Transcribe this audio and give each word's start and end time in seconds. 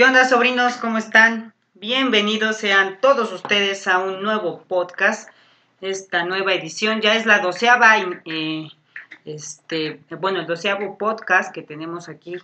¿Qué 0.00 0.06
onda, 0.06 0.24
sobrinos? 0.24 0.78
¿Cómo 0.78 0.96
están? 0.96 1.52
Bienvenidos 1.74 2.56
sean 2.56 2.98
todos 3.02 3.34
ustedes 3.34 3.86
a 3.86 3.98
un 3.98 4.22
nuevo 4.22 4.62
podcast. 4.62 5.28
Esta 5.82 6.24
nueva 6.24 6.54
edición 6.54 7.02
ya 7.02 7.16
es 7.16 7.26
la 7.26 7.40
doceava, 7.40 7.98
eh, 7.98 8.68
este, 9.26 10.00
bueno, 10.18 10.40
el 10.40 10.46
doceavo 10.46 10.96
podcast 10.96 11.54
que 11.54 11.60
tenemos 11.60 12.08
aquí 12.08 12.38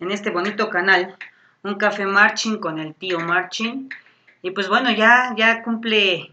en 0.00 0.10
este 0.10 0.30
bonito 0.30 0.70
canal, 0.70 1.14
un 1.62 1.74
café 1.74 2.06
marching 2.06 2.56
con 2.56 2.78
el 2.78 2.94
tío 2.94 3.20
marching. 3.20 3.90
Y 4.40 4.52
pues 4.52 4.70
bueno, 4.70 4.90
ya, 4.90 5.34
ya 5.36 5.62
cumple 5.62 6.32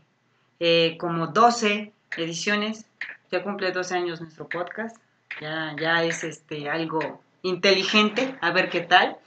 eh, 0.62 0.96
como 0.98 1.28
12 1.28 1.92
ediciones, 2.16 2.86
ya 3.30 3.44
cumple 3.44 3.74
12 3.74 3.96
años 3.96 4.22
nuestro 4.22 4.48
podcast, 4.48 4.96
ya, 5.42 5.76
ya 5.78 6.06
es 6.06 6.24
este, 6.24 6.70
algo 6.70 7.22
inteligente, 7.44 8.34
a 8.40 8.52
ver 8.52 8.70
qué 8.70 8.80
tal. 8.80 9.18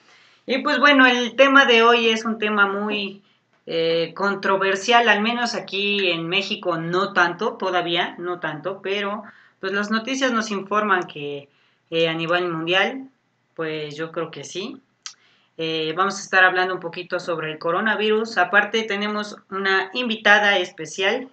Y 0.47 0.59
pues 0.59 0.79
bueno, 0.79 1.07
el 1.07 1.37
tema 1.37 1.67
de 1.67 1.83
hoy 1.83 2.09
es 2.09 2.25
un 2.25 2.39
tema 2.39 2.67
muy 2.67 3.23
eh, 3.67 4.13
controversial, 4.17 5.09
al 5.09 5.21
menos 5.21 5.55
aquí 5.55 6.11
en 6.11 6.29
México 6.29 6.79
no 6.79 7.13
tanto, 7.13 7.57
todavía 7.57 8.17
no 8.19 8.41
tanto, 8.41 8.83
pero 8.83 9.23
pues 9.61 9.73
las 9.73 9.93
noticias 9.93 10.33
nos 10.33 10.51
informan 10.51 11.05
que 11.05 11.49
eh, 11.91 12.09
a 12.09 12.15
nivel 12.15 12.49
mundial, 12.49 13.09
pues 13.55 13.97
yo 13.97 14.11
creo 14.11 14.33
que 14.33 14.43
sí. 14.43 14.81
Eh, 15.59 15.93
vamos 15.97 16.19
a 16.19 16.23
estar 16.23 16.45
hablando 16.45 16.75
un 16.75 16.81
poquito 16.81 17.21
sobre 17.21 17.53
el 17.53 17.59
coronavirus. 17.59 18.39
Aparte 18.39 18.83
tenemos 18.83 19.37
una 19.51 19.91
invitada 19.93 20.59
especial 20.59 21.29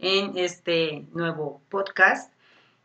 en 0.00 0.36
este 0.36 1.04
nuevo 1.12 1.60
podcast. 1.68 2.32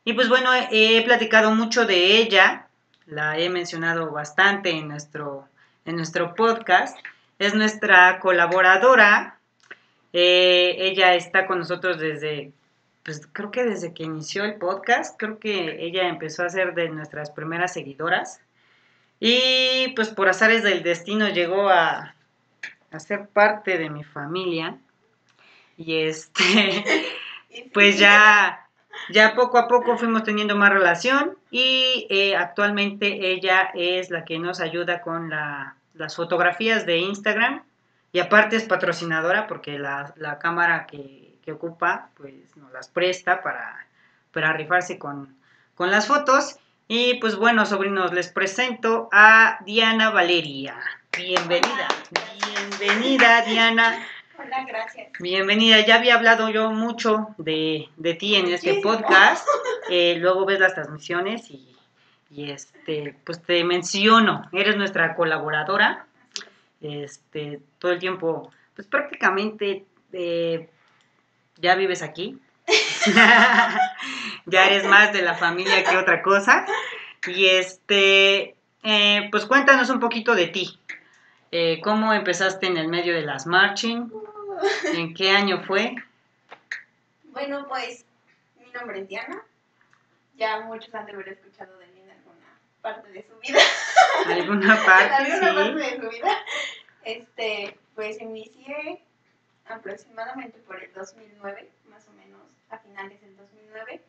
Y 0.03 0.13
pues 0.13 0.29
bueno, 0.29 0.51
he 0.69 1.01
platicado 1.03 1.51
mucho 1.51 1.85
de 1.85 2.17
ella, 2.17 2.66
la 3.07 3.39
he 3.39 3.49
mencionado 3.49 4.11
bastante 4.11 4.69
en 4.69 4.87
nuestro, 4.89 5.47
en 5.85 5.95
nuestro 5.95 6.35
podcast. 6.35 6.97
Es 7.39 7.55
nuestra 7.55 8.19
colaboradora. 8.19 9.39
Eh, 10.13 10.75
ella 10.79 11.15
está 11.15 11.47
con 11.47 11.59
nosotros 11.59 11.99
desde, 11.99 12.51
pues 13.03 13.27
creo 13.31 13.51
que 13.51 13.63
desde 13.63 13.93
que 13.93 14.03
inició 14.03 14.43
el 14.43 14.55
podcast, 14.55 15.17
creo 15.17 15.39
que 15.39 15.85
ella 15.85 16.07
empezó 16.07 16.43
a 16.43 16.49
ser 16.49 16.73
de 16.73 16.89
nuestras 16.89 17.31
primeras 17.31 17.73
seguidoras. 17.73 18.41
Y 19.19 19.93
pues 19.95 20.09
por 20.09 20.29
azares 20.29 20.63
del 20.63 20.83
destino 20.83 21.29
llegó 21.29 21.69
a, 21.69 22.13
a 22.91 22.99
ser 22.99 23.27
parte 23.29 23.77
de 23.77 23.89
mi 23.89 24.03
familia. 24.03 24.77
Y 25.77 26.01
este, 26.01 26.83
pues 27.73 27.97
ya 27.97 28.66
ya 29.09 29.35
poco 29.35 29.57
a 29.57 29.67
poco 29.67 29.97
fuimos 29.97 30.23
teniendo 30.23 30.55
más 30.55 30.71
relación 30.71 31.37
y 31.51 32.07
eh, 32.09 32.35
actualmente 32.35 33.31
ella 33.31 33.71
es 33.73 34.09
la 34.09 34.25
que 34.25 34.39
nos 34.39 34.59
ayuda 34.59 35.01
con 35.01 35.31
las 35.93 36.15
fotografías 36.15 36.85
de 36.85 36.97
Instagram 36.97 37.63
y 38.11 38.19
aparte 38.19 38.55
es 38.55 38.63
patrocinadora 38.63 39.47
porque 39.47 39.77
la, 39.79 40.39
cámara 40.39 40.87
que, 40.87 41.25
ocupa 41.49 42.09
pues 42.17 42.57
nos 42.57 42.73
las 42.73 42.89
presta 42.89 43.41
para, 43.41 43.87
para 44.33 44.51
rifarse 44.51 44.99
con, 44.99 45.37
con 45.75 45.91
las 45.91 46.07
fotos. 46.07 46.57
Y 46.89 47.15
pues 47.15 47.37
bueno, 47.37 47.65
sobrinos, 47.65 48.13
les 48.13 48.29
presento 48.29 49.07
a 49.13 49.59
Diana 49.65 50.09
Valeria. 50.09 50.75
Bienvenida. 51.17 51.87
Bienvenida, 52.79 53.41
Diana. 53.43 53.97
Hola, 54.47 54.63
gracias. 54.65 55.11
Bienvenida, 55.19 55.85
ya 55.85 55.95
había 55.95 56.15
hablado 56.15 56.49
yo 56.49 56.71
mucho 56.71 57.35
de, 57.37 57.89
ti 58.17 58.35
en 58.35 58.47
este 58.47 58.75
podcast. 58.75 59.45
Eh, 59.89 60.17
luego 60.19 60.45
ves 60.45 60.59
las 60.59 60.73
transmisiones 60.73 61.49
y, 61.49 62.51
este, 62.51 63.15
pues 63.23 63.41
te 63.41 63.63
menciono, 63.63 64.49
eres 64.51 64.75
nuestra 64.75 65.15
colaboradora. 65.15 66.05
Este, 66.81 67.61
todo 67.79 67.93
el 67.93 67.99
tiempo, 67.99 68.51
pues 68.75 68.85
prácticamente 68.85 69.85
eh, 70.11 70.69
ya 71.55 71.75
vives 71.75 72.01
aquí. 72.01 72.37
ya 74.45 74.65
eres 74.65 74.83
más 74.85 75.13
de 75.13 75.21
la 75.21 75.35
familia 75.35 75.85
que 75.85 75.95
otra 75.95 76.21
cosa. 76.21 76.65
Y 77.25 77.45
este, 77.45 78.55
eh, 78.83 79.29
pues 79.31 79.45
cuéntanos 79.45 79.89
un 79.89 80.01
poquito 80.01 80.35
de 80.35 80.47
ti. 80.47 80.79
¿Cómo 81.81 82.13
empezaste 82.13 82.67
en 82.67 82.75
el 82.75 82.89
medio 82.89 83.13
de 83.13 83.21
las 83.21 83.47
marching? 83.47 84.09
¿En 84.93 85.13
qué 85.13 85.31
año 85.31 85.63
fue? 85.63 85.95
Bueno, 87.25 87.67
pues 87.67 88.05
mi 88.59 88.71
nombre 88.71 89.01
es 89.01 89.07
Diana. 89.07 89.43
Ya 90.35 90.61
muchos 90.61 90.93
han 90.93 91.05
de 91.05 91.13
haber 91.13 91.29
escuchado 91.29 91.77
de 91.77 91.87
mí 91.87 92.01
en 92.01 92.11
alguna 92.11 92.59
parte 92.81 93.11
de 93.11 93.25
su 93.27 93.37
vida. 93.39 93.59
¿Alguna 94.27 94.85
parte? 94.85 95.13
alguna 95.13 95.55
parte 95.55 95.79
de 95.79 96.01
su 96.01 96.09
vida. 96.09 96.37
Este, 97.03 97.77
pues 97.95 98.21
inicié 98.21 99.01
aproximadamente 99.67 100.59
por 100.59 100.81
el 100.81 100.93
2009, 100.93 101.69
más 101.89 102.07
o 102.07 102.11
menos, 102.13 102.41
a 102.69 102.77
finales 102.79 103.19
del 103.21 103.35
2009, 103.37 104.01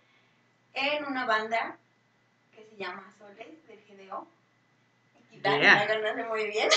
en 0.75 1.05
una 1.07 1.27
banda 1.27 1.77
que 2.55 2.65
se 2.65 2.77
llama 2.77 3.13
Soles 3.19 3.67
del 3.67 3.81
GDO 3.89 4.27
muy 6.29 6.49
bien. 6.49 6.69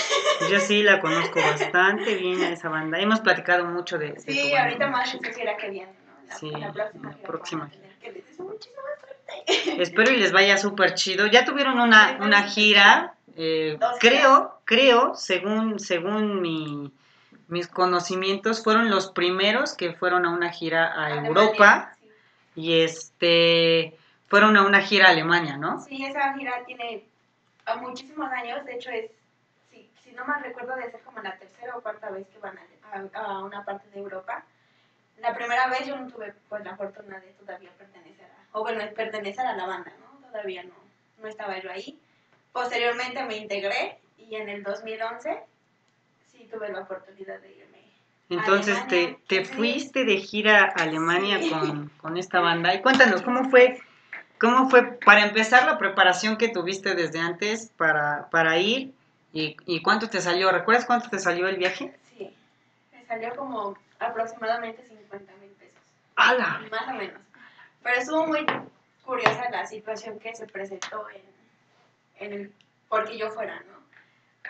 Yo 0.50 0.60
sí 0.60 0.82
la 0.82 1.00
conozco 1.00 1.40
bastante 1.40 2.14
bien 2.16 2.42
a 2.42 2.50
esa 2.50 2.68
banda. 2.68 2.98
Hemos 3.00 3.20
platicado 3.20 3.64
mucho 3.64 3.98
de, 3.98 4.18
Sí, 4.20 4.54
ahorita 4.54 4.88
más 4.88 5.16
quisiera 5.22 5.56
que 5.56 5.70
viene, 5.70 5.92
¿no? 6.06 6.36
sí, 6.38 6.50
la 6.50 6.72
próxima. 6.72 7.10
La 7.10 7.16
próxima. 7.18 7.70
Que 8.00 8.12
les 8.12 8.38
muchísima 8.38 8.82
suerte. 9.00 9.82
Espero 9.82 10.10
y 10.12 10.16
les 10.16 10.32
vaya 10.32 10.56
súper 10.56 10.94
chido. 10.94 11.26
Ya 11.26 11.44
tuvieron 11.44 11.80
una, 11.80 12.18
una 12.20 12.42
gira, 12.44 13.14
eh, 13.36 13.78
creo, 14.00 14.60
creo, 14.64 15.14
según, 15.14 15.78
según 15.78 16.40
mi, 16.40 16.92
mis 17.48 17.68
conocimientos, 17.68 18.62
fueron 18.62 18.90
los 18.90 19.10
primeros 19.10 19.74
que 19.74 19.92
fueron 19.92 20.26
a 20.26 20.30
una 20.30 20.50
gira 20.50 20.92
a 20.96 21.26
Europa. 21.26 21.96
Y 22.54 22.80
este 22.80 23.96
fueron 24.28 24.56
a 24.56 24.62
una 24.62 24.80
gira 24.80 25.08
a 25.08 25.10
Alemania, 25.10 25.56
¿no? 25.56 25.80
Sí, 25.80 26.04
esa 26.04 26.34
gira 26.34 26.62
tiene 26.66 27.04
a 27.64 27.76
muchísimos 27.76 28.30
años, 28.30 28.64
de 28.64 28.74
hecho 28.74 28.90
es, 28.90 29.10
si, 29.70 29.90
si 30.02 30.12
no 30.12 30.24
mal 30.24 30.42
recuerdo, 30.42 30.76
de 30.76 30.90
ser 30.90 31.00
como 31.02 31.20
la 31.20 31.36
tercera 31.36 31.76
o 31.76 31.80
cuarta 31.80 32.10
vez 32.10 32.26
que 32.28 32.38
van 32.38 32.58
a, 32.58 33.20
a, 33.20 33.44
una 33.44 33.64
parte 33.64 33.88
de 33.90 33.98
Europa. 33.98 34.44
La 35.18 35.34
primera 35.34 35.68
vez 35.68 35.86
yo 35.86 35.96
no 35.96 36.08
tuve 36.08 36.34
pues 36.48 36.64
la 36.64 36.76
fortuna 36.76 37.20
de 37.20 37.28
todavía 37.32 37.70
pertenecer 37.78 38.26
a, 38.26 38.58
o 38.58 38.62
bueno, 38.62 38.82
pertenecer 38.94 39.46
a 39.46 39.56
la 39.56 39.66
banda, 39.66 39.92
¿no? 40.00 40.26
Todavía 40.28 40.64
no, 40.64 40.74
no 41.20 41.28
estaba 41.28 41.58
yo 41.60 41.70
ahí. 41.70 41.98
Posteriormente 42.52 43.22
me 43.24 43.36
integré 43.36 43.98
y 44.18 44.34
en 44.36 44.48
el 44.48 44.62
2011 44.62 45.42
sí 46.30 46.48
tuve 46.50 46.70
la 46.70 46.80
oportunidad 46.80 47.40
de 47.40 47.52
irme. 47.52 47.82
Entonces 48.30 48.86
te, 48.88 49.18
te 49.28 49.44
fuiste 49.44 50.04
de 50.04 50.16
gira 50.16 50.64
a 50.64 50.82
Alemania 50.82 51.38
con, 51.50 51.88
con 51.98 52.16
esta 52.16 52.40
banda. 52.40 52.74
Y 52.74 52.80
cuéntanos, 52.82 53.22
¿cómo 53.22 53.48
fue 53.50 53.80
¿Cómo 54.42 54.68
fue, 54.68 54.98
para 54.98 55.22
empezar, 55.22 55.66
la 55.66 55.78
preparación 55.78 56.36
que 56.36 56.48
tuviste 56.48 56.96
desde 56.96 57.20
antes 57.20 57.70
para, 57.76 58.28
para 58.30 58.58
ir 58.58 58.92
y, 59.32 59.56
y, 59.66 59.82
cuánto 59.82 60.10
te 60.10 60.20
salió? 60.20 60.50
¿Recuerdas 60.50 60.84
cuánto 60.84 61.08
te 61.08 61.20
salió 61.20 61.46
el 61.46 61.58
viaje? 61.58 61.94
Sí, 62.10 62.36
me 62.90 63.06
salió 63.06 63.36
como 63.36 63.78
aproximadamente 64.00 64.82
50 64.82 65.32
mil 65.34 65.50
pesos. 65.50 65.80
¡Hala! 66.16 66.60
Más 66.72 66.88
o 66.88 66.92
menos. 66.94 67.20
Pero 67.84 67.96
estuvo 68.00 68.26
muy 68.26 68.44
curiosa 69.04 69.48
la 69.52 69.64
situación 69.64 70.18
que 70.18 70.34
se 70.34 70.48
presentó 70.48 71.06
en, 71.10 72.26
en 72.26 72.32
el, 72.32 72.52
porque 72.88 73.16
yo 73.16 73.30
fuera, 73.30 73.60
¿no? 73.60 73.78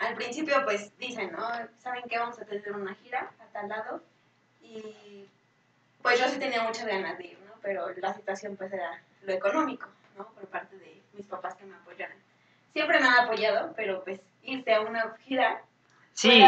Al 0.03 0.15
principio, 0.15 0.55
pues 0.63 0.97
dicen, 0.97 1.31
¿no? 1.33 1.47
¿Saben 1.77 2.05
qué? 2.09 2.17
Vamos 2.17 2.39
a 2.39 2.45
tener 2.45 2.71
una 2.71 2.95
gira 2.95 3.31
a 3.39 3.45
tal 3.53 3.69
lado. 3.69 4.01
Y 4.59 5.29
pues 6.01 6.19
yo 6.19 6.27
sí 6.29 6.39
tenía 6.39 6.63
muchas 6.63 6.87
ganas 6.87 7.15
de 7.19 7.25
ir, 7.25 7.39
¿no? 7.45 7.53
Pero 7.61 7.89
la 7.97 8.15
situación, 8.15 8.55
pues 8.57 8.73
era 8.73 8.99
lo 9.25 9.33
económico, 9.33 9.87
¿no? 10.17 10.27
Por 10.29 10.45
parte 10.47 10.77
de 10.77 11.01
mis 11.13 11.25
papás 11.25 11.55
que 11.55 11.65
me 11.65 11.75
apoyaron. 11.75 12.17
Siempre 12.73 12.99
me 12.99 13.07
han 13.07 13.25
apoyado, 13.25 13.73
pero 13.75 14.03
pues 14.03 14.19
irte 14.41 14.73
a 14.73 14.81
una 14.81 15.15
gira 15.25 15.63
Sí, 16.13 16.39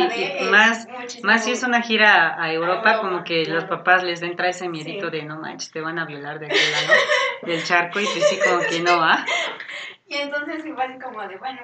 más, 0.51 0.87
más 1.23 1.43
si 1.43 1.51
es 1.51 1.63
una 1.63 1.81
gira 1.81 2.39
a 2.39 2.53
Europa, 2.53 2.99
como 2.99 3.23
que 3.23 3.45
los 3.45 3.65
papás 3.65 4.03
les 4.03 4.21
entra 4.21 4.47
ese 4.47 4.69
miedito 4.69 5.09
de 5.09 5.23
no 5.23 5.37
manches, 5.37 5.71
te 5.71 5.81
van 5.81 5.97
a 5.97 6.05
violar 6.05 6.37
de 6.37 6.45
aquel 6.45 6.71
lado 6.71 6.93
del 7.41 7.63
charco 7.63 7.99
y 7.99 8.05
pues 8.05 8.29
sí 8.29 8.39
como 8.39 8.61
que 8.61 8.79
no 8.81 8.99
va. 8.99 9.25
Y 10.07 10.17
entonces 10.17 10.61
sí 10.61 10.71
fue 10.71 10.83
así 10.83 10.99
como 10.99 11.27
de, 11.27 11.35
bueno, 11.37 11.61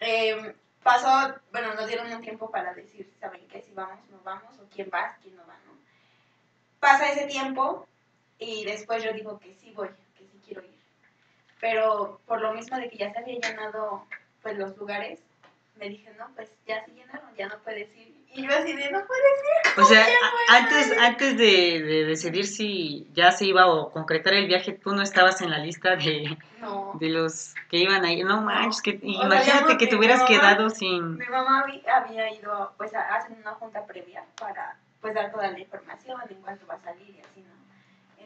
em, 0.00 0.54
pasó, 0.82 1.34
bueno, 1.52 1.74
nos 1.74 1.86
dieron 1.86 2.10
un 2.10 2.22
tiempo 2.22 2.50
para 2.50 2.72
decir, 2.72 3.12
¿saben 3.20 3.46
qué? 3.48 3.60
Si 3.60 3.74
vamos, 3.74 3.98
no 4.10 4.18
vamos, 4.24 4.58
o 4.58 4.66
quién 4.74 4.88
va, 4.92 5.14
quién 5.20 5.36
no 5.36 5.42
va, 5.46 5.52
¿no? 5.66 5.72
Pasa 6.80 7.12
ese 7.12 7.26
tiempo 7.26 7.86
y 8.38 8.64
después 8.64 9.04
yo 9.04 9.12
digo 9.12 9.38
que 9.38 9.54
sí 9.56 9.72
voy. 9.76 9.90
Pero 11.64 12.20
por 12.26 12.42
lo 12.42 12.52
mismo 12.52 12.76
de 12.76 12.90
que 12.90 12.98
ya 12.98 13.10
se 13.10 13.20
había 13.20 13.38
llenado 13.40 14.04
pues 14.42 14.58
los 14.58 14.76
lugares, 14.76 15.18
me 15.78 15.88
dije, 15.88 16.10
no, 16.18 16.28
pues 16.36 16.50
ya 16.66 16.84
se 16.84 16.90
llenaron, 16.92 17.34
ya 17.38 17.46
no 17.48 17.58
puedes 17.64 17.88
ir. 17.96 18.12
Y 18.34 18.42
yo 18.46 18.50
así 18.54 18.74
de, 18.74 18.90
no 18.90 19.00
puede 19.06 19.22
ser. 19.72 19.82
O 19.82 19.86
sea, 19.86 20.04
antes, 20.50 20.92
antes 20.98 21.38
de, 21.38 21.80
de 21.82 22.04
decidir 22.04 22.46
si 22.46 23.08
ya 23.14 23.32
se 23.32 23.46
iba 23.46 23.66
o 23.66 23.90
concretar 23.92 24.34
el 24.34 24.46
viaje, 24.46 24.72
tú 24.74 24.94
no 24.94 25.00
estabas 25.00 25.40
en 25.40 25.50
la 25.50 25.56
lista 25.58 25.96
de, 25.96 26.36
No. 26.60 26.92
de 27.00 27.08
los 27.08 27.54
que 27.70 27.78
iban 27.78 28.04
a 28.04 28.12
ir. 28.12 28.26
No 28.26 28.42
manches, 28.42 28.82
que, 28.82 29.00
O 29.02 29.24
imagínate 29.24 29.78
que 29.78 29.86
te 29.86 29.96
hubieras 29.96 30.18
mamá- 30.20 30.28
quedado 30.28 30.68
sin... 30.68 31.16
Mi 31.16 31.26
mamá 31.26 31.64
habí- 31.66 31.82
había 31.88 32.30
ido 32.30 32.74
pues 32.76 32.92
a 32.94 33.00
hacer 33.16 33.38
una 33.40 33.52
junta 33.52 33.86
previa 33.86 34.22
para 34.38 34.76
pues 35.00 35.14
dar 35.14 35.32
toda 35.32 35.50
la 35.50 35.58
información 35.58 36.20
en 36.28 36.42
cuanto 36.42 36.66
va 36.66 36.74
a 36.74 36.80
salir 36.82 37.08
y 37.08 37.20
así, 37.20 37.40
¿no? 37.40 37.54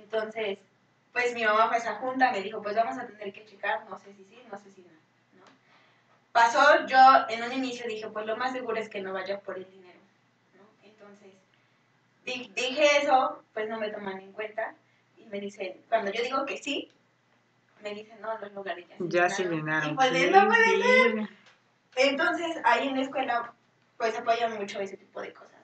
Entonces, 0.02 0.58
pues 1.12 1.34
mi 1.34 1.44
mamá 1.44 1.66
fue 1.68 1.76
a 1.76 1.80
esa 1.80 1.94
junta, 1.96 2.30
me 2.32 2.42
dijo, 2.42 2.62
pues 2.62 2.76
vamos 2.76 2.96
a 2.98 3.06
tener 3.06 3.32
que 3.32 3.44
checar, 3.44 3.88
no 3.88 3.98
sé 3.98 4.12
si 4.14 4.24
sí, 4.24 4.42
no 4.50 4.58
sé 4.58 4.70
si 4.72 4.82
no, 4.82 4.90
¿no? 5.38 5.44
Pasó, 6.32 6.86
yo 6.86 6.98
en 7.28 7.42
un 7.42 7.52
inicio 7.52 7.86
dije, 7.88 8.08
pues 8.08 8.26
lo 8.26 8.36
más 8.36 8.52
seguro 8.52 8.76
es 8.78 8.88
que 8.88 9.00
no 9.00 9.12
vaya 9.12 9.40
por 9.40 9.56
el 9.58 9.68
dinero, 9.70 9.98
¿no? 10.56 10.64
Entonces, 10.82 11.32
di- 12.24 12.52
dije 12.54 12.98
eso, 13.02 13.42
pues 13.54 13.68
no 13.68 13.78
me 13.78 13.90
toman 13.90 14.20
en 14.20 14.32
cuenta 14.32 14.74
y 15.16 15.26
me 15.26 15.40
dicen, 15.40 15.82
cuando 15.88 16.10
yo 16.12 16.22
digo 16.22 16.44
que 16.46 16.58
sí, 16.58 16.90
me 17.82 17.94
dicen, 17.94 18.20
no, 18.20 18.36
los 18.38 18.52
lugares 18.52 18.86
ya 18.88 18.96
se 18.96 19.08
Ya 19.08 19.28
se 19.30 19.44
llenaron". 19.44 19.90
Y 19.90 19.94
pues 19.94 20.08
Sí, 20.10 20.30
no 20.30 20.46
puede 20.46 20.82
ser. 20.82 21.28
entonces, 21.96 22.56
ahí 22.64 22.88
en 22.88 22.96
la 22.96 23.02
escuela, 23.02 23.52
pues 23.96 24.16
apoyan 24.18 24.54
mucho 24.56 24.80
ese 24.80 24.96
tipo 24.96 25.20
de 25.20 25.32
cosas. 25.32 25.57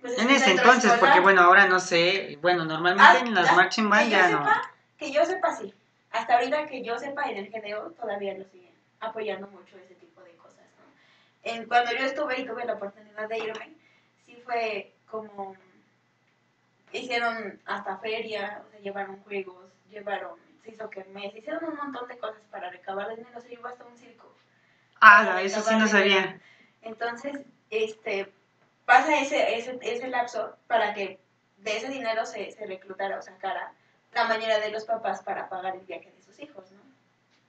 Pues, 0.00 0.14
es 0.14 0.18
En 0.18 0.30
ese 0.30 0.50
entonces, 0.52 0.92
porque 0.94 1.20
bueno, 1.20 1.42
ahora 1.42 1.66
no 1.66 1.78
sé, 1.80 2.38
bueno, 2.40 2.64
normalmente 2.64 3.18
Ah, 3.18 3.26
en 3.26 3.34
las 3.34 3.54
marching 3.54 3.88
band 3.90 4.04
que 4.04 4.10
ya 4.10 4.28
no. 4.30 4.38
sepa, 4.38 4.70
Que 4.98 5.12
yo 5.12 5.24
sepa, 5.24 5.54
sí. 5.56 5.74
Hasta 6.12 6.34
ahorita 6.34 6.66
que 6.66 6.82
yo 6.82 6.98
sepa, 6.98 7.30
en 7.30 7.38
el 7.38 7.50
GDO 7.50 7.90
todavía 7.92 8.34
lo 8.34 8.44
siguen 8.44 8.74
apoyando 9.00 9.46
mucho 9.48 9.76
ese 9.78 9.94
tipo 9.94 10.22
de 10.22 10.32
cosas, 10.36 10.64
¿no? 10.78 10.84
En, 11.50 11.66
cuando 11.66 11.92
yo 11.92 12.04
estuve 12.04 12.40
y 12.40 12.46
tuve 12.46 12.64
la 12.64 12.74
oportunidad 12.74 13.28
de 13.28 13.38
irme, 13.38 13.74
sí 14.26 14.40
fue 14.44 14.92
como... 15.10 15.56
Hicieron 16.92 17.60
hasta 17.66 17.98
feria, 17.98 18.62
o 18.66 18.70
sea, 18.70 18.80
llevaron 18.80 19.22
juegos, 19.22 19.64
llevaron... 19.90 20.38
Se 20.64 20.72
hizo 20.72 20.90
kermés, 20.90 21.34
hicieron 21.34 21.64
un 21.64 21.76
montón 21.76 22.06
de 22.08 22.18
cosas 22.18 22.42
para 22.50 22.68
recabar 22.70 23.08
dinero, 23.14 23.40
se 23.40 23.48
llevó 23.48 23.68
hasta 23.68 23.84
un 23.84 23.96
circo. 23.96 24.34
Ah, 25.00 25.40
eso 25.42 25.62
sí 25.62 25.74
no 25.76 25.86
sabía. 25.86 26.38
Entonces, 26.82 27.40
este, 27.70 28.30
pasa 28.90 29.20
ese, 29.20 29.56
ese, 29.56 29.78
ese 29.82 30.08
lapso 30.08 30.56
para 30.66 30.92
que 30.94 31.20
de 31.58 31.76
ese 31.76 31.88
dinero 31.88 32.26
se, 32.26 32.50
se 32.50 32.66
reclutara 32.66 33.18
o 33.18 33.22
sacara 33.22 33.72
la 34.12 34.24
manera 34.24 34.58
de 34.58 34.70
los 34.72 34.84
papás 34.84 35.22
para 35.22 35.48
pagar 35.48 35.76
el 35.76 35.82
viaje 35.86 36.10
de 36.10 36.22
sus 36.22 36.36
hijos, 36.40 36.72
¿no? 36.72 36.80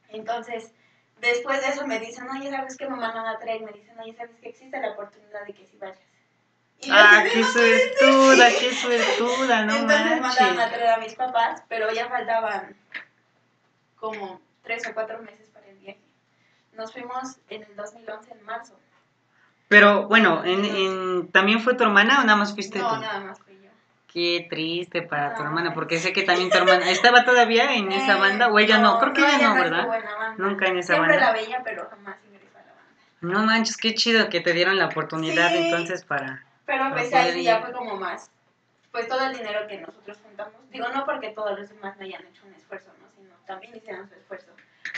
Entonces, 0.10 0.72
después 1.20 1.60
de 1.62 1.70
eso 1.70 1.88
me 1.88 1.98
dicen, 2.00 2.30
oye, 2.30 2.52
¿sabes 2.52 2.78
qué 2.78 2.88
me 2.88 2.96
mandan 2.96 3.26
a 3.26 3.40
traer? 3.40 3.62
Me 3.64 3.72
dicen, 3.72 4.00
oye, 4.00 4.14
¿sabes 4.16 4.36
que 4.40 4.50
existe 4.50 4.80
la 4.80 4.92
oportunidad 4.92 5.44
de 5.48 5.54
que 5.54 5.66
si 5.66 5.78
vayas? 5.78 5.98
Y 6.80 6.90
Ah, 6.92 7.24
qué 7.32 7.40
"No 7.40 7.52
puede 7.54 7.80
ser". 7.80 7.94
suertuda, 7.98 8.50
qué 8.60 8.72
suertuda, 8.74 9.66
no 9.66 9.74
Entonces 9.78 10.22
mandaron 10.22 10.54
a 10.54 10.56
manches. 10.62 10.72
traer 10.74 10.90
a 10.90 10.98
mis 10.98 11.16
papás, 11.16 11.64
pero 11.68 11.92
ya 11.92 12.08
faltaban 12.08 12.76
como 14.00 14.40
tres 14.64 14.88
o 14.88 14.94
cuatro 14.94 15.20
meses 15.24 15.50
para 15.50 15.68
el 15.68 15.78
viaje. 15.78 16.02
Nos 16.74 16.92
fuimos 16.94 17.38
en 17.50 17.64
el 17.64 17.76
2011, 17.76 18.32
en 18.32 18.44
marzo. 18.44 18.80
Pero 19.72 20.06
bueno, 20.10 20.44
en, 20.44 20.66
en, 20.66 21.32
¿también 21.32 21.62
fue 21.62 21.76
tu 21.76 21.84
hermana 21.86 22.20
o 22.20 22.24
nada 22.26 22.36
más 22.38 22.54
fuiste 22.54 22.78
No, 22.80 22.90
tú? 22.90 22.96
nada 23.00 23.22
más 23.22 23.40
fui 23.40 23.54
yo. 23.64 23.70
Qué 24.12 24.46
triste 24.50 25.02
para 25.02 25.34
tu 25.34 25.44
Ay. 25.44 25.48
hermana, 25.48 25.74
porque 25.74 25.98
sé 25.98 26.12
que 26.12 26.24
también 26.24 26.50
tu 26.50 26.58
hermana 26.58 26.90
estaba 26.92 27.24
todavía 27.24 27.74
en 27.78 27.90
esa 27.94 28.18
Eh, 28.18 28.20
banda, 28.20 28.50
o 28.50 28.60
ella 28.60 28.80
no, 28.80 29.00
creo 29.00 29.14
que 29.14 29.22
ella 29.22 29.38
no, 29.48 29.54
¿verdad? 29.56 29.88
en. 30.36 30.38
Nunca 30.46 30.68
en 30.68 30.78
esa 30.78 30.96
Siempre 30.96 31.16
banda. 31.18 31.28
la 31.28 31.32
veía, 31.32 31.62
pero 31.64 31.88
jamás 31.90 32.18
ingresó 32.28 32.58
a 32.58 32.64
la 32.64 32.74
banda. 32.74 33.40
No 33.40 33.46
manches, 33.46 33.78
qué 33.78 33.96
chido 33.96 34.28
que 34.28 34.42
te 34.42 34.52
dieron 34.52 34.78
la 34.78 34.88
oportunidad 34.88 35.52
Sí. 35.52 35.58
entonces 35.60 36.04
para... 36.04 36.44
Pero 36.66 36.90
poder 36.90 37.14
ahí 37.16 37.32
sí 37.32 37.44
ya 37.44 37.62
fue 37.62 37.72
como 37.72 37.96
más, 37.96 38.30
pues 38.92 39.08
todo 39.08 39.26
el 39.26 39.38
dinero 39.38 39.66
que 39.70 39.78
nosotros 39.80 40.18
juntamos, 40.22 40.54
digo 40.70 40.90
no 40.90 41.06
porque 41.06 41.30
todos 41.30 41.58
los 41.58 41.70
demás 41.70 41.96
no 41.98 42.04
hayan 42.04 42.26
hecho 42.28 42.42
un 42.46 42.54
esfuerzo, 42.56 42.90
¿no? 43.02 43.08
sino 43.16 43.34
también 43.48 43.74
hicieron 43.74 44.10
su 44.10 44.16
esfuerzo, 44.16 44.52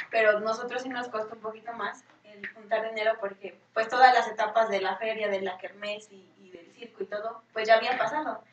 pero 0.10 0.40
nosotros 0.40 0.82
sí 0.82 0.90
nos 0.90 1.10
costó 1.10 1.36
un 1.36 1.42
poquito 1.42 1.72
más 1.74 2.04
el 2.34 2.48
juntar 2.54 2.88
dinero 2.90 3.14
porque 3.20 3.60
pues 3.74 3.88
todas 3.88 4.14
las 4.14 4.28
etapas 4.28 4.70
de 4.70 4.82
la 4.82 4.98
feria, 4.98 5.28
de 5.28 5.42
la 5.42 5.58
kermés 5.58 6.12
y, 6.12 6.28
y 6.42 6.50
del 6.52 6.72
circo 6.74 7.04
y 7.04 7.08
todo, 7.08 7.44
pues 7.54 7.68
ya 7.68 7.76
había 7.76 7.98
pasado. 7.98 8.44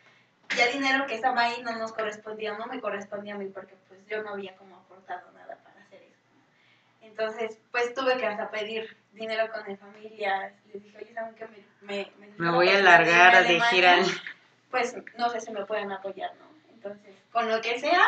Ya 0.56 0.66
dinero 0.66 1.06
que 1.06 1.14
estaba 1.14 1.42
ahí 1.42 1.62
no 1.62 1.76
nos 1.76 1.92
correspondía, 1.92 2.56
no 2.58 2.66
me 2.66 2.80
correspondía 2.80 3.34
a 3.34 3.38
mí 3.38 3.46
porque 3.46 3.76
pues 3.88 4.04
yo 4.06 4.22
no 4.22 4.30
había 4.30 4.56
como 4.56 4.76
aportado 4.76 5.30
nada 5.32 5.56
para 5.62 5.80
hacer 5.80 6.02
eso. 6.02 6.18
Entonces, 7.02 7.58
pues 7.70 7.94
tuve 7.94 8.16
que 8.16 8.26
hasta 8.26 8.50
pedir 8.50 8.96
dinero 9.12 9.50
con 9.52 9.66
mi 9.66 9.76
familia. 9.76 10.52
Les 10.72 10.82
dije, 10.82 10.98
oye, 10.98 11.14
¿saben 11.14 11.34
qué? 11.34 11.46
Me, 11.82 12.10
me, 12.18 12.26
me, 12.26 12.34
Me 12.36 12.50
voy 12.50 12.68
a 12.68 12.80
largar 12.80 13.34
a 13.36 13.42
de 13.42 13.60
gira. 13.60 13.98
Pues 14.70 14.96
no 15.16 15.30
sé 15.30 15.40
si 15.40 15.52
me 15.52 15.64
pueden 15.66 15.92
apoyar, 15.92 16.32
¿no? 16.36 16.50
Entonces, 16.72 17.14
con 17.30 17.48
lo 17.48 17.60
que 17.60 17.78
sea, 17.78 18.02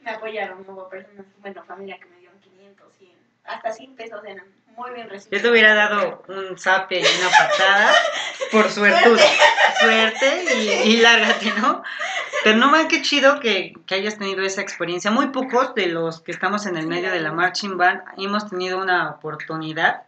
me 0.00 0.10
apoyaron. 0.10 0.64
Hubo 0.68 0.88
personas, 0.88 1.26
bueno, 1.38 1.64
familia 1.64 1.98
que 1.98 2.06
me 2.06 2.18
dieron 2.18 2.38
500, 2.40 2.96
100, 2.96 3.10
hasta 3.44 3.72
100 3.72 3.96
pesos 3.96 4.24
eran 4.24 4.46
muy 4.76 4.90
bien 4.92 5.06
Yo 5.06 5.12
recibidos. 5.12 5.42
te 5.42 5.50
hubiera 5.50 5.74
dado 5.74 6.22
un 6.28 6.58
zape 6.58 7.00
y 7.00 7.02
una 7.02 7.30
patada 7.30 7.92
por 8.50 8.70
suertuda. 8.70 9.22
Suerte 9.80 10.44
y, 10.56 10.90
y 10.92 10.96
lárgate, 10.98 11.52
¿no? 11.60 11.82
Pero 12.44 12.58
no 12.58 12.70
man, 12.70 12.88
qué 12.88 13.02
chido 13.02 13.40
que, 13.40 13.74
que 13.86 13.94
hayas 13.94 14.18
tenido 14.18 14.42
esa 14.42 14.60
experiencia. 14.62 15.10
Muy 15.10 15.28
pocos 15.28 15.74
de 15.74 15.86
los 15.86 16.20
que 16.20 16.32
estamos 16.32 16.66
en 16.66 16.76
el 16.76 16.86
medio 16.86 17.10
de 17.10 17.20
la 17.20 17.32
marching 17.32 17.76
band 17.76 18.00
hemos 18.18 18.48
tenido 18.48 18.78
una 18.80 19.10
oportunidad 19.10 20.02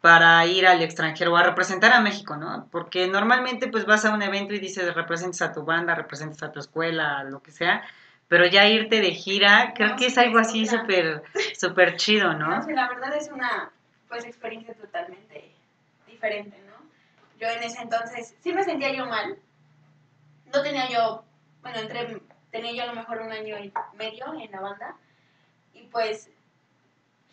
para 0.00 0.44
ir 0.46 0.66
al 0.66 0.82
extranjero 0.82 1.32
o 1.32 1.36
a 1.36 1.44
representar 1.44 1.92
a 1.92 2.00
México, 2.00 2.36
¿no? 2.36 2.66
Porque 2.72 3.06
normalmente 3.06 3.68
pues 3.68 3.86
vas 3.86 4.04
a 4.04 4.10
un 4.12 4.22
evento 4.22 4.52
y 4.54 4.58
dices 4.58 4.92
representas 4.94 5.42
a 5.42 5.52
tu 5.52 5.64
banda, 5.64 5.94
representas 5.94 6.42
a 6.42 6.50
tu 6.50 6.58
escuela, 6.58 7.22
lo 7.24 7.40
que 7.40 7.52
sea, 7.52 7.82
pero 8.26 8.44
ya 8.46 8.66
irte 8.66 9.00
de 9.00 9.12
gira, 9.12 9.72
creo 9.76 9.90
No, 9.90 9.96
que 9.96 10.06
es 10.06 10.18
algo 10.18 10.38
así 10.40 10.66
súper 10.66 11.22
súper 11.58 11.94
chido, 11.96 12.32
No, 12.34 12.48
¿no? 12.48 12.62
sí, 12.64 12.72
la 12.72 12.88
verdad 12.88 13.14
es 13.16 13.30
una 13.30 13.70
pues 14.12 14.26
experiencia 14.26 14.74
totalmente 14.74 15.54
diferente, 16.06 16.54
¿no? 16.66 16.74
Yo 17.38 17.48
en 17.48 17.62
ese 17.62 17.80
entonces 17.80 18.36
sí 18.40 18.52
me 18.52 18.62
sentía 18.62 18.94
yo 18.94 19.06
mal. 19.06 19.38
No 20.52 20.62
tenía 20.62 20.86
yo, 20.90 21.24
bueno, 21.62 21.78
entré, 21.78 22.20
tenía 22.50 22.74
yo 22.74 22.82
a 22.82 22.92
lo 22.92 23.00
mejor 23.00 23.22
un 23.22 23.32
año 23.32 23.58
y 23.58 23.72
medio 23.94 24.26
en 24.34 24.50
la 24.50 24.60
banda. 24.60 24.96
Y 25.72 25.84
pues 25.84 26.30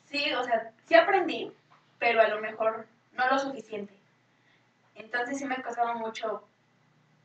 sí, 0.06 0.32
o 0.32 0.42
sea, 0.42 0.72
sí 0.86 0.96
aprendí, 0.96 1.52
pero 1.98 2.22
a 2.22 2.30
lo 2.30 2.40
mejor 2.40 2.88
no 3.12 3.28
lo 3.28 3.38
suficiente. 3.38 3.94
Entonces 4.96 5.38
sí 5.38 5.44
me 5.44 5.62
costaba 5.62 5.96
mucho 5.96 6.48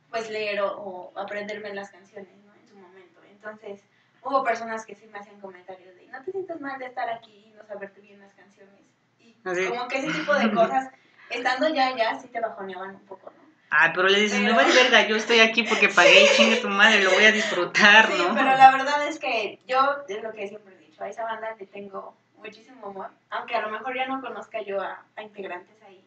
pues 0.09 0.29
leer 0.29 0.59
o 0.63 1.13
aprenderme 1.15 1.73
las 1.73 1.91
canciones, 1.91 2.35
¿no? 2.43 2.53
En 2.55 2.67
su 2.67 2.75
momento. 2.75 3.21
Entonces 3.31 3.81
hubo 4.21 4.43
personas 4.43 4.85
que 4.85 4.95
sí 4.95 5.07
me 5.07 5.19
hacían 5.19 5.39
comentarios 5.39 5.95
de, 5.95 6.07
no 6.07 6.21
te 6.25 6.33
sientes 6.33 6.59
mal 6.59 6.77
de 6.77 6.87
estar 6.87 7.09
aquí 7.09 7.45
y 7.47 7.51
no 7.51 7.65
saberte 7.65 8.01
bien 8.01 8.19
las 8.19 8.33
canciones. 8.33 8.94
Así. 9.45 9.65
como 9.67 9.87
que 9.87 9.97
ese 9.99 10.11
tipo 10.11 10.33
de 10.33 10.51
cosas, 10.51 10.89
estando 11.29 11.69
ya, 11.69 11.95
ya, 11.95 12.19
sí 12.19 12.27
te 12.27 12.39
bajoneaban 12.39 12.91
un 12.95 13.05
poco, 13.05 13.31
¿no? 13.35 13.45
Ay, 13.69 13.91
pero 13.95 14.07
le 14.07 14.19
dices, 14.19 14.39
Pero- 14.41 14.55
vale 14.55 14.73
verga, 14.73 15.07
yo 15.07 15.15
estoy 15.15 15.39
aquí 15.39 15.63
porque 15.63 15.89
pagué 15.95 16.23
y 16.23 16.27
chingue 16.35 16.57
tu 16.57 16.69
madre, 16.69 17.03
lo 17.03 17.11
voy 17.11 17.25
a 17.25 17.31
disfrutar, 17.31 18.07
Sí, 18.07 18.17
¿no? 18.17 18.33
pero 18.33 18.45
la 18.55 18.71
verdad 18.71 19.07
es 19.07 19.19
que 19.19 19.59
yo, 19.67 19.97
es 20.07 20.21
lo 20.23 20.31
que 20.33 20.47
siempre 20.47 20.73
he 20.75 20.77
dicho, 20.79 21.03
a 21.03 21.09
esa 21.09 21.23
banda 21.23 21.55
le 21.59 21.65
tengo 21.67 22.15
muchísimo 22.37 22.87
amor, 22.87 23.09
aunque 23.31 23.55
a 23.55 23.61
lo 23.61 23.69
mejor 23.69 23.95
ya 23.95 24.05
no 24.07 24.21
conozca 24.21 24.61
yo 24.61 24.81
a, 24.81 25.03
a 25.15 25.23
integrantes 25.23 25.75
ahí, 25.87 26.03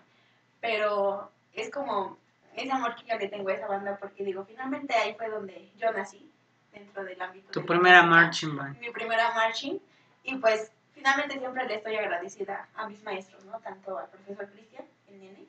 pero 0.61 1.31
es 1.53 1.71
como 1.71 2.17
ese 2.55 2.71
amor 2.73 2.95
que 2.97 3.07
yo 3.07 3.17
le 3.19 3.29
tengo 3.29 3.49
a 3.51 3.55
esa 3.55 3.67
banda 3.67 3.97
porque 4.01 4.25
digo, 4.25 4.45
finalmente 4.45 4.95
ahí 4.95 5.15
fue 5.15 5.29
donde 5.29 5.71
yo 5.77 5.93
nací, 5.93 6.31
dentro 6.73 7.05
del 7.05 7.21
ámbito 7.21 7.51
Tu 7.51 7.61
de 7.61 7.67
primera 7.67 8.03
marching 8.03 8.57
band. 8.57 8.79
mi 8.79 8.91
primera 8.91 9.33
marching 9.35 9.79
y 10.25 10.37
pues 10.37 10.71
finalmente 10.99 11.39
siempre 11.39 11.65
le 11.67 11.77
estoy 11.77 11.97
agradecida 11.97 12.69
a 12.75 12.89
mis 12.89 13.03
maestros, 13.05 13.45
¿no? 13.45 13.59
Tanto 13.61 13.99
al 13.99 14.09
profesor 14.09 14.51
Cristian, 14.51 14.85
el 15.07 15.21
nene, 15.21 15.47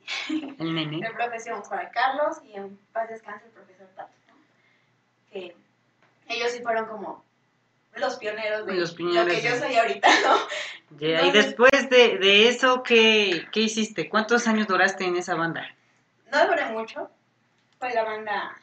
El 0.58 0.74
nene. 0.74 1.00
el 1.06 1.12
profesor 1.14 1.60
Juan 1.62 1.88
Carlos 1.92 2.38
y 2.44 2.54
en 2.54 2.78
paz 2.92 3.08
descanse 3.08 3.46
el 3.46 3.52
profesor 3.52 3.88
Pato, 3.96 4.12
¿no? 4.28 4.34
Que 5.32 5.56
ellos 6.28 6.52
sí 6.52 6.62
fueron 6.62 6.86
como 6.86 7.24
los 7.96 8.16
pioneros 8.16 8.64
de 8.66 8.74
Los 8.74 8.98
lo 8.98 9.26
que 9.26 9.42
yo 9.42 9.56
soy 9.56 9.74
ahorita, 9.74 10.08
¿no? 10.24 11.00
Y 11.00 11.30
después 11.32 11.90
de, 11.90 12.18
de 12.18 12.48
eso, 12.48 12.84
¿qué, 12.84 13.46
¿qué 13.52 13.60
hiciste? 13.60 14.08
¿Cuántos 14.08 14.46
años 14.46 14.68
duraste 14.68 15.04
en 15.04 15.16
esa 15.16 15.34
banda? 15.34 15.66
No 16.30 16.46
duré 16.46 16.66
mucho, 16.66 17.10
fue 17.80 17.92
la 17.92 18.04
banda, 18.04 18.56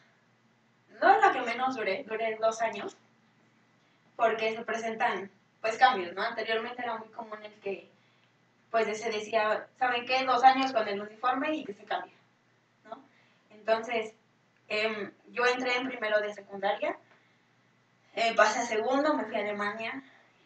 no 1.01 1.12
es 1.12 1.22
la 1.22 1.34
que 1.34 1.41
menos 1.41 1.75
duré, 1.75 2.06
duré 2.08 2.38
dos 2.39 2.62
años, 2.62 2.96
porque 4.15 4.56
se 4.56 4.63
presentan 4.63 5.29
pues 5.62 5.78
cambios, 5.78 6.14
¿no? 6.14 6.22
Anteriormente 6.22 6.82
era 6.82 6.98
muy 6.98 7.10
común 7.10 7.44
el 7.44 7.54
que 7.60 7.90
pues 8.70 9.00
se 9.00 9.10
decía, 9.10 9.68
¿saben 9.80 10.06
qué? 10.06 10.26
Dos 10.26 10.44
años 10.44 10.74
con 10.74 10.88
el 10.88 11.02
uniforme 11.02 11.56
y 11.56 11.64
que 11.64 11.74
se 11.74 11.86
cambia, 11.86 12.14
¿no? 12.84 13.02
Entonces, 13.50 14.14
em, 14.68 15.12
yo 15.30 15.46
entré 15.46 15.78
en 15.78 15.88
primero 15.88 16.20
de 16.20 16.34
secundaria, 16.34 16.98
eh, 18.14 18.34
pasé 18.36 18.60
a 18.60 18.64
segundo, 18.64 19.14
me 19.14 19.26
fui 19.26 19.36
a 19.36 19.40
Alemania, 19.40 20.04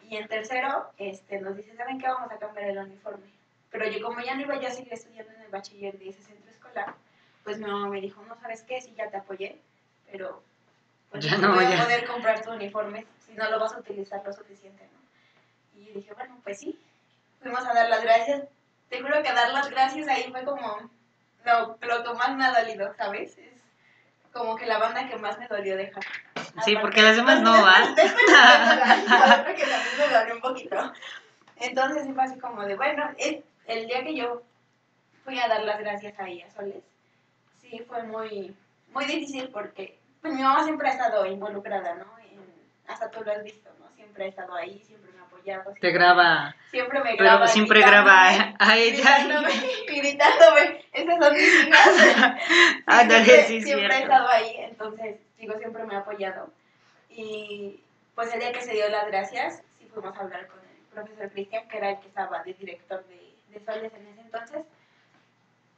y 0.07 0.17
en 0.17 0.27
tercero 0.27 0.91
este, 0.97 1.39
nos 1.39 1.55
dicen, 1.55 1.77
¿saben 1.77 1.97
qué? 1.97 2.07
Vamos 2.07 2.31
a 2.31 2.37
cambiar 2.37 2.69
el 2.69 2.77
uniforme. 2.77 3.31
Pero 3.71 3.87
yo 3.87 4.05
como 4.05 4.19
ya 4.19 4.35
no 4.35 4.41
iba 4.41 4.59
yo 4.59 4.67
a 4.67 4.71
seguir 4.71 4.93
estudiando 4.93 5.31
en 5.33 5.41
el 5.41 5.49
bachiller 5.49 5.97
de 5.97 6.09
ese 6.09 6.21
centro 6.21 6.51
escolar, 6.51 6.95
pues 7.43 7.57
mi 7.57 7.65
mamá 7.65 7.87
me 7.87 8.01
dijo, 8.01 8.21
no 8.23 8.35
sabes 8.35 8.63
qué, 8.63 8.81
sí 8.81 8.93
ya 8.95 9.09
te 9.09 9.17
apoyé, 9.17 9.61
pero 10.11 10.43
pues 11.09 11.25
Ya 11.25 11.37
no, 11.37 11.53
voy 11.53 11.65
a 11.65 11.83
poder 11.83 12.07
comprar 12.07 12.41
tu 12.41 12.51
uniforme 12.51 13.05
si 13.25 13.33
no 13.33 13.49
lo 13.49 13.59
vas 13.59 13.73
a 13.73 13.79
utilizar 13.79 14.21
lo 14.25 14.31
suficiente, 14.31 14.83
¿no? 14.93 15.00
Y 15.75 15.85
yo 15.85 15.93
dije, 15.95 16.13
bueno, 16.13 16.37
pues 16.43 16.59
sí, 16.59 16.79
fuimos 17.41 17.65
a 17.65 17.73
dar 17.73 17.89
las 17.89 18.03
gracias. 18.03 18.43
Te 18.89 19.01
juro 19.01 19.21
que 19.23 19.31
dar 19.33 19.49
las 19.51 19.69
gracias 19.69 20.07
ahí 20.07 20.29
fue 20.31 20.43
como 20.43 20.89
lo, 21.45 21.77
lo 21.81 22.03
que 22.03 22.13
más 22.17 22.35
me 22.35 22.45
ha 22.45 22.51
dolido, 22.59 22.93
¿sabes? 22.95 23.37
Es 23.37 23.61
como 24.33 24.55
que 24.55 24.65
la 24.65 24.77
banda 24.77 25.07
que 25.09 25.15
más 25.17 25.37
me 25.39 25.47
dolió 25.47 25.77
dejar. 25.77 26.03
Sí, 26.03 26.71
Aparte- 26.75 26.79
porque 26.81 27.01
las 27.01 27.15
demás 27.15 27.41
no 27.41 27.51
van. 27.61 27.95
Después 27.95 28.25
te 28.25 28.31
cuento 28.33 28.75
la- 28.75 28.95
la 29.27 29.39
otra 29.41 29.55
que 29.55 29.63
también 29.65 29.97
me 29.97 30.07
dolió 30.07 30.35
un 30.35 30.41
poquito. 30.41 30.93
Entonces 31.57 32.03
sí 32.05 32.13
fue 32.13 32.23
así 32.23 32.39
como 32.39 32.63
de, 32.65 32.75
bueno, 32.75 33.09
es, 33.17 33.37
el 33.67 33.87
día 33.87 34.03
que 34.03 34.15
yo 34.15 34.41
fui 35.23 35.39
a 35.39 35.47
dar 35.47 35.63
las 35.63 35.79
gracias 35.79 36.19
ahí 36.19 36.41
a 36.41 36.51
Soles, 36.51 36.83
sí 37.61 37.83
fue 37.87 38.03
muy, 38.03 38.55
muy 38.91 39.05
difícil 39.05 39.49
porque 39.49 39.97
pues, 40.21 40.33
mi 40.33 40.41
mamá 40.41 40.63
siempre 40.63 40.89
ha 40.89 40.93
estado 40.93 41.25
involucrada, 41.25 41.93
¿no? 41.95 42.05
Hasta 42.87 43.09
tú 43.11 43.23
lo 43.23 43.31
has 43.31 43.43
visto, 43.43 43.69
¿no? 43.79 43.89
Siempre 43.95 44.25
ha 44.25 44.27
estado 44.27 44.55
ahí, 44.55 44.79
siempre 44.85 45.11
me 45.13 45.19
ha 45.19 45.23
apoyado. 45.23 45.63
Te 45.63 45.69
siempre- 45.79 45.91
graba, 45.93 46.55
Siempre 46.71 46.99
me 47.03 47.15
graba. 47.15 47.39
pero 47.41 47.47
siempre 47.51 47.79
graba 47.81 48.27
a 48.59 48.77
ella. 48.77 48.95
Gritándome, 49.17 49.53
gritándome. 49.87 50.85
Esas 50.91 51.19
son 51.25 51.33
mis 51.33 51.67
hijas. 51.67 51.87
Ándale, 52.85 53.23
siempre, 53.25 53.43
sí, 53.47 53.61
siempre 53.61 53.85
he 53.87 53.89
cierto. 53.97 54.13
estado 54.13 54.27
ahí, 54.29 54.55
entonces, 54.59 55.15
digo, 55.37 55.57
siempre 55.57 55.83
me 55.85 55.95
ha 55.95 55.99
apoyado. 55.99 56.51
Y 57.09 57.79
pues 58.15 58.33
el 58.33 58.39
día 58.39 58.51
que 58.51 58.61
se 58.61 58.73
dio 58.73 58.87
las 58.89 59.07
gracias, 59.07 59.63
sí 59.79 59.87
fuimos 59.93 60.15
a 60.17 60.21
hablar 60.21 60.47
con 60.47 60.59
el 60.59 60.75
profesor 60.93 61.29
Cristian, 61.31 61.67
que 61.69 61.77
era 61.77 61.91
el 61.91 61.99
que 61.99 62.07
estaba 62.07 62.43
de 62.43 62.53
director 62.53 63.05
de, 63.07 63.33
de 63.49 63.65
Soles 63.65 63.93
en 63.93 64.07
ese 64.07 64.21
entonces. 64.21 64.65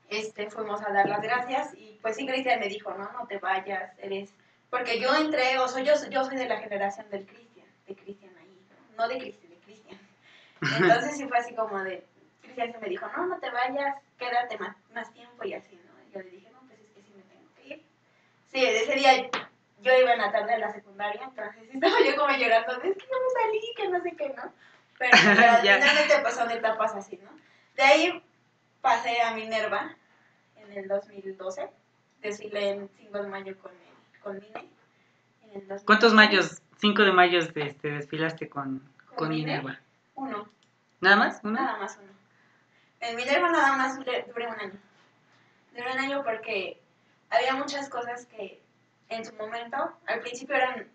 Este, 0.09 0.49
fuimos 0.49 0.81
a 0.83 0.91
dar 0.91 1.07
las 1.09 1.21
gracias 1.21 1.73
y 1.75 1.97
pues 2.01 2.15
sí, 2.15 2.27
Cristian 2.27 2.59
me 2.59 2.67
dijo, 2.67 2.93
no, 2.93 3.11
no 3.11 3.25
te 3.27 3.37
vayas, 3.39 3.91
eres... 3.99 4.33
Porque 4.73 4.99
yo 4.99 5.13
entré, 5.13 5.59
o 5.59 5.67
soy 5.67 5.85
yo, 5.85 5.93
yo 6.09 6.25
soy 6.25 6.35
de 6.35 6.47
la 6.47 6.57
generación 6.57 7.07
del 7.11 7.27
Cristian, 7.27 7.67
de 7.85 7.95
Cristian 7.95 8.35
ahí, 8.39 8.67
no, 8.97 9.03
no 9.03 9.07
de 9.07 9.19
Cristian, 9.19 9.51
de 9.51 9.57
Cristian. 9.59 9.99
Entonces 10.81 11.15
sí 11.15 11.27
fue 11.27 11.37
así 11.37 11.53
como 11.53 11.77
de, 11.83 12.03
Cristian 12.41 12.73
me 12.81 12.89
dijo, 12.89 13.05
no, 13.15 13.27
no 13.27 13.37
te 13.37 13.51
vayas, 13.51 13.97
quédate 14.17 14.57
más, 14.57 14.75
más 14.91 15.13
tiempo 15.13 15.45
y 15.45 15.53
así, 15.53 15.75
¿no? 15.75 15.93
Y 16.09 16.11
yo 16.11 16.23
le 16.23 16.29
dije, 16.31 16.49
no, 16.49 16.59
pues 16.61 16.79
es 16.79 16.89
que 16.89 17.03
sí 17.03 17.13
me 17.15 17.21
tengo 17.21 17.47
que 17.55 17.67
ir. 17.67 17.83
Sí, 18.47 18.65
ese 18.65 18.95
día 18.95 19.29
yo 19.79 19.93
iba 19.95 20.13
en 20.13 20.21
la 20.21 20.31
tarde 20.31 20.55
a 20.55 20.57
la 20.57 20.73
secundaria, 20.73 21.21
entonces 21.23 21.69
estaba 21.71 21.95
yo 22.03 22.15
como 22.15 22.35
llorando, 22.35 22.73
es 22.73 22.97
que 22.97 23.05
yo 23.05 23.17
me 23.21 23.41
salí, 23.41 23.73
que 23.77 23.87
no 23.89 24.01
sé 24.01 24.15
qué, 24.17 24.29
¿no? 24.29 24.53
Pero, 24.97 25.11
finalmente 25.61 26.19
pues 26.23 26.33
son 26.33 26.49
etapas 26.49 26.95
así, 26.95 27.17
¿no? 27.17 27.29
De 27.75 27.83
ahí 27.83 28.23
pasé 28.81 29.21
a 29.21 29.35
Minerva 29.35 29.95
en 30.55 30.71
el 30.71 30.87
2012, 30.87 31.69
desfilé 32.21 32.71
en 32.71 32.89
5 32.97 33.21
de 33.21 33.27
mayo 33.27 33.55
con, 33.59 33.71
el, 33.71 33.92
En 34.25 35.51
el 35.53 35.67
2012. 35.67 35.85
¿Cuántos 35.85 36.13
mayos, 36.13 36.61
5 36.77 37.03
de 37.03 37.11
mayo 37.11 37.39
este, 37.39 37.89
desfilaste 37.89 38.49
con, 38.49 38.79
¿Con 39.07 39.15
con? 39.15 39.29
Minerva? 39.29 39.79
Uno. 40.15 40.49
¿Nada 41.01 41.15
más? 41.17 41.39
¿Uno? 41.43 41.53
Nada 41.53 41.77
más 41.77 41.99
uno. 42.01 42.13
En 43.01 43.17
Minerva 43.17 43.51
nada 43.51 43.75
más 43.75 43.97
duré, 43.97 44.25
duré 44.27 44.47
un 44.47 44.59
año. 44.59 44.79
Duré 45.75 45.91
un 45.91 45.99
año 45.99 46.23
porque 46.23 46.79
había 47.29 47.55
muchas 47.55 47.89
cosas 47.89 48.25
que 48.27 48.61
en 49.09 49.25
su 49.25 49.33
momento, 49.35 49.77
al 50.07 50.21
principio 50.21 50.55
eran 50.55 50.87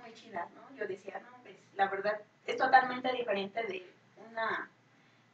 muy 0.00 0.12
chidas, 0.14 0.50
¿no? 0.52 0.76
Yo 0.76 0.86
decía, 0.86 1.20
no, 1.20 1.42
pues 1.42 1.56
la 1.74 1.88
verdad 1.88 2.20
es 2.46 2.56
totalmente 2.56 3.12
diferente 3.12 3.62
de 3.66 3.88
una... 4.28 4.68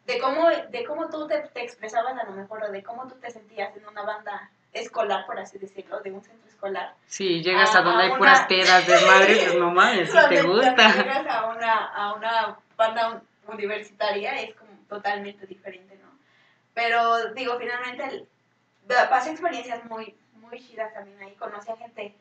De 0.04 0.20
cómo, 0.20 0.48
de 0.48 0.84
cómo 0.84 1.08
tú 1.08 1.26
te, 1.26 1.40
te 1.48 1.64
expresabas 1.64 2.16
a 2.16 2.24
lo 2.24 2.32
mejor, 2.32 2.62
o 2.62 2.70
de 2.70 2.82
cómo 2.82 3.08
tú 3.08 3.16
te 3.16 3.30
sentías 3.30 3.76
en 3.76 3.88
una 3.88 4.02
banda 4.02 4.50
escolar, 4.72 5.24
por 5.26 5.38
así 5.38 5.58
decirlo, 5.58 6.00
de 6.00 6.12
un 6.12 6.22
centro 6.22 6.48
escolar. 6.48 6.94
Sí, 7.06 7.42
llegas 7.42 7.74
A- 7.74 7.78
a 7.78 7.82
donde 7.82 8.02
a 8.02 8.04
hay 8.04 8.08
una- 8.10 8.18
puras 8.18 8.46
pedas, 8.46 8.86
desmadre, 8.86 9.36
pues 9.36 9.54
no 9.58 9.70
mames, 9.70 10.10
si 10.10 10.28
te 10.28 10.42
gusta. 10.42 10.88
llegas 10.96 11.26
a 11.26 11.46
una, 11.46 11.86
a 11.86 12.12
una 12.14 12.58
banda 12.76 13.22
universitaria 13.48 14.40
es 14.40 14.54
como 14.54 14.72
totalmente 14.88 15.46
diferente, 15.46 15.96
¿no? 16.02 16.08
Pero 16.74 17.32
digo, 17.32 17.58
finalmente 17.58 18.26
pasé 19.08 19.30
experiencias 19.30 19.84
muy, 19.86 20.14
muy 20.34 20.60
chidas 20.60 20.92
también 20.92 21.20
ahí. 21.22 21.34
Conocí 21.36 21.70
a 21.70 21.76
gente 21.76 22.14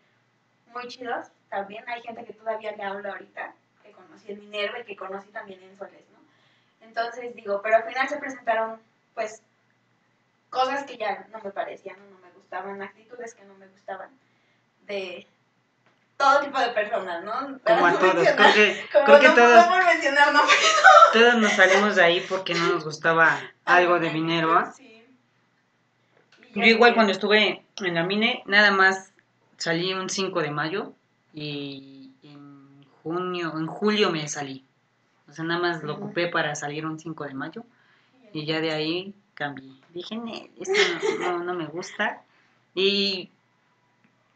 muy 0.74 0.88
chidos 0.88 1.28
también. 1.50 1.84
Hay 1.90 2.02
gente 2.02 2.24
que 2.26 2.34
todavía 2.34 2.72
le 2.72 2.84
hablo 2.84 3.10
ahorita, 3.12 3.54
que 3.84 3.92
conocí 3.92 4.32
en 4.32 4.40
Minerva 4.40 4.80
y 4.80 4.84
que 4.86 4.96
conocí 4.96 5.28
también 5.30 5.62
en 5.62 5.76
Soles, 5.78 6.04
¿no? 6.14 6.86
Entonces 6.88 7.36
digo, 7.36 7.62
pero 7.62 7.78
al 7.78 7.84
final 7.84 8.08
se 8.08 8.18
presentaron, 8.18 8.80
pues, 9.14 9.42
cosas 10.50 10.84
que 10.86 10.98
ya 10.98 11.26
no 11.32 11.40
me 11.44 11.52
parecían 11.52 11.98
no 12.12 12.18
me 12.20 12.25
gustaban, 12.56 12.82
actitudes 12.82 13.34
que 13.34 13.44
no 13.46 13.54
me 13.56 13.68
gustaban 13.68 14.10
de 14.88 15.28
todo 16.18 16.42
tipo 16.42 16.60
de 16.60 16.70
personas, 16.70 17.24
¿no? 17.24 17.60
Como 17.60 17.86
a 17.86 17.92
no 17.92 17.98
todos, 18.00 18.14
creo 18.14 18.54
que, 18.54 18.86
como 18.92 19.06
creo 19.06 19.20
que 19.20 19.28
no, 19.28 19.36
todos, 19.36 19.66
no 19.66 19.72
por 19.72 19.86
mencionar 19.86 20.34
nombres. 20.34 20.76
todos 21.14 21.36
nos 21.38 21.52
salimos 21.52 21.96
de 21.96 22.04
ahí 22.04 22.26
porque 22.30 22.54
no 22.54 22.68
nos 22.74 22.86
gustaba 22.86 23.40
algo 23.66 24.00
de 24.00 24.12
Minerva. 24.12 24.72
Sí. 24.74 25.04
Y 26.54 26.60
Yo 26.60 26.66
igual 26.66 26.94
cuando 26.94 27.12
estuve 27.12 27.64
en 27.78 27.94
la 27.94 28.04
mine, 28.04 28.44
nada 28.46 28.72
más 28.72 29.12
salí 29.58 29.94
un 29.94 30.10
5 30.10 30.42
de 30.42 30.52
mayo 30.52 30.94
y 31.34 32.12
en 32.24 32.86
junio, 33.04 33.54
en 33.58 33.68
julio 33.68 34.10
me 34.12 34.28
salí. 34.30 34.64
O 35.28 35.34
sea, 35.34 35.44
nada 35.44 35.60
más 35.60 35.84
lo 35.84 35.96
ocupé 35.96 36.28
para 36.28 36.56
salir 36.56 36.86
un 36.86 36.98
5 37.00 37.26
de 37.26 37.34
mayo 37.34 37.66
y 38.32 38.46
ya 38.46 38.62
de 38.62 38.72
ahí 38.72 39.14
cambié. 39.34 39.74
Dije, 39.90 40.16
"Ne, 40.16 40.50
esto 40.60 40.80
no, 41.20 41.40
no, 41.40 41.44
no 41.44 41.54
me 41.56 41.66
gusta. 41.66 42.22
Y 42.76 43.32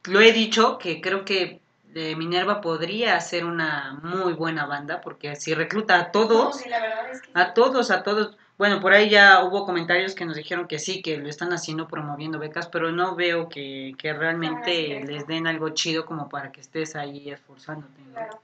lo 0.06 0.22
he 0.22 0.32
dicho 0.32 0.78
que 0.80 1.02
creo 1.02 1.26
que 1.26 1.60
eh, 1.94 2.16
Minerva 2.16 2.62
podría 2.62 3.20
ser 3.20 3.46
una 3.46 4.00
muy 4.02 4.34
buena 4.34 4.66
banda 4.66 5.02
porque 5.02 5.36
si 5.36 5.54
recluta 5.54 5.96
a 5.96 6.04
No, 6.04 6.12
todos, 6.12 6.58
sí, 6.58 6.70
la 6.70 6.80
verdad 6.80 7.12
es 7.12 7.22
que 7.22 7.30
a 7.34 7.54
todos, 7.54 7.92
a 7.92 8.02
todos. 8.04 8.38
Bueno, 8.58 8.80
por 8.80 8.94
ahí 8.94 9.10
ya 9.10 9.44
hubo 9.44 9.66
comentarios 9.66 10.16
que 10.16 10.26
nos 10.26 10.36
dijeron 10.36 10.68
que 10.68 10.80
sí, 10.80 11.02
que 11.02 11.18
lo 11.18 11.30
están 11.30 11.54
haciendo 11.54 11.88
promoviendo 11.88 12.40
becas, 12.40 12.68
pero 12.68 12.92
no 12.92 13.16
veo 13.16 13.48
que, 13.48 13.94
que 13.98 14.14
realmente 14.14 14.98
Ah, 14.98 15.02
sí, 15.02 15.08
les 15.08 15.28
den 15.28 15.48
algo 15.48 15.70
chido 15.70 16.06
como 16.06 16.28
para 16.30 16.52
que 16.52 16.62
estés 16.62 16.96
ahí 16.96 17.30
esforzándote. 17.30 18.02
¿no? 18.02 18.14
Claro. 18.14 18.42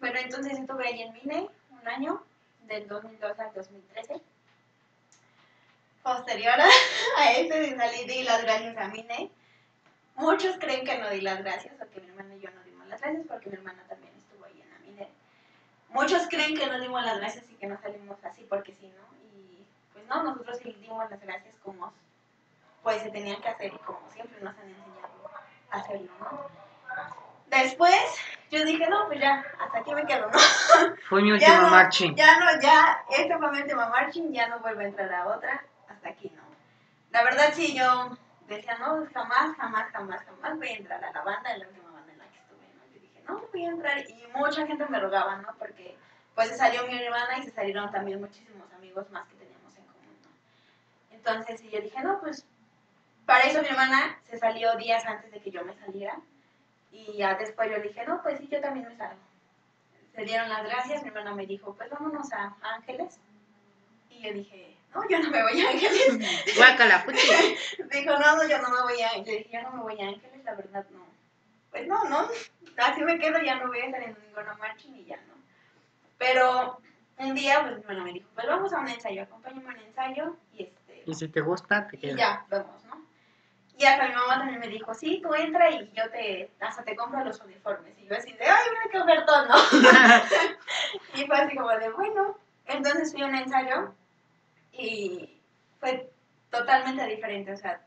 Bueno, 0.00 0.18
entonces 0.22 0.58
estuve 0.58 0.86
ahí 0.86 1.00
en 1.02 1.12
Mine 1.14 1.48
un 1.70 1.88
año, 1.88 2.22
del 2.66 2.86
2002 2.86 3.38
al 3.38 3.52
2013. 3.54 4.20
Posterior 6.08 6.58
a, 6.58 6.64
a 7.18 7.32
este 7.32 7.76
salí 7.76 8.06
di 8.06 8.22
las 8.22 8.42
gracias 8.42 8.74
a 8.78 8.88
Mine. 8.88 9.30
Muchos 10.16 10.56
creen 10.58 10.82
que 10.82 10.96
no 10.96 11.10
di 11.10 11.20
las 11.20 11.44
gracias 11.44 11.74
o 11.82 11.90
que 11.90 12.00
mi 12.00 12.08
hermana 12.08 12.34
y 12.34 12.40
yo 12.40 12.50
no 12.50 12.62
dimos 12.62 12.88
las 12.88 12.98
gracias 13.02 13.26
porque 13.28 13.50
mi 13.50 13.56
hermana 13.56 13.82
también 13.90 14.14
estuvo 14.16 14.46
ahí 14.46 14.58
en 14.58 14.70
la 14.70 14.78
Mine. 14.78 15.08
Muchos 15.90 16.26
creen 16.30 16.56
que 16.56 16.66
no 16.66 16.80
dimos 16.80 17.04
las 17.04 17.18
gracias 17.18 17.44
y 17.50 17.56
que 17.56 17.66
no 17.66 17.78
salimos 17.82 18.16
así 18.24 18.42
porque 18.48 18.72
sí, 18.72 18.90
¿no? 18.96 19.04
Y 19.38 19.66
pues 19.92 20.06
no, 20.06 20.22
nosotros 20.22 20.58
sí 20.62 20.74
dimos 20.80 21.10
las 21.10 21.20
gracias 21.20 21.54
como 21.62 21.92
pues 22.82 23.02
se 23.02 23.10
tenían 23.10 23.42
que 23.42 23.48
hacer 23.48 23.74
y 23.74 23.78
como 23.80 24.00
siempre 24.10 24.40
nos 24.40 24.56
han 24.56 24.66
enseñado 24.66 25.30
a 25.70 25.76
hacerlo, 25.76 26.10
¿no? 26.20 26.48
Después 27.48 28.00
yo 28.50 28.64
dije, 28.64 28.88
no, 28.88 29.08
pues 29.08 29.20
ya, 29.20 29.44
hasta 29.60 29.80
aquí 29.80 29.92
me 29.94 30.06
quedo, 30.06 30.30
¿no? 30.30 30.38
Fue 31.06 31.20
mi 31.20 31.28
Ya 31.38 31.48
último 31.48 31.62
no, 31.64 31.68
marching. 31.68 32.14
Ya 32.14 32.38
no, 32.38 32.60
ya, 32.62 33.04
esta 33.10 33.36
fue 33.36 33.52
mi 33.52 33.60
última 33.60 33.90
marching, 33.90 34.32
ya 34.32 34.48
no 34.48 34.60
vuelvo 34.60 34.80
a 34.80 34.84
entrar 34.84 35.12
a 35.12 35.26
otra, 35.26 35.62
hasta 36.08 36.20
aquí, 36.20 36.32
¿no? 36.34 36.42
La 37.10 37.24
verdad 37.24 37.52
sí, 37.54 37.74
yo 37.76 38.16
decía, 38.46 38.78
no, 38.78 39.06
jamás, 39.12 39.56
jamás, 39.56 39.90
jamás, 39.92 40.24
jamás 40.24 40.58
voy 40.58 40.68
a 40.68 40.76
entrar 40.76 41.04
a 41.04 41.12
la 41.12 41.22
banda, 41.22 41.52
en 41.52 41.60
la 41.60 41.68
última 41.68 41.90
banda 41.90 42.12
en 42.12 42.18
la 42.18 42.24
que 42.26 42.38
estuve, 42.38 42.66
¿no? 42.74 42.94
Yo 42.94 43.00
dije, 43.00 43.22
no, 43.26 43.48
voy 43.52 43.64
a 43.64 43.68
entrar, 43.68 43.98
y 43.98 44.26
mucha 44.34 44.66
gente 44.66 44.86
me 44.86 45.00
rogaba, 45.00 45.36
¿no? 45.36 45.48
Porque 45.58 45.96
pues 46.34 46.48
se 46.48 46.56
salió 46.56 46.86
mi 46.86 46.96
hermana 46.96 47.38
y 47.38 47.42
se 47.42 47.50
salieron 47.50 47.90
también 47.90 48.20
muchísimos 48.20 48.72
amigos 48.72 49.10
más 49.10 49.26
que 49.28 49.34
teníamos 49.34 49.76
en 49.76 49.84
común, 49.86 50.18
¿no? 50.22 51.14
Entonces, 51.16 51.60
sí, 51.60 51.68
yo 51.70 51.80
dije, 51.80 52.00
no, 52.02 52.20
pues, 52.20 52.46
para 53.26 53.44
eso 53.44 53.60
mi 53.60 53.68
hermana 53.68 54.18
se 54.24 54.38
salió 54.38 54.76
días 54.76 55.04
antes 55.04 55.30
de 55.32 55.40
que 55.40 55.50
yo 55.50 55.64
me 55.64 55.74
saliera, 55.74 56.18
y 56.92 57.16
ya 57.16 57.34
después 57.34 57.70
yo 57.70 57.82
dije, 57.82 58.04
no, 58.06 58.22
pues 58.22 58.38
sí, 58.38 58.48
yo 58.48 58.60
también 58.60 58.88
me 58.88 58.96
salgo 58.96 59.20
se 60.18 60.24
dieron 60.24 60.48
las 60.48 60.64
gracias, 60.64 61.02
mi 61.02 61.10
hermana 61.10 61.32
me 61.32 61.46
dijo, 61.46 61.74
pues 61.74 61.88
vámonos 61.90 62.32
a 62.32 62.56
Ángeles. 62.60 63.20
Y 64.10 64.20
yo 64.20 64.32
dije, 64.32 64.76
no, 64.94 65.08
yo 65.08 65.18
no 65.18 65.30
me 65.30 65.42
voy 65.42 65.60
a 65.60 65.70
Ángeles. 65.70 66.56
Guácala, 66.56 67.00
fuchi. 67.00 67.18
Dijo, 67.90 68.18
no, 68.18 68.36
no, 68.36 68.48
yo 68.48 68.58
no 68.58 68.70
me 68.70 68.82
voy 68.82 69.00
a 69.02 69.10
Ángeles. 69.10 69.26
Yo 69.26 69.32
dije, 69.32 69.50
yo 69.52 69.62
no 69.62 69.72
me 69.76 69.82
voy 69.82 70.00
a 70.00 70.08
Ángeles, 70.08 70.44
la 70.44 70.54
verdad 70.54 70.86
no. 70.90 71.06
Pues 71.70 71.86
no, 71.86 72.04
no, 72.04 72.28
así 72.78 73.02
me 73.02 73.18
quedo, 73.18 73.38
ya 73.42 73.56
no 73.56 73.68
voy 73.68 73.80
a 73.80 73.86
estar 73.86 74.02
en 74.02 74.16
ninguna 74.22 74.54
marcha 74.54 74.86
y 74.88 75.04
ya 75.04 75.16
no. 75.18 75.34
Pero 76.16 76.80
un 77.18 77.34
día, 77.34 77.60
pues 77.60 77.74
mi 77.76 77.80
hermana 77.82 78.04
me 78.04 78.12
dijo, 78.14 78.28
pues 78.34 78.46
vamos 78.46 78.72
a 78.72 78.78
un 78.80 78.88
ensayo, 78.88 79.22
acompáñame 79.22 79.68
a 79.68 79.72
un 79.74 79.80
ensayo 79.80 80.36
y 80.54 80.64
este... 80.64 81.02
Y 81.04 81.14
si 81.14 81.28
te 81.28 81.40
gusta, 81.42 81.86
te 81.88 81.96
Y 81.96 82.00
quedas. 82.00 82.16
ya, 82.16 82.46
vamos, 82.48 82.84
¿no? 82.84 83.06
Y 83.76 83.84
hasta 83.84 84.08
mi 84.08 84.14
mamá 84.14 84.38
también 84.38 84.58
me 84.60 84.68
dijo, 84.68 84.92
sí, 84.94 85.20
tú 85.22 85.34
entra 85.34 85.70
y 85.70 85.92
yo 85.92 86.10
te, 86.10 86.50
hasta 86.58 86.82
te 86.82 86.96
compro 86.96 87.22
los 87.24 87.38
uniformes. 87.40 87.96
Y 87.98 88.06
yo 88.06 88.16
así 88.16 88.32
de, 88.32 88.44
ay, 88.44 88.64
mira 88.70 88.82
qué 88.90 88.98
ofertón, 88.98 89.48
¿no? 89.48 89.54
y 91.14 91.26
fue 91.26 91.36
así 91.36 91.54
como 91.56 91.68
de, 91.70 91.90
bueno. 91.90 92.36
Entonces 92.66 93.12
fui 93.12 93.22
a 93.22 93.26
un 93.26 93.34
ensayo 93.36 93.94
y 94.78 95.40
fue 95.80 96.10
totalmente 96.50 97.04
diferente. 97.06 97.52
O 97.52 97.56
sea, 97.56 97.84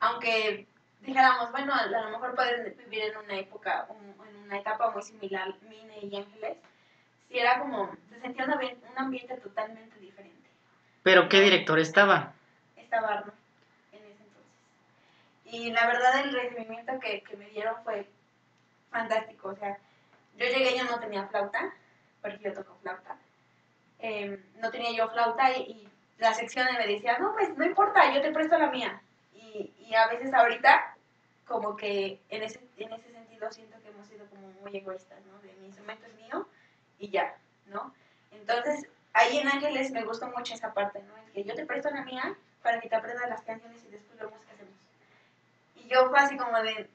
aunque 0.00 0.66
dijéramos, 1.00 1.50
bueno, 1.50 1.74
a 1.74 1.86
lo 1.86 2.10
mejor 2.10 2.34
pueden 2.34 2.76
vivir 2.78 3.04
en 3.04 3.16
una 3.18 3.34
época, 3.34 3.86
en 3.90 4.36
una 4.44 4.58
etapa 4.58 4.90
muy 4.90 5.02
similar, 5.02 5.54
Mine 5.62 5.98
y 6.00 6.16
Ángeles, 6.16 6.56
sí 7.28 7.38
era 7.38 7.58
como, 7.58 7.94
se 8.08 8.20
sentía 8.20 8.44
un 8.44 8.52
ambiente, 8.52 8.86
un 8.90 8.98
ambiente 8.98 9.36
totalmente 9.36 9.98
diferente. 9.98 10.48
¿Pero 11.02 11.28
qué 11.28 11.40
director 11.40 11.78
estaba? 11.78 12.32
Estaba 12.76 13.08
Arno 13.08 13.32
en 13.92 13.98
ese 13.98 14.22
entonces. 14.22 14.52
Y 15.44 15.72
la 15.72 15.86
verdad 15.86 16.20
el 16.20 16.32
recibimiento 16.32 16.98
que, 17.00 17.22
que 17.22 17.36
me 17.36 17.50
dieron 17.50 17.74
fue 17.84 18.08
fantástico, 18.90 19.48
o 19.48 19.56
sea, 19.56 19.78
yo 20.36 20.46
llegué 20.46 20.78
yo 20.78 20.84
no 20.84 21.00
tenía 21.00 21.26
flauta, 21.26 21.74
porque 22.22 22.38
yo 22.42 22.54
toco 22.54 22.78
flauta. 22.82 23.18
Eh, 24.00 24.38
no 24.60 24.70
tenía 24.70 24.92
yo 24.92 25.08
flauta 25.10 25.50
y, 25.56 25.62
y 25.62 25.88
la 26.18 26.34
sección 26.34 26.66
me 26.78 26.86
decía, 26.86 27.18
no, 27.18 27.32
pues 27.34 27.56
no 27.56 27.64
importa, 27.64 28.12
yo 28.14 28.20
te 28.22 28.32
presto 28.32 28.58
la 28.58 28.70
mía. 28.70 29.00
Y, 29.34 29.72
y 29.78 29.94
a 29.94 30.06
veces 30.08 30.32
ahorita, 30.34 30.96
como 31.46 31.76
que 31.76 32.20
en 32.28 32.42
ese, 32.42 32.60
en 32.76 32.92
ese 32.92 33.10
sentido 33.10 33.50
siento 33.50 33.76
que 33.82 33.88
hemos 33.90 34.06
sido 34.06 34.26
como 34.28 34.48
muy 34.62 34.76
egoístas, 34.76 35.18
¿no? 35.26 35.38
De 35.40 35.52
mi 35.54 35.66
instrumento 35.66 36.06
es 36.06 36.14
mío 36.14 36.48
y 36.98 37.10
ya, 37.10 37.36
¿no? 37.66 37.94
Entonces, 38.32 38.86
ahí 39.12 39.38
en 39.38 39.48
Ángeles 39.48 39.90
me 39.92 40.04
gustó 40.04 40.28
mucho 40.28 40.54
esa 40.54 40.72
parte, 40.74 41.02
¿no? 41.02 41.14
El 41.26 41.32
que 41.32 41.44
yo 41.44 41.54
te 41.54 41.66
presto 41.66 41.90
la 41.90 42.02
mía 42.04 42.36
para 42.62 42.80
que 42.80 42.88
te 42.88 42.96
aprendas 42.96 43.28
las 43.28 43.42
canciones 43.42 43.82
y 43.84 43.90
después 43.90 44.18
vemos 44.18 44.40
qué 44.46 44.52
hacemos. 44.52 44.74
Y 45.76 45.88
yo 45.88 46.08
fue 46.08 46.18
así 46.18 46.36
como 46.36 46.60
de, 46.62 46.88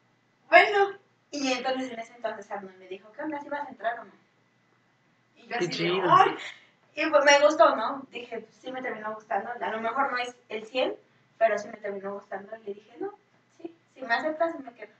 bueno, 0.49 0.91
y 1.31 1.51
entonces 1.53 1.91
en 1.91 1.99
ese 1.99 2.13
entonces 2.15 2.49
Arnold 2.51 2.77
me 2.77 2.87
dijo, 2.87 3.11
¿qué 3.13 3.21
onda, 3.23 3.39
si 3.41 3.49
vas 3.49 3.65
a 3.67 3.69
entrar 3.69 3.99
o 3.99 4.05
no? 4.05 4.11
Y 5.35 5.41
yo 5.43 5.49
Qué 5.49 5.55
así 5.55 5.67
de, 5.67 5.73
chido. 5.73 6.03
"Ay". 6.15 6.35
Y 6.95 7.09
pues 7.09 7.25
me 7.25 7.39
gustó, 7.45 7.75
¿no? 7.75 8.03
Dije, 8.11 8.39
pues, 8.39 8.55
sí 8.61 8.71
me 8.71 8.81
terminó 8.81 9.13
gustando. 9.15 9.49
A 9.59 9.69
lo 9.69 9.81
mejor 9.81 10.11
no 10.11 10.17
es 10.17 10.35
el 10.49 10.65
100, 10.65 10.93
pero 11.37 11.57
sí 11.57 11.67
me 11.67 11.77
terminó 11.77 12.13
gustando. 12.13 12.55
Y 12.57 12.65
le 12.65 12.73
dije, 12.75 12.95
no, 12.99 13.11
sí, 13.57 13.75
si 13.93 14.01
me 14.01 14.13
aceptas, 14.13 14.59
me 14.59 14.73
quedo. 14.73 14.93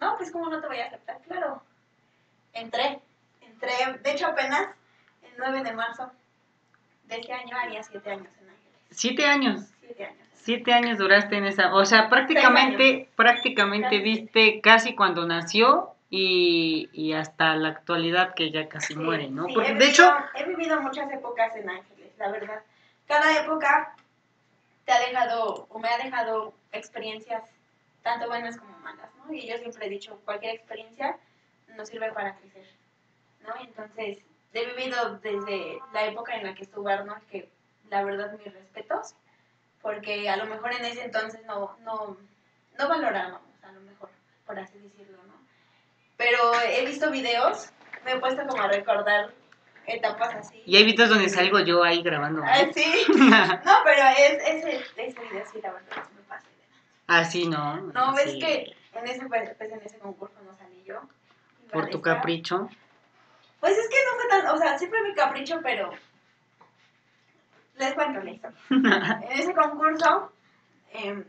No, 0.00 0.16
pues 0.16 0.32
¿cómo 0.32 0.48
no 0.48 0.60
te 0.60 0.66
voy 0.66 0.78
a 0.78 0.86
aceptar? 0.86 1.20
Claro. 1.22 1.62
Entré, 2.52 3.00
entré, 3.40 3.72
de 4.02 4.10
hecho 4.10 4.26
apenas 4.26 4.68
el 5.22 5.32
9 5.38 5.62
de 5.62 5.72
marzo 5.72 6.10
de 7.04 7.16
este 7.16 7.32
año 7.32 7.56
haría 7.56 7.82
7 7.82 8.10
años 8.10 8.28
en 8.40 8.48
Ángeles. 8.48 8.72
Siete 8.90 9.26
años. 9.26 9.60
7 9.80 10.04
años. 10.04 10.28
Siete 10.34 10.72
años 10.72 10.98
duraste 10.98 11.36
en 11.36 11.44
esa, 11.44 11.74
o 11.74 11.84
sea, 11.84 12.08
prácticamente, 12.08 13.10
prácticamente 13.16 13.98
viste 13.98 14.62
casi 14.62 14.94
cuando 14.94 15.26
nació 15.26 15.94
y, 16.10 16.88
y 16.92 17.12
hasta 17.12 17.54
la 17.56 17.68
actualidad 17.68 18.34
que 18.34 18.50
ya 18.50 18.68
casi 18.68 18.94
Sí, 18.94 18.98
muere, 18.98 19.28
¿no? 19.28 19.46
sí, 19.46 19.54
Porque 19.54 19.74
de 19.74 19.86
hecho, 19.86 20.10
he 20.34 20.44
vivido 20.44 20.80
muchas 20.80 21.10
épocas 21.12 21.54
en 21.56 21.68
Ángeles, 21.68 22.12
la 22.18 22.30
verdad. 22.30 22.62
Cada 23.06 23.38
época 23.42 23.94
te 24.84 24.92
ha 24.92 25.00
dejado, 25.00 25.66
o 25.68 25.78
me 25.78 25.88
ha 25.88 25.98
dejado 25.98 26.54
experiencias 26.72 27.42
tanto 28.02 28.26
buenas 28.28 28.56
como 28.56 28.78
malas, 28.78 29.10
¿no? 29.16 29.32
Y 29.32 29.46
yo 29.46 29.58
siempre 29.58 29.86
he 29.86 29.90
dicho, 29.90 30.18
cualquier 30.24 30.54
experiencia 30.54 31.18
nos 31.76 31.88
sirve 31.88 32.10
para 32.12 32.36
crecer, 32.36 32.66
¿no? 33.42 33.54
Entonces, 33.60 34.18
he 34.54 34.64
vivido 34.74 35.18
desde 35.18 35.78
la 35.92 36.06
época 36.06 36.34
en 36.36 36.46
la 36.46 36.54
que 36.54 36.64
estuvo 36.64 36.88
Arnold, 36.88 37.22
que 37.30 37.48
la 37.90 38.02
verdad 38.02 38.32
mis 38.32 38.52
respetos, 38.52 39.14
porque 39.82 40.28
a 40.28 40.36
lo 40.36 40.46
mejor 40.46 40.72
en 40.72 40.84
ese 40.86 41.04
entonces 41.04 41.44
no, 41.46 41.76
no, 41.84 42.16
no 42.78 42.88
valorábamos, 42.88 43.42
a 43.62 43.72
lo 43.72 43.80
mejor, 43.82 44.08
por 44.46 44.58
así 44.58 44.78
decirlo, 44.78 45.18
¿no? 45.26 45.37
Pero 46.18 46.52
he 46.60 46.84
visto 46.84 47.10
videos, 47.10 47.70
me 48.04 48.12
he 48.12 48.18
puesto 48.18 48.46
como 48.46 48.60
a 48.62 48.68
recordar 48.68 49.32
etapas 49.86 50.34
así. 50.34 50.62
y 50.66 50.76
hay 50.76 50.84
videos 50.84 51.08
donde 51.08 51.30
salgo 51.30 51.60
yo 51.60 51.82
ahí 51.82 52.02
grabando. 52.02 52.42
Ah, 52.44 52.66
sí. 52.74 53.06
No, 53.08 53.74
pero 53.84 54.02
es, 54.18 54.32
ese, 54.46 54.84
ese 54.96 55.20
video 55.20 55.44
sí, 55.50 55.60
la 55.62 55.72
verdad, 55.72 56.04
sí 56.06 56.14
me 56.14 56.22
pasé 56.28 56.46
de 56.48 56.64
Así, 57.06 57.48
¿no? 57.48 57.76
No, 57.80 58.12
ves 58.14 58.32
Sí. 58.32 58.38
que 58.38 58.76
en 58.92 59.06
ese, 59.08 59.24
pues, 59.26 59.48
pues, 59.56 59.70
en 59.72 59.80
ese 59.80 59.98
concurso 59.98 60.34
no 60.44 60.54
salí 60.58 60.82
yo. 60.84 61.00
Por 61.72 61.88
tu 61.88 61.98
estar- 61.98 62.16
capricho. 62.16 62.68
Pues 63.60 63.78
es 63.78 63.88
que 63.88 63.96
no 64.04 64.16
fue 64.20 64.28
tan, 64.28 64.46
o 64.54 64.58
sea, 64.58 64.76
siempre 64.78 65.00
mi 65.02 65.14
capricho, 65.14 65.60
pero 65.62 65.90
les 67.76 67.94
cuento 67.94 68.20
la 68.20 68.30
historia. 68.30 68.58
En 69.30 69.32
ese 69.40 69.54
concurso, 69.54 70.32
em, 70.92 71.24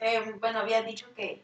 em, 0.00 0.40
bueno, 0.40 0.60
había 0.60 0.82
dicho 0.82 1.06
que, 1.14 1.42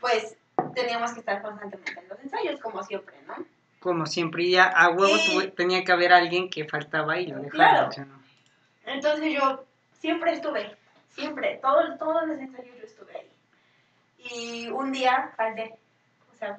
pues, 0.00 0.36
teníamos 0.74 1.12
que 1.12 1.20
estar 1.20 1.42
constantemente 1.42 1.98
en 2.00 2.08
los 2.08 2.18
ensayos, 2.20 2.60
como 2.60 2.82
siempre, 2.82 3.14
¿no? 3.26 3.34
Como 3.80 4.06
siempre, 4.06 4.48
ya 4.48 4.64
a 4.66 4.90
huevo 4.90 5.14
tuve- 5.26 5.48
tenía 5.54 5.82
que 5.84 5.92
haber 5.92 6.12
alguien 6.12 6.48
que 6.50 6.64
faltaba 6.68 7.18
y 7.18 7.26
lo 7.26 7.36
dejaba. 7.40 7.88
Claro. 7.88 7.90
¿no? 8.06 8.22
Entonces 8.84 9.32
yo 9.34 9.64
siempre 9.98 10.32
estuve, 10.32 10.76
siempre, 11.10 11.58
todos, 11.62 11.98
todos 11.98 12.26
los 12.26 12.38
ensayos 12.38 12.76
yo 12.78 12.84
estuve 12.84 13.12
ahí. 13.16 13.30
Y 14.18 14.68
un 14.68 14.92
día 14.92 15.32
falté, 15.36 15.74
o 16.32 16.36
sea, 16.36 16.58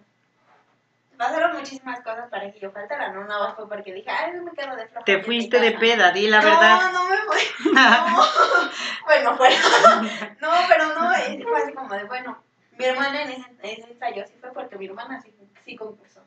pasaron 1.18 1.56
muchísimas 1.56 2.02
cosas 2.02 2.30
para 2.30 2.52
que 2.52 2.60
yo 2.60 2.72
faltara, 2.72 3.10
no 3.14 3.24
nada 3.24 3.48
más 3.48 3.56
fue 3.56 3.70
porque 3.70 3.94
dije, 3.94 4.10
ay, 4.10 4.34
no 4.34 4.44
me 4.44 4.52
quedo 4.52 4.76
de 4.76 4.86
floja. 4.88 5.06
Te 5.06 5.24
fuiste 5.24 5.60
de 5.60 5.70
casa". 5.74 5.80
peda, 5.80 6.12
di 6.12 6.28
la 6.28 6.42
no, 6.42 6.46
verdad. 6.50 6.92
No, 6.92 7.08
me 7.08 7.18
fui. 7.18 7.72
No. 7.74 8.24
bueno, 9.06 9.38
fuera. 9.38 9.56
No, 10.42 10.50
pero 10.68 10.94
no, 10.94 11.12
es- 11.14 11.42
fue 11.44 11.62
así 11.64 11.74
como 11.74 11.94
de, 11.96 12.04
bueno, 12.04 12.44
mi 12.78 12.86
hermana 12.86 13.24
en 13.24 13.30
ese, 13.32 13.52
ese 13.62 13.92
ensayo 13.92 14.26
sí 14.28 14.34
fue 14.40 14.52
porque 14.54 14.78
mi 14.78 14.86
hermana 14.88 15.22
sí, 15.22 15.34
sí 15.64 15.76
concursó. 15.76 16.22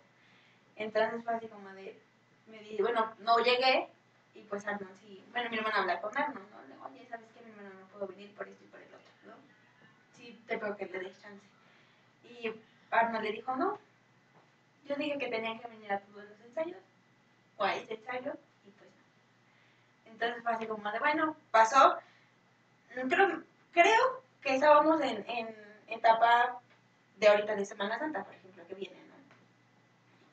Entonces 0.76 1.24
fue 1.24 1.34
así 1.34 1.48
como 1.48 1.68
de, 1.70 2.00
me 2.46 2.58
di, 2.60 2.76
bueno, 2.78 3.14
no 3.20 3.38
llegué 3.38 3.88
y 4.34 4.42
pues 4.42 4.66
Arnold 4.66 4.96
sí, 5.00 5.24
bueno, 5.32 5.50
mi 5.50 5.56
hermana 5.56 5.78
habla 5.78 6.00
con 6.00 6.16
Arnold, 6.16 6.50
¿no? 6.50 6.62
Le 6.62 6.74
digo, 6.74 6.86
oye, 6.86 7.06
¿sabes 7.08 7.26
qué? 7.32 7.44
Mi 7.44 7.50
hermana 7.50 7.70
no 7.80 7.86
puedo 7.88 8.06
venir 8.08 8.34
por 8.34 8.46
esto 8.46 8.64
y 8.64 8.68
por 8.68 8.80
el 8.80 8.88
otro, 8.88 9.12
¿no? 9.24 9.34
Sí, 10.16 10.40
te 10.46 10.58
creo 10.58 10.76
que 10.76 10.86
le 10.86 10.98
des 11.00 11.20
chance. 11.20 11.46
Y 12.24 12.52
Arnold 12.90 13.24
le 13.24 13.32
dijo, 13.32 13.56
no. 13.56 13.78
Yo 14.84 14.94
dije 14.94 15.18
que 15.18 15.28
tenían 15.28 15.58
que 15.58 15.68
venir 15.68 15.92
a 15.92 16.00
todos 16.00 16.24
los 16.24 16.40
ensayos, 16.40 16.78
o 17.56 17.64
a 17.64 17.74
este 17.74 17.94
ensayo, 17.94 18.34
y 18.64 18.70
pues 18.70 18.90
no. 18.90 20.12
Entonces 20.12 20.42
fue 20.42 20.52
así 20.52 20.66
como 20.66 20.92
de, 20.92 20.98
bueno, 20.98 21.36
pasó. 21.50 21.98
Creo, 22.90 23.42
creo 23.72 24.22
que 24.42 24.54
estábamos 24.54 25.00
en 25.00 25.65
etapa 25.88 26.58
de 27.16 27.28
ahorita 27.28 27.54
de 27.56 27.64
Semana 27.64 27.98
Santa, 27.98 28.24
por 28.24 28.34
ejemplo, 28.34 28.66
que 28.66 28.74
viene, 28.74 28.96
¿no? 29.08 29.14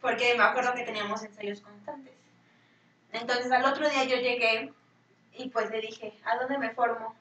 Porque 0.01 0.35
me 0.35 0.43
acuerdo 0.43 0.73
que 0.73 0.83
teníamos 0.83 1.23
ensayos 1.23 1.61
constantes. 1.61 2.13
Entonces 3.11 3.51
al 3.51 3.63
otro 3.65 3.89
día 3.89 4.03
yo 4.05 4.17
llegué 4.17 4.73
y 5.33 5.49
pues 5.49 5.69
le 5.71 5.81
dije, 5.81 6.13
¿a 6.25 6.37
dónde 6.37 6.57
me 6.57 6.71
formo? 6.71 7.15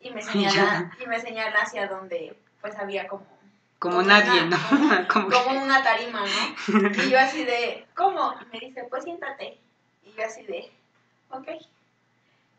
Y 0.00 0.10
me 0.10 0.22
señala, 0.22 0.92
y 1.02 1.06
me 1.06 1.20
señala 1.20 1.60
hacia 1.60 1.86
donde 1.88 2.36
pues 2.60 2.76
había 2.76 3.06
como 3.06 3.24
Como 3.78 3.96
Como 3.96 4.08
nadie, 4.08 4.42
una- 4.42 4.56
¿no? 4.56 5.08
Como 5.30 5.50
una 5.62 5.82
tarima, 5.82 6.20
¿no? 6.20 6.88
Y 7.04 7.10
yo 7.10 7.18
así 7.18 7.44
de, 7.44 7.86
¿cómo? 7.94 8.34
Y 8.42 8.44
me 8.52 8.60
dice, 8.66 8.84
pues 8.90 9.04
siéntate. 9.04 9.58
Y 10.02 10.12
yo 10.12 10.24
así 10.24 10.42
de, 10.44 10.70
ok. 11.30 11.48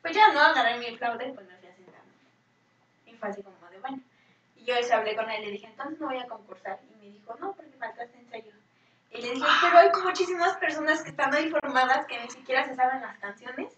Pues 0.02 0.16
ya 0.16 0.32
no 0.32 0.40
agarré 0.40 0.78
mi 0.78 0.96
flauta 0.96 1.26
y 1.26 1.32
pues 1.32 1.48
me 1.48 1.58
fui 1.58 1.68
a 1.68 1.76
sentar. 1.76 2.02
Y 3.08 3.14
fue 3.14 3.30
así 3.30 3.42
como 3.44 3.58
de, 3.70 3.80
bueno. 3.80 4.00
Yo 4.68 4.76
ese 4.76 4.94
hablé 4.94 5.16
con 5.16 5.30
él 5.30 5.44
y 5.44 5.46
le 5.46 5.52
dije, 5.54 5.68
entonces 5.68 5.98
no 5.98 6.08
voy 6.08 6.20
a 6.20 6.28
concursar. 6.28 6.78
Y 6.92 7.00
me 7.00 7.10
dijo, 7.10 7.34
no, 7.40 7.54
porque 7.54 7.72
faltaste 7.78 8.20
ensayo. 8.20 8.52
Y 9.12 9.22
le 9.22 9.32
dije, 9.32 9.48
pero 9.62 9.78
hay 9.78 9.90
muchísimas 10.04 10.58
personas 10.58 11.02
que 11.04 11.12
están 11.12 11.34
ahí 11.34 11.50
formadas 11.50 12.06
que 12.06 12.20
ni 12.22 12.30
siquiera 12.30 12.66
se 12.66 12.76
saben 12.76 13.02
las 13.02 13.18
canciones 13.18 13.78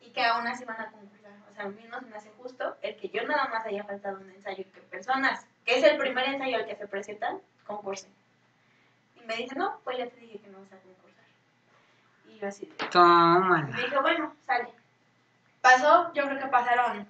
y 0.00 0.10
que 0.10 0.24
aún 0.24 0.44
así 0.48 0.64
van 0.64 0.80
a 0.80 0.90
concursar. 0.90 1.30
O 1.52 1.54
sea, 1.54 1.66
a 1.66 1.68
mí 1.68 1.84
no 1.88 2.00
se 2.00 2.06
me 2.06 2.16
hace 2.16 2.30
justo 2.36 2.76
el 2.82 2.96
que 2.96 3.10
yo 3.10 3.24
nada 3.28 3.46
más 3.46 3.64
haya 3.64 3.84
faltado 3.84 4.18
un 4.18 4.28
ensayo 4.28 4.62
y 4.62 4.64
que 4.64 4.80
personas, 4.80 5.46
que 5.64 5.78
es 5.78 5.84
el 5.84 5.96
primer 5.98 6.28
ensayo 6.28 6.56
al 6.56 6.66
que 6.66 6.74
se 6.74 6.88
presentan, 6.88 7.40
concursen. 7.64 8.10
Y 9.14 9.24
me 9.26 9.36
dice, 9.36 9.54
no, 9.54 9.78
pues 9.84 9.98
ya 9.98 10.08
te 10.08 10.16
dije 10.16 10.40
que 10.40 10.48
no 10.48 10.58
vas 10.58 10.72
a 10.72 10.78
concursar. 10.78 11.24
Y 12.28 12.38
yo 12.40 12.48
así, 12.48 12.66
Tómala. 12.90 13.70
y 13.70 13.82
dije, 13.82 13.98
bueno, 14.00 14.34
sale. 14.44 14.68
Pasó, 15.60 16.12
yo 16.12 16.24
creo 16.24 16.40
que 16.40 16.48
pasaron 16.48 17.06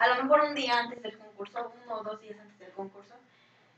a 0.00 0.08
lo 0.08 0.22
mejor 0.22 0.40
un 0.40 0.54
día 0.54 0.78
antes 0.78 1.02
del 1.02 1.16
concurso, 1.18 1.72
uno 1.84 1.96
o 1.96 2.02
dos 2.02 2.20
días 2.22 2.38
antes 2.40 2.58
del 2.58 2.72
concurso, 2.72 3.14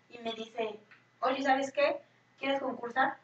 y 0.08 0.18
me 0.18 0.32
dice, 0.32 0.78
oye, 1.20 1.42
¿sabes 1.42 1.72
qué? 1.72 2.00
¿Quieres 2.38 2.60
concursar? 2.60 3.16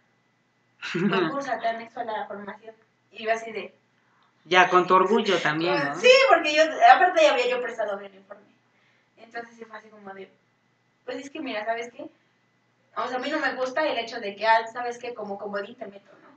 Concursa, 0.92 1.58
te 1.58 1.68
anexo 1.68 2.00
a 2.00 2.04
la 2.04 2.26
formación. 2.26 2.74
Y 3.12 3.24
yo 3.24 3.32
así 3.32 3.52
de, 3.52 3.74
Ya, 4.44 4.68
con 4.68 4.86
tu 4.86 4.94
orgullo 4.94 5.38
también, 5.40 5.74
¿no? 5.74 5.94
Sí, 5.94 6.10
porque 6.28 6.54
yo, 6.54 6.62
aparte 6.92 7.22
ya 7.22 7.32
había 7.32 7.48
yo 7.48 7.62
prestado 7.62 7.98
mi 7.98 8.06
uniforme. 8.06 8.46
Entonces 9.16 9.56
sí 9.56 9.64
fue 9.64 9.78
así 9.78 9.88
como 9.88 10.12
de, 10.14 10.30
pues 11.04 11.18
es 11.18 11.30
que 11.30 11.40
mira, 11.40 11.64
¿sabes 11.64 11.92
qué? 11.92 12.08
O 12.96 13.06
sea, 13.06 13.18
a 13.18 13.20
mí 13.20 13.30
no 13.30 13.38
me 13.38 13.54
gusta 13.54 13.86
el 13.86 13.98
hecho 13.98 14.18
de 14.20 14.34
que, 14.34 14.44
ah, 14.46 14.66
¿sabes 14.72 14.98
qué? 14.98 15.14
Como 15.14 15.38
comodín 15.38 15.76
te 15.76 15.86
meto, 15.86 16.10
¿no? 16.22 16.28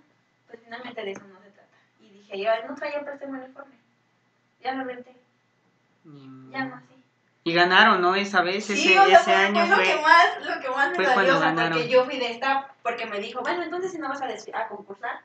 Pues 0.48 0.60
finalmente 0.64 1.04
de 1.04 1.12
eso 1.12 1.24
no 1.26 1.42
se 1.42 1.50
trata. 1.50 1.78
Y 2.02 2.10
dije, 2.10 2.40
yo 2.40 2.52
nunca 2.68 2.92
ya 2.92 3.02
presté 3.02 3.26
mi 3.26 3.40
uniforme. 3.40 3.76
Ya 4.62 4.74
lo 4.74 4.84
renté, 4.84 5.16
ya 6.04 6.66
no, 6.66 6.80
sí. 6.80 7.04
y 7.44 7.54
ganaron, 7.54 8.02
¿no? 8.02 8.16
Esa 8.16 8.42
vez, 8.42 8.66
Sí, 8.66 8.74
ese, 8.74 9.00
o 9.00 9.06
sea, 9.06 9.20
ese 9.22 9.34
año 9.34 9.66
fue 9.66 9.78
lo 9.78 9.84
que 9.84 10.02
más, 10.02 10.46
lo 10.46 10.62
que 10.62 10.70
más 10.70 10.98
me 10.98 11.06
dolió, 11.06 11.70
porque 11.70 11.90
yo 11.90 12.06
fui 12.06 12.18
de 12.18 12.32
staff, 12.32 12.66
porque 12.84 13.06
me 13.06 13.20
dijo, 13.20 13.42
bueno, 13.42 13.64
entonces 13.64 13.92
si 13.92 13.98
no 13.98 14.10
vas 14.10 14.22
a, 14.22 14.28
a 14.28 14.68
concursar, 14.68 15.22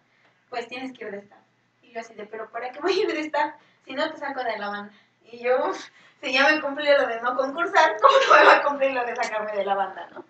pues 0.51 0.69
tienes 0.69 0.97
que 0.97 1.05
ir 1.05 1.11
de 1.11 1.19
staff. 1.19 1.41
Y 1.83 1.93
yo 1.93 2.01
así 2.01 2.15
de, 2.15 2.27
pero 2.27 2.51
¿para 2.51 2.71
qué 2.71 2.81
voy 2.81 2.93
a 2.93 3.03
ir 3.03 3.13
de 3.13 3.21
staff 3.21 3.55
si 3.85 3.95
no 3.95 4.11
te 4.11 4.19
saco 4.19 4.43
de 4.43 4.59
la 4.59 4.69
banda? 4.69 4.93
Y 5.31 5.39
yo, 5.39 5.73
si 6.23 6.33
ya 6.33 6.49
me 6.49 6.61
cumplí 6.61 6.87
lo 6.87 7.07
de 7.07 7.21
no 7.21 7.37
concursar, 7.37 7.97
¿cómo 8.01 8.15
no 8.29 8.35
me 8.35 8.45
va 8.45 8.57
a 8.57 8.63
cumplir 8.63 8.93
lo 8.93 9.05
de 9.05 9.17
sacarme 9.17 9.53
de 9.53 9.65
la 9.65 9.75
banda, 9.75 10.09
no? 10.13 10.25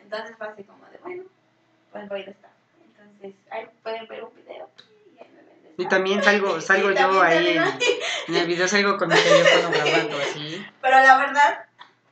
Entonces 0.00 0.36
fue 0.36 0.48
así 0.48 0.64
como 0.64 0.84
de, 0.86 0.98
bueno, 0.98 1.24
pues 1.92 2.08
voy 2.08 2.22
a 2.22 2.30
estar. 2.30 2.50
Entonces, 2.82 3.34
ahí 3.50 3.68
pueden 3.82 4.06
ver 4.08 4.24
un 4.24 4.34
video 4.34 4.70
y 5.78 5.86
también 5.86 6.22
salgo, 6.22 6.60
salgo 6.60 6.90
Y 6.90 6.96
yo 6.96 7.22
ahí, 7.22 7.56
en, 8.26 8.34
el 8.34 8.46
video 8.46 8.66
salgo 8.66 8.98
con 8.98 9.08
mi 9.08 9.14
teléfono 9.14 9.70
grabando 9.70 10.18
así. 10.18 10.66
Pero 10.82 10.96
la 10.98 11.16
verdad, 11.18 11.66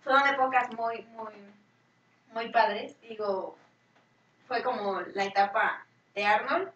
fueron 0.04 0.26
épocas 0.28 0.72
muy, 0.72 1.02
muy, 1.16 1.32
muy 2.32 2.48
padres. 2.50 2.94
Digo, 3.02 3.58
fue 4.46 4.62
como 4.62 5.00
la 5.14 5.24
etapa 5.24 5.84
de 6.14 6.24
Arnold, 6.24 6.68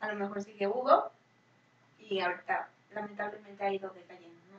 a 0.00 0.08
lo 0.08 0.16
mejor 0.16 0.42
sigue 0.42 0.66
Hugo, 0.66 1.12
y 2.00 2.18
ahorita 2.20 2.68
lamentablemente 2.92 3.64
ha 3.64 3.72
ido 3.72 3.90
decayendo, 3.90 4.40
¿no? 4.50 4.58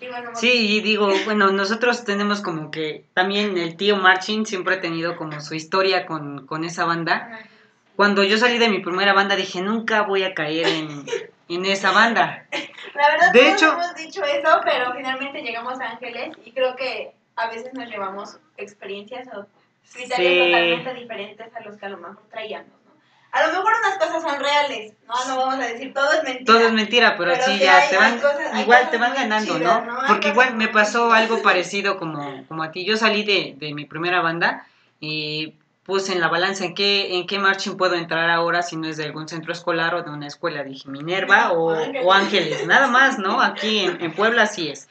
Digo, 0.00 0.18
no 0.18 0.30
me- 0.32 0.36
Sí, 0.36 0.78
y 0.78 0.80
digo, 0.80 1.12
bueno, 1.24 1.52
nosotros 1.52 2.04
tenemos 2.04 2.40
como 2.40 2.72
que 2.72 3.06
también 3.14 3.56
el 3.56 3.76
tío 3.76 3.96
Marchin 3.96 4.46
siempre 4.46 4.74
ha 4.74 4.80
tenido 4.80 5.16
como 5.16 5.40
su 5.40 5.54
historia 5.54 6.06
con, 6.06 6.44
con 6.48 6.64
esa 6.64 6.84
banda. 6.84 7.28
Ajá. 7.32 7.48
Cuando 7.96 8.22
yo 8.24 8.38
salí 8.38 8.58
de 8.58 8.68
mi 8.68 8.80
primera 8.80 9.12
banda 9.12 9.36
dije, 9.36 9.60
nunca 9.62 10.02
voy 10.02 10.24
a 10.24 10.34
caer 10.34 10.66
en, 10.66 11.04
en 11.48 11.66
esa 11.66 11.90
banda. 11.92 12.46
La 12.94 13.10
verdad, 13.10 13.32
De 13.32 13.52
hecho- 13.52 13.72
hemos 13.72 13.94
dicho 13.94 14.22
eso, 14.24 14.60
pero 14.64 14.92
finalmente 14.94 15.42
llegamos 15.42 15.80
a 15.80 15.90
Ángeles 15.90 16.36
y 16.44 16.52
creo 16.52 16.74
que 16.76 17.12
a 17.36 17.48
veces 17.48 17.72
nos 17.74 17.88
llevamos 17.88 18.38
experiencias 18.56 19.28
o 19.28 19.46
criterios 19.92 20.16
Sí. 20.16 20.38
totalmente 20.52 20.94
diferentes 20.94 21.54
a 21.54 21.60
los 21.60 21.76
que 21.76 21.86
a 21.86 21.88
lo 21.90 21.98
mejor 21.98 22.22
traíamos, 22.30 22.68
¿no? 22.86 22.92
A 23.32 23.46
lo 23.46 23.48
mejor 23.48 23.72
unas 23.82 23.98
cosas 23.98 24.22
son 24.22 24.40
reales, 24.40 24.92
¿no? 25.06 25.14
No 25.26 25.36
vamos 25.38 25.54
a 25.54 25.66
decir 25.68 25.92
todo 25.94 26.12
es 26.12 26.22
mentira. 26.22 26.44
Todo 26.44 26.66
es 26.66 26.72
mentira, 26.72 27.16
pero, 27.16 27.32
Pero 27.32 27.44
sí, 27.44 27.58
ya 27.58 27.78
hay- 27.78 27.88
te 27.90 27.96
van, 27.96 28.14
cosas- 28.20 28.60
igual 28.60 28.90
te 28.90 28.98
van 28.98 29.14
ganando, 29.14 29.56
chidas, 29.58 29.86
¿no? 29.86 29.98
Porque 30.06 30.28
igual 30.28 30.54
me 30.56 30.68
pasó 30.68 31.12
algo 31.12 31.40
parecido 31.42 31.98
como, 31.98 32.46
como 32.46 32.62
a 32.62 32.70
ti. 32.72 32.84
Yo 32.84 32.96
salí 32.96 33.22
de, 33.24 33.54
de 33.56 33.72
mi 33.74 33.84
primera 33.86 34.20
banda 34.20 34.66
y 35.00 35.54
puse 35.84 36.12
en 36.12 36.20
la 36.20 36.28
balanza 36.28 36.64
en 36.64 36.74
qué, 36.74 37.16
en 37.16 37.26
qué 37.26 37.38
marching 37.38 37.76
puedo 37.76 37.94
entrar 37.94 38.30
ahora 38.30 38.62
si 38.62 38.76
no 38.76 38.86
es 38.86 38.96
de 38.96 39.04
algún 39.04 39.28
centro 39.28 39.52
escolar 39.52 39.94
o 39.94 40.02
de 40.02 40.10
una 40.10 40.26
escuela. 40.26 40.62
Dije 40.62 40.88
Minerva 40.88 41.52
o, 41.52 41.70
Ángeles. 41.70 42.02
o 42.04 42.12
Ángeles, 42.12 42.66
nada 42.66 42.88
más, 42.88 43.18
¿no? 43.18 43.40
Aquí 43.42 43.80
en, 43.80 44.00
en 44.02 44.12
Puebla 44.12 44.42
así 44.42 44.68
es. 44.68 44.88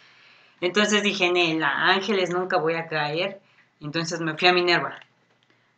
Entonces 0.60 1.02
dije, 1.02 1.26
en 1.26 1.60
la 1.60 1.88
Ángeles 1.90 2.30
nunca 2.30 2.58
voy 2.58 2.76
a 2.76 2.88
caer. 2.88 3.42
Entonces 3.80 4.20
me 4.20 4.38
fui 4.38 4.48
a 4.48 4.54
Minerva. 4.54 5.00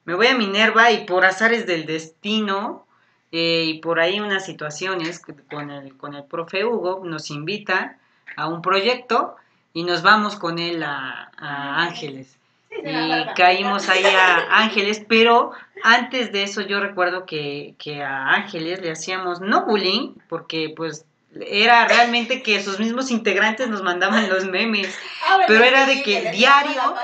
Me 0.05 0.13
voy 0.13 0.27
a 0.27 0.35
Minerva 0.35 0.91
y 0.91 1.05
por 1.05 1.23
azares 1.23 1.65
del 1.65 1.85
destino 1.85 2.85
eh, 3.31 3.63
y 3.65 3.79
por 3.79 4.01
ahí 4.01 4.19
unas 4.19 4.45
situaciones 4.45 5.21
con 5.49 5.71
el, 5.71 5.95
con 5.95 6.13
el 6.13 6.25
profe 6.25 6.65
Hugo 6.65 7.01
nos 7.05 7.31
invita 7.31 7.97
a 8.35 8.47
un 8.47 8.61
proyecto 8.61 9.37
y 9.73 9.83
nos 9.83 10.03
vamos 10.03 10.35
con 10.35 10.59
él 10.59 10.83
a, 10.83 11.31
a 11.37 11.81
Ángeles. 11.81 12.37
Y 12.81 13.33
caímos 13.35 13.89
ahí 13.89 14.03
a 14.05 14.59
Ángeles, 14.59 15.03
pero 15.07 15.51
antes 15.83 16.31
de 16.31 16.43
eso 16.43 16.61
yo 16.61 16.79
recuerdo 16.79 17.25
que, 17.25 17.75
que 17.77 18.01
a 18.01 18.29
Ángeles 18.29 18.81
le 18.81 18.91
hacíamos 18.91 19.41
no 19.41 19.65
bullying, 19.65 20.13
porque 20.29 20.73
pues 20.75 21.05
era 21.47 21.87
realmente 21.87 22.43
que 22.43 22.61
sus 22.61 22.79
mismos 22.79 23.09
integrantes 23.09 23.67
nos 23.67 23.81
mandaban 23.81 24.29
los 24.29 24.45
memes. 24.45 24.95
Ah, 25.27 25.39
pero 25.47 25.63
era 25.63 25.85
de 25.85 26.03
que 26.03 26.31
diario- 26.31 26.95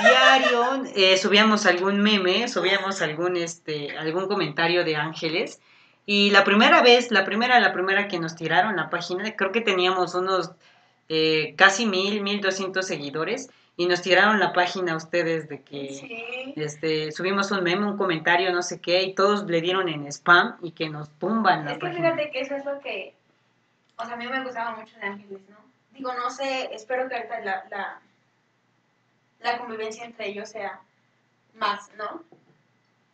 diario 0.00 0.82
eh, 0.96 1.16
subíamos 1.16 1.66
algún 1.66 2.00
meme, 2.00 2.48
subíamos 2.48 3.00
algún 3.02 3.36
este 3.36 3.96
algún 3.96 4.26
comentario 4.26 4.84
de 4.84 4.96
Ángeles. 4.96 5.60
Y 6.06 6.30
la 6.30 6.42
primera 6.42 6.82
vez, 6.82 7.10
la 7.12 7.24
primera, 7.24 7.60
la 7.60 7.72
primera 7.72 8.08
que 8.08 8.18
nos 8.18 8.34
tiraron 8.34 8.74
la 8.74 8.90
página, 8.90 9.36
creo 9.36 9.52
que 9.52 9.60
teníamos 9.60 10.14
unos 10.14 10.50
eh, 11.08 11.54
casi 11.56 11.86
mil, 11.86 12.22
mil 12.22 12.40
doscientos 12.40 12.86
seguidores 12.86 13.50
y 13.80 13.86
nos 13.86 14.02
tiraron 14.02 14.38
la 14.38 14.52
página 14.52 14.94
ustedes 14.94 15.48
de 15.48 15.62
que 15.62 15.88
Sí. 15.94 16.52
este 16.54 17.12
subimos 17.12 17.50
un 17.50 17.62
meme, 17.64 17.86
un 17.86 17.96
comentario, 17.96 18.52
no 18.52 18.60
sé 18.60 18.78
qué 18.78 19.04
y 19.04 19.14
todos 19.14 19.44
le 19.46 19.62
dieron 19.62 19.88
en 19.88 20.06
spam 20.06 20.58
y 20.60 20.72
que 20.72 20.90
nos 20.90 21.08
tumban 21.18 21.64
la 21.64 21.72
Es 21.72 21.78
que 21.78 21.90
fíjate 21.90 22.30
que 22.30 22.40
eso 22.42 22.56
es 22.56 22.64
lo 22.66 22.78
que, 22.80 23.14
o 23.96 24.04
sea, 24.04 24.12
a 24.12 24.16
mí 24.18 24.26
me 24.26 24.44
gustaba 24.44 24.76
mucho 24.76 24.94
de 24.98 25.06
Ángeles, 25.06 25.40
¿no? 25.48 25.56
Digo, 25.92 26.12
no 26.12 26.28
sé, 26.30 26.68
espero 26.74 27.08
que 27.08 27.14
ahorita 27.16 27.40
la, 27.40 27.64
la, 27.70 28.00
la 29.40 29.56
convivencia 29.56 30.04
entre 30.04 30.28
ellos 30.28 30.50
sea 30.50 30.82
más, 31.54 31.90
¿no? 31.96 32.22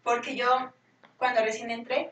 Porque 0.03 0.35
yo, 0.35 0.73
cuando 1.17 1.43
recién 1.43 1.71
entré, 1.71 2.11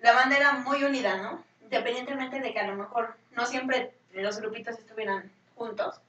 la 0.00 0.14
banda 0.14 0.36
era 0.36 0.54
muy 0.54 0.82
unida, 0.82 1.16
¿no? 1.18 1.44
Independientemente 1.62 2.40
de 2.40 2.52
que 2.52 2.58
a 2.58 2.66
lo 2.66 2.74
mejor 2.74 3.14
no 3.36 3.46
siempre 3.46 3.92
los 4.14 4.40
grupitos 4.40 4.76
estuvieran 4.80 5.30
juntos, 5.54 6.00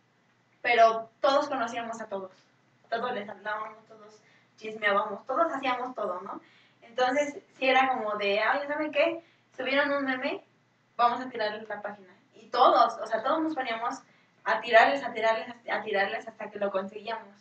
pero 0.63 1.09
todos 1.19 1.49
conocíamos 1.49 1.99
a 2.01 2.07
todos, 2.07 2.31
todos 2.89 3.13
les 3.13 3.27
hablábamos, 3.27 3.85
todos 3.85 4.21
chismeábamos, 4.55 5.25
todos 5.27 5.51
hacíamos 5.53 5.93
todo, 5.93 6.21
¿no? 6.21 6.41
Entonces, 6.81 7.37
sí 7.57 7.67
era 7.67 7.89
como 7.89 8.15
de, 8.15 8.39
ay, 8.39 8.65
¿saben 8.65 8.91
qué? 8.93 9.21
Subieron 9.57 9.91
un 9.91 10.05
meme, 10.05 10.41
vamos 10.95 11.19
a 11.19 11.29
tirarles 11.29 11.67
la 11.67 11.81
página. 11.81 12.15
Y 12.33 12.47
todos, 12.49 12.97
o 12.97 13.05
sea, 13.05 13.21
todos 13.21 13.41
nos 13.41 13.53
poníamos 13.53 14.01
a 14.45 14.61
tirarles, 14.61 15.03
a 15.03 15.11
tirarles, 15.11 15.49
a 15.69 15.81
tirarles 15.81 16.27
hasta 16.27 16.49
que 16.49 16.59
lo 16.59 16.71
conseguíamos. 16.71 17.35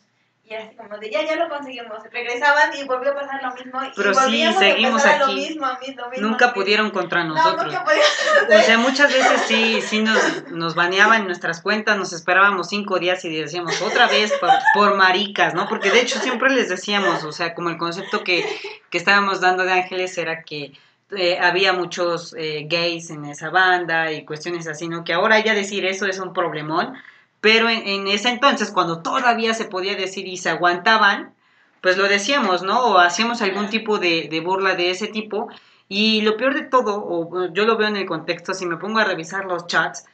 Y 0.45 0.53
era 0.53 0.65
así 0.65 0.75
como 0.75 0.97
de, 0.97 1.09
ya, 1.09 1.25
ya 1.25 1.37
lo 1.37 1.47
conseguimos. 1.47 2.03
Regresaban 2.11 2.71
y 2.77 2.83
volvió 2.83 3.11
a 3.11 3.15
pasar 3.15 3.41
lo 3.41 3.53
mismo. 3.55 3.81
Y 3.81 3.91
Pero 3.95 4.13
sí, 4.13 4.45
seguimos 4.59 5.05
a 5.05 5.11
aquí. 5.11 5.19
Lo 5.19 5.27
mismo, 5.27 5.65
a 5.65 5.79
mí, 5.79 5.93
lo 5.95 6.09
mismo, 6.09 6.27
Nunca 6.27 6.47
mismo. 6.47 6.53
pudieron 6.61 6.89
contra 6.91 7.23
No, 7.23 7.33
nosotros. 7.35 7.65
nunca 7.67 7.83
pudieron. 7.85 8.59
O 8.59 8.61
sea, 8.63 8.77
muchas 8.77 9.13
veces 9.13 9.41
sí, 9.47 9.81
sí 9.81 10.01
nos, 10.03 10.51
nos 10.51 10.75
baneaban 10.75 11.25
nuestras 11.27 11.61
cuentas, 11.61 11.97
nos 11.97 12.11
esperábamos 12.11 12.67
cinco 12.67 12.99
días 12.99 13.23
y 13.23 13.33
decíamos 13.33 13.81
otra 13.81 14.07
vez 14.07 14.33
por, 14.33 14.49
por 14.73 14.95
maricas, 14.97 15.53
¿no? 15.53 15.67
Porque 15.69 15.91
de 15.91 16.01
hecho 16.01 16.19
siempre 16.19 16.49
les 16.49 16.67
decíamos, 16.67 17.23
o 17.23 17.31
sea, 17.31 17.53
como 17.55 17.69
el 17.69 17.77
concepto 17.77 18.23
que, 18.25 18.45
que 18.89 18.97
estábamos 18.97 19.39
dando 19.39 19.63
de 19.63 19.71
Ángeles 19.71 20.17
era 20.17 20.43
que 20.43 20.73
eh, 21.15 21.37
había 21.39 21.71
muchos 21.71 22.35
eh, 22.37 22.65
gays 22.67 23.11
en 23.11 23.23
esa 23.25 23.49
banda 23.49 24.11
y 24.11 24.25
cuestiones 24.25 24.67
así, 24.67 24.89
¿no? 24.89 25.05
Que 25.05 25.13
ahora 25.13 25.39
ya 25.39 25.53
decir 25.53 25.85
eso 25.85 26.05
es 26.05 26.19
un 26.19 26.33
problemón, 26.33 26.95
pero 27.43 27.67
en, 27.67 27.85
en 27.85 28.07
ese 28.07 28.29
entonces, 28.29 28.71
cuando 28.71 29.01
todavía 29.01 29.53
se 29.53 29.65
podía 29.65 29.95
decir 29.95 30.25
y 30.29 30.37
se 30.37 30.49
aguantaban, 30.49 31.33
pues 31.81 31.97
lo 31.97 32.07
decíamos, 32.07 32.63
¿no? 32.63 32.85
O 32.85 32.99
hacíamos 32.99 33.41
algún 33.41 33.69
tipo 33.69 33.99
de, 33.99 34.29
de 34.31 34.39
burla 34.39 34.75
de 34.75 34.91
ese 34.91 35.07
tipo. 35.07 35.49
Y 35.89 36.21
lo 36.21 36.37
peor 36.37 36.53
de 36.53 36.61
todo, 36.61 37.03
o 37.05 37.53
yo 37.53 37.65
lo 37.65 37.75
veo 37.75 37.89
en 37.89 37.97
el 37.97 38.05
contexto, 38.05 38.53
si 38.53 38.65
me 38.65 38.77
pongo 38.77 38.99
a 38.99 39.03
revisar 39.03 39.43
los 39.43 39.67
chats, 39.67 40.05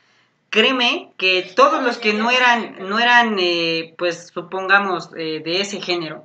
créeme 0.49 1.13
que 1.17 1.53
todos 1.55 1.83
los 1.83 1.99
que 1.99 2.13
no 2.13 2.31
eran, 2.31 2.89
no 2.89 2.97
eran 2.97 3.37
eh, 3.37 3.93
pues 3.99 4.31
supongamos, 4.33 5.11
eh, 5.15 5.43
de 5.45 5.61
ese 5.61 5.81
género, 5.81 6.23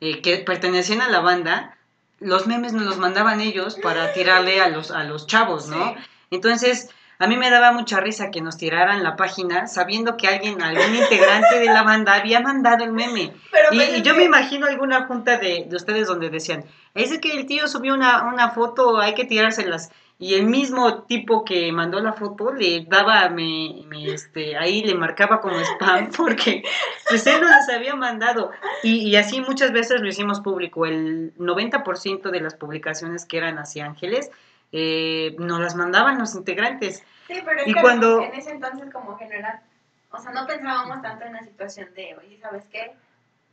eh, 0.00 0.20
que 0.22 0.36
pertenecían 0.36 1.00
a 1.00 1.08
la 1.08 1.18
banda, 1.18 1.76
los 2.20 2.46
memes 2.46 2.72
nos 2.72 2.84
los 2.84 2.98
mandaban 2.98 3.40
ellos 3.40 3.74
para 3.82 4.12
tirarle 4.12 4.60
a 4.60 4.68
los, 4.68 4.92
a 4.92 5.02
los 5.02 5.26
chavos, 5.26 5.66
¿no? 5.66 5.94
Sí. 5.94 6.00
Entonces, 6.30 6.90
a 7.20 7.26
mí 7.26 7.36
me 7.36 7.50
daba 7.50 7.72
mucha 7.72 8.00
risa 8.00 8.30
que 8.30 8.40
nos 8.40 8.56
tiraran 8.56 9.02
la 9.02 9.14
página 9.14 9.66
sabiendo 9.66 10.16
que 10.16 10.26
alguien, 10.26 10.62
algún 10.62 10.96
integrante 10.96 11.58
de 11.58 11.66
la 11.66 11.82
banda 11.82 12.14
había 12.14 12.40
mandado 12.40 12.82
el 12.82 12.92
meme. 12.92 13.34
Pero 13.52 13.68
Y, 13.72 13.76
pues 13.76 13.98
y 13.98 14.02
yo 14.02 14.14
me 14.14 14.24
imagino 14.24 14.66
alguna 14.66 15.06
junta 15.06 15.36
de, 15.36 15.66
de 15.68 15.76
ustedes 15.76 16.08
donde 16.08 16.30
decían, 16.30 16.64
es 16.94 17.16
que 17.18 17.38
el 17.38 17.44
tío 17.44 17.68
subió 17.68 17.92
una, 17.92 18.24
una 18.24 18.52
foto, 18.52 18.98
hay 18.98 19.12
que 19.12 19.26
tirárselas. 19.26 19.90
Y 20.18 20.34
el 20.34 20.46
mismo 20.46 21.02
tipo 21.02 21.44
que 21.44 21.70
mandó 21.72 22.00
la 22.00 22.14
foto 22.14 22.52
le 22.52 22.86
daba, 22.88 23.28
me, 23.28 23.82
me, 23.86 24.12
este, 24.12 24.56
ahí 24.56 24.82
le 24.82 24.94
marcaba 24.94 25.42
como 25.42 25.58
spam 25.60 26.10
porque 26.16 26.62
pues 27.06 27.26
él 27.26 27.42
no 27.42 27.48
las 27.48 27.68
había 27.68 27.96
mandado. 27.96 28.50
Y, 28.82 29.08
y 29.08 29.16
así 29.16 29.42
muchas 29.42 29.72
veces 29.72 30.00
lo 30.00 30.08
hicimos 30.08 30.40
público. 30.40 30.86
El 30.86 31.34
90% 31.36 32.30
de 32.30 32.40
las 32.40 32.54
publicaciones 32.54 33.26
que 33.26 33.36
eran 33.36 33.58
hacia 33.58 33.84
Ángeles 33.84 34.30
eh, 34.72 35.34
nos 35.38 35.60
las 35.60 35.74
mandaban 35.74 36.18
los 36.18 36.34
integrantes. 36.34 37.04
Sí, 37.26 37.40
pero 37.44 37.60
es 37.60 37.66
Y 37.68 37.74
que 37.74 37.80
cuando- 37.80 38.22
en 38.22 38.34
ese 38.34 38.50
entonces 38.52 38.92
como 38.92 39.16
que 39.16 39.26
no 39.26 39.34
era, 39.34 39.62
o 40.10 40.18
sea, 40.18 40.32
no 40.32 40.46
pensábamos 40.46 41.02
tanto 41.02 41.24
en 41.24 41.32
la 41.34 41.42
situación 41.44 41.92
de, 41.94 42.16
oye, 42.16 42.38
¿sabes 42.40 42.64
qué? 42.70 42.94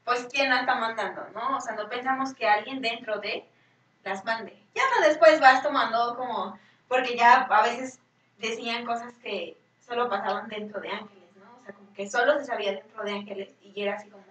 Pues 0.06 0.28
quién 0.32 0.50
la 0.50 0.62
está 0.62 0.76
mandando, 0.76 1.28
¿no? 1.34 1.58
O 1.58 1.62
sea, 1.62 1.76
no 1.76 1.90
pensamos 1.90 2.34
que 2.34 2.48
alguien 2.48 2.82
dentro 2.82 3.20
de 3.20 3.46
las 4.04 4.24
mande. 4.26 4.58
Ya 4.74 4.84
no 4.96 5.06
después 5.08 5.40
vas 5.42 5.62
tomando 5.62 6.16
como, 6.16 6.58
porque 6.88 7.16
ya 7.18 7.42
a 7.42 7.62
veces 7.64 8.00
decían 8.38 8.86
cosas 8.86 9.14
que 9.22 9.58
solo 9.86 10.10
pasaban 10.10 10.48
dentro 10.48 10.80
de 10.80 10.90
Ángeles, 10.90 11.36
¿no? 11.36 11.58
O 11.60 11.64
sea, 11.66 11.74
como 11.74 11.94
que 11.94 12.10
solo 12.10 12.38
se 12.40 12.46
sabía 12.46 12.72
dentro 12.74 13.04
de 13.04 13.12
Ángeles 13.12 13.50
y 13.62 13.82
era 13.82 13.96
así 13.96 14.10
como 14.10 14.24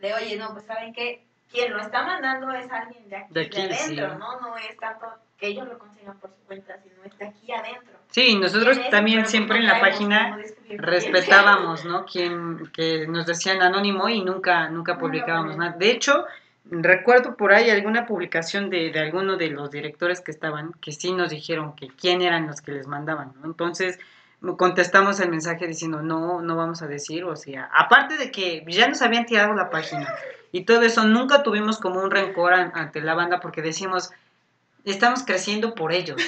de, 0.00 0.12
oye, 0.14 0.36
no, 0.36 0.52
pues 0.52 0.66
saben 0.66 0.92
que 0.92 1.24
quien 1.50 1.72
lo 1.72 1.80
está 1.80 2.02
mandando 2.02 2.50
es 2.52 2.70
alguien 2.70 3.08
de 3.08 3.16
aquí, 3.16 3.32
De 3.32 3.40
de, 3.40 3.46
aquí, 3.46 3.60
adentro, 3.62 4.10
sí. 4.12 4.16
¿no? 4.18 4.40
No 4.40 4.56
es 4.58 4.76
tanto 4.76 5.06
que 5.38 5.48
ellos 5.48 5.68
lo 5.68 5.78
consigan 5.78 6.18
por 6.18 6.30
su 6.30 6.42
cuenta, 6.46 6.78
sino 6.82 7.04
es 7.04 7.18
de 7.18 7.26
aquí 7.26 7.52
adentro. 7.52 7.98
Sí, 8.10 8.36
nosotros 8.36 8.78
también 8.90 9.26
siempre 9.26 9.58
en 9.58 9.66
la 9.66 9.80
página 9.80 10.38
quién 10.66 10.78
respetábamos, 10.78 11.84
¿no? 11.84 12.04
Quien 12.04 12.70
que 12.72 13.06
nos 13.06 13.26
decían 13.26 13.60
anónimo 13.62 14.08
y 14.08 14.22
nunca 14.22 14.68
nunca 14.68 14.98
publicábamos 14.98 15.56
nada. 15.56 15.76
De 15.76 15.90
hecho, 15.90 16.24
recuerdo 16.64 17.36
por 17.36 17.52
ahí 17.52 17.70
alguna 17.70 18.06
publicación 18.06 18.70
de, 18.70 18.90
de 18.90 19.00
alguno 19.00 19.36
de 19.36 19.50
los 19.50 19.70
directores 19.70 20.20
que 20.20 20.30
estaban 20.30 20.72
que 20.80 20.92
sí 20.92 21.12
nos 21.12 21.30
dijeron 21.30 21.76
que 21.76 21.88
quién 21.88 22.22
eran 22.22 22.46
los 22.46 22.60
que 22.60 22.72
les 22.72 22.86
mandaban, 22.86 23.32
¿no? 23.40 23.46
Entonces, 23.46 23.98
contestamos 24.56 25.18
el 25.20 25.30
mensaje 25.30 25.66
diciendo, 25.66 26.02
no, 26.02 26.40
no 26.42 26.56
vamos 26.56 26.82
a 26.82 26.86
decir, 26.86 27.24
o 27.24 27.36
sea, 27.36 27.68
aparte 27.72 28.16
de 28.16 28.30
que 28.30 28.64
ya 28.68 28.88
nos 28.88 29.02
habían 29.02 29.26
tirado 29.26 29.54
la 29.54 29.70
página 29.70 30.14
y 30.52 30.64
todo 30.64 30.82
eso, 30.82 31.04
nunca 31.04 31.42
tuvimos 31.42 31.78
como 31.78 32.00
un 32.00 32.10
rencor 32.10 32.52
ante 32.54 33.00
la 33.00 33.14
banda 33.14 33.40
porque 33.40 33.62
decimos, 33.62 34.12
estamos 34.90 35.24
creciendo 35.24 35.74
por 35.74 35.92
ellos. 35.92 36.20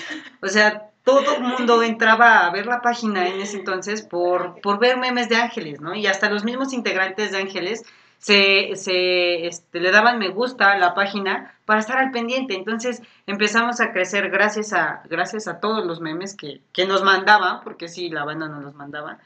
O 0.42 0.48
sea, 0.48 0.90
todo 1.04 1.36
el 1.36 1.42
mundo 1.42 1.82
entraba 1.82 2.46
a 2.46 2.50
ver 2.50 2.66
la 2.66 2.82
página 2.82 3.28
en 3.28 3.40
ese 3.40 3.56
entonces 3.56 4.02
por, 4.02 4.60
por 4.60 4.78
ver 4.78 4.98
memes 4.98 5.28
de 5.28 5.36
ángeles, 5.36 5.80
¿no? 5.80 5.94
Y 5.94 6.06
hasta 6.06 6.28
los 6.28 6.44
mismos 6.44 6.72
integrantes 6.72 7.32
de 7.32 7.38
ángeles 7.38 7.82
se, 8.18 8.74
se 8.74 9.46
este, 9.46 9.80
le 9.80 9.90
daban 9.90 10.18
me 10.18 10.28
gusta 10.28 10.72
a 10.72 10.78
la 10.78 10.94
página 10.94 11.54
para 11.64 11.80
estar 11.80 11.98
al 11.98 12.10
pendiente. 12.10 12.54
Entonces 12.54 13.02
empezamos 13.26 13.80
a 13.80 13.92
crecer 13.92 14.28
gracias 14.30 14.72
a, 14.72 15.02
gracias 15.08 15.48
a 15.48 15.60
todos 15.60 15.86
los 15.86 16.00
memes 16.00 16.36
que, 16.36 16.60
que 16.72 16.86
nos 16.86 17.02
mandaban, 17.02 17.60
porque 17.62 17.88
sí, 17.88 18.10
la 18.10 18.24
banda 18.24 18.48
nos 18.48 18.62
los 18.62 18.74
mandaba. 18.74 19.18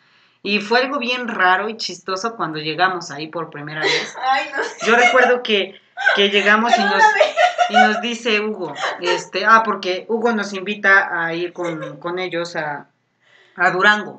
Y 0.45 0.59
fue 0.61 0.81
algo 0.81 0.99
bien 0.99 1.29
raro 1.29 1.69
y 1.69 1.77
chistoso 1.77 2.37
cuando 2.37 2.59
llegamos 2.59 3.11
ahí 3.11 3.29
por 3.29 3.51
primera 3.51 3.81
vez. 3.81 4.17
Ay, 4.21 4.47
no. 4.53 4.87
Yo 4.87 4.97
recuerdo 4.97 5.43
que, 5.43 5.81
que 6.15 6.31
llegamos 6.31 6.73
y 6.77 6.83
nos, 6.83 7.03
y 7.71 7.75
nos 7.75 8.01
dice 8.01 8.41
Hugo, 8.41 8.75
este, 9.01 9.45
ah, 9.47 9.63
porque 9.65 10.07
Hugo 10.09 10.33
nos 10.33 10.53
invita 10.53 11.25
a 11.25 11.35
ir 11.35 11.53
con, 11.53 11.99
con 11.99 12.19
ellos 12.19 12.57
a, 12.57 12.87
a 13.57 13.71
Durango 13.71 14.19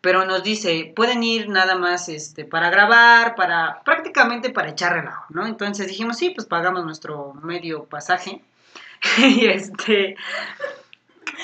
pero 0.00 0.24
nos 0.24 0.42
dice, 0.42 0.92
pueden 0.96 1.22
ir 1.22 1.48
nada 1.48 1.74
más 1.76 2.08
este, 2.08 2.44
para 2.44 2.70
grabar, 2.70 3.34
para 3.34 3.82
prácticamente 3.84 4.50
para 4.50 4.70
echar 4.70 4.94
relajo, 4.94 5.26
¿no? 5.28 5.46
Entonces 5.46 5.88
dijimos, 5.88 6.16
sí, 6.16 6.30
pues 6.30 6.46
pagamos 6.46 6.84
nuestro 6.84 7.34
medio 7.42 7.84
pasaje. 7.84 8.40
y 9.18 9.46
este, 9.46 10.16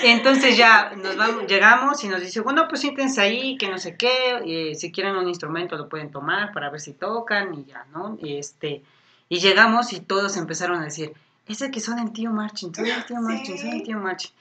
entonces 0.02 0.56
ya 0.56 0.92
nos 0.96 1.16
vamos, 1.16 1.46
llegamos 1.46 2.02
y 2.04 2.08
nos 2.08 2.20
dice, 2.20 2.40
bueno, 2.40 2.66
pues 2.68 2.80
siéntense 2.80 3.20
ahí, 3.20 3.58
que 3.58 3.68
no 3.68 3.78
sé 3.78 3.96
qué, 3.96 4.40
y, 4.44 4.74
si 4.74 4.90
quieren 4.90 5.16
un 5.16 5.28
instrumento 5.28 5.76
lo 5.76 5.88
pueden 5.88 6.10
tomar 6.10 6.52
para 6.52 6.70
ver 6.70 6.80
si 6.80 6.94
tocan 6.94 7.52
y 7.54 7.64
ya, 7.66 7.84
¿no? 7.92 8.16
Y 8.22 8.38
este, 8.38 8.82
y 9.28 9.38
llegamos 9.40 9.92
y 9.92 10.00
todos 10.00 10.36
empezaron 10.36 10.80
a 10.80 10.84
decir, 10.84 11.12
ese 11.46 11.70
que 11.70 11.80
son 11.80 11.98
el 11.98 12.12
tío 12.12 12.30
Marching, 12.30 12.74
son 12.74 12.86
el 12.86 13.04
tío 13.04 13.20
Marching, 13.20 13.58
son 13.58 13.70
el 13.70 13.82
tío 13.82 13.98
Marching. 13.98 14.32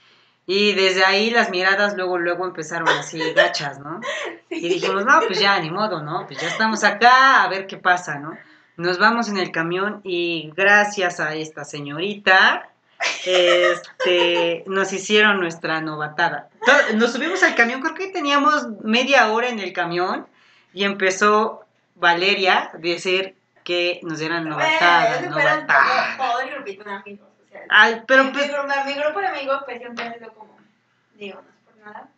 Y 0.47 0.73
desde 0.73 1.03
ahí 1.03 1.31
las 1.31 1.49
miradas 1.49 1.95
luego, 1.95 2.19
luego 2.19 2.45
empezaron 2.45 2.87
así 2.89 3.19
gachas, 3.35 3.79
¿no? 3.79 3.99
Y 4.49 4.67
dijimos, 4.69 5.05
no, 5.05 5.19
pues 5.27 5.39
ya, 5.39 5.59
ni 5.59 5.71
modo, 5.71 6.01
¿no? 6.01 6.25
Pues 6.27 6.39
ya 6.39 6.47
estamos 6.47 6.83
acá, 6.83 7.43
a 7.43 7.47
ver 7.49 7.67
qué 7.67 7.77
pasa, 7.77 8.19
¿no? 8.19 8.37
Nos 8.77 8.99
vamos 8.99 9.29
en 9.29 9.37
el 9.37 9.51
camión 9.51 10.01
y 10.03 10.51
gracias 10.55 11.19
a 11.19 11.33
esta 11.33 11.63
señorita, 11.63 12.69
este, 13.25 14.63
nos 14.67 14.91
hicieron 14.91 15.39
nuestra 15.39 15.81
novatada. 15.81 16.49
Nos 16.95 17.13
subimos 17.13 17.41
al 17.43 17.55
camión, 17.55 17.81
creo 17.81 17.95
que 17.95 18.07
teníamos 18.07 18.67
media 18.83 19.31
hora 19.31 19.47
en 19.47 19.59
el 19.59 19.71
camión 19.71 20.27
y 20.73 20.83
empezó 20.83 21.65
Valeria 21.95 22.71
a 22.73 22.77
decir 22.77 23.35
que 23.65 23.99
nos 24.03 24.19
dieran 24.19 24.47
novatada, 24.47 25.19
novatada. 25.21 26.15
Todo, 26.17 26.27
todo 26.31 26.39
el 26.41 26.49
grupito 26.51 26.83
de 26.85 26.91
amigos. 26.93 27.27
O 27.43 27.47
sea, 27.49 27.61
Ay, 27.69 28.01
pero 28.07 28.23
mi, 28.25 28.31
pues, 28.31 28.47
mi 28.47 28.53
grupo- 28.53 28.85
mi 28.85 28.93
grupo 28.93 29.19
de 29.19 29.27
amigos 29.27 29.61
pues 29.65 29.79
siempre 29.79 30.05
ha 30.05 30.13
sido 30.13 30.33
como, 30.33 30.57
digo, 31.15 31.41
no 31.41 31.49
es 31.49 31.55
por 31.65 31.75
nada, 31.77 32.09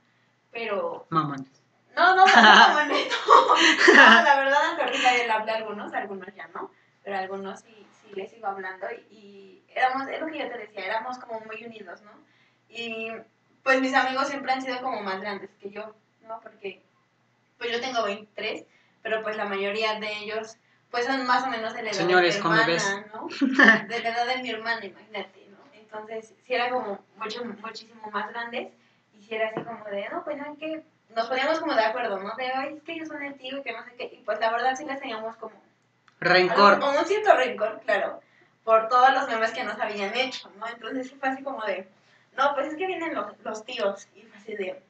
pero 0.52 1.08
mamones. 1.10 1.48
No, 1.96 2.16
no, 2.16 2.26
no, 2.28 2.36
no, 2.36 2.86
no, 2.86 2.86
no, 2.86 3.96
No, 3.96 4.24
la 4.24 4.36
verdad 4.38 4.72
hasta 4.72 4.84
ahorita 4.86 5.14
le 5.14 5.32
hablé 5.32 5.52
a 5.52 5.56
algunos, 5.56 5.94
a 5.94 5.98
algunos 5.98 6.36
ya 6.36 6.48
no, 6.50 6.72
pero 7.04 7.16
a 7.16 7.20
algunos 7.22 7.62
sí, 7.62 7.88
sí 8.02 8.12
les 8.14 8.30
sigo 8.30 8.46
hablando 8.48 8.86
y, 9.10 9.16
y 9.16 9.64
éramos, 9.74 10.08
es 10.08 10.20
lo 10.22 10.28
que 10.28 10.38
yo 10.40 10.48
te 10.50 10.58
decía, 10.60 10.86
éramos 10.86 11.18
como 11.18 11.40
muy 11.42 11.64
unidos, 11.64 12.02
¿no? 12.04 12.12
Y 12.70 13.12
pues 13.64 13.82
mis 13.82 13.94
amigos 13.96 14.28
siempre 14.28 14.52
han 14.52 14.62
sido 14.62 14.80
como 14.82 15.02
más 15.02 15.22
grandes 15.22 15.50
que 15.60 15.72
yo, 15.72 15.96
¿no? 16.28 16.40
Porque 16.42 16.84
pues 17.58 17.72
yo 17.72 17.82
tengo 17.82 18.04
23, 18.04 18.66
pero 19.02 19.24
pues 19.24 19.36
la 19.38 19.46
mayoría 19.46 20.00
de 20.00 20.12
ellos 20.20 20.58
pues 20.91 21.06
son 21.06 21.26
más 21.28 21.43
o 21.43 21.47
menos 21.47 21.73
de 21.73 21.84
la 21.84 21.89
edad 21.91 21.97
Señores, 21.97 22.34
de 22.36 22.39
mi 22.39 22.43
¿cómo 22.43 22.56
hermana, 22.56 22.73
ves? 22.73 23.06
¿no? 23.13 23.28
De 23.88 24.00
la 24.00 24.10
edad 24.10 24.28
de 24.28 24.41
mi 24.41 24.50
hermana, 24.50 24.86
imagínate, 24.86 25.47
¿no? 25.50 25.58
Entonces 25.73 26.34
sí 26.45 26.54
era 26.54 26.69
como 26.69 27.04
mucho, 27.17 27.43
muchísimo 27.45 28.10
más 28.12 28.30
grandes 28.30 28.69
y 29.17 29.23
sí 29.23 29.36
era 29.36 29.50
así 29.50 29.62
como 29.62 29.84
de, 29.86 30.08
no, 30.10 30.23
pues 30.23 30.39
hay 30.41 30.56
que 30.58 30.84
nos 31.15 31.28
poníamos 31.28 31.60
como 31.60 31.73
de 31.73 31.84
acuerdo, 31.84 32.19
¿no? 32.19 32.36
De, 32.36 32.45
ay, 32.52 32.76
es 32.78 32.84
que 32.84 32.93
ellos 32.93 33.08
son 33.08 33.23
el 33.23 33.36
tío 33.38 33.58
y 33.58 33.63
que 33.63 33.71
no 33.73 33.84
sé 33.84 33.95
qué. 33.97 34.04
Y 34.13 34.17
pues 34.23 34.39
la 34.39 34.52
verdad 34.52 34.76
sí 34.76 34.86
les 34.86 35.00
teníamos 35.00 35.36
como, 35.38 35.54
Rencor. 36.19 36.73
algo- 36.76 36.86
como 36.88 37.00
un 37.00 37.06
cierto 37.06 37.36
rencor, 37.36 37.82
claro, 37.86 38.21
por 38.63 38.88
todos 38.89 39.13
los 39.13 39.28
memes 39.28 39.52
que 39.52 39.63
nos 39.63 39.80
habían 39.80 40.13
hecho, 40.15 40.52
¿no? 40.60 40.67
Entonces 40.67 41.12
fue 41.19 41.30
así 41.30 41.43
como 41.43 41.63
de, 41.65 41.88
no, 42.36 42.54
pues 42.54 42.67
es 42.67 42.76
que 42.78 42.86
vienen 42.88 43.13
los, 43.15 43.38
los 43.43 43.65
tíos. 43.65 44.08
Y 44.15 44.21
fue 44.23 44.38
así 44.38 44.56
de, 44.56 44.82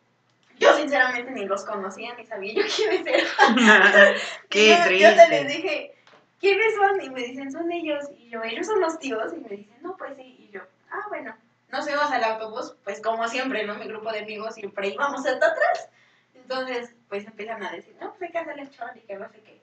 yo 0.59 0.73
sinceramente 0.75 1.31
ni 1.31 1.45
los 1.45 1.63
conocía, 1.65 2.13
ni 2.15 2.25
sabía 2.25 2.53
yo 2.53 2.63
quiénes 2.75 3.05
eran. 3.05 4.15
Qué 4.49 4.77
Y 4.91 4.99
yo, 4.99 5.09
Yo 5.09 5.15
te 5.15 5.27
les 5.29 5.45
triste. 5.45 5.47
dije, 5.47 5.95
¿quiénes 6.39 6.75
son? 6.75 7.01
Y 7.01 7.09
me 7.09 7.21
dicen, 7.23 7.51
son 7.51 7.71
ellos. 7.71 8.05
Y 8.17 8.29
yo, 8.29 8.43
ellos 8.43 8.65
son 8.65 8.79
los 8.79 8.97
tíos. 8.99 9.33
Y 9.33 9.37
me 9.39 9.49
dicen, 9.49 9.77
no, 9.81 9.95
pues 9.97 10.15
sí. 10.15 10.35
Y 10.39 10.49
yo, 10.51 10.61
ah, 10.91 11.05
bueno. 11.09 11.35
Nos 11.69 11.83
fuimos 11.85 12.09
al 12.11 12.23
autobús, 12.23 12.75
pues 12.85 13.01
como 13.01 13.27
siempre, 13.27 13.65
¿no? 13.65 13.75
Mi 13.75 13.87
grupo 13.87 14.11
de 14.11 14.19
amigos 14.19 14.55
siempre 14.55 14.87
íbamos 14.87 15.25
hasta 15.25 15.47
atrás. 15.47 15.89
Entonces, 16.33 16.95
pues 17.09 17.25
empiezan 17.25 17.61
a 17.61 17.71
decir, 17.71 17.93
no, 17.99 18.11
pues 18.11 18.21
hay 18.23 18.31
que 18.31 18.37
hacerle 18.37 18.61
el 18.63 18.69
chon 18.71 18.89
y 18.95 19.01
que 19.01 19.15
no 19.15 19.27
sé 19.29 19.41
qué. 19.41 19.61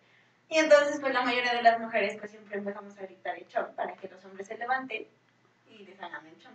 Y 0.50 0.58
entonces, 0.58 1.00
pues 1.00 1.14
la 1.14 1.22
mayoría 1.22 1.54
de 1.54 1.62
las 1.62 1.80
mujeres, 1.80 2.16
pues 2.18 2.30
siempre 2.30 2.58
empezamos 2.58 2.96
a 2.98 3.02
gritar 3.02 3.38
el 3.38 3.48
chon 3.48 3.74
para 3.74 3.94
que 3.94 4.08
los 4.08 4.22
hombres 4.26 4.46
se 4.46 4.58
levanten 4.58 5.06
y 5.66 5.78
les 5.78 5.98
hagan 6.00 6.26
el 6.26 6.38
chon. 6.38 6.52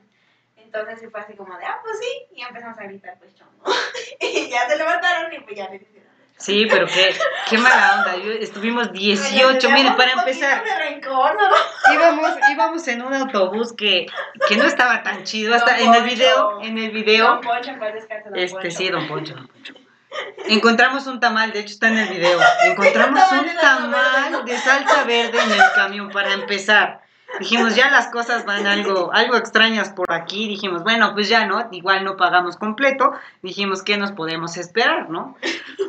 Entonces, 0.64 1.00
sí 1.00 1.08
fue 1.08 1.22
así 1.22 1.34
como 1.34 1.58
de, 1.58 1.66
ah, 1.66 1.80
pues 1.84 1.98
sí. 2.00 2.36
Y 2.36 2.42
empezamos 2.42 2.78
a 2.78 2.84
gritar, 2.84 3.18
pues 3.20 3.34
chon, 3.36 3.48
¿no? 3.66 3.72
y 4.20 4.50
ya 4.50 4.68
se 4.68 4.78
levantaron 4.78 5.34
y 5.34 5.40
pues 5.40 5.56
ya 5.58 5.66
el 5.66 5.80
chon. 5.80 6.00
Sí, 6.38 6.68
pero 6.70 6.86
qué, 6.88 7.14
qué 7.50 7.58
mala 7.58 7.96
onda. 7.98 8.16
Yo- 8.16 8.32
estuvimos 8.32 8.94
18. 8.94 9.36
Oye, 9.36 9.46
Miren, 9.46 9.60
teníamos 9.60 9.96
para 9.98 10.14
un 10.14 10.20
empezar, 10.20 10.64
de 10.64 10.76
rencor, 10.78 11.36
¿no? 11.36 11.50
íbamos, 11.94 12.32
íbamos 12.50 12.88
en 12.88 13.02
un 13.02 13.14
autobús 13.14 13.74
que, 13.74 14.06
que 14.48 14.56
no 14.56 14.64
estaba 14.64 15.04
tan 15.04 15.26
chido. 15.26 15.54
Hasta 15.54 15.72
Don 15.78 15.82
en 15.82 15.94
el 15.96 16.00
Poncho. 16.02 16.16
video, 16.16 16.62
en 16.62 16.78
el 16.78 16.86
Don 16.86 16.94
video, 16.94 17.42
Poncho, 17.42 17.72
en 17.72 17.80
paz 17.80 17.94
descanse, 17.94 18.30
don 18.30 18.40
este 18.40 18.56
Poncho. 18.58 18.78
sí, 18.78 18.88
don 18.90 19.08
Poncho, 19.10 19.36
don 19.36 19.48
Poncho. 19.48 19.74
Encontramos 20.48 21.08
un 21.08 21.20
tamal, 21.20 21.52
de 21.52 21.60
hecho 21.60 21.74
está 21.74 21.90
en 21.90 21.98
el 21.98 22.10
video. 22.10 22.40
Encontramos 22.64 23.22
un 23.34 23.56
tamal 23.60 24.46
de 24.46 24.58
salsa 24.58 25.04
verde 25.04 25.40
en 25.44 25.52
el 25.52 25.62
camión 25.76 26.10
para 26.10 26.32
empezar. 26.34 27.02
Dijimos, 27.38 27.76
ya 27.76 27.92
las 27.92 28.08
cosas 28.08 28.46
van 28.46 28.66
algo, 28.66 29.12
algo 29.14 29.36
extrañas 29.38 29.90
por 29.90 30.12
aquí. 30.12 30.48
Dijimos, 30.48 30.84
bueno, 30.84 31.14
pues 31.14 31.30
ya 31.30 31.46
no, 31.46 31.68
igual 31.72 32.04
no 32.04 32.18
pagamos 32.18 32.58
completo. 32.58 33.14
Dijimos, 33.44 33.84
¿qué 33.84 33.98
nos 33.98 34.12
podemos 34.12 34.58
esperar, 34.58 35.10
no? 35.10 35.38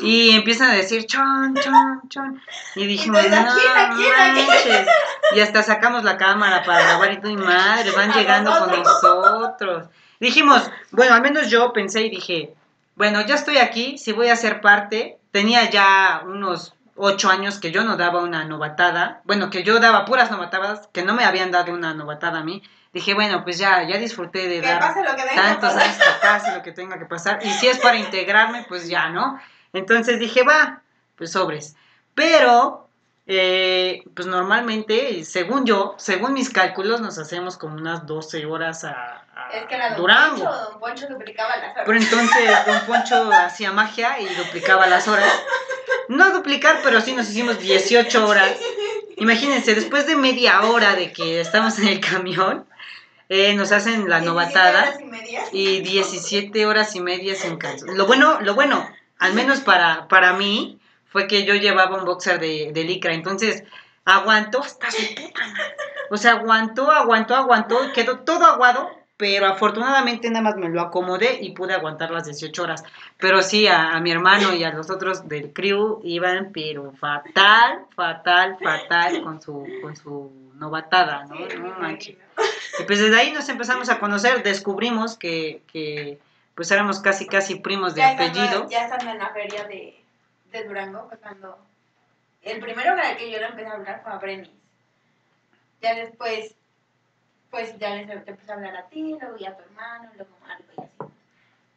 Y 0.00 0.36
empiezan 0.36 0.70
a 0.70 0.74
decir, 0.74 1.06
chon, 1.06 1.54
chon, 1.54 2.02
chon. 2.08 2.42
Y 2.76 2.86
dijimos, 2.86 3.24
Entonces, 3.24 3.64
no 3.74 3.96
manches. 3.96 4.86
Y 5.34 5.40
hasta 5.40 5.62
sacamos 5.62 6.04
la 6.04 6.18
cámara 6.18 6.62
para 6.62 6.82
grabar 6.82 7.12
y 7.12 7.28
y 7.28 7.36
madre, 7.36 7.90
van 7.92 8.12
llegando 8.12 8.56
con 8.58 8.82
nosotros. 8.82 9.88
Dijimos, 10.20 10.70
bueno, 10.90 11.14
al 11.14 11.22
menos 11.22 11.48
yo 11.48 11.72
pensé 11.72 12.02
y 12.02 12.10
dije, 12.10 12.54
bueno, 12.96 13.22
ya 13.22 13.34
estoy 13.34 13.56
aquí, 13.56 13.96
si 13.96 14.12
voy 14.12 14.28
a 14.28 14.36
ser 14.36 14.60
parte. 14.60 15.16
Tenía 15.32 15.70
ya 15.70 16.22
unos 16.26 16.74
ocho 16.96 17.30
años 17.30 17.58
que 17.58 17.70
yo 17.72 17.84
no 17.84 17.96
daba 17.96 18.20
una 18.22 18.44
novatada. 18.44 19.20
Bueno, 19.24 19.50
que 19.50 19.62
yo 19.62 19.78
daba 19.80 20.04
puras 20.04 20.30
novatadas, 20.30 20.88
que 20.92 21.02
no 21.02 21.14
me 21.14 21.24
habían 21.24 21.50
dado 21.50 21.72
una 21.72 21.94
novatada 21.94 22.40
a 22.40 22.44
mí. 22.44 22.62
Dije, 22.92 23.14
bueno, 23.14 23.44
pues 23.44 23.58
ya, 23.58 23.84
ya 23.84 23.98
disfruté 23.98 24.48
de 24.48 24.60
Que 24.60 24.66
dar 24.66 24.80
pase 24.80 25.02
lo 25.04 25.14
que 25.14 25.22
venga. 25.24 25.36
tantos 25.42 25.74
años 25.76 25.96
que 25.96 26.26
pase 26.26 26.54
lo 26.56 26.62
que 26.62 26.72
tenga 26.72 26.98
que 26.98 27.06
pasar. 27.06 27.38
Y 27.42 27.50
si 27.50 27.68
es 27.68 27.78
para 27.78 27.96
integrarme, 28.06 28.64
pues 28.68 28.88
ya, 28.88 29.08
¿no? 29.10 29.40
Entonces 29.72 30.18
dije, 30.18 30.42
va, 30.42 30.82
pues 31.16 31.30
sobres. 31.32 31.76
Pero, 32.14 32.88
eh, 33.26 34.02
pues 34.14 34.26
normalmente, 34.26 35.22
según 35.24 35.64
yo, 35.64 35.94
según 35.98 36.32
mis 36.32 36.50
cálculos, 36.50 37.00
nos 37.00 37.16
hacemos 37.18 37.56
como 37.56 37.76
unas 37.76 38.06
12 38.06 38.44
horas 38.46 38.82
a, 38.82 39.24
a 39.36 39.50
Es 39.52 39.66
que 39.66 39.76
era 39.76 39.90
Don 39.90 39.98
Durango. 39.98 40.44
Poncho, 40.44 40.70
Don 40.70 40.80
Poncho 40.80 41.06
duplicaba 41.08 41.56
las 41.58 41.72
horas. 41.72 41.84
Pero 41.86 41.98
entonces 41.98 42.66
Don 42.66 42.80
Poncho 42.80 43.30
hacía 43.32 43.70
magia 43.70 44.18
y 44.18 44.26
duplicaba 44.34 44.88
las 44.88 45.06
horas. 45.06 45.32
No 46.10 46.32
duplicar, 46.32 46.80
pero 46.82 47.00
sí 47.00 47.14
nos 47.14 47.30
hicimos 47.30 47.60
18 47.60 48.26
horas. 48.26 48.56
Imagínense, 49.16 49.76
después 49.76 50.08
de 50.08 50.16
media 50.16 50.60
hora 50.62 50.96
de 50.96 51.12
que 51.12 51.40
estamos 51.40 51.78
en 51.78 51.86
el 51.86 52.00
camión, 52.00 52.66
eh, 53.28 53.54
nos 53.54 53.70
hacen 53.70 54.08
la 54.08 54.18
17 54.18 54.26
novatada 54.26 54.80
horas 54.80 54.98
y 55.52 55.68
y 55.68 55.80
17 55.82 56.66
horas 56.66 56.96
y 56.96 57.00
media 57.00 57.36
sin 57.36 57.58
calzón. 57.58 57.96
Lo 57.96 58.08
bueno, 58.08 58.40
lo 58.40 58.56
bueno, 58.56 58.90
al 59.20 59.34
menos 59.34 59.60
para, 59.60 60.08
para 60.08 60.32
mí, 60.32 60.80
fue 61.06 61.28
que 61.28 61.44
yo 61.44 61.54
llevaba 61.54 61.98
un 61.98 62.04
boxer 62.04 62.40
de, 62.40 62.72
de 62.72 62.82
licra, 62.82 63.14
entonces 63.14 63.62
aguantó 64.04 64.62
hasta 64.62 64.90
su 64.90 65.14
puta 65.14 65.46
madre. 65.46 65.76
O 66.10 66.16
sea, 66.16 66.32
aguantó, 66.32 66.90
aguantó, 66.90 67.36
aguantó, 67.36 67.92
quedó 67.92 68.18
todo 68.18 68.46
aguado, 68.46 68.90
pero 69.20 69.46
afortunadamente 69.46 70.30
nada 70.30 70.40
más 70.40 70.56
me 70.56 70.70
lo 70.70 70.80
acomodé 70.80 71.40
y 71.42 71.50
pude 71.50 71.74
aguantar 71.74 72.10
las 72.10 72.24
18 72.24 72.62
horas. 72.62 72.82
Pero 73.18 73.42
sí, 73.42 73.66
a, 73.66 73.90
a 73.90 74.00
mi 74.00 74.10
hermano 74.10 74.54
y 74.54 74.64
a 74.64 74.72
los 74.72 74.88
otros 74.88 75.28
del 75.28 75.52
crew 75.52 76.00
iban, 76.02 76.52
pero 76.54 76.92
fatal, 76.92 77.80
fatal, 77.94 78.56
fatal 78.58 79.22
con 79.22 79.42
su, 79.42 79.68
con 79.82 79.94
su 79.94 80.32
novatada, 80.54 81.26
¿no? 81.26 81.34
No 81.34 81.78
manches. 81.78 82.16
Y 82.78 82.84
pues 82.84 82.98
desde 82.98 83.14
ahí 83.14 83.30
nos 83.30 83.46
empezamos 83.50 83.90
a 83.90 83.98
conocer, 84.00 84.42
descubrimos 84.42 85.18
que, 85.18 85.60
que, 85.70 86.18
pues 86.54 86.70
éramos 86.70 87.00
casi, 87.00 87.26
casi 87.26 87.56
primos 87.56 87.94
de 87.94 88.00
ya 88.00 88.12
apellido. 88.12 88.44
Estando, 88.44 88.70
ya 88.70 88.84
estando 88.86 89.10
en 89.10 89.18
la 89.18 89.28
feria 89.34 89.64
de, 89.64 90.02
de 90.50 90.64
Durango, 90.64 91.08
fue 91.08 91.18
cuando 91.18 91.58
el 92.40 92.58
primero 92.58 92.94
con 92.94 93.04
el 93.04 93.18
que 93.18 93.30
yo 93.30 93.38
le 93.38 93.44
empecé 93.48 93.68
a 93.68 93.74
hablar 93.74 94.00
fue 94.02 94.12
a 94.12 94.16
Brenis. 94.16 94.48
Ya 95.82 95.94
después, 95.94 96.54
pues 97.50 97.76
ya 97.78 97.94
les 97.96 98.08
empecé 98.10 98.50
a 98.50 98.54
hablar 98.54 98.76
a 98.76 98.86
ti, 98.88 99.16
luego 99.20 99.36
ya 99.36 99.50
a 99.50 99.56
tu 99.56 99.62
hermano, 99.64 100.10
luego 100.16 100.30
a 100.42 100.46
Marco 100.48 100.64
y 100.76 100.80
así. 100.82 101.12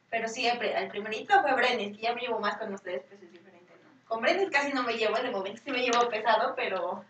Pero 0.09 0.27
sí, 0.27 0.47
el, 0.47 0.87
primerito 0.89 1.41
fue 1.41 1.53
Brenis, 1.55 1.97
que 1.97 2.03
ya 2.03 2.13
me 2.13 2.21
llevo 2.21 2.39
más 2.39 2.57
con 2.57 2.71
ustedes, 2.73 3.01
pues 3.09 3.21
es 3.23 3.31
diferente, 3.31 3.73
¿no? 3.83 4.07
Con 4.07 4.21
Brenis 4.21 4.49
casi 4.51 4.71
no 4.71 4.83
me 4.83 4.93
llevo, 4.93 5.17
de 5.17 5.31
momento 5.31 5.61
sí 5.65 5.71
me 5.71 5.79
llevo 5.81 6.07
pesado, 6.09 6.53
pero 6.55 7.03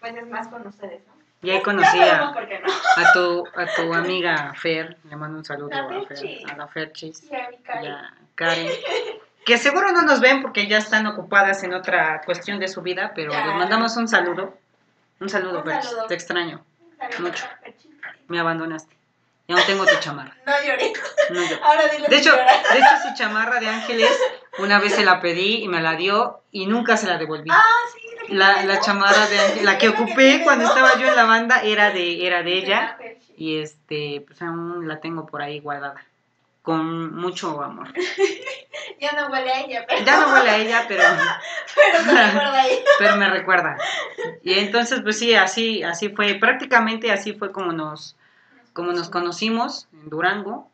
pues 0.00 0.16
es 0.16 0.26
más 0.28 0.48
con 0.48 0.66
ustedes, 0.66 1.06
¿no? 1.06 1.14
Y 1.42 1.50
ahí 1.50 1.58
Ya 1.58 1.62
conocí 1.62 1.98
a, 2.00 2.18
no. 2.30 2.32
tu, 3.12 3.44
a 3.54 3.66
tu 3.76 3.92
amiga 3.94 4.54
Fer, 4.54 4.96
le 5.04 5.16
mando 5.16 5.36
un 5.38 5.44
saludo 5.44 5.68
La 5.68 5.80
a 5.80 6.06
Fer, 6.06 6.50
a 6.50 6.56
la 6.56 6.66
Ferchis 6.66 7.18
Sí, 7.18 7.34
a 7.36 7.50
mi 7.50 7.58
Cari. 7.58 7.86
y 7.86 7.90
a 7.90 8.14
Karen. 8.34 8.68
Que 9.44 9.58
seguro 9.58 9.92
no 9.92 10.02
nos 10.02 10.20
ven 10.20 10.40
porque 10.42 10.66
ya 10.66 10.78
están 10.78 11.06
ocupadas 11.06 11.62
en 11.62 11.74
otra 11.74 12.22
cuestión 12.24 12.58
de 12.58 12.68
su 12.68 12.80
vida, 12.80 13.12
pero 13.14 13.32
Ya. 13.32 13.46
les 13.46 13.54
mandamos 13.54 13.96
un 13.98 14.08
saludo. 14.08 14.54
Un 15.20 15.28
saludo, 15.28 15.62
Un 15.62 15.70
saludo. 15.82 16.06
te 16.06 16.14
extraño. 16.14 16.64
Saludos 16.98 17.20
mucho. 17.20 17.44
a 17.44 17.56
Ferchis. 17.58 17.90
Me 18.28 18.38
abandonaste. 18.40 18.94
Y 19.48 19.52
aún 19.52 19.62
tengo 19.66 19.84
tu 19.86 19.94
chamarra. 20.00 20.34
No 20.46 20.52
lloré. 20.66 20.92
No, 21.30 21.42
yo- 21.48 21.64
Ahora 21.64 21.86
dile 21.88 22.08
De 22.08 22.16
hecho, 22.16 22.30
llora. 22.30 22.52
de 22.72 22.78
hecho, 22.78 23.08
su 23.08 23.14
chamarra 23.14 23.60
de 23.60 23.68
ángeles, 23.68 24.10
una 24.58 24.78
vez 24.80 24.94
se 24.94 25.04
la 25.04 25.20
pedí 25.20 25.62
y 25.62 25.68
me 25.68 25.80
la 25.80 25.94
dio 25.94 26.42
y 26.50 26.66
nunca 26.66 26.96
se 26.96 27.06
la 27.06 27.16
devolví. 27.18 27.48
Ah, 27.52 27.62
sí, 27.94 28.34
la 28.34 28.54
que 28.56 28.66
La, 28.66 28.74
¿no? 28.74 28.80
chamarra 28.80 29.26
de 29.28 29.38
ángeles, 29.38 29.64
la 29.64 29.78
que 29.78 29.88
ocupé 29.90 30.40
cuando 30.42 30.64
¿no? 30.64 30.70
estaba 30.70 30.98
yo 30.98 31.06
en 31.08 31.16
la 31.16 31.24
banda 31.24 31.62
era 31.62 31.90
de, 31.92 32.26
era 32.26 32.42
de 32.42 32.52
ella 32.58 32.98
y 33.36 33.58
este, 33.60 34.24
pues 34.26 34.40
aún 34.42 34.88
la 34.88 34.98
tengo 35.00 35.26
por 35.26 35.42
ahí 35.42 35.60
guardada. 35.60 36.04
Con 36.66 37.14
mucho 37.14 37.62
amor. 37.62 37.94
Ya 39.00 39.12
no 39.12 39.28
huele 39.28 39.52
a 39.52 39.60
ella, 39.60 39.84
pero, 39.86 40.04
Ya 40.04 40.20
no 40.20 40.32
huele 40.32 40.50
a 40.50 40.58
ella, 40.58 40.84
pero, 40.88 41.02
pero 41.74 42.04
me 42.04 42.26
recuerda 42.26 42.60
a 42.60 42.66
ella. 42.66 42.84
pero 42.98 43.16
me 43.16 43.30
recuerda. 43.30 43.76
Y 44.42 44.54
entonces, 44.54 45.00
pues 45.02 45.18
sí, 45.18 45.34
así, 45.34 45.82
así 45.82 46.08
fue. 46.08 46.34
Prácticamente 46.34 47.12
así 47.12 47.34
fue 47.34 47.52
como 47.52 47.72
nos, 47.72 48.16
como 48.72 48.92
nos 48.92 49.10
conocimos 49.10 49.86
en 49.92 50.08
Durango. 50.08 50.70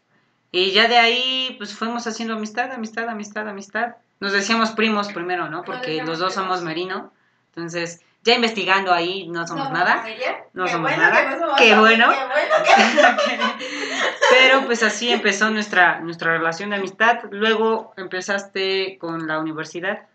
Y 0.51 0.71
ya 0.71 0.89
de 0.89 0.99
ahí, 0.99 1.55
pues 1.59 1.75
fuimos 1.75 2.07
haciendo 2.07 2.35
amistad, 2.35 2.73
amistad, 2.73 3.09
amistad, 3.09 3.49
amistad. 3.49 3.97
Nos 4.21 4.33
decíamos 4.33 4.71
primos 4.71 5.13
primero, 5.13 5.51
¿no? 5.51 5.63
Porque 5.63 6.03
los 6.03 6.19
dos 6.19 6.33
somos 6.35 6.63
merino. 6.63 7.13
Entonces, 7.55 8.01
ya 8.23 8.35
investigando 8.35 8.93
ahí, 8.93 9.27
no 9.27 9.47
somos 9.47 9.65
¿Somos 9.65 9.79
nada. 9.79 9.99
familia? 9.99 10.45
No 10.53 10.65
Qué 10.65 10.71
somos 10.73 10.91
bueno 10.91 11.03
nada. 11.03 11.23
que 11.23 11.29
no 11.31 11.39
somos 11.41 11.61
Qué 11.61 11.75
bueno. 11.77 12.11
Qué 12.11 12.25
bueno 12.25 13.17
que 13.19 13.39
Pero 14.31 14.65
pues 14.65 14.83
así 14.83 15.13
empezó 15.13 15.51
nuestra, 15.51 16.01
nuestra 16.01 16.33
relación 16.33 16.71
de 16.71 16.77
amistad. 16.77 17.21
Luego 17.31 17.93
empezaste 17.97 18.97
con 18.99 19.27
la 19.27 19.39
universidad. 19.41 20.07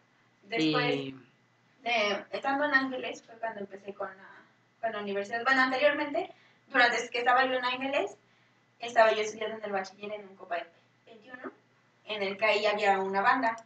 Después, 0.43 0.96
y 0.96 1.15
de, 1.84 2.24
estando 2.32 2.65
en 2.65 2.74
Ángeles, 2.74 3.24
fue 3.24 3.36
cuando 3.36 3.60
empecé 3.60 3.93
con 3.93 4.08
la, 4.08 4.30
con 4.82 4.91
la 4.93 5.00
universidad. 5.00 5.43
Bueno, 5.43 5.62
anteriormente, 5.63 6.32
durante 6.70 7.10
que 7.10 7.20
estaba 7.20 7.46
yo 7.46 7.54
en 7.54 7.65
Ángeles, 7.65 8.15
estaba 8.80 9.12
yo 9.12 9.22
estudiando 9.22 9.58
en 9.58 9.63
el 9.65 9.72
bachiller 9.72 10.13
en 10.13 10.28
un 10.30 10.36
Copa 10.36 10.58
21, 11.06 11.38
en 12.06 12.24
el 12.24 12.38
que 12.38 12.46
ahí 12.46 12.65
había 12.65 13.00
una 13.00 13.22
banda. 13.22 13.58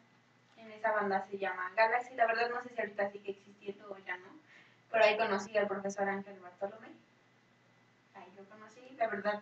En 0.58 0.72
esa 0.72 0.92
banda 0.92 1.26
se 1.30 1.38
llama 1.38 1.72
Galaxy. 1.76 2.16
La 2.16 2.26
verdad 2.26 2.50
no 2.50 2.62
sé 2.64 2.70
si 2.74 2.82
ahorita 2.82 3.12
sigue 3.12 3.32
existiendo 3.32 3.92
o 3.92 3.98
ya 4.00 4.18
no. 4.18 4.31
Pero 4.92 5.06
ahí 5.06 5.18
conocí 5.18 5.58
al 5.58 5.68
profesor 5.68 6.08
Ángel 6.10 6.40
Bartolomé. 6.40 6.90
Ahí 8.16 8.28
lo 8.38 8.44
conocí. 8.46 8.82
La 8.98 9.08
verdad, 9.08 9.42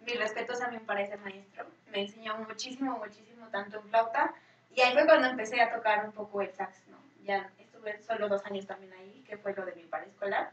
mis 0.00 0.18
respetos 0.18 0.60
a 0.60 0.68
mi 0.68 0.78
parecer 0.78 1.18
maestro. 1.20 1.66
Me 1.90 2.02
enseñó 2.02 2.36
muchísimo, 2.38 2.98
muchísimo, 2.98 3.46
tanto 3.48 3.78
en 3.78 3.88
flauta. 3.88 4.34
Y 4.74 4.80
ahí 4.80 4.92
fue 4.92 5.06
cuando 5.06 5.28
empecé 5.28 5.60
a 5.60 5.72
tocar 5.72 6.04
un 6.04 6.12
poco 6.12 6.42
el 6.42 6.52
sax, 6.52 6.86
¿no? 6.88 6.98
Ya 7.24 7.50
estuve 7.58 8.00
solo 8.02 8.28
dos 8.28 8.44
años 8.46 8.66
también 8.66 8.92
ahí, 8.94 9.24
que 9.26 9.36
fue 9.36 9.54
lo 9.54 9.64
de 9.64 9.74
mi 9.74 9.82
paraescolar. 9.84 10.52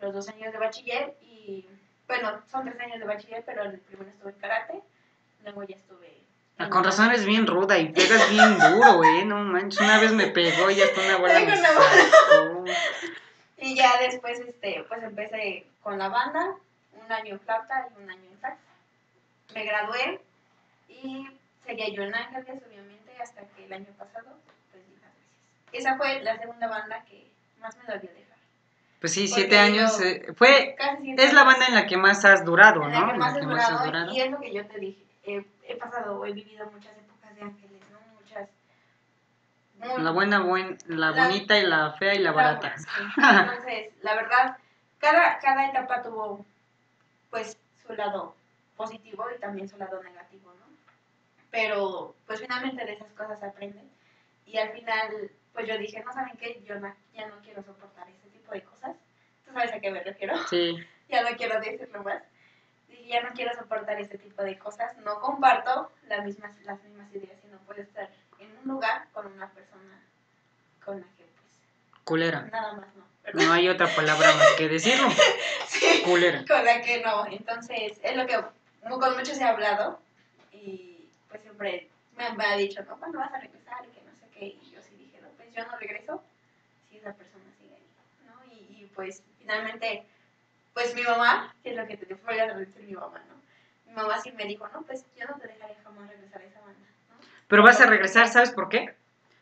Los 0.00 0.14
dos 0.14 0.28
años 0.28 0.52
de 0.52 0.58
bachiller 0.58 1.14
y, 1.22 1.66
bueno, 2.06 2.40
son 2.50 2.64
tres 2.64 2.80
años 2.80 3.00
de 3.00 3.04
bachiller, 3.06 3.42
pero 3.44 3.62
el 3.64 3.78
primero 3.80 4.10
estuve 4.10 4.30
en 4.30 4.38
karate. 4.38 4.82
Luego 5.42 5.62
ya 5.64 5.76
estuve... 5.76 6.22
ah, 6.58 6.68
con 6.68 6.84
razón 6.84 7.08
eres 7.10 7.24
bien 7.24 7.46
ruda 7.46 7.78
y 7.78 7.90
pegas 7.92 8.30
bien 8.30 8.58
duro, 8.58 9.04
¿eh? 9.04 9.24
No 9.24 9.38
manches, 9.44 9.80
una 9.80 9.98
vez 10.00 10.12
me 10.12 10.28
pegó 10.28 10.70
y 10.70 10.80
hasta 10.80 11.00
una 11.00 11.16
bola 11.16 11.40
me 11.40 11.56
sacó. 11.56 12.64
Y 13.60 13.74
ya 13.74 13.98
después, 14.00 14.38
este, 14.40 14.84
pues 14.88 15.02
empecé 15.02 15.66
con 15.82 15.98
la 15.98 16.08
banda, 16.08 16.54
un 17.04 17.12
año 17.12 17.34
en 17.34 17.40
flauta 17.40 17.88
y 17.98 18.02
un 18.02 18.10
año 18.10 18.22
en 18.32 18.40
sax. 18.40 18.56
Me 19.54 19.64
gradué 19.64 20.20
y 20.88 21.26
seguía 21.66 21.88
yo 21.90 22.02
en 22.02 22.14
Ángeles, 22.14 22.62
obviamente, 22.68 23.12
hasta 23.20 23.42
que 23.56 23.64
el 23.64 23.72
año 23.72 23.86
pasado, 23.98 24.28
pues 24.70 24.84
di 24.86 24.92
las 24.94 25.02
gracias. 25.02 25.72
Esa 25.72 25.96
fue 25.96 26.20
la 26.22 26.38
segunda 26.38 26.68
banda 26.68 27.04
que 27.08 27.26
más 27.60 27.76
me 27.78 27.84
dolió 27.84 28.10
dejar. 28.12 28.36
Pues 29.00 29.12
sí, 29.12 29.26
Porque 29.28 29.34
siete 29.42 29.58
años. 29.58 30.00
eh, 30.00 30.26
fue, 30.36 30.76
siete 31.02 31.24
es 31.24 31.32
la 31.32 31.44
banda 31.44 31.66
en 31.66 31.74
la 31.74 31.86
que 31.86 31.96
más 31.96 32.24
has 32.24 32.44
durado, 32.44 32.82
en 32.84 32.92
¿no? 32.92 33.06
la 33.06 33.12
que 33.12 33.18
más 33.18 33.36
he 33.36 33.42
más 33.46 33.64
has 33.64 33.70
durado, 33.70 33.84
durado. 33.86 34.12
y 34.12 34.20
es 34.20 34.30
lo 34.30 34.40
que 34.40 34.52
yo 34.52 34.66
te 34.66 34.78
dije. 34.78 35.02
He, 35.24 35.44
he 35.68 35.76
pasado, 35.76 36.24
he 36.26 36.32
vivido 36.32 36.66
muchas 36.70 36.92
épocas 36.96 37.34
de 37.36 37.42
Ángeles, 37.42 37.67
La 39.98 40.10
buena, 40.10 40.40
buen, 40.40 40.76
la 40.86 41.10
La- 41.12 41.24
bonita 41.26 41.56
y 41.58 41.66
la 41.66 41.92
fea 41.92 42.14
y 42.14 42.18
la 42.18 42.32
barata. 42.32 42.76
sí. 42.78 42.86
Entonces, 43.16 43.92
la 44.02 44.14
verdad, 44.14 44.56
cada, 44.98 45.38
cada 45.38 45.68
etapa 45.68 46.02
tuvo, 46.02 46.44
pues, 47.30 47.56
su 47.86 47.92
lado 47.94 48.34
positivo 48.76 49.24
y 49.34 49.38
también 49.40 49.68
su 49.68 49.76
lado 49.76 50.02
negativo, 50.02 50.52
¿no? 50.54 50.66
Pero, 51.50 52.14
pues, 52.26 52.40
finalmente 52.40 52.84
de 52.84 52.92
esas 52.94 53.12
cosas 53.12 53.38
se 53.38 53.46
aprenden. 53.46 53.88
Y 54.46 54.58
al 54.58 54.70
final, 54.70 55.30
pues, 55.52 55.66
yo 55.68 55.78
dije, 55.78 56.02
no 56.04 56.12
saben 56.12 56.36
qué, 56.38 56.62
yo 56.66 56.78
no- 56.78 56.94
ya 57.14 57.26
no 57.28 57.36
quiero 57.42 57.62
soportar 57.62 58.08
ese 58.08 58.28
tipo 58.30 58.52
de 58.52 58.62
cosas. 58.62 58.96
¿Tú 59.46 59.52
sabes 59.52 59.72
a 59.72 59.80
qué 59.80 59.90
me 59.90 60.02
refiero? 60.02 60.34
Sí, 60.48 60.76
ya 61.08 61.22
no 61.22 61.36
quiero 61.36 61.60
decirlo 61.60 62.02
más. 62.02 62.22
Dije, 62.88 63.06
ya 63.08 63.22
no 63.22 63.30
quiero 63.34 63.54
soportar 63.54 64.00
ese 64.00 64.18
tipo 64.18 64.42
de 64.42 64.58
cosas. 64.58 64.96
No 64.98 65.20
comparto 65.20 65.90
las 66.08 66.24
mismas, 66.24 66.52
las 66.64 66.82
mismas 66.82 67.12
ideas 67.14 67.38
y 67.44 67.48
no 67.48 67.58
puedo 67.60 67.80
estar 67.82 68.08
un 68.62 68.68
lugar 68.72 69.08
con 69.12 69.26
una 69.26 69.48
persona 69.50 70.00
con 70.84 71.00
la 71.00 71.06
que, 71.16 71.24
pues, 71.24 72.04
culera. 72.04 72.42
nada 72.42 72.72
más 72.74 72.94
no. 72.96 73.04
¿verdad? 73.24 73.44
No 73.46 73.52
hay 73.52 73.68
otra 73.68 73.88
palabra 73.94 74.34
más 74.34 74.52
que 74.56 74.68
decirlo. 74.68 75.08
Sí, 75.68 76.02
Culera. 76.04 76.44
con 76.48 76.64
la 76.64 76.80
que 76.80 77.02
no. 77.02 77.26
Entonces, 77.26 77.98
es 78.02 78.16
lo 78.16 78.26
que 78.26 78.34
con 78.82 79.14
muchos 79.16 79.38
he 79.38 79.44
hablado 79.44 80.00
y 80.50 81.08
pues 81.28 81.42
siempre 81.42 81.88
me, 82.16 82.32
me 82.32 82.44
ha 82.44 82.56
dicho, 82.56 82.82
¿no? 82.84 82.98
¿Cuándo 82.98 83.18
vas 83.18 83.32
a 83.32 83.38
regresar? 83.40 83.84
Y 83.84 83.90
que 83.94 84.00
no 84.02 84.12
sé 84.14 84.26
qué. 84.32 84.44
Y 84.46 84.70
yo 84.74 84.80
sí 84.82 84.94
dije, 84.96 85.20
no, 85.20 85.28
pues 85.36 85.54
yo 85.54 85.64
no 85.66 85.76
regreso 85.78 86.22
si 86.88 86.96
esa 86.96 87.12
persona 87.12 87.44
sigue 87.60 87.74
ahí, 87.74 87.86
¿no? 88.26 88.44
Y, 88.52 88.82
y, 88.82 88.86
pues 88.94 89.22
finalmente, 89.38 90.06
pues 90.72 90.94
mi 90.94 91.02
mamá, 91.02 91.54
que 91.62 91.70
es 91.70 91.76
lo 91.76 91.86
que 91.86 91.96
te 91.98 92.12
voy 92.14 92.38
a 92.38 92.54
decir 92.54 92.82
mi 92.84 92.94
mamá, 92.94 93.22
¿no? 93.28 93.34
Mi 93.86 93.92
mamá 93.94 94.18
sí 94.20 94.32
me 94.32 94.46
dijo, 94.46 94.66
no, 94.68 94.82
pues 94.82 95.04
yo 95.16 95.26
no 95.26 95.36
te 95.36 95.48
dejaré 95.48 95.76
jamás 95.84 96.08
regresar 96.08 96.40
a 96.40 96.44
esa 96.44 96.60
banda. 96.60 96.88
Pero 97.48 97.62
vas 97.62 97.80
a 97.80 97.86
regresar, 97.86 98.28
¿sabes 98.28 98.50
por 98.50 98.68
qué? 98.68 98.94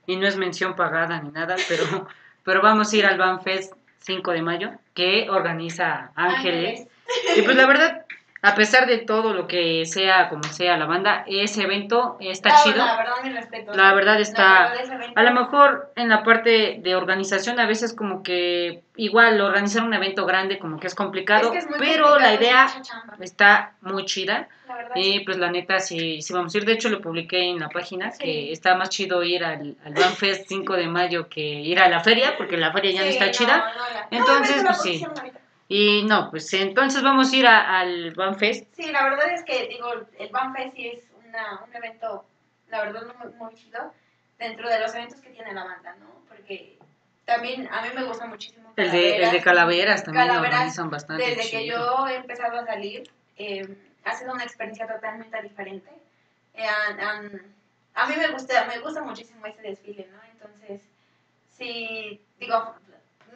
Y 0.07 0.17
no 0.17 0.27
es 0.27 0.37
mención 0.37 0.77
pagada 0.77 1.21
ni 1.21 1.31
nada, 1.31 1.57
pero, 1.69 1.85
pero 2.45 2.63
vamos 2.63 2.93
a 2.93 2.97
ir 2.97 3.07
al 3.07 3.19
Banfest 3.19 3.75
5 3.99 4.33
de 4.33 4.43
mayo, 4.43 4.71
que 4.95 5.29
organiza 5.29 6.13
Ángeles. 6.15 6.87
Y 7.37 7.43
pues 7.43 7.57
la 7.57 7.67
verdad, 7.67 8.07
a 8.43 8.55
pesar 8.55 8.87
de 8.87 8.99
todo 8.99 9.33
lo 9.35 9.47
que 9.49 9.85
sea, 9.87 10.29
como 10.29 10.43
sea 10.45 10.77
la 10.77 10.85
banda, 10.87 11.25
ese 11.27 11.63
evento 11.63 12.17
está 12.21 12.63
chido. 12.63 12.77
La 12.85 12.97
verdad, 12.97 13.13
mi 13.25 13.31
respeto. 13.31 13.73
La 13.75 13.95
verdad 13.95 14.21
está- 14.21 14.73
A 15.15 15.23
lo 15.23 15.33
mejor 15.33 15.93
en 15.97 16.09
la 16.09 16.23
parte 16.23 16.79
de 16.81 16.95
organización 16.95 17.59
a 17.59 17.67
veces 17.67 17.93
como 17.95 18.23
que 18.23 18.83
igual 18.97 19.41
organizar 19.41 19.83
un 19.83 19.95
evento 19.95 20.27
grande 20.27 20.59
como 20.59 20.79
que 20.79 20.87
es 20.87 20.95
complicado, 20.95 21.47
Es 21.47 21.51
que 21.53 21.59
es 21.59 21.69
muy 21.71 21.79
pero 21.79 22.19
la 22.19 22.35
idea 22.35 22.69
está 23.21 23.73
muy 23.81 24.05
chida. 24.05 24.49
La 24.69 24.75
verdad, 24.77 24.95
Y 24.97 25.21
pues 25.21 25.39
la 25.39 25.51
neta 25.51 25.79
sí, 25.81 26.21
sí 26.23 26.33
vamos 26.33 26.55
a 26.55 26.59
ir. 26.59 26.65
De 26.65 26.73
hecho 26.73 26.89
lo 26.89 27.01
publiqué 27.01 27.51
en 27.51 27.59
la 27.61 27.69
página 27.69 28.11
Sí. 28.13 28.19
que 28.23 28.53
está 28.53 28.75
más 28.75 28.91
chido 28.91 29.23
ir 29.23 29.45
al, 29.45 29.77
al 29.85 29.95
Banfest 29.95 30.47
5 30.49 30.75
de 30.77 30.87
mayo 30.89 31.29
que 31.29 31.41
ir 31.41 31.79
a 31.79 31.89
la 31.89 32.01
feria, 32.01 32.37
porque 32.37 32.57
la 32.57 32.73
feria 32.73 32.93
ya 32.93 33.01
no 33.03 33.07
está 33.07 33.31
chida. 33.31 33.59
no, 33.59 33.65
la- 33.65 34.01
no, 34.01 34.07
Entonces, 34.11 34.63
pues, 34.65 34.83
sí. 34.83 35.05
ahorita. 35.05 35.41
Y 35.69 36.05
no, 36.05 36.31
pues 36.31 36.53
entonces 36.55 37.03
vamos 37.03 37.33
a 37.33 37.37
ir 37.37 37.47
a- 37.47 37.81
al 37.81 38.13
Banfest. 38.13 38.73
Sí, 38.75 38.91
la 38.93 39.05
verdad 39.05 39.33
es 39.33 39.43
que, 39.45 39.67
digo, 39.69 39.93
el 40.19 40.29
Banfest 40.31 40.75
sí 40.77 40.89
es 40.89 41.05
una, 41.27 41.65
un 41.65 41.75
evento, 41.75 42.25
la 42.69 42.83
verdad, 42.85 43.03
muy, 43.19 43.33
muy 43.35 43.55
chido 43.55 43.93
dentro 44.39 44.69
de 44.69 44.79
los 44.81 44.95
eventos 44.95 45.21
que 45.21 45.31
tiene 45.31 45.53
la 45.53 45.65
banda, 45.65 45.97
¿no? 45.99 46.07
Porque 46.29 46.79
también 47.25 47.69
a 47.73 47.83
mí 47.83 47.89
me 47.95 48.05
gusta 48.05 48.27
muchísimo. 48.27 48.73
El 48.77 48.91
de, 48.93 49.17
el 49.25 49.31
de 49.33 49.41
Calaveras 49.41 50.05
también 50.05 50.27
lo 50.29 50.35
Calaveras, 50.35 50.55
organizan 50.59 50.91
bastante 50.91 51.25
Desde 51.35 51.51
que 51.51 51.67
yo 51.67 52.07
he 52.07 52.17
empezado 52.17 52.59
a 52.61 52.67
salir, 52.67 53.11
eh, 53.37 53.67
ha 54.05 54.15
sido 54.15 54.33
una 54.35 54.45
experiencia 54.45 54.87
totalmente 54.87 55.43
diferente. 55.43 55.91
Eh, 56.55 56.65
a 57.95 58.07
mí 58.07 58.15
me 58.17 58.29
gusta, 58.29 58.65
me 58.67 58.79
gusta 58.81 59.03
muchísimo 59.03 59.47
ese 59.47 59.63
desfile, 59.63 60.09
¿no? 60.13 60.19
Entonces, 60.31 60.83
sí, 61.51 62.21
digo, 62.39 62.75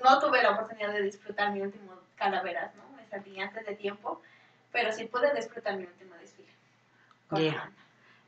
no 0.05 0.19
tuve 0.19 0.43
la 0.43 0.51
oportunidad 0.53 0.93
de 0.93 1.03
disfrutar 1.03 1.53
mi 1.53 1.63
último 1.63 2.00
Calaveras, 2.21 2.71
¿no? 2.77 2.83
Me 2.97 3.05
salí 3.09 3.41
antes 3.41 3.67
de 3.67 3.75
tiempo, 3.75 4.23
pero 4.71 4.93
sí 4.93 5.07
pude 5.07 5.35
disfrutar 5.35 5.77
mi 5.77 5.85
último 5.85 6.15
desfile. 6.21 6.49
con 7.29 7.39
la 7.43 7.51
Yeah. 7.51 7.59
banda. 7.61 7.77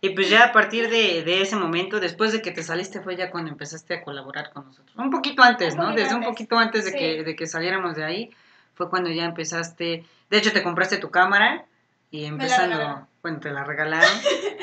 Y 0.00 0.10
pues 0.16 0.28
ya 0.28 0.46
a 0.46 0.52
partir 0.52 0.90
de, 0.90 1.22
de, 1.22 1.42
ese 1.42 1.54
momento, 1.54 2.00
después 2.00 2.32
de 2.32 2.42
que 2.42 2.50
te 2.50 2.64
saliste, 2.64 3.00
fue 3.02 3.14
ya 3.14 3.30
cuando 3.30 3.52
empezaste 3.52 3.94
a 3.94 4.02
colaborar 4.02 4.50
con 4.52 4.64
nosotros. 4.64 4.96
Un 4.96 5.10
poquito 5.10 5.42
antes, 5.44 5.76
¿no? 5.76 5.92
Desde 5.94 6.16
un 6.16 6.24
poquito 6.24 6.58
antes 6.58 6.84
de, 6.86 6.92
que, 6.92 7.22
de 7.22 7.36
que 7.36 7.46
saliéramos 7.46 7.94
de 7.94 8.04
ahí, 8.04 8.30
fue 8.74 8.90
cuando 8.90 9.10
ya 9.10 9.24
empezaste. 9.24 10.04
De 10.28 10.38
hecho, 10.38 10.52
te 10.52 10.64
compraste 10.64 10.96
tu 10.98 11.10
cámara 11.10 11.66
y 12.10 12.24
empezando. 12.24 13.06
Bueno, 13.22 13.38
te 13.38 13.50
la 13.52 13.62
regalaron. 13.62 14.10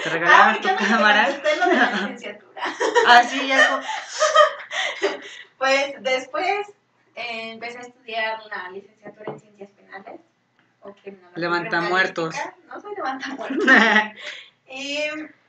Te 0.03 0.09
regalaron 0.09 0.55
ah, 0.57 0.61
tu 0.61 0.85
cámara. 0.85 1.29
Lo 1.29 1.67
de 1.69 1.75
la 1.77 1.91
licenciatura. 2.01 2.63
ah, 3.07 3.23
sí, 3.23 3.47
ya. 3.47 3.81
Pues 5.57 6.01
después 6.01 6.67
eh, 7.19 7.51
empecé 7.51 7.77
a 7.79 7.81
estudiar 7.81 8.39
la 8.45 8.69
licenciatura 8.71 9.33
en 9.33 9.39
ciencias 9.39 9.69
penales. 9.71 10.21
O 10.81 10.95
levanta 11.35 11.81
muertos. 11.81 12.35
No 12.67 12.79
soy 12.79 12.95
levanta 12.95 13.27
muertos. 13.35 13.65
Y 14.71 14.99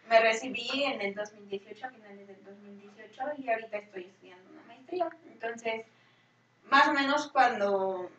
me 0.09 0.21
recibí 0.21 0.83
en 0.85 1.01
el 1.03 1.15
2018, 1.15 1.87
a 1.87 1.91
finales 1.91 2.27
del 2.27 2.43
2018, 2.43 3.23
y 3.37 3.51
ahorita 3.51 3.77
estoy 3.77 4.05
estudiando 4.05 4.51
una 4.51 4.63
maestría. 4.63 5.11
Entonces, 5.31 5.85
más 6.71 6.89
o 6.89 6.95
menos 6.95 7.31
cuando 7.31 8.11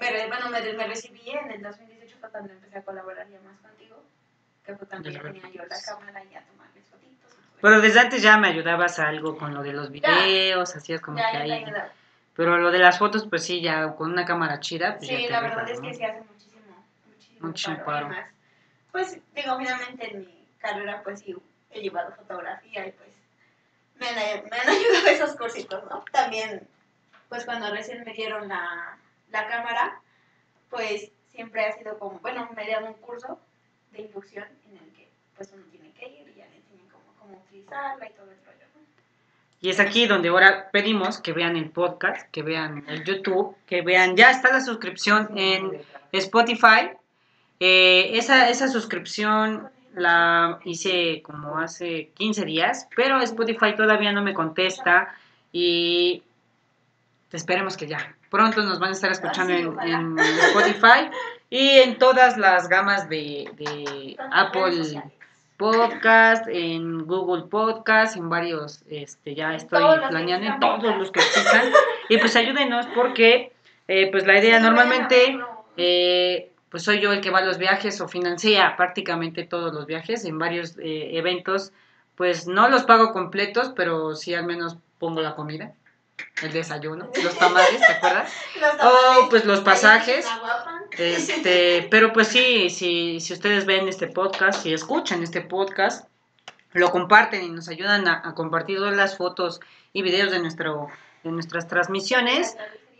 me, 0.00 0.26
bueno, 0.28 0.48
me, 0.50 0.72
me 0.74 0.86
recibí 0.86 1.28
en 1.30 1.50
el 1.50 1.62
2018 1.62 2.16
fue 2.20 2.30
cuando 2.30 2.52
empecé 2.52 2.78
a 2.78 2.82
colaborar 2.82 3.28
ya 3.28 3.40
más 3.40 3.58
contigo, 3.58 4.02
que 4.64 4.76
fue 4.76 4.86
cuando 4.86 5.10
ya 5.10 5.20
tenía 5.20 5.48
yo 5.50 5.64
la 5.64 5.80
cámara 5.80 6.22
y 6.24 6.34
a 6.36 6.42
tomar 6.42 6.68
mis 6.74 6.84
fotitos. 6.84 7.36
Pero 7.60 7.80
desde 7.80 8.00
antes 8.00 8.22
ya 8.22 8.36
me 8.38 8.48
ayudabas 8.48 8.98
a 9.00 9.08
algo 9.08 9.36
con 9.36 9.54
lo 9.54 9.62
de 9.62 9.72
los 9.72 9.90
videos, 9.90 10.76
hacías 10.76 11.00
como 11.00 11.18
ya, 11.18 11.32
que 11.32 11.36
ahí. 11.38 11.64
Pero 12.36 12.58
lo 12.58 12.70
de 12.70 12.78
las 12.78 12.98
fotos, 12.98 13.26
pues 13.28 13.44
sí, 13.44 13.60
ya 13.62 13.94
con 13.94 14.12
una 14.12 14.24
cámara 14.24 14.60
chida. 14.60 14.96
Pues 14.98 15.08
sí, 15.08 15.26
la 15.28 15.40
verdad 15.40 15.68
es 15.68 15.80
que 15.80 15.94
sí 15.94 16.04
hace 16.04 16.20
muchísimo, 16.20 16.84
muchísimo, 17.40 17.84
paro. 17.84 18.08
paro 18.08 18.36
pues 18.96 19.20
digo, 19.34 19.58
finalmente 19.58 20.10
en 20.10 20.20
mi 20.20 20.48
carrera 20.56 21.02
pues 21.02 21.20
sí 21.20 21.36
he 21.70 21.82
llevado 21.82 22.16
fotografía 22.16 22.86
y 22.86 22.92
pues 22.92 23.10
me 24.00 24.08
han, 24.08 24.44
me 24.44 24.56
han 24.56 24.68
ayudado 24.70 25.08
esos 25.08 25.36
cursitos, 25.36 25.84
¿no? 25.90 26.02
También, 26.12 26.66
pues 27.28 27.44
cuando 27.44 27.70
recién 27.70 28.04
me 28.04 28.14
dieron 28.14 28.48
la, 28.48 28.96
la 29.30 29.48
cámara, 29.48 30.00
pues 30.70 31.12
siempre 31.30 31.66
ha 31.66 31.72
sido 31.72 31.98
como, 31.98 32.20
bueno, 32.20 32.48
me 32.56 32.64
dieron 32.64 32.84
un 32.84 32.94
curso 32.94 33.38
de 33.92 34.00
inducción 34.00 34.48
en 34.70 34.78
el 34.78 34.92
que 34.94 35.10
pues 35.36 35.52
uno 35.52 35.64
tiene 35.70 35.92
que 35.92 36.08
ir 36.08 36.28
y 36.30 36.38
ya 36.38 36.46
le 36.46 36.56
enseñan 36.56 36.88
cómo, 36.88 37.04
cómo 37.18 37.36
utilizarla 37.36 38.08
y 38.08 38.12
todo 38.14 38.30
el 38.30 38.38
rollo, 38.46 38.65
¿no? 38.65 38.65
Y 39.66 39.70
es 39.70 39.80
aquí 39.80 40.06
donde 40.06 40.28
ahora 40.28 40.68
pedimos 40.70 41.18
que 41.18 41.32
vean 41.32 41.56
el 41.56 41.70
podcast, 41.70 42.30
que 42.30 42.42
vean 42.42 42.84
el 42.86 43.02
YouTube, 43.02 43.56
que 43.66 43.82
vean, 43.82 44.14
ya 44.14 44.30
está 44.30 44.52
la 44.52 44.60
suscripción 44.60 45.36
en 45.36 45.82
Spotify, 46.12 46.90
eh, 47.58 48.10
esa, 48.12 48.48
esa 48.48 48.68
suscripción 48.68 49.68
la 49.92 50.60
hice 50.64 51.20
como 51.24 51.58
hace 51.58 52.12
15 52.14 52.44
días, 52.44 52.86
pero 52.94 53.20
Spotify 53.22 53.74
todavía 53.74 54.12
no 54.12 54.22
me 54.22 54.34
contesta 54.34 55.12
y 55.50 56.22
esperemos 57.32 57.76
que 57.76 57.88
ya. 57.88 58.14
Pronto 58.30 58.62
nos 58.62 58.78
van 58.78 58.90
a 58.90 58.92
estar 58.92 59.10
escuchando 59.10 59.52
en, 59.82 60.16
Spotify 60.16 61.10
y 61.50 61.70
en 61.70 61.98
todas 61.98 62.38
las 62.38 62.68
gamas 62.68 63.08
de, 63.08 63.50
de 63.56 64.16
Apple 64.30 65.15
Podcast, 65.56 66.46
en 66.48 67.06
Google 67.06 67.44
Podcast, 67.48 68.16
en 68.16 68.28
varios, 68.28 68.82
este, 68.88 69.34
ya 69.34 69.54
estoy 69.54 69.82
planeando 70.08 70.46
en 70.46 70.60
todos 70.60 70.96
los 70.96 71.10
que 71.10 71.20
existan. 71.20 71.72
Y 72.08 72.18
pues 72.18 72.36
ayúdenos 72.36 72.86
porque 72.94 73.52
eh, 73.88 74.10
pues 74.10 74.26
la 74.26 74.38
idea 74.38 74.60
normalmente... 74.60 75.38
Eh, 75.76 76.50
pues 76.76 76.82
soy 76.82 77.00
yo 77.00 77.12
el 77.12 77.20
que 77.20 77.30
va 77.30 77.38
a 77.38 77.44
los 77.44 77.58
viajes 77.58 78.00
o 78.00 78.08
financia 78.08 78.74
prácticamente 78.76 79.44
todos 79.44 79.72
los 79.72 79.86
viajes 79.86 80.24
en 80.24 80.38
varios 80.38 80.76
eh, 80.78 81.16
eventos. 81.16 81.72
Pues 82.16 82.46
no 82.46 82.68
los 82.68 82.84
pago 82.84 83.12
completos, 83.12 83.72
pero 83.74 84.14
sí 84.14 84.34
al 84.34 84.44
menos 84.46 84.76
pongo 84.98 85.20
la 85.20 85.36
comida, 85.36 85.72
el 86.42 86.52
desayuno, 86.52 87.10
los 87.22 87.38
tamales, 87.38 87.80
¿te 87.80 87.92
acuerdas? 87.92 88.32
O 88.82 89.28
pues 89.28 89.44
los 89.44 89.60
pasajes. 89.60 90.26
Este, 90.98 91.86
pero 91.90 92.12
pues 92.12 92.28
sí, 92.28 92.70
si, 92.70 93.20
si 93.20 93.32
ustedes 93.32 93.66
ven 93.66 93.88
este 93.88 94.06
podcast, 94.06 94.62
si 94.62 94.72
escuchan 94.72 95.22
este 95.22 95.40
podcast, 95.40 96.08
lo 96.72 96.90
comparten 96.90 97.42
y 97.42 97.48
nos 97.48 97.68
ayudan 97.68 98.06
a, 98.08 98.22
a 98.24 98.34
compartir 98.34 98.78
todas 98.78 98.96
las 98.96 99.16
fotos 99.16 99.60
y 99.92 100.02
videos 100.02 100.30
de 100.30 100.38
nuestro 100.38 100.88
de 101.22 101.32
nuestras 101.32 101.66
transmisiones 101.66 102.56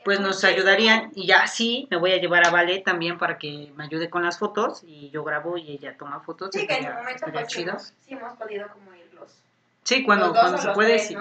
pues 0.06 0.20
nos 0.20 0.44
ayudarían 0.44 1.10
y 1.16 1.26
ya 1.26 1.48
sí, 1.48 1.88
me 1.90 1.96
voy 1.96 2.12
a 2.12 2.18
llevar 2.18 2.46
a 2.46 2.50
Vale 2.50 2.78
también 2.78 3.18
para 3.18 3.38
que 3.38 3.72
me 3.74 3.82
ayude 3.82 4.08
con 4.08 4.22
las 4.22 4.38
fotos 4.38 4.84
y 4.84 5.10
yo 5.10 5.24
grabo 5.24 5.58
y 5.58 5.72
ella 5.72 5.96
toma 5.98 6.20
fotos. 6.20 6.50
Sí, 6.52 6.64
que 6.64 6.74
en 6.74 6.84
su 6.84 6.92
momento 6.92 7.26
pues 7.32 7.46
sí 7.52 7.62
hemos, 7.62 7.82
sí 8.02 8.14
hemos, 8.14 8.32
podido 8.34 8.68
como 8.68 8.94
ir 8.94 9.12
los 9.14 9.42
Sí, 9.86 10.02
cuando, 10.02 10.32
cuando 10.32 10.58
se 10.58 10.68
puede, 10.70 10.98
sí. 10.98 11.16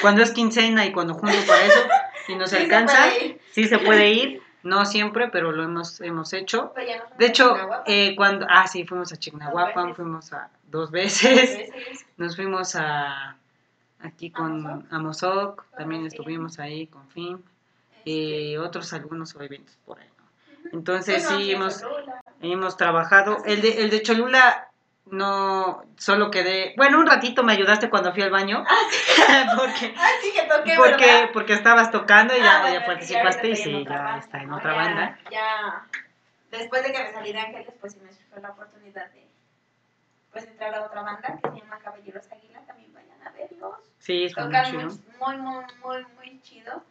Cuando 0.00 0.22
es 0.22 0.30
quincena 0.30 0.86
y 0.86 0.92
cuando 0.92 1.14
junto 1.14 1.36
para 1.48 1.66
eso 1.66 1.80
y 2.28 2.36
nos 2.36 2.50
Sí 2.50 2.56
alcanza, 2.56 3.10
se 3.10 3.40
sí 3.50 3.64
se 3.66 3.78
puede 3.78 4.12
ir, 4.12 4.42
no 4.62 4.86
siempre, 4.86 5.28
pero 5.28 5.50
lo 5.50 5.64
hemos, 5.64 6.00
hemos 6.00 6.32
hecho. 6.32 6.72
No 6.76 7.16
De 7.18 7.26
hecho, 7.26 7.56
eh, 7.86 8.14
cuando, 8.14 8.46
ah, 8.48 8.68
sí, 8.68 8.84
fuimos 8.86 9.12
a 9.12 9.16
Chignahuapan, 9.16 9.96
fuimos 9.96 10.32
a 10.32 10.48
dos 10.66 10.84
Dos 10.84 10.90
veces, 10.92 11.70
nos 12.16 12.36
fuimos 12.36 12.76
a, 12.76 13.36
aquí 14.00 14.30
con 14.30 14.86
Amozoc. 14.92 15.64
También 15.76 16.06
estuvimos 16.06 16.60
ahí 16.60 16.86
con 16.86 17.08
FIM, 17.08 17.40
Este, 17.98 18.10
y 18.10 18.56
otros 18.58 18.92
algunos 18.92 19.34
eventos 19.34 19.76
por 19.84 19.98
ahí, 19.98 20.08
¿no? 20.18 20.78
Entonces 20.78 21.26
sí, 21.26 21.50
hemos, 21.50 21.82
hemos 22.40 22.76
trabajado. 22.76 23.38
El 23.44 23.60
de, 23.60 23.82
el 23.82 23.90
de 23.90 24.02
Cholula 24.02 24.68
no, 25.06 25.84
solo 25.98 26.30
quedé, 26.30 26.74
bueno, 26.76 26.98
un 26.98 27.06
ratito 27.06 27.42
me 27.42 27.52
ayudaste 27.52 27.90
cuando 27.90 28.12
fui 28.12 28.22
al 28.22 28.30
baño, 28.30 28.64
porque, 29.56 29.94
Ah, 29.96 30.08
sí 30.22 30.32
que 30.32 30.42
toqué, 30.48 30.74
porque, 30.76 31.04
¿verdad? 31.06 31.30
porque 31.32 31.52
estabas 31.52 31.90
tocando 31.90 32.34
y 32.36 32.40
Ah, 32.40 32.44
ya, 32.44 32.60
bueno, 32.60 32.80
ya 32.80 32.86
participaste 32.86 33.48
y 33.50 33.56
sí, 33.56 33.84
ya 33.84 33.98
banda, 33.98 34.18
está 34.18 34.42
en 34.42 34.52
otra 34.52 34.70
Ya- 34.72 34.76
banda. 34.76 35.18
Ya, 35.30 35.86
después 36.50 36.82
de 36.84 36.92
que 36.92 37.02
me 37.02 37.12
salí 37.12 37.32
de 37.32 37.38
Ángeles, 37.38 37.68
pues 37.80 37.92
sí 37.92 37.98
me 38.02 38.12
surgió 38.12 38.38
la 38.40 38.50
oportunidad 38.50 39.10
de 39.12 39.28
pues 40.32 40.46
entrar 40.46 40.74
a 40.74 40.82
otra 40.82 41.02
banda 41.02 41.38
que 41.40 41.48
se 41.48 41.60
llama 41.60 41.78
Caballeros 41.78 42.24
Águila, 42.32 42.60
también 42.66 42.92
vayan 42.92 43.22
a 43.24 43.30
verlos. 43.30 43.76
Sí, 43.98 44.24
es 44.24 44.36
muy 44.36 44.52
chido. 44.64 44.88
muy, 45.20 45.36
muy, 45.36 45.64
muy, 45.84 46.06
muy, 46.16 46.40
chido. 46.42 46.82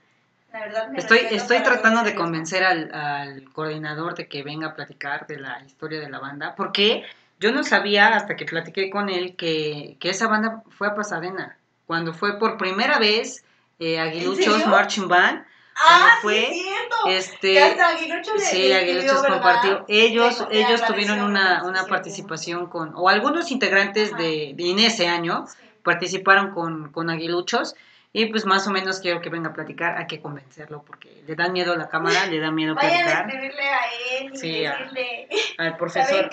La 0.54 0.60
verdad 0.60 0.88
me 0.90 1.00
Estoy, 1.00 1.20
estoy 1.32 1.60
tratando 1.64 2.04
de 2.04 2.14
convencer 2.16 2.64
al, 2.64 2.94
al 2.94 3.52
coordinador 3.52 4.14
de 4.16 4.28
que 4.30 4.44
venga 4.44 4.68
a 4.68 4.76
platicar 4.76 5.26
de 5.28 5.40
la 5.40 5.62
historia 5.64 6.00
de 6.00 6.10
la 6.10 6.20
banda, 6.20 6.54
porque 6.56 7.04
yo 7.44 7.52
no 7.52 7.64
sabía 7.66 8.16
hasta 8.16 8.38
que 8.38 8.46
platiqué 8.46 8.90
con 8.90 9.10
él 9.10 9.36
que, 9.36 9.98
que 10.00 10.10
esa 10.10 10.28
banda 10.30 10.64
fue 10.78 10.88
a 10.88 10.96
Pasadena, 10.96 11.58
cuando 11.86 12.14
fue 12.14 12.40
por 12.40 12.58
primera 12.58 13.00
vez 13.00 13.44
eh, 13.80 14.00
Aguiluchos? 14.00 14.66
Marching 14.66 15.10
Band, 15.10 15.44
Ah, 15.76 16.20
fue, 16.22 16.50
sí, 16.52 16.66
es 17.10 17.32
este, 17.34 17.60
hasta 17.62 17.94
le- 17.94 18.24
Sí, 18.40 18.68
le 18.70 18.76
Aguiluchos 18.76 19.12
escribió, 19.12 19.22
¿verdad? 19.24 19.34
compartió. 19.34 19.86
Ellos, 19.90 20.48
ellos 20.52 20.86
tuvieron 20.86 21.20
una, 21.22 21.62
Sí, 21.62 21.68
una 21.68 21.84
sí, 21.84 21.90
participación 21.90 22.68
con, 22.68 22.94
o 22.96 23.10
algunos 23.10 23.52
integrantes 23.52 24.16
de, 24.16 24.54
de 24.56 24.70
en 24.72 24.80
ese 24.80 25.08
año 25.10 25.46
Sí. 25.48 25.58
participaron 25.84 26.52
con, 26.52 26.92
con 26.94 27.10
Aguiluchos. 27.10 27.76
Y 28.16 28.28
pues 28.28 28.46
más 28.46 28.68
o 28.68 28.72
menos 28.72 29.00
quiero 29.00 29.20
que 29.22 29.30
venga 29.32 29.50
a 29.50 29.54
platicar, 29.54 29.98
hay 29.98 30.06
que 30.06 30.22
convencerlo, 30.22 30.84
porque 30.86 31.24
le 31.26 31.36
da 31.36 31.50
miedo 31.50 31.76
la 31.76 31.90
cámara, 31.90 32.28
le 32.28 32.40
da 32.40 32.52
miedo 32.52 32.76
Vayan 32.76 32.92
a 32.92 33.04
platicar. 33.04 33.28
escribirle 33.28 33.64
a 33.70 33.80
él 34.20 34.32
y 34.34 34.38
Sí, 34.38 34.66
a- 34.66 34.72
decirle, 34.78 35.30
Al 35.58 35.76
profesor. 35.78 36.30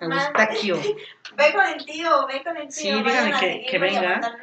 Es- 0.00 0.08
Man- 0.08 0.18
Eustaquio, 0.18 0.76
Ve 1.36 1.52
con 1.54 1.66
el 1.66 1.84
tío, 1.84 2.26
ve 2.26 2.42
con 2.42 2.56
el 2.56 2.62
tío. 2.68 2.70
Sí, 2.96 3.02
díganle 3.02 3.36
que- 3.40 3.66
que 3.70 3.78
venga. 3.78 4.36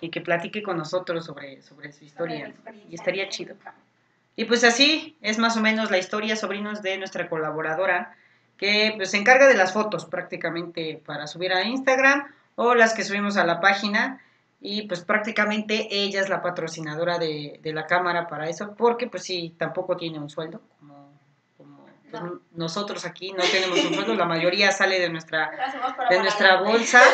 y 0.00 0.10
que 0.10 0.20
platique 0.20 0.62
con 0.62 0.76
nosotros 0.78 1.24
sobre, 1.24 1.60
sobre 1.62 1.92
su 1.92 2.04
historia. 2.04 2.54
Y 2.88 2.94
estaría 2.94 3.28
chido. 3.28 3.56
Y 4.36 4.44
pues 4.44 4.62
así 4.62 5.16
es 5.22 5.38
más 5.38 5.56
o 5.56 5.60
menos 5.60 5.90
la 5.90 5.98
historia, 5.98 6.36
sobrinos, 6.36 6.82
de 6.82 6.96
nuestra 6.98 7.28
colaboradora, 7.28 8.14
que 8.56 8.92
pues 8.96 9.10
se 9.10 9.16
encarga 9.16 9.48
de 9.48 9.54
las 9.54 9.72
fotos 9.72 10.04
prácticamente 10.06 11.02
para 11.04 11.26
subir 11.26 11.52
a 11.52 11.64
Instagram 11.64 12.28
o 12.54 12.74
las 12.76 12.94
que 12.94 13.02
subimos 13.04 13.36
a 13.36 13.44
la 13.44 13.60
página. 13.60 14.20
Y 14.60 14.82
pues 14.88 15.00
prácticamente 15.02 15.86
ella 15.90 16.20
es 16.20 16.28
la 16.28 16.42
patrocinadora 16.42 17.18
de, 17.18 17.58
de 17.62 17.72
la 17.72 17.86
cámara 17.86 18.26
para 18.28 18.48
eso, 18.48 18.74
porque 18.76 19.06
pues 19.08 19.22
sí, 19.24 19.54
tampoco 19.56 19.96
tiene 19.96 20.18
un 20.18 20.28
sueldo, 20.30 20.60
No. 22.12 22.40
nosotros 22.52 23.04
aquí 23.04 23.32
no 23.32 23.42
tenemos 23.44 23.78
un 23.84 23.94
sueldo, 23.94 24.14
la 24.14 24.24
mayoría 24.24 24.72
sale 24.72 24.98
de 24.98 25.10
nuestra 25.10 25.50
de 26.10 26.18
nuestra 26.20 26.60
bolsa. 26.62 27.00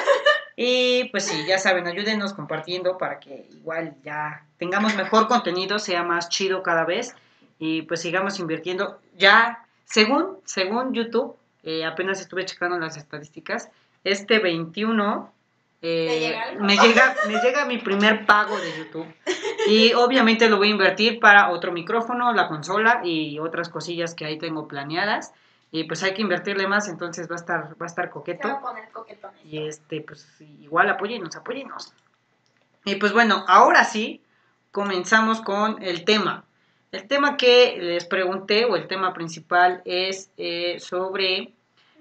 Y 0.57 1.09
pues 1.11 1.27
sí, 1.27 1.45
ya 1.49 1.59
saben, 1.59 1.89
ayúdenos 1.89 2.33
compartiendo 2.33 2.97
para 2.97 3.19
que 3.19 3.49
igual 3.51 3.97
ya 4.05 4.47
tengamos 4.57 4.95
mejor 4.95 5.27
contenido, 5.27 5.81
sea 5.81 6.05
más 6.05 6.29
chido 6.29 6.63
cada 6.63 6.85
vez 6.85 7.17
y 7.59 7.83
pues 7.83 8.03
sigamos 8.03 8.39
invirtiendo. 8.39 9.01
Ya, 9.19 9.67
según, 9.85 10.39
según 10.45 10.95
YouTube, 10.95 11.37
eh, 11.65 11.85
apenas 11.85 12.21
estuve 12.21 12.45
checando 12.45 12.79
las 12.79 12.97
estadísticas, 12.97 13.69
este 14.05 14.39
21 14.39 15.34
eh, 15.87 16.35
me, 16.61 16.79
llega, 16.79 17.15
me 17.29 17.35
llega 17.43 17.67
mi 17.67 17.77
primer 17.77 18.25
pago 18.25 18.57
de 18.59 18.79
YouTube. 18.79 19.07
Y 19.69 19.93
obviamente 19.93 20.49
lo 20.49 20.57
voy 20.57 20.69
a 20.69 20.71
invertir 20.71 21.21
para 21.21 21.51
otro 21.51 21.73
micrófono, 21.73 22.33
la 22.33 22.49
consola 22.49 23.03
y 23.05 23.39
otras 23.39 23.69
cosillas 23.69 24.15
que 24.15 24.25
ahí 24.25 24.39
tengo 24.39 24.67
planeadas. 24.67 25.35
y 25.71 25.85
pues 25.85 26.03
hay 26.03 26.15
que 26.15 26.23
invertirle 26.23 26.67
más, 26.67 26.89
entonces 26.89 27.29
va 27.29 27.35
a 27.35 27.39
estar, 27.39 27.63
va 27.73 27.85
a 27.85 27.87
estar 27.87 28.09
coqueto. 28.09 28.49
a 28.49 28.61
poner. 28.61 28.89
Y 29.45 29.67
este, 29.67 30.01
pues 30.01 30.27
igual 30.41 30.89
apóyennos, 30.89 31.37
apóyennos. 31.37 31.93
Y 32.87 32.95
pues 32.95 33.13
bueno, 33.13 33.45
ahora 33.47 33.85
sí, 33.85 34.23
comenzamos 34.73 35.43
con 35.43 35.83
el 35.83 36.07
tema. 36.07 36.45
El 36.93 37.07
tema 37.09 37.37
que 37.37 37.77
les 37.79 38.07
pregunté, 38.07 38.65
o 38.65 38.77
el 38.77 38.87
tema 38.87 39.13
principal, 39.13 39.83
es 39.85 40.31
eh, 40.39 40.79
sobre 40.81 41.53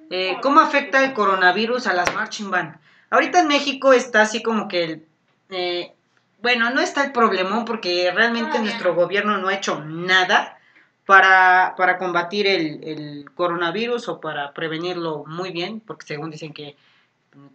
eh, 0.09 0.37
cómo 0.41 0.61
afecta 0.61 1.03
el 1.03 1.13
coronavirus 1.13 1.87
a 1.87 1.93
las 1.93 2.13
marching 2.13 2.49
band. 2.49 2.77
Ahorita 3.13 3.41
en 3.41 3.47
México 3.47 3.93
está 3.93 4.21
así 4.21 4.41
como 4.41 4.67
que 4.67 4.83
el... 4.83 5.05
eh, 5.51 5.93
bueno, 6.41 6.71
no 6.71 6.81
está 6.81 7.03
el 7.03 7.11
problemón 7.11 7.63
porque 7.63 8.11
realmente 8.11 8.49
Todavía 8.49 8.71
nuestro 8.71 8.89
no. 8.89 8.95
gobierno 8.95 9.37
no 9.37 9.49
ha 9.49 9.53
hecho 9.53 9.83
nada 9.85 10.57
para, 11.05 11.75
para 11.77 11.99
combatir 11.99 12.47
el, 12.47 12.83
el 12.83 13.31
coronavirus 13.35 14.09
o 14.09 14.19
para 14.19 14.51
prevenirlo 14.53 15.25
muy 15.27 15.51
bien, 15.51 15.79
porque 15.79 16.07
según 16.07 16.31
dicen 16.31 16.53
que, 16.53 16.75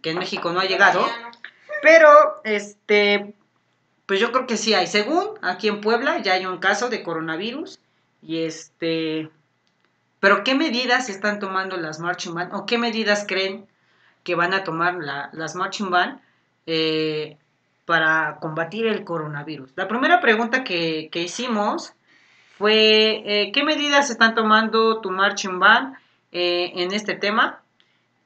que 0.01 0.11
en 0.11 0.19
México 0.19 0.51
no 0.53 0.61
ha 0.61 0.65
llegado. 0.65 1.05
Pero, 1.81 2.41
este, 2.45 3.33
pues 4.05 4.19
yo 4.19 4.31
creo 4.31 4.47
que 4.47 4.57
sí 4.57 4.73
hay. 4.73 4.87
Según 4.87 5.27
aquí 5.41 5.67
en 5.67 5.81
Puebla 5.81 6.19
ya 6.19 6.33
hay 6.33 6.45
un 6.45 6.59
caso 6.59 6.89
de 6.89 7.03
coronavirus. 7.03 7.79
Y 8.21 8.43
este, 8.43 9.29
pero 10.19 10.43
¿qué 10.43 10.55
medidas 10.55 11.09
están 11.09 11.39
tomando 11.39 11.77
las 11.77 11.99
marching 11.99 12.33
band? 12.33 12.53
¿O 12.53 12.65
qué 12.65 12.77
medidas 12.77 13.25
creen 13.27 13.68
que 14.23 14.35
van 14.35 14.53
a 14.53 14.63
tomar 14.63 14.95
la- 14.95 15.29
las 15.33 15.55
marching 15.55 15.89
band 15.89 16.19
eh, 16.65 17.37
para 17.85 18.37
combatir 18.39 18.85
el 18.87 19.03
coronavirus? 19.03 19.71
La 19.75 19.87
primera 19.87 20.19
pregunta 20.21 20.63
que, 20.63 21.09
que 21.11 21.21
hicimos 21.23 21.93
fue, 22.57 23.23
eh, 23.25 23.51
¿qué 23.53 23.63
medidas 23.63 24.09
están 24.09 24.35
tomando 24.35 24.99
tu 25.01 25.11
marching 25.11 25.59
band 25.59 25.95
eh, 26.31 26.71
en 26.75 26.93
este 26.93 27.15
tema? 27.15 27.61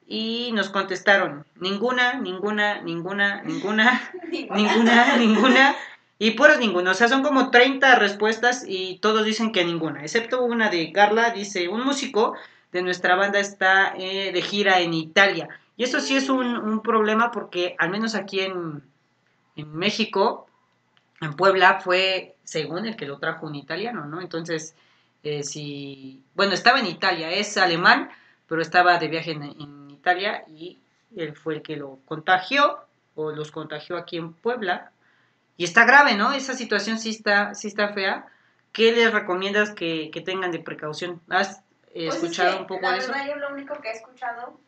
Y 0.06 0.50
nos 0.52 0.68
contestaron, 0.68 1.46
ninguna, 1.58 2.14
ninguna, 2.14 2.82
ninguna, 2.82 3.42
ninguna, 3.42 4.02
ninguna, 4.50 5.16
ninguna, 5.16 5.74
y 6.18 6.32
puros 6.32 6.58
ninguno. 6.58 6.90
O 6.90 6.94
sea, 6.94 7.08
son 7.08 7.22
como 7.22 7.50
30 7.50 7.94
respuestas 7.94 8.64
y 8.68 8.98
todos 8.98 9.24
dicen 9.24 9.50
que 9.50 9.64
ninguna, 9.64 10.02
excepto 10.02 10.42
una 10.44 10.68
de 10.68 10.92
Carla, 10.92 11.30
dice, 11.30 11.68
un 11.68 11.84
músico 11.84 12.34
de 12.70 12.82
nuestra 12.82 13.14
banda 13.16 13.38
está 13.40 13.94
eh, 13.96 14.30
de 14.32 14.42
gira 14.42 14.80
en 14.80 14.92
Italia. 14.92 15.48
Y 15.76 15.84
eso 15.84 16.00
sí 16.00 16.16
es 16.16 16.28
un, 16.28 16.56
un 16.56 16.80
problema 16.82 17.30
porque 17.30 17.74
al 17.78 17.90
menos 17.90 18.14
aquí 18.14 18.40
en, 18.40 18.82
en 19.56 19.76
México, 19.76 20.46
en 21.20 21.34
Puebla, 21.34 21.80
fue, 21.80 22.36
según 22.44 22.86
el 22.86 22.96
que 22.96 23.06
lo 23.06 23.18
trajo 23.18 23.46
un 23.46 23.54
italiano, 23.54 24.06
¿no? 24.06 24.20
Entonces, 24.20 24.74
eh, 25.22 25.42
si, 25.42 26.22
bueno, 26.34 26.52
estaba 26.54 26.78
en 26.80 26.86
Italia, 26.86 27.30
es 27.30 27.56
alemán, 27.56 28.10
pero 28.46 28.62
estaba 28.62 28.98
de 28.98 29.08
viaje 29.08 29.32
en, 29.32 29.42
en 29.42 29.90
Italia 29.90 30.44
y 30.48 30.78
él 31.16 31.34
fue 31.34 31.54
el 31.56 31.62
que 31.62 31.76
lo 31.76 31.98
contagió 32.04 32.78
o 33.14 33.30
los 33.30 33.50
contagió 33.50 33.96
aquí 33.96 34.16
en 34.16 34.32
Puebla. 34.32 34.90
Y 35.56 35.64
está 35.64 35.84
grave, 35.84 36.14
¿no? 36.14 36.32
Esa 36.32 36.54
situación 36.54 36.98
sí 36.98 37.10
está, 37.10 37.54
sí 37.54 37.68
está 37.68 37.92
fea. 37.92 38.26
¿Qué 38.72 38.92
les 38.92 39.12
recomiendas 39.12 39.70
que, 39.70 40.10
que 40.12 40.20
tengan 40.20 40.50
de 40.50 40.58
precaución? 40.58 41.20
¿Has 41.28 41.62
eh, 41.94 42.06
Pues 42.06 42.16
es 42.16 42.16
escuchado 42.16 42.56
que, 42.56 42.60
un 42.62 42.66
poco 42.66 42.82
la 42.82 42.92
de 42.92 42.98
eso? 42.98 43.12
verdad, 43.12 43.28
yo 43.28 43.36
lo 43.36 43.50
único 43.50 43.80
que 43.80 43.88
he 43.88 43.92
escuchado, 43.92 44.58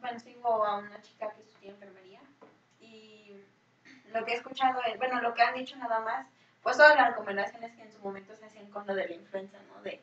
bueno, 0.00 0.18
sigo 0.20 0.64
a 0.64 0.78
una 0.78 1.00
chica 1.02 1.30
que 1.32 1.42
estudia 1.42 1.70
enfermería 1.70 2.20
y 2.80 3.36
lo 4.12 4.24
que 4.24 4.32
he 4.32 4.36
escuchado 4.36 4.80
es, 4.86 4.98
bueno, 4.98 5.20
lo 5.20 5.34
que 5.34 5.42
han 5.42 5.54
dicho 5.54 5.76
nada 5.76 6.00
más, 6.00 6.26
pues 6.62 6.76
todas 6.76 6.96
las 6.96 7.10
recomendaciones 7.10 7.74
que 7.74 7.82
en 7.82 7.92
su 7.92 8.00
momento 8.00 8.34
se 8.36 8.46
hacían 8.46 8.70
con 8.70 8.86
lo 8.86 8.94
de 8.94 9.08
la 9.08 9.14
influenza, 9.14 9.58
¿no? 9.68 9.82
De 9.82 10.02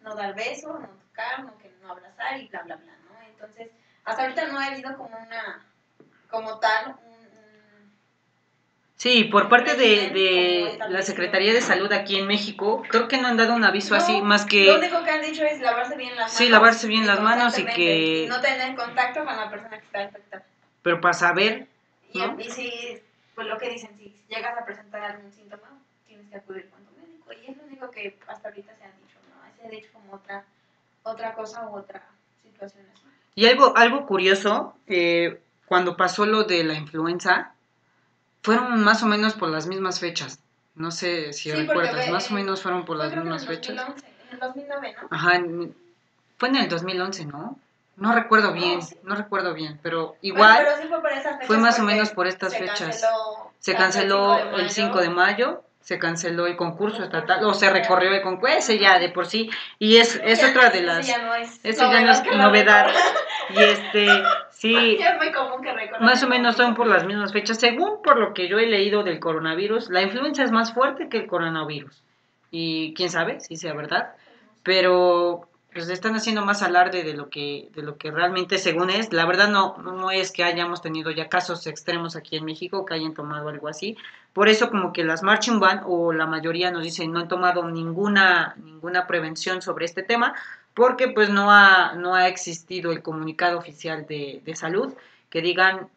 no 0.00 0.14
dar 0.14 0.34
beso, 0.34 0.78
no 0.78 0.88
tocar, 0.88 1.44
no, 1.44 1.58
que 1.58 1.70
no 1.80 1.90
abrazar 1.90 2.38
y 2.38 2.48
bla, 2.48 2.62
bla, 2.62 2.76
bla, 2.76 2.92
¿no? 3.08 3.20
Entonces, 3.26 3.70
hasta 4.04 4.22
ahorita 4.22 4.46
no 4.46 4.58
ha 4.58 4.66
habido 4.66 4.96
como 4.96 5.16
una, 5.16 5.66
como 6.30 6.58
tal, 6.58 6.96
Sí, 8.96 9.24
por 9.24 9.50
parte 9.50 9.74
de, 9.76 10.08
de 10.10 10.78
la 10.88 11.02
Secretaría 11.02 11.52
de 11.52 11.60
Salud 11.60 11.92
aquí 11.92 12.16
en 12.18 12.26
México, 12.26 12.82
creo 12.88 13.08
que 13.08 13.18
no 13.18 13.28
han 13.28 13.36
dado 13.36 13.52
un 13.54 13.62
aviso 13.62 13.94
No, 13.94 14.00
así, 14.02 14.22
más 14.22 14.42
Lo 14.44 14.48
que... 14.48 14.70
único 14.74 15.04
que 15.04 15.10
han 15.10 15.20
dicho 15.20 15.44
es 15.44 15.60
lavarse 15.60 15.96
bien 15.96 16.10
las 16.16 16.18
manos. 16.20 16.32
Sí, 16.32 16.48
lavarse 16.48 16.86
bien 16.86 17.06
las 17.06 17.20
manos 17.20 17.58
y 17.58 17.66
que- 17.66 18.22
y 18.24 18.26
no 18.26 18.40
tener 18.40 18.74
contacto 18.74 19.22
con 19.24 19.36
la 19.36 19.50
persona 19.50 19.78
que 19.78 19.84
está 19.84 20.02
infectada. 20.02 20.44
Pero 20.82 21.00
para 21.02 21.12
saber, 21.12 21.66
Y, 22.12 22.18
¿no? 22.20 22.36
y 22.40 22.44
si, 22.50 22.72
pues 23.34 23.46
lo 23.46 23.58
que 23.58 23.68
dicen, 23.68 23.90
si 23.98 24.16
llegas 24.28 24.56
a 24.56 24.64
presentar 24.64 25.02
algún 25.02 25.30
síntoma, 25.30 25.68
tienes 26.08 26.30
que 26.30 26.36
acudir 26.38 26.70
con 26.70 26.82
tu 26.86 26.92
médico. 26.98 27.32
Y 27.34 27.50
es 27.50 27.56
lo 27.58 27.64
único 27.64 27.90
que 27.90 28.16
hasta 28.26 28.48
ahorita 28.48 28.72
se 28.76 28.84
ha 28.84 28.86
dicho, 28.86 29.18
¿no? 29.28 29.60
Se 29.60 29.66
ha 29.66 29.70
dicho 29.70 29.88
como 29.92 30.14
otra, 30.14 30.44
otra 31.02 31.34
cosa 31.34 31.68
u 31.68 31.76
otra 31.76 32.02
situación 32.42 32.86
así. 32.94 33.02
Y 33.34 33.44
algo, 33.46 33.76
algo 33.76 34.06
curioso, 34.06 34.74
eh, 34.86 35.38
cuando 35.66 35.98
pasó 35.98 36.24
lo 36.24 36.44
de 36.44 36.64
la 36.64 36.72
influenza, 36.74 37.52
fueron 38.46 38.84
más 38.84 39.02
o 39.02 39.06
menos 39.06 39.34
por 39.34 39.48
las 39.48 39.66
mismas 39.66 39.98
fechas. 39.98 40.38
No 40.76 40.92
sé 40.92 41.32
si 41.32 41.50
Sí, 41.50 41.52
recuerdas, 41.52 42.08
más 42.10 42.30
o 42.30 42.34
menos 42.34 42.62
fueron 42.62 42.84
por 42.84 42.96
las 42.96 43.12
en 43.12 43.18
mismas 43.18 43.42
el 43.42 43.48
fechas. 43.48 43.74
2011, 43.74 44.06
En 44.06 44.32
el 44.34 44.38
2009, 44.38 44.94
¿no? 45.02 45.08
Ajá, 45.10 45.34
en- 45.34 45.76
fue 46.38 46.48
en 46.50 46.56
el 46.56 46.68
2011, 46.68 47.24
¿no? 47.26 47.58
No 47.96 48.12
recuerdo 48.14 48.52
bien, 48.52 48.82
sí. 48.82 48.96
no 49.02 49.16
recuerdo 49.16 49.52
bien, 49.52 49.80
pero 49.82 50.00
Bueno, 50.06 50.18
igual 50.22 50.58
pero 50.64 50.76
sí 50.80 50.88
fue 50.88 51.00
por 51.00 51.10
esas 51.10 51.32
fechas 51.32 51.46
fue 51.48 51.58
más 51.58 51.78
o 51.80 51.82
menos 51.82 52.10
por 52.10 52.26
estas 52.28 52.52
se 52.52 52.58
fechas. 52.60 52.78
Canceló, 52.78 53.50
se 53.58 53.74
canceló 53.74 54.38
el 54.58 54.70
5 54.70 55.00
de 55.00 55.10
mayo, 55.10 55.64
se 55.86 56.00
canceló 56.00 56.48
el 56.48 56.56
concurso 56.56 57.04
estatal, 57.04 57.44
o 57.44 57.54
se 57.54 57.70
recorrió 57.70 58.10
el 58.10 58.20
concurso, 58.20 58.56
ese 58.56 58.76
ya 58.76 58.98
de 58.98 59.08
por 59.08 59.26
sí, 59.26 59.48
y 59.78 59.98
es, 59.98 60.20
es 60.24 60.42
otra 60.42 60.70
de 60.70 60.78
eso 60.78 60.86
las... 60.88 61.06
ya 61.06 61.18
no 61.18 61.32
es 61.32 61.60
Eso 61.62 61.92
ya 61.92 62.00
no 62.00 62.10
es 62.10 62.24
novedad. 62.24 62.88
Y 63.50 63.62
este, 63.62 64.08
sí, 64.50 64.96
Ya 64.98 65.10
es 65.10 65.18
muy 65.18 65.30
común 65.30 65.62
que 65.62 65.72
Más 66.00 66.20
o 66.24 66.26
menos 66.26 66.56
son 66.56 66.74
por 66.74 66.88
las 66.88 67.04
mismas 67.04 67.32
fechas. 67.32 67.60
Según 67.60 68.02
por 68.02 68.18
lo 68.18 68.34
que 68.34 68.48
yo 68.48 68.58
he 68.58 68.66
leído 68.66 69.04
del 69.04 69.20
coronavirus, 69.20 69.88
la 69.88 70.02
influenza 70.02 70.42
es 70.42 70.50
más 70.50 70.74
fuerte 70.74 71.08
que 71.08 71.18
el 71.18 71.26
coronavirus. 71.28 72.02
Y 72.50 72.92
quién 72.94 73.08
sabe 73.08 73.38
si 73.38 73.54
sea 73.54 73.72
verdad. 73.72 74.16
Pero 74.64 75.48
pues 75.76 75.90
están 75.90 76.16
haciendo 76.16 76.42
más 76.44 76.62
alarde 76.62 77.04
de 77.04 77.12
lo 77.12 77.28
que 77.28 77.68
de 77.74 77.82
lo 77.82 77.98
que 77.98 78.10
realmente 78.10 78.56
según 78.58 78.88
es. 78.88 79.12
La 79.12 79.26
verdad 79.26 79.48
no 79.48 79.76
no 79.78 80.10
es 80.10 80.32
que 80.32 80.42
hayamos 80.42 80.80
tenido 80.80 81.10
ya 81.10 81.28
casos 81.28 81.66
extremos 81.66 82.16
aquí 82.16 82.36
en 82.36 82.46
México 82.46 82.86
que 82.86 82.94
hayan 82.94 83.12
tomado 83.12 83.50
algo 83.50 83.68
así. 83.68 83.96
Por 84.32 84.48
eso 84.48 84.70
como 84.70 84.92
que 84.94 85.04
las 85.04 85.22
marching 85.22 85.60
band 85.60 85.82
o 85.84 86.12
la 86.14 86.26
mayoría 86.26 86.70
nos 86.70 86.82
dicen 86.82 87.12
no 87.12 87.20
han 87.20 87.28
tomado 87.28 87.68
ninguna 87.68 88.54
ninguna 88.56 89.06
prevención 89.06 89.60
sobre 89.60 89.84
este 89.84 90.02
tema 90.02 90.34
porque 90.72 91.08
pues 91.08 91.28
no 91.28 91.50
ha 91.52 91.92
no 91.94 92.14
ha 92.14 92.26
existido 92.28 92.90
el 92.92 93.02
comunicado 93.02 93.58
oficial 93.58 94.06
de, 94.06 94.40
de 94.44 94.56
salud 94.56 94.94
que 95.28 95.42
digan 95.42 95.88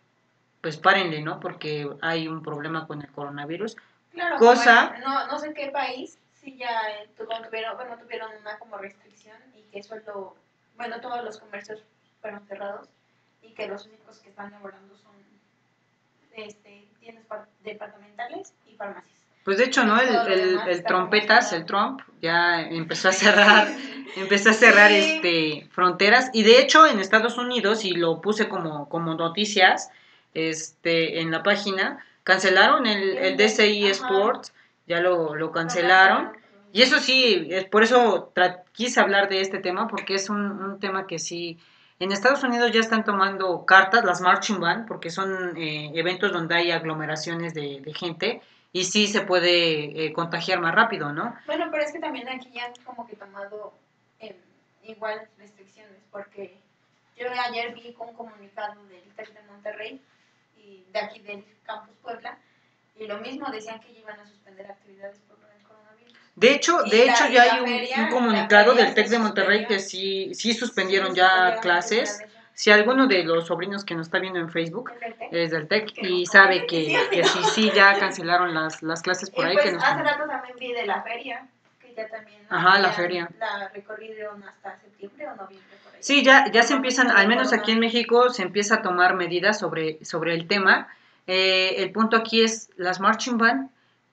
pues 0.61 0.75
párenle, 0.75 1.21
¿no? 1.21 1.39
Porque 1.39 1.89
hay 2.01 2.27
un 2.27 2.43
problema 2.43 2.85
con 2.85 3.01
el 3.01 3.07
coronavirus. 3.07 3.77
Claro, 4.11 4.35
Cosa- 4.37 4.89
bueno, 4.89 5.07
no, 5.07 5.27
no 5.27 5.39
sé 5.39 5.53
qué 5.53 5.67
país, 5.71 6.17
si 6.33 6.57
ya 6.57 6.69
tuvieron, 7.17 7.77
bueno, 7.77 7.97
tuvieron 7.97 8.29
una 8.41 8.57
como 8.59 8.77
restricción 8.77 9.37
que 9.71 9.83
solo, 9.83 10.35
bueno, 10.77 10.99
todos 11.01 11.23
los 11.23 11.39
comercios 11.39 11.81
fueron 12.21 12.45
cerrados 12.47 12.87
y 13.41 13.53
que 13.53 13.67
los 13.67 13.85
únicos 13.85 14.19
que 14.19 14.29
están 14.29 14.51
laborando 14.51 14.95
son 14.97 15.11
este, 16.35 16.87
tiendas 16.99 17.25
par- 17.25 17.47
departamentales 17.63 18.53
y 18.67 18.75
farmacias. 18.75 19.17
Pues 19.43 19.57
de 19.57 19.65
hecho, 19.65 19.83
¿no? 19.85 19.99
El, 19.99 20.09
el, 20.31 20.59
el 20.67 20.83
trompetas, 20.83 21.53
el 21.53 21.65
Trump, 21.65 22.01
ya 22.21 22.61
empezó 22.61 23.09
a 23.09 23.13
cerrar, 23.13 23.67
empezó 24.15 24.49
a 24.49 24.53
cerrar 24.53 24.91
Sí. 24.91 24.97
este 25.15 25.67
fronteras. 25.71 26.29
Y 26.33 26.43
de 26.43 26.59
hecho, 26.59 26.85
en 26.85 26.99
Estados 26.99 27.37
Unidos, 27.37 27.83
y 27.85 27.91
lo 27.91 28.21
puse 28.21 28.47
como, 28.47 28.87
como 28.89 29.15
noticias 29.15 29.89
este, 30.33 31.21
en 31.21 31.31
la 31.31 31.41
página, 31.41 32.05
cancelaron 32.23 32.85
el, 32.85 33.17
el 33.17 33.37
DCI 33.37 33.85
Ajá. 33.85 33.91
Sports, 33.91 34.53
ya 34.87 34.99
lo, 34.99 35.35
lo 35.35 35.51
cancelaron. 35.51 36.37
Y 36.71 36.81
eso 36.81 36.99
sí, 36.99 37.47
es 37.49 37.65
por 37.65 37.83
eso 37.83 38.31
quise 38.73 38.99
hablar 38.99 39.29
de 39.29 39.41
este 39.41 39.59
tema, 39.59 39.87
porque 39.87 40.15
es 40.15 40.29
un, 40.29 40.39
un 40.39 40.79
tema 40.79 41.07
que 41.07 41.17
sí, 41.17 41.59
en 41.99 42.13
Estados 42.13 42.43
Unidos 42.43 42.71
ya 42.71 42.79
están 42.79 43.03
tomando 43.03 43.65
cartas, 43.65 44.05
las 44.05 44.21
marching 44.21 44.59
band, 44.59 44.87
porque 44.87 45.09
son 45.09 45.57
eh, 45.57 45.91
eventos 45.95 46.31
donde 46.31 46.55
hay 46.55 46.71
aglomeraciones 46.71 47.53
de, 47.53 47.81
gente, 47.93 48.41
y 48.71 48.85
sí 48.85 49.07
se 49.07 49.21
puede 49.21 50.05
eh, 50.05 50.13
contagiar 50.13 50.61
más 50.61 50.73
rápido, 50.73 51.11
¿no? 51.11 51.35
Bueno, 51.45 51.67
pero 51.71 51.83
es 51.83 51.91
que 51.91 51.99
también 51.99 52.29
aquí 52.29 52.51
ya 52.53 52.65
han 52.65 52.73
como 52.85 53.05
que 53.05 53.17
tomado 53.17 53.73
em, 54.19 54.35
igual 54.83 55.27
restricciones, 55.37 55.99
porque 56.11 56.57
yo 57.17 57.27
ayer 57.47 57.73
vi 57.73 57.93
un 57.99 58.13
comunicado 58.13 58.81
del 58.85 59.03
TEC 59.15 59.33
de 59.33 59.51
Monterrey 59.51 60.01
y 60.57 60.85
de 60.93 60.99
aquí 60.99 61.19
del 61.19 61.43
Campus 61.63 61.97
Puebla, 62.01 62.37
y 62.95 63.07
lo 63.07 63.17
mismo 63.17 63.49
decían 63.51 63.81
que 63.81 63.91
iban 63.91 64.19
a 64.19 64.25
suspender 64.25 64.71
actividades. 64.71 65.19
De 66.39 66.53
hecho, 66.53 66.81
de 66.83 67.05
la- 67.05 67.13
hecho 67.13 67.27
ya 67.29 67.43
hay 67.43 67.59
un, 67.59 67.67
feria- 67.67 67.95
un 67.97 68.03
la 68.03 68.09
comunicado 68.09 68.73
del 68.73 68.93
TEC 68.93 69.07
de 69.09 69.19
Monterrey 69.19 69.65
que 69.65 69.79
sí, 69.79 70.31
sí 70.33 70.53
suspendieron 70.53 71.09
Sí, 71.11 71.17
ya 71.17 71.57
clases. 71.61 72.23
Si 72.53 72.71
alguno 72.71 73.07
de 73.07 73.23
los 73.23 73.47
sobrinos 73.47 73.85
que 73.85 73.95
nos 73.95 74.07
está 74.07 74.19
viendo 74.19 74.37
en 74.39 74.49
Facebook 74.49 74.91
¿Es 75.31 75.51
del 75.51 75.67
TEC? 75.67 75.93
y 76.03 76.23
no, 76.25 76.31
sabe 76.31 76.65
que 76.67 77.07
que, 77.11 77.23
sí, 77.23 77.39
no. 77.41 77.47
sí, 77.49 77.71
ya 77.73 77.97
cancelaron 77.97 78.53
las, 78.53 78.81
las 78.83 79.01
clases 79.01 79.29
por 79.29 79.45
y 79.45 79.49
ahí. 79.49 79.53
pues 79.53 79.65
que 79.65 79.71
nos- 79.73 79.83
hace 79.83 80.03
rato 80.03 80.25
también 80.27 80.55
vi 80.59 80.73
de 80.73 80.85
la 80.85 81.01
feria, 81.03 81.47
también. 82.11 82.39
Ajá, 82.49 82.79
la 82.79 82.89
Ya 82.89 82.93
feria. 82.93 83.29
La 83.39 83.69
recorrieron 83.73 84.41
hasta 84.43 84.77
septiembre 84.79 85.27
o 85.27 85.35
noviembre 85.35 85.77
por 85.83 85.93
ahí. 85.93 85.99
Sí, 86.01 86.23
ya, 86.23 86.49
ya 86.51 86.63
se 86.63 86.71
No, 86.71 86.77
empiezan, 86.77 87.07
no 87.07 87.13
al 87.17 87.27
menos 87.27 87.51
aquí 87.53 87.71
en 87.71 87.79
México, 87.79 88.29
se 88.29 88.43
empieza 88.43 88.75
a 88.75 88.81
tomar 88.81 89.15
medidas 89.15 89.59
sobre, 89.59 90.03
sobre 90.05 90.33
el 90.33 90.47
tema. 90.47 90.87
Eh, 91.27 91.75
el 91.77 91.91
punto 91.91 92.15
aquí 92.17 92.41
es 92.43 92.69
las 92.77 92.99
marching 93.01 93.37
band, 93.37 93.69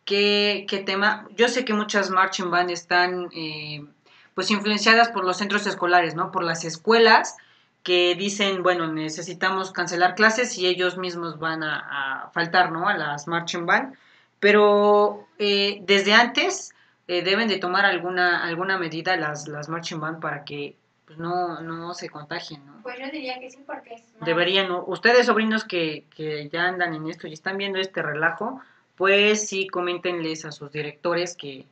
¿qué, 0.07 0.65
qué 0.67 0.79
tema? 0.79 1.29
Yo 1.37 1.49
sé 1.49 1.67
que 1.67 1.75
muchas 1.75 2.09
marching 2.09 2.51
band 2.51 2.71
están 2.71 3.29
eh, 3.35 3.85
pues 4.33 4.51
influenciadas 4.51 5.11
por 5.11 5.27
los 5.27 5.37
centros 5.37 5.67
escolares, 5.67 6.15
¿no? 6.15 6.33
Por 6.33 6.43
las 6.43 6.65
escuelas 6.65 7.37
que 7.83 8.15
dicen, 8.15 8.63
bueno, 8.63 8.87
necesitamos 8.91 9.73
cancelar 9.73 10.15
clases 10.15 10.57
y 10.57 10.67
ellos 10.67 10.97
mismos 10.97 11.39
van 11.39 11.63
a, 11.63 12.25
a 12.25 12.31
faltar, 12.31 12.73
¿no? 12.73 12.89
A 12.89 12.97
las 12.97 13.29
marching 13.29 13.67
band. 13.67 13.95
Pero 14.41 15.27
eh, 15.39 15.81
desde 15.83 16.15
antes 16.15 16.75
eh, 17.09 17.23
deben 17.23 17.49
de 17.49 17.59
tomar 17.59 17.85
alguna, 17.85 18.45
alguna 18.45 18.79
medida 18.79 19.17
las, 19.17 19.47
las 19.49 19.69
marching 19.69 20.01
band 20.01 20.21
para 20.21 20.45
que 20.45 20.77
pues, 21.07 21.19
no, 21.19 21.61
no 21.61 21.95
se 21.95 22.09
contagien, 22.09 22.65
¿no? 22.67 22.83
Pues 22.83 22.99
yo 22.99 23.07
diría 23.11 23.39
que 23.39 23.51
sí, 23.51 23.63
porque 23.67 23.95
es 23.95 24.03
Deberían, 24.21 24.69
¿no? 24.69 24.85
ustedes 24.87 25.27
sobrinos 25.27 25.65
que, 25.65 26.05
que 26.15 26.49
ya 26.49 26.65
andan 26.65 26.95
en 26.95 27.09
esto 27.09 27.27
y 27.29 27.33
están 27.33 27.57
viendo 27.57 27.79
este 27.79 28.03
relajo, 28.03 28.61
pues 28.97 29.49
sí, 29.49 29.67
coméntenles 29.69 30.45
a 30.45 30.53
sus 30.53 30.71
directores 30.73 31.37
que, 31.37 31.65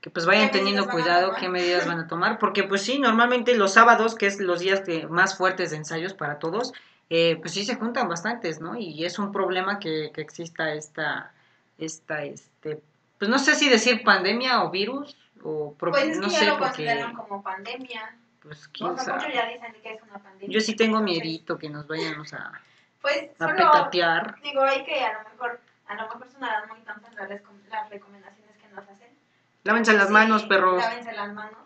que 0.00 0.10
pues 0.10 0.26
vayan 0.26 0.50
¿Qué 0.50 0.58
teniendo 0.58 0.86
cuidado 0.88 1.34
qué 1.38 1.48
medidas 1.48 1.86
van 1.86 2.00
a 2.00 2.06
tomar, 2.08 2.38
porque 2.38 2.62
pues 2.64 2.82
sí, 2.82 2.98
normalmente 2.98 3.56
los 3.56 3.72
sábados, 3.72 4.14
que 4.14 4.26
es 4.26 4.40
los 4.40 4.60
días 4.60 4.80
que 4.82 5.06
más 5.06 5.36
fuertes 5.36 5.70
de 5.70 5.78
ensayos 5.78 6.12
para 6.14 6.38
todos, 6.38 6.72
eh, 7.08 7.36
pues 7.40 7.52
sí 7.54 7.64
se 7.64 7.76
juntan 7.76 8.08
bastantes, 8.08 8.60
¿no? 8.60 8.76
Y 8.76 9.04
es 9.04 9.18
un 9.18 9.32
problema 9.32 9.78
que, 9.78 10.10
que 10.14 10.20
exista 10.20 10.72
esta, 10.74 11.32
esta, 11.78 12.24
este, 12.24 12.80
pues 13.18 13.30
no 13.30 13.38
sé 13.38 13.54
si 13.54 13.68
decir 13.68 14.02
pandemia 14.04 14.62
o 14.64 14.70
virus, 14.70 15.16
o 15.42 15.72
pro- 15.74 15.92
Pues 15.92 16.04
es 16.08 16.18
no 16.18 16.28
sé, 16.28 16.44
lo 16.46 16.52
porque, 16.58 16.66
consideran 16.84 17.14
como 17.14 17.42
pandemia. 17.42 18.16
pues 18.42 18.66
O 18.66 18.70
quién 18.72 18.96
sea, 18.98 19.14
muchos 19.14 19.22
sabe. 19.22 19.34
ya 19.34 19.46
dicen 19.46 19.72
que 19.82 19.92
es 19.94 20.02
una 20.02 20.18
pandemia. 20.18 20.52
Yo 20.54 20.60
sí 20.60 20.74
tengo 20.76 21.00
miedito 21.00 21.56
que 21.58 21.70
nos 21.70 21.86
vayamos 21.86 22.32
a, 22.34 22.52
Pues 23.00 23.30
a 23.38 23.46
solo 23.46 23.56
petatear. 23.56 24.40
digo 24.42 24.62
hay 24.62 24.84
que 24.84 25.00
a 25.04 25.22
lo 25.22 25.30
mejor 25.30 25.60
a 25.88 25.94
lo 25.94 26.02
mejor 26.02 26.28
sonarán 26.30 26.68
muy 26.68 26.80
tontas 26.80 27.14
las, 27.14 27.28
recom- 27.28 27.64
las 27.68 27.88
recomendaciones 27.90 28.56
que 28.58 28.68
nos 28.68 28.88
hacen. 28.88 29.16
Lávense 29.64 29.92
las 29.94 30.06
Sí, 30.08 30.12
manos, 30.12 30.44
perros. 30.44 30.82
Lávense 30.84 31.12
las 31.12 31.32
manos. 31.32 31.58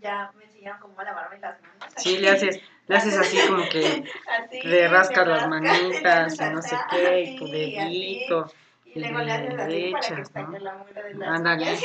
Ya 0.00 0.30
me 0.36 0.44
enseñaron 0.44 0.80
cómo 0.80 1.02
lavarme 1.02 1.38
las 1.38 1.60
manos. 1.62 1.76
Sí, 1.96 2.18
le 2.18 2.30
haces, 2.30 2.60
le 2.86 2.96
haces 2.96 3.16
así 3.16 3.38
como 3.48 3.68
que 3.68 4.04
Así, 4.38 4.62
le 4.62 4.88
rascas 4.88 5.26
las 5.26 5.48
manitas 5.48 6.34
y 6.40 6.44
no 6.44 6.62
sé 6.62 6.76
qué, 6.90 7.22
y 7.22 7.36
tu 7.36 7.46
dedito, 7.48 8.52
Y 8.84 9.00
luego 9.00 9.18
le 9.20 9.32
haces 9.32 9.54
para 9.54 10.46
que 10.46 10.52
¿no? 10.52 10.58
la 10.58 10.74
mugre 10.74 11.02
de 11.02 11.14
las 11.14 11.28
Ándale. 11.28 11.62
uñas. 11.70 11.82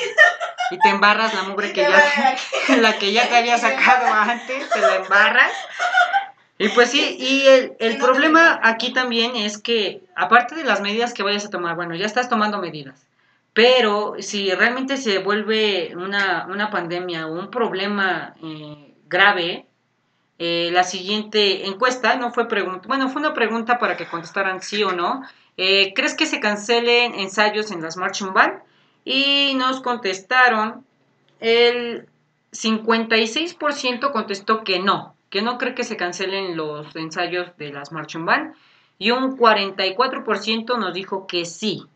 y 0.71 0.79
te 0.79 0.89
embarras 0.89 1.34
la 1.34 1.43
mugre 1.43 1.73
que 1.73 1.82
ya, 1.82 2.36
la 2.77 2.97
que 2.99 3.11
ya 3.13 3.27
te 3.29 3.38
había 3.38 3.57
sacado 3.57 4.07
antes, 4.13 4.69
te 4.69 4.79
la 4.82 4.95
embarras. 4.97 5.53
Y 6.62 6.70
pues 6.70 6.91
sí, 6.91 7.18
y 7.20 7.47
el, 7.47 7.74
el 7.80 7.97
problema 7.97 8.59
aquí 8.62 8.93
también 8.93 9.36
es 9.36 9.57
que, 9.57 10.03
aparte 10.16 10.53
de 10.53 10.64
las 10.64 10.80
medidas 10.80 11.12
que 11.12 11.24
vayas 11.24 11.43
a 11.43 11.49
tomar, 11.49 11.76
bueno, 11.76 11.95
ya 11.95 12.05
estás 12.05 12.30
tomando 12.30 12.59
medidas, 12.59 13.07
pero 13.51 14.14
si 14.20 14.51
realmente 14.51 14.97
se 14.97 15.18
vuelve 15.18 15.95
una, 15.95 16.45
una 16.47 16.70
pandemia 16.70 17.26
o 17.26 17.34
un 17.34 17.49
problema 17.49 18.36
eh, 18.43 18.93
grave, 19.07 19.66
eh, 20.38 20.70
la 20.72 20.84
siguiente 20.84 21.66
encuesta 21.66 22.16
no 22.18 22.32
fue 22.32 22.47
pregunta, 22.47 22.88
bueno, 22.88 23.09
fue 23.09 23.24
una 23.24 23.34
pregunta 23.34 23.80
para 23.80 23.97
que 23.97 24.05
contestaran 24.05 24.62
sí 24.62 24.84
o 24.84 24.91
no. 24.91 25.24
Eh, 25.57 25.93
¿Crees 25.95 26.14
que 26.14 26.28
se 26.28 26.39
cancelen 26.39 27.16
ensayos 27.16 27.72
en 27.72 27.82
las 27.82 27.97
marching 27.97 28.34
band? 28.34 28.59
Y 29.03 29.55
nos 29.55 29.82
contestaron, 29.82 30.86
el 31.39 32.07
56% 32.51 34.12
contestó 34.12 34.64
que 34.64 34.78
no, 34.78 35.16
que 35.32 35.41
no 35.41 35.57
cree 35.57 35.73
que 35.73 35.86
se 35.86 35.97
cancelen 35.97 36.55
los 36.55 36.95
ensayos 36.95 37.57
de 37.57 37.71
las 37.71 37.91
marching 37.91 38.25
band. 38.25 38.53
Y 38.99 39.09
un 39.09 39.36
44% 39.36 40.77
nos 40.77 40.93
dijo 40.93 41.25
que 41.25 41.45
sí, 41.45 41.88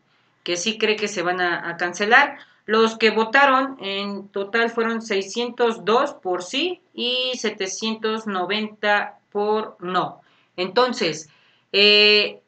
que 0.43 0.57
sí 0.57 0.79
cree 0.79 0.95
que 0.95 1.07
se 1.07 1.21
van 1.21 1.41
a, 1.41 1.77
cancelar. 1.77 2.39
Los 2.65 2.97
que 2.97 3.11
votaron 3.11 3.77
en 3.79 4.29
total 4.29 4.71
fueron 4.71 5.03
602 5.03 6.13
por 6.13 6.41
sí 6.41 6.81
y 6.95 7.33
790 7.35 9.19
por 9.31 9.75
no. 9.81 10.21
Entonces, 10.55 11.29
eh, 11.73 12.39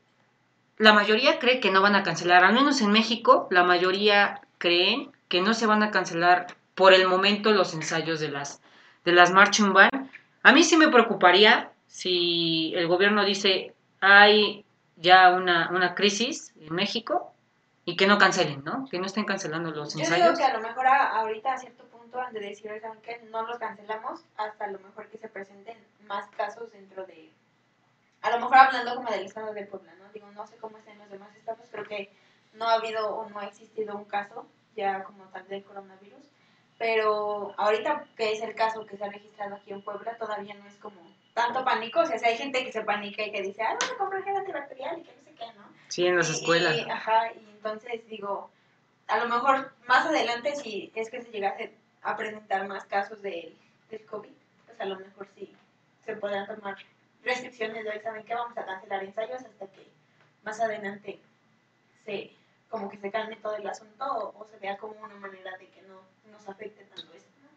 la 0.78 0.94
mayoría 0.94 1.38
cree 1.38 1.60
que 1.60 1.70
no 1.70 1.82
van 1.82 1.96
a 1.96 2.04
cancelar, 2.04 2.44
al 2.44 2.54
menos 2.54 2.82
en 2.82 2.92
México, 2.92 3.48
la 3.52 3.64
mayoría 3.64 4.42
creen 4.58 5.12
que 5.28 5.42
no 5.42 5.54
se 5.54 5.68
van 5.68 5.84
a 5.84 5.92
cancelar 5.92 6.48
por 6.76 6.94
el 6.94 7.08
momento 7.08 7.52
los 7.52 7.74
ensayos 7.74 8.20
de 8.20 8.30
las, 8.30 8.62
de 9.04 9.12
las 9.12 9.32
marching 9.32 9.74
band. 9.74 10.10
A 10.44 10.54
mí 10.54 10.64
sí 10.64 10.78
me 10.78 10.88
preocuparía 10.90 11.72
si 11.88 12.74
el 12.76 12.88
gobierno 12.88 13.26
dice 13.26 13.74
hay 14.00 14.66
ya 14.96 15.32
una, 15.32 15.70
una 15.72 15.96
crisis 15.96 16.54
en 16.60 16.74
México 16.74 17.34
y 17.86 17.96
que 17.96 18.08
no 18.08 18.18
cancelen, 18.18 18.64
¿no? 18.64 18.88
Que 18.90 19.00
no 19.00 19.06
estén 19.06 19.26
cancelando 19.26 19.72
los 19.72 19.94
Yo 19.94 20.00
digo 20.02 20.14
ensayos. 20.16 20.38
que 20.38 20.44
a 20.46 20.54
lo 20.58 20.62
mejor 20.62 20.88
a- 20.88 21.20
ahorita 21.20 21.54
a 21.54 21.58
cierto 21.58 21.84
punto 21.86 22.20
han 22.20 22.34
de 22.34 22.40
decir. 22.42 22.70
No 23.32 23.44
los 23.48 23.58
cancelamos 23.60 24.22
hasta 24.38 24.66
a 24.66 24.72
lo 24.72 24.80
mejor 24.80 25.08
que 25.10 25.18
se 25.18 25.30
presenten 25.30 25.78
más 26.06 26.28
casos 26.32 26.72
dentro 26.72 27.06
de... 27.06 27.30
A 28.22 28.32
lo 28.32 28.40
mejor 28.40 28.58
hablando 28.58 28.96
como 28.96 29.10
del 29.10 29.26
estado 29.26 29.54
de 29.54 29.66
Puebla, 29.66 29.94
¿no? 30.00 30.12
Digo, 30.12 30.30
no 30.32 30.46
sé 30.48 30.58
cómo 30.58 30.78
están 30.78 30.98
los 30.98 31.10
demás 31.10 31.34
estados, 31.36 31.66
creo 31.72 31.86
que 31.86 32.12
no 32.54 32.66
ha 32.66 32.74
habido 32.74 33.16
o 33.16 33.30
no 33.30 33.40
ha 33.40 33.46
existido 33.46 33.96
un 33.96 34.06
caso 34.06 34.46
ya 34.76 35.04
como 35.04 35.24
tal 35.26 35.48
del 35.48 35.64
coronavirus, 35.64 36.24
pero 36.78 37.54
ahorita 37.58 38.06
que 38.16 38.32
es 38.34 38.42
el 38.42 38.54
caso 38.56 38.86
que 38.86 38.98
se 38.98 39.04
ha 39.04 39.10
registrado 39.10 39.56
aquí 39.56 39.72
en 39.74 39.82
Puebla, 39.82 40.16
todavía 40.18 40.54
no 40.56 40.66
es 40.68 40.76
como 40.76 41.00
tanto 41.34 41.64
pánico, 41.64 42.02
o 42.02 42.06
sea, 42.06 42.18
si 42.18 42.26
hay 42.26 42.38
gente 42.38 42.64
que 42.64 42.72
se 42.72 42.82
panica 42.82 43.24
y 43.24 43.32
que 43.32 43.42
dice, 43.42 43.62
ah, 43.64 43.76
vamos 43.80 43.92
a 43.94 43.98
comprar 43.98 44.24
gel 44.24 44.38
antibacterial 44.38 45.00
y 45.00 45.04
que 45.04 45.12
no 45.16 45.22
sé 45.24 45.34
qué, 45.34 45.46
¿no? 45.58 45.64
Sí, 45.88 46.06
en 46.08 46.18
las 46.18 46.30
Y- 46.30 46.34
escuelas. 46.34 46.76
y- 46.78 46.90
ajá, 46.90 47.32
y 47.34 47.40
entonces 47.50 48.08
digo, 48.08 48.50
a 49.08 49.18
lo 49.20 49.28
mejor 49.28 49.72
más 49.88 50.06
adelante, 50.06 50.56
si 50.56 50.92
es 50.96 51.10
que 51.10 51.22
se 51.22 51.32
llegase 51.32 51.74
a 52.02 52.16
presentar 52.16 52.68
más 52.68 52.86
casos 52.86 53.22
de, 53.22 53.56
del 53.90 54.06
COVID, 54.06 54.32
pues 54.66 54.82
a 54.82 54.86
lo 54.86 54.98
mejor 55.00 55.28
sí 55.36 55.54
se 56.06 56.16
podrán 56.16 56.48
tomar 56.48 56.76
restricciones 57.24 57.84
de 57.84 57.90
hoy, 57.90 58.00
¿saben 58.02 58.24
qué? 58.24 58.34
Vamos 58.34 58.58
a 58.58 58.66
cancelar 58.66 59.04
ensayos 59.04 59.44
hasta 59.44 59.68
que 59.68 59.88
más 60.44 60.60
adelante 60.62 61.20
se 62.06 62.32
como 62.70 62.90
que 62.90 62.98
se 62.98 63.10
calme 63.12 63.38
todo 63.38 63.56
el 63.56 63.68
asunto 63.68 64.06
o, 64.06 64.42
o 64.44 64.48
se 64.48 64.58
vea 64.58 64.78
como 64.78 64.94
una 65.02 65.16
manera 65.16 65.52
de 65.58 65.68
que 65.70 65.82
no 65.84 66.02
nos 66.32 66.48
afecte 66.48 66.84
tanto 66.86 67.14
esto, 67.14 67.30
¿no? 67.44 67.50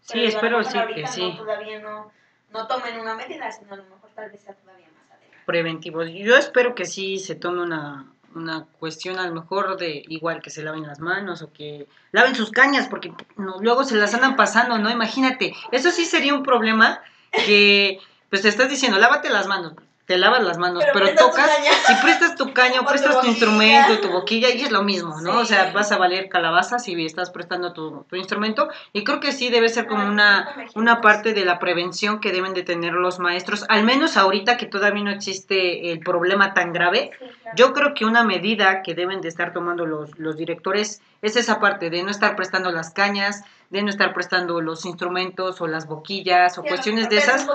Sí, 0.00 0.12
Pero 0.12 0.60
espero 0.60 0.64
sí 0.64 0.94
que 0.94 1.02
no, 1.02 1.08
sí. 1.08 1.34
todavía 1.36 1.80
no, 1.80 2.10
no 2.52 2.66
tomen 2.66 2.98
una 3.00 3.14
medida, 3.14 3.50
sino 3.52 3.74
a 3.74 3.76
lo 3.76 3.84
mejor 3.84 4.10
tal 4.14 4.30
vez 4.30 4.40
sea 4.42 4.54
todavía 4.54 4.86
más 4.96 5.10
adelante. 5.10 5.38
preventivos. 5.44 6.08
Yo 6.10 6.36
espero 6.36 6.74
que 6.74 6.86
sí 6.86 7.18
se 7.18 7.34
tome 7.34 7.62
una, 7.62 8.10
una 8.34 8.66
cuestión 8.78 9.18
a 9.18 9.26
lo 9.26 9.34
mejor 9.34 9.76
de 9.76 10.02
igual 10.08 10.40
que 10.42 10.50
se 10.50 10.62
laven 10.62 10.86
las 10.86 11.00
manos 11.00 11.42
o 11.42 11.52
que 11.52 11.86
laven 12.12 12.34
sus 12.34 12.50
cañas 12.50 12.88
porque 12.88 13.12
no, 13.36 13.56
luego 13.60 13.84
se 13.84 13.96
las 13.96 14.14
andan 14.14 14.36
pasando, 14.36 14.78
¿no? 14.78 14.90
Imagínate, 14.90 15.54
eso 15.72 15.90
sí 15.90 16.04
sería 16.04 16.34
un 16.34 16.42
problema 16.42 17.00
que 17.46 17.98
pues 18.30 18.42
te 18.42 18.48
estás 18.48 18.68
diciendo, 18.68 18.98
lávate 18.98 19.30
las 19.30 19.46
manos, 19.46 19.72
te 20.08 20.16
lavas 20.16 20.42
las 20.42 20.56
manos, 20.56 20.82
Pero 20.94 21.14
tocas 21.14 21.50
y 21.90 22.02
prestas 22.02 22.34
tu 22.34 22.54
caño, 22.54 22.80
tu 22.80 22.86
prestas 22.86 23.20
tu 23.20 23.26
instrumento, 23.26 24.00
tu 24.00 24.08
boquilla 24.08 24.48
y 24.48 24.62
es 24.62 24.70
lo 24.70 24.82
mismo, 24.82 25.20
¿no? 25.20 25.38
O 25.38 25.44
sea, 25.44 25.70
vas 25.72 25.92
a 25.92 25.98
valer 25.98 26.30
calabazas 26.30 26.82
si 26.82 27.04
estás 27.04 27.28
prestando 27.28 27.74
tu, 27.74 28.06
tu 28.08 28.16
instrumento 28.16 28.70
y 28.94 29.04
creo 29.04 29.20
que 29.20 29.32
sí 29.32 29.50
debe 29.50 29.68
ser 29.68 29.86
como 29.86 30.08
una, 30.08 30.66
una 30.74 31.02
parte 31.02 31.34
de 31.34 31.44
la 31.44 31.58
prevención 31.58 32.20
que 32.20 32.32
deben 32.32 32.54
de 32.54 32.62
tener 32.62 32.94
los 32.94 33.18
maestros, 33.18 33.66
al 33.68 33.84
menos 33.84 34.16
ahorita 34.16 34.56
que 34.56 34.64
todavía 34.64 35.04
no 35.04 35.10
existe 35.10 35.92
el 35.92 36.00
problema 36.00 36.54
tan 36.54 36.72
grave. 36.72 37.10
Sí. 37.18 37.26
Yo 37.56 37.72
creo 37.72 37.94
que 37.94 38.04
una 38.04 38.24
medida 38.24 38.82
que 38.82 38.94
deben 38.94 39.20
de 39.20 39.28
estar 39.28 39.52
tomando 39.52 39.86
los, 39.86 40.18
los 40.18 40.36
directores 40.36 41.00
es 41.22 41.36
esa 41.36 41.60
parte 41.60 41.90
de 41.90 42.02
no 42.02 42.10
estar 42.10 42.36
prestando 42.36 42.70
las 42.70 42.90
cañas, 42.90 43.44
de 43.70 43.82
no 43.82 43.90
estar 43.90 44.14
prestando 44.14 44.60
los 44.60 44.84
instrumentos 44.86 45.60
o 45.60 45.66
las 45.66 45.86
boquillas 45.86 46.56
o 46.58 46.62
Sí, 46.62 46.68
cuestiones 46.68 47.08
de 47.08 47.18
esas 47.18 47.46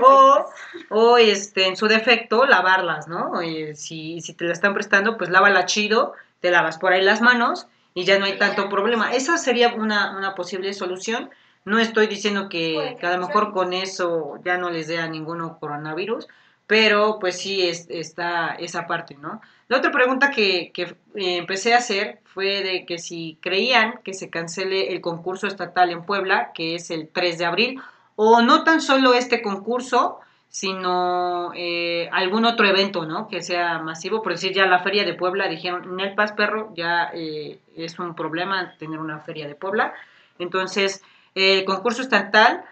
o, 0.00 0.46
o 0.90 1.18
este, 1.18 1.66
en 1.66 1.76
su 1.76 1.88
defecto, 1.88 2.46
lavarlas, 2.46 3.08
¿no? 3.08 3.40
Eh, 3.40 3.74
si, 3.74 4.20
si 4.20 4.34
te 4.34 4.44
la 4.44 4.52
están 4.52 4.74
prestando, 4.74 5.16
pues 5.16 5.30
lávala 5.30 5.66
chido, 5.66 6.12
te 6.40 6.50
lavas 6.50 6.78
por 6.78 6.92
ahí 6.92 7.02
las 7.02 7.20
manos 7.20 7.66
y 7.94 8.04
ya 8.04 8.18
no 8.18 8.26
hay 8.26 8.38
tanto 8.38 8.68
problema. 8.68 9.12
Esa 9.12 9.38
sería 9.38 9.74
una, 9.74 10.16
una 10.16 10.34
posible 10.34 10.72
solución. 10.74 11.30
No 11.64 11.80
estoy 11.80 12.06
diciendo 12.06 12.48
que, 12.48 12.96
que 13.00 13.06
a 13.06 13.16
lo 13.16 13.26
mejor 13.26 13.52
con 13.52 13.72
eso 13.72 14.38
ya 14.44 14.56
no 14.56 14.70
les 14.70 14.86
dé 14.86 14.98
a 14.98 15.08
ninguno 15.08 15.58
coronavirus, 15.58 16.28
pero 16.66 17.18
pues 17.20 17.38
sí 17.38 17.68
es, 17.68 17.86
está 17.88 18.54
esa 18.54 18.86
parte, 18.86 19.16
¿no? 19.16 19.40
La 19.68 19.78
otra 19.78 19.90
pregunta 19.90 20.30
que, 20.30 20.70
que, 20.72 20.82
eh, 20.82 21.36
empecé 21.36 21.74
a 21.74 21.78
hacer 21.78 22.20
fue 22.24 22.62
de 22.62 22.86
que 22.86 22.98
si 22.98 23.38
creían 23.40 24.00
que 24.04 24.14
se 24.14 24.30
cancele 24.30 24.92
el 24.92 25.00
concurso 25.00 25.46
estatal 25.46 25.90
en 25.90 26.04
Puebla, 26.04 26.52
que 26.54 26.74
es 26.74 26.90
el 26.90 27.08
3 27.08 27.38
de 27.38 27.44
abril, 27.44 27.80
o 28.16 28.42
no 28.42 28.64
tan 28.64 28.80
solo 28.80 29.14
este 29.14 29.42
concurso, 29.42 30.20
sino 30.48 31.52
eh, 31.54 32.08
algún 32.12 32.46
otro 32.46 32.66
evento, 32.66 33.04
¿no? 33.04 33.28
Que 33.28 33.42
sea 33.42 33.78
masivo, 33.78 34.22
por 34.22 34.32
decir 34.32 34.54
ya 34.54 34.64
la 34.66 34.78
feria 34.78 35.04
de 35.04 35.12
Puebla, 35.12 35.48
dijeron, 35.48 35.84
en 35.84 36.00
el 36.00 36.14
Paz 36.14 36.32
Perro 36.32 36.72
ya 36.74 37.10
eh, 37.12 37.58
es 37.76 37.98
un 37.98 38.14
problema 38.14 38.74
tener 38.78 38.98
una 38.98 39.20
feria 39.20 39.46
de 39.46 39.54
Puebla. 39.54 39.92
Entonces, 40.38 41.02
el 41.34 41.64
concurso 41.66 42.00
estatal, 42.00 42.64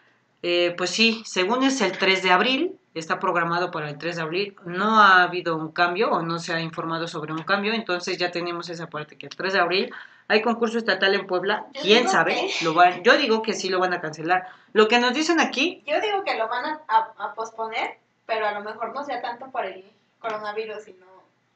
eh, 0.43 0.75
pues 0.79 0.91
sí, 0.91 1.23
según 1.27 1.63
es 1.63 1.81
el 1.83 1.93
3 1.93 2.23
de 2.23 2.31
abril, 2.31 2.73
está 2.95 3.19
programado 3.19 3.71
para 3.71 3.91
el 3.91 3.99
3 3.99 4.17
de 4.17 4.23
abril, 4.23 4.57
no 4.65 5.01
ha 5.01 5.23
habido 5.25 5.57
un 5.57 5.73
cambio 5.73 6.11
o 6.13 6.23
no 6.23 6.39
se 6.39 6.55
ha 6.55 6.61
informado 6.61 7.09
sobre 7.09 7.33
un 7.33 7.43
cambio, 7.43 7.73
entonces 7.73 8.17
ya 8.19 8.31
tenemos 8.31 8.69
esa 8.71 8.87
parte 8.89 9.19
que 9.19 9.27
el 9.27 9.35
3 9.35 9.53
de 9.55 9.61
abril 9.61 9.95
hay 10.29 10.41
concurso 10.43 10.79
estatal 10.79 11.15
en 11.15 11.27
Puebla, 11.27 11.67
Yo 11.75 11.83
quién 11.83 12.09
sabe, 12.09 12.35
que- 12.35 12.65
lo 12.65 12.73
van, 12.73 13.03
yo 13.03 13.17
digo 13.19 13.43
que 13.43 13.53
sí 13.53 13.69
lo 13.69 13.79
van 13.81 13.93
a 13.93 14.01
cancelar. 14.01 14.47
Lo 14.73 14.89
que 14.89 14.99
nos 14.99 15.13
dicen 15.13 15.41
aquí, 15.41 15.83
Yo 15.87 16.01
digo 16.01 16.23
que 16.25 16.37
lo 16.37 16.49
van 16.49 16.65
a, 16.65 16.81
a- 16.89 17.13
a 17.19 17.35
posponer, 17.35 17.99
pero 18.27 18.47
a 18.47 18.53
lo 18.53 18.61
mejor 18.61 18.95
no 18.95 19.05
sea 19.05 19.21
tanto 19.21 19.51
por 19.51 19.67
el 19.67 19.85
coronavirus, 20.21 20.83
sino... 20.85 21.05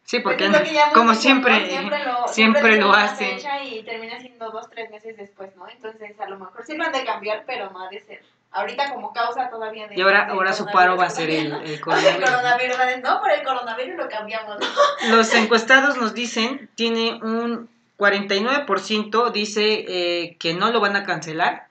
sí, 0.04 0.18
Pues 0.20 0.34
porque 0.34 0.46
es 0.46 0.52
lo 0.52 0.62
que 0.62 0.72
ya 0.74 0.82
hemos 0.82 0.94
como 0.94 1.14
siempre, 1.14 1.66
siempre 1.66 2.04
lo, 2.04 2.28
siempre 2.28 2.76
lo 2.80 2.92
hacen. 2.92 3.38
y 3.64 3.82
termina 3.84 4.20
siendo 4.20 4.50
dos, 4.50 4.68
tres 4.68 4.90
meses 4.90 5.16
después, 5.16 5.54
¿no? 5.56 5.66
Entonces, 5.68 6.18
a 6.20 6.28
lo 6.28 6.38
mejor 6.38 6.64
sí 6.66 6.76
lo 6.76 6.84
han 6.84 6.92
de 6.92 7.04
cambiar, 7.04 7.44
pero 7.46 7.70
no 7.70 7.80
ha 7.82 7.88
de 7.88 8.00
ser. 8.00 8.22
Ahorita 8.50 8.92
como 8.94 9.12
causa 9.12 9.50
todavía 9.50 9.86
de... 9.88 9.96
y 9.96 10.00
ahora, 10.00 10.22
del 10.24 10.30
ahora 10.32 10.52
su 10.54 10.64
paro 10.66 10.96
va 10.96 11.04
a 11.04 11.10
ser 11.10 11.28
coronavirus, 11.28 11.60
el, 11.60 11.66
el 11.68 11.74
El 11.74 11.80
coronavirus. 11.80 12.30
coronavirus, 12.30 12.80
va 12.80 12.86
de- 12.86 13.00
no, 13.02 13.20
por 13.20 13.30
el 13.30 13.42
coronavirus 13.42 13.96
lo 13.96 14.08
cambiamos, 14.08 14.56
¿no? 14.58 14.66
Los 15.16 15.34
encuestados 15.34 15.96
nos 15.98 16.14
dicen, 16.14 16.68
tiene 16.74 17.20
un 17.22 17.68
49% 17.98 19.30
dice 19.32 19.84
eh, 19.88 20.36
que 20.38 20.54
no 20.54 20.70
lo 20.70 20.80
van 20.80 20.96
a 20.96 21.04
cancelar 21.04 21.66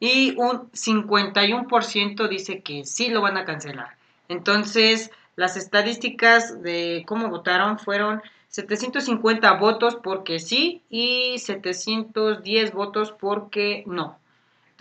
y 0.00 0.34
un 0.36 0.70
51% 0.72 2.28
dice 2.28 2.60
que 2.60 2.84
sí 2.84 3.08
lo 3.08 3.20
van 3.20 3.36
a 3.36 3.44
cancelar. 3.44 3.96
Entonces, 4.28 5.10
las 5.36 5.56
estadísticas 5.56 6.62
de 6.62 7.04
cómo 7.06 7.28
votaron 7.28 7.78
fueron 7.78 8.22
750 8.48 9.52
votos 9.52 9.96
porque 10.02 10.40
sí 10.40 10.82
y 10.90 11.38
710 11.38 12.72
votos 12.72 13.12
porque 13.12 13.84
no. 13.86 14.18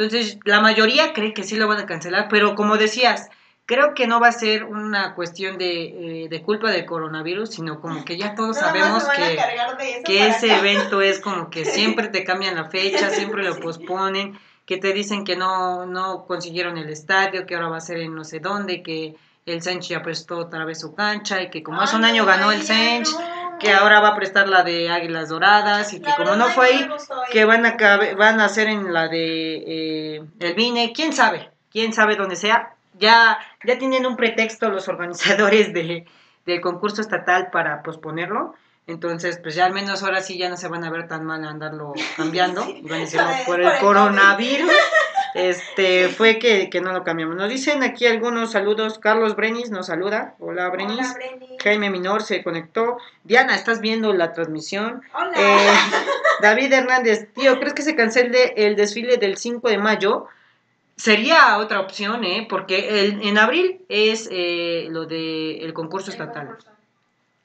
Entonces, 0.04 0.38
la 0.46 0.62
mayoría 0.62 1.14
cree 1.14 1.34
que 1.34 1.44
sí 1.44 1.56
lo 1.56 1.68
van 1.68 1.80
a 1.80 1.86
cancelar, 1.86 2.28
pero 2.30 2.56
como 2.56 2.78
decías, 2.78 3.30
creo 3.66 3.94
que 3.94 4.08
no 4.08 4.20
va 4.20 4.28
a 4.28 4.32
ser 4.34 4.64
una 4.66 5.16
cuestión 5.16 5.58
de, 5.58 6.24
eh, 6.24 6.28
de 6.30 6.42
culpa 6.42 6.72
del 6.72 6.86
coronavirus, 6.86 7.52
sino 7.52 7.80
como 7.80 8.04
que 8.04 8.18
ya 8.18 8.36
todos 8.36 8.58
Nada 8.58 8.68
sabemos 8.68 9.04
que, 9.10 10.04
que 10.04 10.28
ese 10.28 10.52
acá. 10.52 10.60
evento 10.60 11.02
es 11.02 11.20
como 11.20 11.50
que 11.50 11.66
siempre 11.66 12.08
te 12.10 12.24
cambian 12.24 12.56
la 12.56 12.66
fecha, 12.66 13.10
siempre 13.10 13.44
lo 13.44 13.60
posponen, 13.60 14.38
que 14.66 14.78
te 14.78 14.94
dicen 14.94 15.24
que 15.24 15.36
no, 15.36 15.86
no 15.86 16.26
consiguieron 16.26 16.78
el 16.78 16.90
estadio, 16.90 17.46
que 17.46 17.56
ahora 17.56 17.70
va 17.70 17.78
a 17.78 17.82
ser 17.82 17.98
en 17.98 18.16
no 18.16 18.24
sé 18.24 18.40
dónde, 18.40 18.84
que 18.84 19.16
el 19.46 19.62
Sench 19.62 19.90
ya 19.90 20.04
prestó 20.04 20.38
otra 20.38 20.66
vez 20.66 20.80
su 20.80 20.94
cancha 20.94 21.42
y 21.42 21.50
que 21.50 21.64
como 21.64 21.82
hace 21.82 21.96
un 21.96 22.06
año 22.06 22.26
ganó 22.26 22.52
el 22.52 22.62
Sench, 22.62 23.10
no. 23.12 23.41
Que 23.62 23.72
ahora 23.72 24.00
va 24.00 24.10
a 24.10 24.16
prestar 24.16 24.50
la 24.50 24.64
de 24.64 24.90
Águilas 24.90 25.30
Doradas 25.30 25.94
y 25.94 26.00
que 26.00 26.10
La 26.10 26.16
como 26.16 26.32
verdad, 26.32 26.48
no 26.48 26.54
fue 26.54 26.66
ahí, 26.68 26.90
que 27.32 27.46
van 27.46 27.66
a 27.66 27.78
van 28.18 28.40
a 28.40 28.46
hacer 28.46 28.68
en 28.68 28.92
la 28.92 29.08
de 29.08 30.16
eh, 30.16 30.24
el 30.40 30.54
Vine, 30.56 30.92
quién 30.94 31.14
sabe, 31.14 31.50
quién 31.72 31.94
sabe 31.94 32.16
dónde 32.16 32.36
sea. 32.36 32.74
Ya, 33.00 33.40
ya 33.64 33.78
tienen 33.78 34.06
un 34.06 34.16
pretexto 34.16 34.70
los 34.70 34.88
organizadores 34.88 35.74
de, 35.74 36.06
del 36.46 36.62
concurso 36.62 37.02
estatal 37.02 37.50
para 37.52 37.84
posponerlo. 37.84 38.56
Entonces, 38.88 39.40
pues 39.42 39.56
ya 39.56 39.66
al 39.66 39.74
menos 39.74 40.04
ahora 40.04 40.22
sí 40.22 40.38
ya 40.38 40.50
no 40.50 40.58
se 40.58 40.68
van 40.68 40.84
a 40.84 40.90
ver 40.90 41.08
tan 41.08 41.24
mal 41.24 41.46
andarlo 41.46 41.94
cambiando. 42.18 42.68
Y 42.68 42.82
van 42.82 43.04
a 43.04 43.46
Por 43.46 43.62
el 43.62 43.80
coronavirus. 43.80 44.72
Este, 45.34 46.08
fue 46.18 46.40
que, 46.40 46.70
que 46.70 46.82
no 46.82 46.94
lo 46.94 47.04
cambiamos. 47.04 47.36
Nos 47.36 47.50
dicen 47.50 47.84
aquí 47.84 48.06
algunos 48.06 48.52
saludos. 48.52 49.00
Carlos 49.00 49.36
Brenis 49.36 49.70
nos 49.72 49.88
saluda. 49.88 50.36
Hola, 50.40 50.70
Brenis. 50.70 50.98
Hola, 51.00 51.14
Breni. 51.14 51.58
Jaime 51.64 51.90
Minor 51.90 52.24
se 52.24 52.44
conectó. 52.44 52.98
Diana, 53.24 53.56
¿estás 53.56 53.82
viendo 53.82 54.14
la 54.14 54.34
transmisión? 54.34 55.02
Hola. 55.14 55.32
Eh, 55.36 55.74
David 56.42 56.74
Hernández, 56.74 57.28
tío, 57.34 57.60
¿crees 57.60 57.74
que 57.74 57.82
se 57.84 57.96
cancele 57.96 58.54
el 58.58 58.76
desfile 58.76 59.18
del 59.18 59.38
5 59.38 59.70
de 59.70 59.78
mayo? 59.78 60.26
Sería 60.98 61.58
otra 61.58 61.80
opción, 61.80 62.24
¿eh? 62.24 62.46
Porque 62.50 63.02
el- 63.02 63.22
en 63.24 63.38
abril 63.38 63.82
es 63.90 64.28
eh, 64.32 64.88
lo 64.92 65.06
del 65.06 65.62
el 65.62 65.74
concurso 65.74 66.08
El 66.12 66.14
estatal. 66.14 66.48
concurso. 66.48 66.70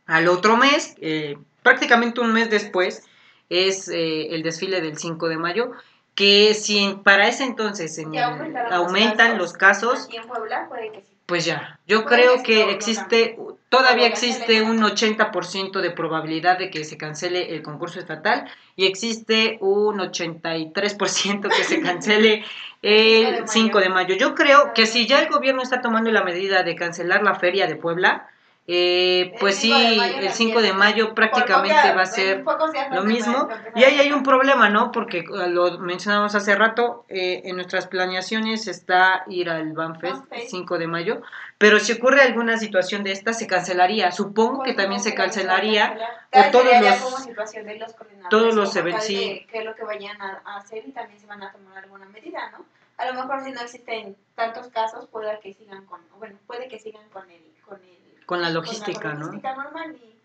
Al 0.07 0.29
otro 0.29 0.57
mes, 0.57 0.95
eh, 1.01 1.37
prácticamente 1.63 2.21
un 2.21 2.33
mes 2.33 2.49
después, 2.51 3.05
es 3.49 3.89
eh, 3.89 4.35
el 4.35 4.43
desfile 4.43 4.81
del 4.81 4.99
5 4.99 5.29
de 5.29 5.37
mayo. 5.39 5.73
Que 6.17 6.55
si 6.55 6.79
en- 6.79 7.03
para 7.05 7.29
ese 7.29 7.45
entonces 7.45 7.97
en 7.99 8.11
los 8.13 8.73
aumentan 8.73 9.17
casos. 9.29 9.39
los 9.39 9.53
casos, 9.53 10.09
en 10.13 10.27
Puebla 10.27 10.67
puede 10.69 10.91
que 10.91 11.03
sí. 11.03 11.13
pues 11.27 11.45
ya, 11.45 11.79
yo 11.87 12.05
Puede 12.05 12.23
creo 12.23 12.43
que 12.43 12.71
existe, 12.71 13.39
todavía 13.69 14.07
existe 14.07 14.63
un 14.63 14.83
80% 14.83 15.81
de 15.83 15.91
probabilidad 15.91 16.59
de 16.59 16.71
que 16.71 16.85
se 16.85 16.97
cancele 16.97 17.55
el 17.55 17.63
concurso 17.63 17.99
estatal 18.01 18.49
y 18.77 18.87
existe 18.87 19.59
un 19.61 20.01
83% 20.01 21.49
que 21.49 21.65
se 21.65 21.81
cancele 21.83 22.45
el 22.83 23.47
5 23.49 23.81
de 23.81 23.89
mayo. 23.91 24.15
Yo 24.17 24.35
creo 24.35 24.73
que 24.73 24.87
si 24.87 25.07
ya 25.07 25.21
el 25.21 25.29
gobierno 25.29 25.63
está 25.63 25.81
tomando 25.83 26.11
la 26.11 26.23
medida 26.25 26.63
de 26.63 26.77
cancelar 26.77 27.23
la 27.23 27.35
feria 27.35 27.67
de 27.67 27.77
Puebla, 27.77 28.29
eh, 28.69 29.31
El 29.33 29.39
pues 29.39 29.57
5 29.57 29.79
de 29.79 29.85
sí, 29.89 30.01
el 30.19 30.25
la 30.25 30.33
5 30.33 30.61
de 30.63 30.73
mayo 30.73 31.15
prácticamente 31.15 31.95
va 31.95 32.03
a 32.03 32.07
ser 32.07 32.45
lo 32.93 33.05
mismo. 33.05 33.49
Y 33.77 33.85
ahí 33.85 33.99
hay 34.01 34.13
un 34.13 34.23
problema, 34.25 34.69
¿no? 34.69 34.91
Porque 34.91 35.19
eh, 35.21 35.49
lo 35.49 35.79
mencionamos 35.79 36.35
hace 36.35 36.55
rato, 36.57 37.05
eh, 37.09 37.43
en 37.45 37.57
nuestras 37.57 37.87
planeaciones 37.87 38.67
está 38.67 39.25
ir 39.29 39.51
al 39.51 39.73
Banfest 39.73 40.17
Banfest. 40.29 40.51
5 40.51 40.79
de 40.79 40.87
mayo, 40.89 41.23
pero 41.59 41.79
si 41.79 41.93
ocurre 41.93 42.23
alguna 42.23 42.57
situación 42.59 43.05
de 43.05 43.13
esta, 43.13 43.33
se 43.33 43.47
cancelaría. 43.47 44.11
Supongo 44.11 44.63
que 44.65 44.73
Pues, 44.75 44.77
también 44.77 45.01
se 45.01 45.15
cancelaría. 45.15 45.97
cancelar. 46.31 46.49
o 46.49 46.51
todos 46.51 46.81
los- 46.83 46.97
como 47.03 47.17
situación 47.19 47.67
de 47.67 47.79
los 47.79 47.93
coordinadores 47.95 48.31
todos 48.31 48.55
los 48.55 48.75
eventos, 48.77 49.05
sí. 49.05 49.47
qué 49.51 49.59
es 49.61 49.65
lo 49.65 49.75
que 49.75 49.85
vayan 49.85 50.21
a 50.21 50.57
hacer 50.57 50.83
y 50.87 50.91
también 50.93 51.19
se 51.21 51.27
van 51.27 51.43
a 51.43 51.53
tomar 51.53 51.79
alguna 51.79 52.07
medida, 52.07 52.51
¿no? 52.51 52.65
A 52.99 53.07
lo 53.07 53.15
mejor 53.15 53.45
si 53.45 53.53
no 53.53 53.61
existen 53.61 54.17
tantos 54.35 54.69
casos, 54.69 55.07
puede 55.07 55.39
que 55.41 55.53
sigan 55.55 55.85
con, 55.87 56.01
bueno, 56.19 56.37
puede 56.47 56.67
que 56.69 56.79
sigan 56.79 57.09
con 57.11 57.31
el, 57.31 57.43
con 57.65 57.77
el, 57.83 57.97
Con 58.27 58.43
la 58.43 58.51
logística, 58.51 59.01
con 59.01 59.11
la 59.11 59.15
¿no? 59.15 59.27
logística 59.27 59.55
normal 59.55 59.97
y 60.03 60.17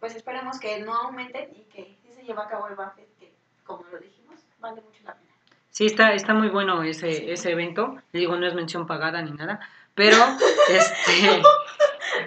pues 0.00 0.14
esperemos 0.14 0.60
que 0.60 0.80
no 0.80 0.94
aumenten 0.94 1.50
y 1.56 1.62
que 1.72 1.96
sí 2.02 2.12
se 2.14 2.22
lleve 2.22 2.40
a 2.40 2.48
cabo 2.48 2.68
el 2.68 2.76
Banfest, 2.76 3.18
que 3.18 3.32
como 3.64 3.84
lo 3.90 3.98
dijimos, 3.98 4.38
vale 4.60 4.80
mucho 4.80 5.00
la 5.04 5.14
pena. 5.14 5.32
Sí, 5.70 5.86
está, 5.86 6.12
está 6.12 6.34
muy 6.34 6.48
bueno 6.48 6.82
ese, 6.82 7.32
ese 7.32 7.50
evento. 7.50 7.96
Le 8.12 8.20
digo, 8.20 8.36
no 8.36 8.46
es 8.46 8.54
mención 8.54 8.86
pagada 8.86 9.22
ni 9.22 9.32
nada, 9.32 9.60
pero 9.94 10.16
este 10.68 11.42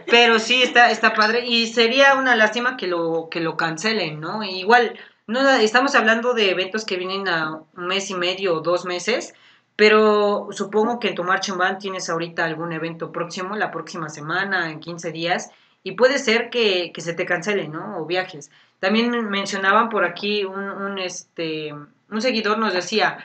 pero 0.07 0.39
sí 0.39 0.61
está, 0.61 0.91
está 0.91 1.13
padre. 1.13 1.45
Y 1.45 1.67
sería 1.67 2.15
una 2.15 2.35
lástima 2.35 2.77
que 2.77 2.87
lo, 2.87 3.29
que 3.29 3.39
lo 3.39 3.57
cancelen, 3.57 4.19
¿no? 4.19 4.43
Igual, 4.43 4.99
no 5.27 5.47
estamos 5.49 5.95
hablando 5.95 6.33
de 6.33 6.51
eventos 6.51 6.85
que 6.85 6.97
vienen 6.97 7.27
a 7.27 7.61
un 7.75 7.87
mes 7.87 8.09
y 8.09 8.15
medio 8.15 8.55
o 8.55 8.61
dos 8.61 8.85
meses. 8.85 9.33
Pero 9.81 10.49
supongo 10.51 10.99
que 10.99 11.07
en 11.07 11.15
tu 11.15 11.23
marching 11.23 11.57
band 11.57 11.79
tienes 11.79 12.07
ahorita 12.07 12.45
algún 12.45 12.71
evento 12.71 13.11
próximo, 13.11 13.55
la 13.55 13.71
próxima 13.71 14.09
semana, 14.09 14.69
en 14.69 14.79
15 14.79 15.11
días, 15.11 15.49
y 15.81 15.93
puede 15.93 16.19
ser 16.19 16.51
que, 16.51 16.91
que 16.93 17.01
se 17.01 17.15
te 17.15 17.25
cancele, 17.25 17.67
¿no? 17.67 17.97
O 17.97 18.05
viajes. 18.05 18.51
También 18.79 19.09
men- 19.09 19.27
mencionaban 19.31 19.89
por 19.89 20.05
aquí 20.05 20.45
un, 20.45 20.69
un, 20.69 20.99
este, 20.99 21.73
un 21.73 22.21
seguidor 22.21 22.59
nos 22.59 22.73
decía 22.75 23.17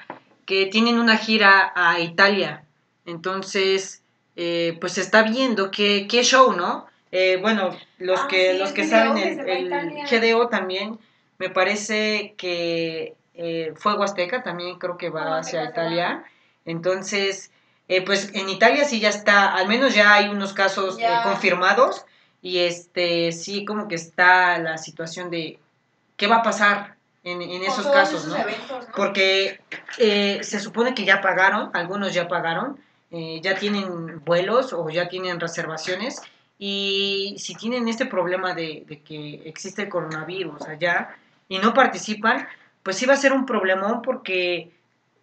que 0.46 0.64
tienen 0.64 0.98
una 0.98 1.18
gira 1.18 1.72
a 1.76 2.00
Italia. 2.00 2.64
Entonces, 3.04 4.02
eh, 4.36 4.78
pues 4.80 4.94
se 4.94 5.02
está 5.02 5.24
viendo 5.24 5.70
qué, 5.70 6.06
qué 6.08 6.22
show, 6.22 6.54
¿no? 6.54 6.86
Eh, 7.12 7.36
bueno, 7.38 7.76
los 7.98 8.20
Ah, 8.20 8.28
que, 8.30 8.52
sí, 8.54 8.58
los 8.58 8.72
que 8.72 8.82
GDO 8.84 8.88
saben, 8.90 9.40
el. 9.46 9.70
GDO 10.10 10.48
también, 10.48 10.98
me 11.36 11.50
parece 11.50 12.32
que 12.38 13.14
eh, 13.34 13.74
Fuego 13.76 14.04
Azteca 14.04 14.42
también 14.42 14.78
creo 14.78 14.96
que 14.96 15.10
va 15.10 15.36
hacia 15.36 15.62
Italia. 15.64 16.24
Entonces, 16.66 17.50
eh, 17.88 18.04
pues 18.04 18.30
en 18.34 18.48
Italia 18.48 18.84
sí 18.84 19.00
ya 19.00 19.08
está, 19.08 19.54
al 19.54 19.68
menos 19.68 19.94
ya 19.94 20.12
hay 20.12 20.28
unos 20.28 20.52
casos 20.52 20.98
eh, 20.98 21.06
confirmados 21.22 22.04
y 22.42 22.58
este 22.58 23.32
sí 23.32 23.64
como 23.64 23.88
que 23.88 23.94
está 23.94 24.58
la 24.58 24.76
situación 24.76 25.30
de 25.30 25.58
qué 26.16 26.26
va 26.26 26.36
a 26.36 26.42
pasar 26.42 26.96
en, 27.22 27.42
esos 27.62 27.86
casos, 27.88 28.20
esos 28.20 28.36
¿no? 28.36 28.36
eventos, 28.36 28.86
¿no? 28.86 28.94
Porque 28.94 29.60
eh, 29.98 30.38
se 30.42 30.60
supone 30.60 30.94
que 30.94 31.04
ya 31.04 31.20
pagaron, 31.20 31.70
algunos 31.74 32.14
ya 32.14 32.28
pagaron, 32.28 32.78
eh, 33.10 33.40
ya 33.42 33.56
tienen 33.56 34.24
vuelos 34.24 34.72
o 34.72 34.88
ya 34.90 35.08
tienen 35.08 35.40
reservaciones 35.40 36.20
y 36.56 37.34
si 37.38 37.56
tienen 37.56 37.88
este 37.88 38.06
problema 38.06 38.54
de, 38.54 38.84
de 38.86 39.00
que 39.02 39.42
existe 39.44 39.82
el 39.82 39.88
coronavirus 39.88 40.62
allá 40.62 41.16
y 41.48 41.58
no 41.58 41.74
participan, 41.74 42.46
pues 42.82 42.96
sí 42.96 43.06
va 43.06 43.14
a 43.14 43.16
ser 43.16 43.32
un 43.32 43.44
problemón 43.44 44.02
porque 44.02 44.70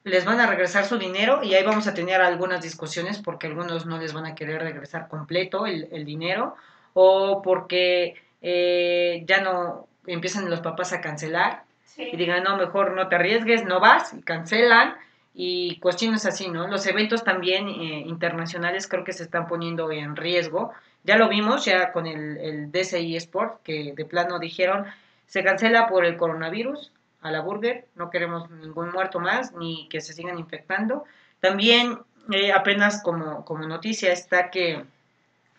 les 0.04 0.26
van 0.26 0.40
a 0.40 0.48
regresar 0.48 0.86
su 0.86 0.98
dinero 0.98 1.44
y 1.44 1.54
ahí 1.54 1.64
vamos 1.64 1.88
a 1.88 1.94
tener 1.94 2.22
algunas 2.22 2.62
discusiones 2.62 3.20
porque 3.20 3.48
algunos 3.48 3.86
no 3.86 3.98
les 3.98 4.14
van 4.14 4.26
a 4.26 4.36
querer 4.36 4.62
regresar 4.62 5.08
completo 5.08 5.66
el, 5.66 5.88
el 5.92 6.06
dinero 6.06 6.56
o 6.94 7.42
porque 7.42 8.16
eh, 8.42 9.24
ya 9.26 9.42
no 9.42 9.88
empiezan 10.06 10.50
los 10.50 10.60
papás 10.62 10.94
a 10.94 11.02
cancelar 11.02 11.64
Sí. 11.86 12.10
y 12.12 12.18
digan, 12.18 12.42
no, 12.44 12.58
mejor 12.58 12.94
no 12.94 13.08
te 13.08 13.16
arriesgues, 13.18 13.66
no 13.66 13.80
vas, 13.80 14.16
y 14.16 14.24
cancelan, 14.24 14.96
y 15.36 15.78
cuestiones 15.80 16.26
así, 16.26 16.50
¿no? 16.50 16.68
Los 16.68 16.88
eventos 16.88 17.24
también 17.24 17.68
eh, 17.68 18.04
internacionales 18.08 18.88
creo 18.88 19.04
que 19.04 19.14
se 19.14 19.22
están 19.22 19.46
poniendo 19.46 19.92
en 19.92 20.16
riesgo. 20.16 20.72
Ya 21.04 21.18
lo 21.18 21.30
vimos 21.30 21.66
ya 21.66 21.92
con 21.92 22.08
el, 22.08 22.38
el 22.38 22.72
DCI 22.72 23.16
Sport, 23.18 23.62
que 23.62 23.94
de 23.96 24.06
plano 24.06 24.40
dijeron, 24.40 24.86
se 25.28 25.44
cancela 25.44 25.88
por 25.88 26.04
el 26.04 26.18
coronavirus, 26.18 26.92
a 27.24 27.32
la 27.32 27.42
burger, 27.42 27.88
no 27.96 28.10
queremos 28.10 28.50
ningún 28.52 28.92
muerto 28.92 29.20
más 29.20 29.54
ni 29.54 29.88
que 29.90 30.02
se 30.02 30.14
sigan 30.14 30.38
infectando. 30.38 31.06
También 31.40 32.00
eh, 32.32 32.52
apenas 32.52 33.02
como, 33.02 33.44
como 33.46 33.66
noticia 33.66 34.12
está 34.12 34.52
que 34.52 34.86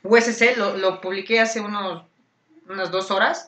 USC, 0.02 0.56
lo, 0.56 0.76
lo 0.76 1.00
publiqué 1.00 1.40
hace 1.40 1.60
unos, 1.60 2.04
unas 2.68 2.90
dos 2.90 3.10
horas. 3.10 3.46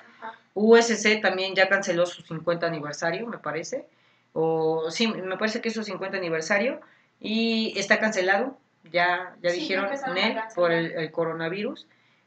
USC 0.55 1.21
también 1.21 1.55
ya 1.55 1.69
canceló 1.69 2.07
su 2.07 2.23
50 2.23 2.67
aniversario, 2.67 3.27
me 3.27 3.37
parece, 3.37 3.87
o 4.33 4.91
sí, 4.91 5.07
me 5.07 5.37
parece 5.37 5.61
que 5.61 5.69
es 5.69 5.75
su 5.75 5.85
50 5.85 6.17
aniversario 6.17 6.81
y 7.21 7.75
está 7.77 8.01
cancelado, 8.01 8.57
ya, 8.91 9.37
ya 9.43 9.51
Sí, 9.51 9.61
dijeron 9.61 9.91
en 9.93 10.17
él 10.17 10.39
por 10.55 10.73
el, 10.73 10.93
el 10.93 11.11
coronavirus. 11.11 11.87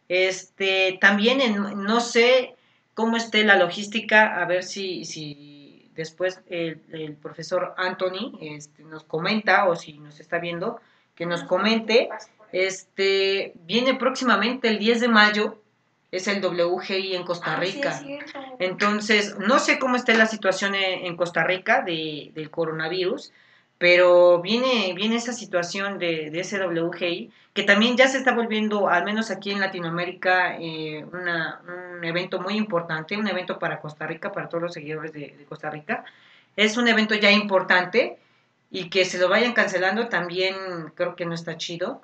Este, 0.10 0.98
también 1.02 1.42
en, 1.42 1.84
no 1.84 2.00
sé 2.00 2.56
cómo 2.94 3.16
esté 3.16 3.44
la 3.44 3.56
logística, 3.56 4.42
a 4.42 4.46
ver 4.46 4.64
si, 4.64 5.06
si 5.06 5.59
después 6.00 6.39
el, 6.50 6.82
el 6.93 7.16
profesor 7.18 7.74
Anthony 7.76 8.38
este, 8.39 8.84
nos 8.84 9.04
comenta 9.04 9.68
o 9.68 9.76
si 9.76 9.97
nos 10.00 10.22
está 10.22 10.39
viendo, 10.39 10.80
que 11.14 11.26
nos 11.26 11.43
comente. 11.43 12.08
Este, 12.54 13.52
viene 13.66 13.95
próximamente 13.95 14.70
el 14.70 14.80
10 14.80 15.02
de 15.02 15.08
mayo, 15.10 15.62
es 16.10 16.30
el 16.30 16.43
WGI 16.43 17.18
en 17.18 17.24
Costa 17.24 17.58
Ah, 17.58 17.60
sí, 17.62 17.74
Rica. 17.74 18.02
Entonces, 18.60 19.38
no 19.39 19.60
sé 19.60 19.78
cómo 19.78 19.97
esté 19.97 20.16
la 20.16 20.26
situación 20.26 20.74
en, 20.74 21.06
en 21.06 21.18
Costa 21.18 21.43
Rica 21.43 21.82
de, 21.82 22.32
del 22.34 22.50
coronavirus, 22.50 23.34
pero 23.80 24.42
viene, 24.42 24.94
viene 24.94 25.16
esa 25.16 25.34
situación 25.34 25.98
de, 25.98 26.30
de 26.30 26.40
ese 26.42 26.60
WGI, 26.64 27.32
que 27.54 27.64
también 27.64 27.98
ya 27.98 28.08
se 28.08 28.18
está 28.20 28.34
volviendo, 28.34 28.90
al 28.90 29.04
menos 29.06 29.32
aquí 29.32 29.52
en 29.52 29.60
Latinoamérica, 29.62 30.58
eh, 30.60 31.04
una- 31.12 31.62
un 31.96 32.04
evento 32.04 32.40
muy 32.40 32.56
importante, 32.56 33.18
un 33.18 33.28
evento 33.28 33.58
para 33.58 33.80
Costa 33.82 34.06
Rica, 34.06 34.32
para 34.32 34.48
todos 34.50 34.62
los 34.62 34.74
seguidores 34.74 35.12
de, 35.14 35.34
de 35.38 35.46
Costa 35.46 35.70
Rica. 35.72 36.04
Es 36.56 36.78
un 36.78 36.88
evento 36.88 37.16
ya 37.16 37.32
importante 37.32 38.18
y 38.70 38.90
que 38.90 39.06
se 39.06 39.18
lo 39.18 39.30
vayan 39.30 39.54
cancelando 39.54 40.10
también 40.10 40.56
creo 40.94 41.16
que 41.16 41.26
no 41.26 41.34
está 41.34 41.58
chido. 41.58 42.02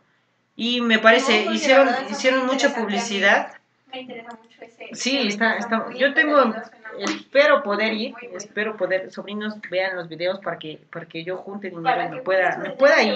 Y 0.55 0.79
me 0.81 0.99
parece, 0.99 1.45
No, 1.45 1.53
hicieron, 1.53 1.89
hicieron 2.09 2.45
mucha 2.45 2.73
publicidad. 2.73 3.53
Me 3.91 4.01
interesa 4.01 4.29
mucho 4.41 4.61
ese. 4.61 4.87
Sí, 4.93 5.27
está, 5.27 5.57
está, 5.57 5.87
yo 5.93 6.13
tengo, 6.13 6.53
espero 6.99 7.63
poder 7.63 7.93
ir, 7.93 8.11
bueno. 8.11 8.37
espero 8.37 8.77
poder, 8.77 9.11
sobrinos 9.11 9.55
vean 9.69 9.95
los 9.95 10.07
videos 10.07 10.39
para 10.39 10.57
que, 10.59 10.79
para 10.91 11.05
que 11.05 11.23
yo 11.23 11.37
junte 11.37 11.69
dinero 11.69 12.03
y 12.05 12.09
me 12.09 12.21
pueda, 12.21 12.57
me 12.57 12.69
pueda 12.71 13.01
ir 13.03 13.15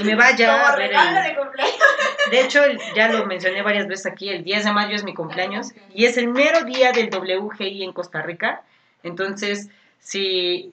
y 0.00 0.04
me 0.04 0.14
vaya 0.14 0.68
a 0.72 0.76
ver 0.76 0.92
el- 0.92 2.30
de 2.30 2.40
hecho, 2.40 2.64
el- 2.64 2.78
ya 2.94 3.08
lo 3.08 3.26
mencioné 3.26 3.62
varias 3.62 3.86
veces 3.86 4.06
aquí, 4.06 4.28
el 4.30 4.44
10 4.44 4.64
de 4.64 4.72
mayo 4.72 4.94
es 4.96 5.04
mi 5.04 5.14
cumpleaños 5.14 5.72
y 5.94 6.04
es 6.06 6.16
el 6.16 6.28
mero 6.28 6.64
día 6.64 6.92
del 6.92 7.10
WGI 7.10 7.84
en 7.84 7.92
Costa 7.92 8.22
Rica. 8.22 8.62
Entonces, 9.02 9.68
si, 10.00 10.72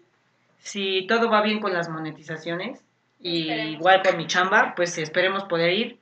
si 0.60 1.06
todo 1.08 1.30
va 1.30 1.42
bien 1.42 1.60
con 1.60 1.74
las 1.74 1.90
monetizaciones 1.90 2.80
y 3.20 3.42
Esperemos. 3.50 3.74
igual 3.74 4.02
con 4.04 4.18
mi 4.18 4.28
chamba, 4.28 4.74
pues 4.76 4.98
esperemos 4.98 5.44
poder 5.46 5.74
ir. 5.74 5.98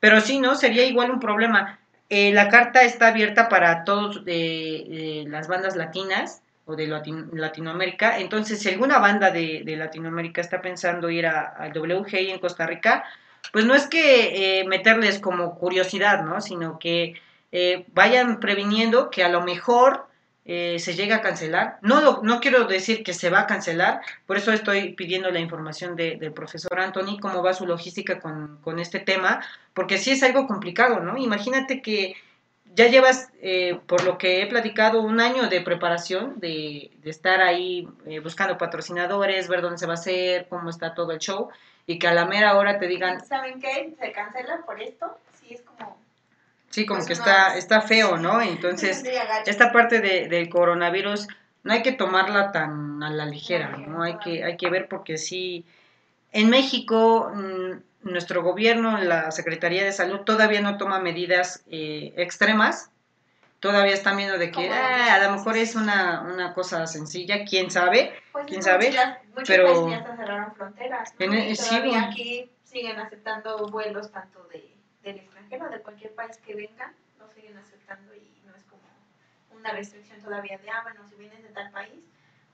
Pero 0.00 0.20
si 0.20 0.40
no, 0.40 0.54
sería 0.56 0.84
igual 0.84 1.10
un 1.12 1.20
problema. 1.20 1.78
Eh, 2.14 2.30
la 2.30 2.50
carta 2.50 2.82
está 2.82 3.08
abierta 3.08 3.48
para 3.48 3.84
todas 3.84 4.20
las 4.26 5.48
bandas 5.48 5.76
latinas 5.76 6.42
o 6.66 6.76
de 6.76 6.86
Latin- 6.86 7.30
Latinoamérica. 7.32 8.18
Entonces, 8.18 8.60
si 8.60 8.68
alguna 8.68 8.98
banda 8.98 9.30
de, 9.30 9.64
Latinoamérica 9.64 10.42
está 10.42 10.60
pensando 10.60 11.08
ir 11.08 11.26
al 11.26 11.72
WGI 11.72 12.32
en 12.32 12.38
Costa 12.38 12.66
Rica, 12.66 13.02
pues 13.50 13.64
no 13.64 13.74
es 13.74 13.86
que 13.86 14.60
eh, 14.60 14.64
meterles 14.66 15.20
como 15.20 15.58
curiosidad, 15.58 16.22
¿no? 16.22 16.42
Sino 16.42 16.78
que 16.78 17.14
eh, 17.50 17.86
vayan 17.94 18.40
previniendo 18.40 19.08
que 19.08 19.24
a 19.24 19.30
lo 19.30 19.40
mejor 19.40 20.06
eh, 20.44 20.78
se 20.80 20.94
llega 20.94 21.16
a 21.16 21.20
cancelar. 21.22 21.78
No, 21.82 22.00
lo- 22.00 22.20
no 22.22 22.40
quiero 22.40 22.64
decir 22.64 23.02
que 23.04 23.14
se 23.14 23.30
va 23.30 23.40
a 23.40 23.46
cancelar, 23.46 24.00
por 24.26 24.36
eso 24.36 24.52
estoy 24.52 24.94
pidiendo 24.94 25.30
la 25.30 25.38
información 25.40 25.94
de- 25.96 26.16
del 26.16 26.32
profesor 26.32 26.78
Anthony, 26.80 27.18
cómo 27.20 27.42
va 27.42 27.54
su 27.54 27.66
logística 27.66 28.18
con, 28.20 28.58
con 28.62 28.78
este 28.80 28.98
tema, 29.00 29.40
porque 29.74 29.98
sí 29.98 30.10
es 30.12 30.22
algo 30.22 30.46
complicado, 30.46 31.00
¿no? 31.00 31.16
Imagínate 31.16 31.80
que 31.80 32.16
ya 32.74 32.86
llevas, 32.88 33.30
eh, 33.42 33.78
por 33.86 34.02
lo 34.02 34.16
que 34.18 34.42
he 34.42 34.46
platicado, 34.46 35.02
un 35.02 35.20
año 35.20 35.48
de 35.48 35.60
preparación, 35.60 36.40
de, 36.40 36.90
de 37.02 37.10
estar 37.10 37.40
ahí 37.42 37.86
eh, 38.06 38.18
buscando 38.20 38.56
patrocinadores, 38.58 39.46
ver 39.46 39.60
dónde 39.60 39.78
se 39.78 39.86
va 39.86 39.92
a 39.92 39.94
hacer, 39.94 40.46
cómo 40.48 40.70
está 40.70 40.94
todo 40.94 41.12
el 41.12 41.18
show, 41.18 41.50
y 41.86 41.98
que 41.98 42.08
a 42.08 42.14
la 42.14 42.24
mera 42.24 42.56
hora 42.56 42.78
te 42.78 42.86
digan, 42.88 43.24
¿Saben 43.26 43.60
qué? 43.60 43.94
Se 44.00 44.10
cancela 44.12 44.62
por 44.64 44.80
esto. 44.80 45.18
Sí, 45.38 45.54
es 45.54 45.60
como. 45.62 46.01
Sí, 46.72 46.84
como 46.86 46.98
Pues 46.98 47.06
que 47.06 47.12
está, 47.14 47.52
es- 47.52 47.58
está 47.58 47.80
feo, 47.82 48.16
¿no? 48.16 48.40
Entonces, 48.42 48.98
Sí, 49.00 49.08
esta 49.46 49.70
parte 49.72 50.00
de, 50.00 50.26
del 50.28 50.48
coronavirus 50.48 51.28
no 51.62 51.72
hay 51.72 51.82
que 51.82 51.92
tomarla 51.92 52.50
tan 52.50 53.00
a 53.04 53.10
la 53.10 53.24
ligera, 53.26 53.76
¿no? 53.76 54.02
Hay 54.02 54.18
que, 54.18 54.42
hay 54.42 54.56
que 54.56 54.68
ver 54.68 54.88
porque 54.88 55.16
sí, 55.18 55.64
en 56.32 56.50
México 56.50 57.30
mm, 57.32 58.10
nuestro 58.10 58.42
gobierno, 58.42 58.98
la 58.98 59.30
Secretaría 59.30 59.84
de 59.84 59.92
Salud 59.92 60.20
todavía 60.22 60.60
no 60.60 60.76
toma 60.76 60.98
medidas 60.98 61.62
eh, 61.70 62.12
extremas, 62.16 62.90
todavía 63.60 63.94
están 63.94 64.16
viendo 64.16 64.38
de 64.38 64.50
que 64.50 64.70
"Ah, 64.70 65.14
a 65.14 65.22
lo 65.24 65.36
mejor 65.36 65.56
es 65.56 65.76
una, 65.76 66.22
una 66.22 66.52
cosa 66.52 66.84
sencilla, 66.88 67.44
quién 67.44 67.70
sabe, 67.70 68.12
Pues 68.32 68.46
quién 68.48 68.60
sabe, 68.62 68.90
muchos 69.36 69.46
pero- 69.46 69.66
países 69.66 69.86
ya 69.90 69.96
hasta 69.98 70.16
cerraron 70.16 70.54
fronteras. 70.56 71.14
¿no? 71.16 71.24
En 71.26 71.32
e- 71.34 71.50
Y 71.50 71.54
sí, 71.56 71.68
todavía 71.68 71.90
bueno. 71.92 72.06
aquí 72.08 72.50
siguen 72.64 72.98
aceptando 72.98 73.68
vuelos 73.68 74.10
tanto 74.10 74.42
de, 74.52 74.71
del 75.02 75.16
extranjero, 75.16 75.68
de 75.68 75.80
cualquier 75.80 76.14
país 76.14 76.36
que 76.38 76.54
vengan, 76.54 76.94
lo 77.18 77.28
siguen 77.28 77.56
aceptando 77.56 78.14
y 78.14 78.42
no 78.46 78.54
es 78.54 78.64
como 78.64 78.82
una 79.54 79.72
restricción 79.72 80.20
todavía 80.20 80.58
de, 80.58 80.70
ah, 80.70 80.80
bueno, 80.82 81.00
si 81.08 81.16
vienes 81.16 81.42
de 81.42 81.48
tal 81.50 81.70
país, 81.70 82.04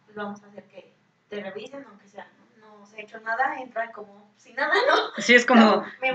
pues 0.04 0.16
vamos 0.16 0.42
a 0.42 0.46
hacer 0.46 0.64
que 0.64 0.94
te 1.28 1.42
revisen, 1.42 1.84
aunque 1.88 2.08
sea, 2.08 2.26
no, 2.58 2.78
no 2.78 2.86
se 2.86 2.96
ha 2.96 3.02
hecho 3.02 3.20
nada, 3.20 3.60
entran 3.60 3.92
como 3.92 4.32
sin 4.36 4.56
nada, 4.56 4.72
¿no? 4.88 5.22
sí 5.22 5.34
es 5.34 5.44
como... 5.44 5.84
Vi, 6.00 6.08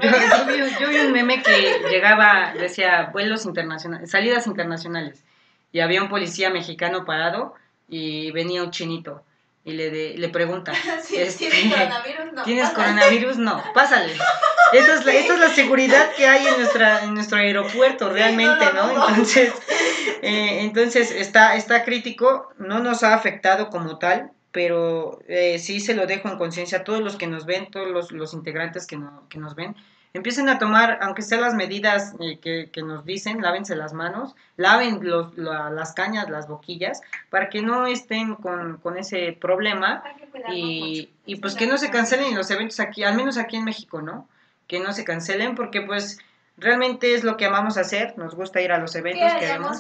yo 0.80 0.90
vi 0.90 0.98
un 1.00 1.12
meme 1.12 1.44
que 1.44 1.80
llegaba, 1.90 2.54
decía 2.54 3.10
vuelos 3.12 3.46
internacionales, 3.46 4.10
salidas 4.10 4.48
internacionales, 4.48 5.24
y 5.72 5.80
había 5.80 6.02
un 6.02 6.10
policía 6.10 6.50
mexicano 6.50 7.06
parado 7.06 7.56
y 7.88 8.32
venía 8.32 8.64
un 8.64 8.72
chinito 8.72 9.24
y 9.66 9.74
le, 9.74 9.90
de- 9.90 10.16
le 10.18 10.30
pregunta, 10.30 10.74
Sí, 11.04 11.16
este, 11.18 11.50
¿Tienes 11.50 11.74
coronavirus? 11.74 12.34
No. 12.34 12.44
¿tienes 12.44 12.70
pásale. 12.70 12.84
coronavirus? 12.86 13.38
No, 13.38 13.64
pásale. 13.74 14.14
Esa 14.74 14.96
es, 14.96 15.06
la, 15.06 15.14
esa 15.14 15.34
es 15.36 15.40
la 15.40 15.50
seguridad 15.50 16.12
que 16.18 16.26
hay 16.28 16.48
en, 16.48 16.58
nuestra, 16.58 17.04
en 17.04 17.14
nuestro 17.14 17.38
aeropuerto 17.38 18.10
realmente, 18.10 18.66
no. 18.74 18.90
Entonces, 19.10 19.54
eh, 20.24 20.62
entonces 20.62 21.12
está, 21.12 21.56
está 21.56 21.84
crítico, 21.84 22.50
no 22.58 22.80
nos 22.80 23.04
ha 23.04 23.14
afectado 23.14 23.70
como 23.70 24.00
tal, 24.00 24.32
pero 24.52 25.20
eh, 25.28 25.60
sí 25.60 25.80
se 25.80 25.94
lo 25.94 26.08
dejo 26.08 26.28
en 26.28 26.40
conciencia 26.40 26.80
a 26.80 26.84
todos 26.84 27.02
los 27.02 27.18
que 27.18 27.28
nos 27.28 27.46
ven, 27.46 27.70
todos 27.70 27.88
los, 27.88 28.12
los 28.12 28.34
integrantes 28.34 28.88
que, 28.88 28.98
no- 28.98 29.28
que 29.30 29.38
nos 29.38 29.54
ven, 29.54 29.76
empiecen 30.14 30.48
a 30.48 30.60
tomar, 30.60 31.00
aunque 31.02 31.24
sean 31.24 31.42
las 31.42 31.56
medidas 31.56 32.14
eh, 32.20 32.38
que, 32.40 32.70
que 32.72 32.84
nos 32.84 33.04
dicen, 33.04 33.42
lávense 33.42 33.76
las 33.76 33.94
manos, 33.94 34.36
laven 34.58 35.00
los, 35.02 35.36
la- 35.38 35.70
las 35.72 35.94
cañas, 35.94 36.30
las 36.30 36.48
boquillas, 36.48 37.02
para 37.32 37.50
que 37.50 37.62
no 37.62 37.88
estén 37.88 38.36
con, 38.36 38.78
con 38.78 38.98
ese 38.98 39.36
problema 39.40 40.04
que 40.48 40.54
y, 40.54 41.10
y 41.26 41.36
Sí, 41.36 41.42
pues 41.42 41.56
que 41.56 41.66
no 41.68 41.78
se 41.78 41.90
cancelen 41.90 42.36
los 42.36 42.50
eventos 42.52 42.80
aquí, 42.80 43.04
al 43.04 43.16
menos 43.16 43.38
aquí 43.38 43.56
en 43.58 43.66
México, 43.66 44.02
¿no? 44.02 44.28
Que 44.68 44.80
no 44.80 44.94
se 44.94 45.04
cancelen 45.04 45.56
porque 45.56 45.82
pues 45.82 46.20
realmente 46.58 47.16
es 47.16 47.24
lo 47.24 47.36
que 47.36 47.46
amamos 47.46 47.78
hacer, 47.78 48.16
nos 48.18 48.36
gusta 48.36 48.62
ir 48.62 48.72
a 48.72 48.78
los 48.78 48.94
¿Qué 48.94 49.00
eventos? 49.00 49.34
¿Qué 49.40 49.46
haríamos 49.48 49.78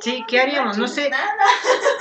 Sí, 0.00 0.12
sin 0.16 0.26
¿qué 0.26 0.40
haríamos? 0.40 0.78
No 0.78 0.88
sé. 0.88 1.10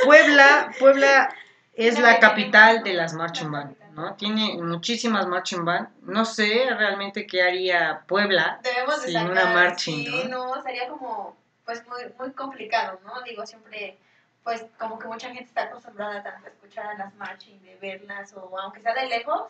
Puebla, 0.06 0.72
Puebla 0.80 1.30
es 1.76 2.00
la 2.00 2.20
capital 2.20 2.84
de 2.84 2.94
las 2.94 3.14
marching 3.14 3.52
band. 3.52 3.76
¿No? 4.00 4.16
Tiene 4.16 4.58
muchísimas 4.62 5.28
marching 5.28 5.66
band. 5.66 5.90
No 6.02 6.26
sé 6.26 6.68
realmente 6.76 7.28
qué 7.28 7.44
haría 7.44 8.04
Puebla 8.08 8.60
Debemos 8.64 9.02
de 9.02 9.08
sin 9.10 9.18
sacar, 9.18 9.32
una 9.32 9.46
marching, 9.54 10.06
sí, 10.06 10.28
¿no? 10.30 10.56
no, 10.56 10.64
sería 10.64 10.88
como, 10.88 11.36
pues 11.66 11.86
muy, 11.88 12.02
muy 12.18 12.32
complicado, 12.32 13.00
¿no? 13.06 13.22
Digo, 13.22 13.46
siempre, 13.46 13.98
pues 14.44 14.66
como 14.80 14.98
que 14.98 15.08
mucha 15.08 15.28
gente 15.28 15.44
está 15.44 15.64
acostumbrada 15.64 16.24
tanto 16.24 16.48
a 16.48 16.50
escuchar 16.50 16.88
a 16.88 16.98
las 16.98 17.14
marching, 17.16 17.62
de 17.62 17.76
verlas, 17.76 18.34
o 18.34 18.58
aunque 18.60 18.82
sea 18.82 18.94
de 18.94 19.08
lejos, 19.08 19.44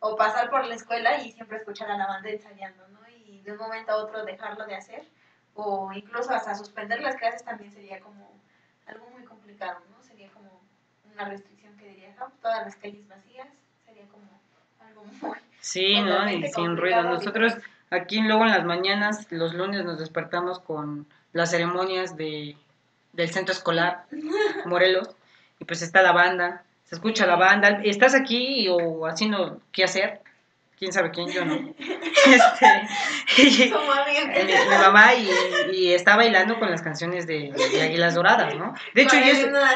o 0.00 0.16
pasar 0.16 0.50
por 0.50 0.64
la 0.64 0.74
escuela 0.74 1.18
y 1.22 1.32
siempre 1.32 1.58
escuchar 1.58 1.90
a 1.90 1.98
la 1.98 2.06
banda 2.06 2.30
ensayando, 2.30 2.86
¿no? 2.88 3.00
Y 3.08 3.40
de 3.40 3.52
un 3.52 3.58
momento 3.58 3.92
a 3.92 3.96
otro 3.96 4.24
dejarlo 4.24 4.66
de 4.66 4.76
hacer, 4.76 5.06
o 5.54 5.92
incluso 5.92 6.32
hasta 6.32 6.54
suspender 6.54 7.00
las 7.00 7.16
clases 7.16 7.44
también 7.44 7.72
sería 7.72 8.00
como 8.00 8.30
algo 8.86 9.08
muy 9.10 9.24
complicado, 9.24 9.80
¿no? 9.90 10.02
Sería 10.02 10.30
como 10.30 10.60
una 11.12 11.24
restricción 11.24 11.76
que 11.76 11.88
diría, 11.88 12.14
no, 12.18 12.30
todas 12.40 12.64
las 12.64 12.76
calles 12.76 13.08
vacías, 13.08 13.48
sería 13.96 14.08
como 14.10 14.24
algo 14.80 15.04
muy... 15.20 15.38
Sí, 15.60 16.00
¿no? 16.00 16.30
Y 16.30 16.46
sin 16.48 16.76
ruido. 16.76 17.02
Nosotros 17.02 17.54
aquí 17.90 18.20
luego 18.20 18.44
en 18.44 18.50
las 18.50 18.64
mañanas, 18.64 19.26
los 19.30 19.54
lunes 19.54 19.84
nos 19.84 19.98
despertamos 19.98 20.58
con 20.58 21.06
las 21.32 21.50
ceremonias 21.50 22.16
de, 22.16 22.56
del 23.12 23.30
centro 23.30 23.52
escolar 23.52 24.04
Morelos 24.66 25.10
y 25.58 25.64
pues 25.64 25.82
está 25.82 26.02
la 26.02 26.12
banda, 26.12 26.64
se 26.84 26.94
escucha 26.94 27.26
la 27.26 27.36
banda, 27.36 27.80
estás 27.84 28.14
aquí 28.14 28.68
o 28.68 29.06
haciendo 29.06 29.60
qué 29.72 29.84
hacer 29.84 30.20
quién 30.78 30.92
sabe 30.92 31.10
quién, 31.10 31.28
yo 31.28 31.44
no. 31.44 31.54
Este, 32.26 32.66
mi, 33.70 34.78
mamá 34.82 35.14
y, 35.14 35.30
y 35.72 35.92
está 35.92 36.16
bailando 36.16 36.58
con 36.58 36.70
las 36.70 36.82
canciones 36.82 37.26
de, 37.26 37.52
de 37.52 37.82
Águilas 37.82 38.14
Doradas, 38.16 38.56
¿no? 38.56 38.74
De 38.94 39.02
hecho, 39.02 39.16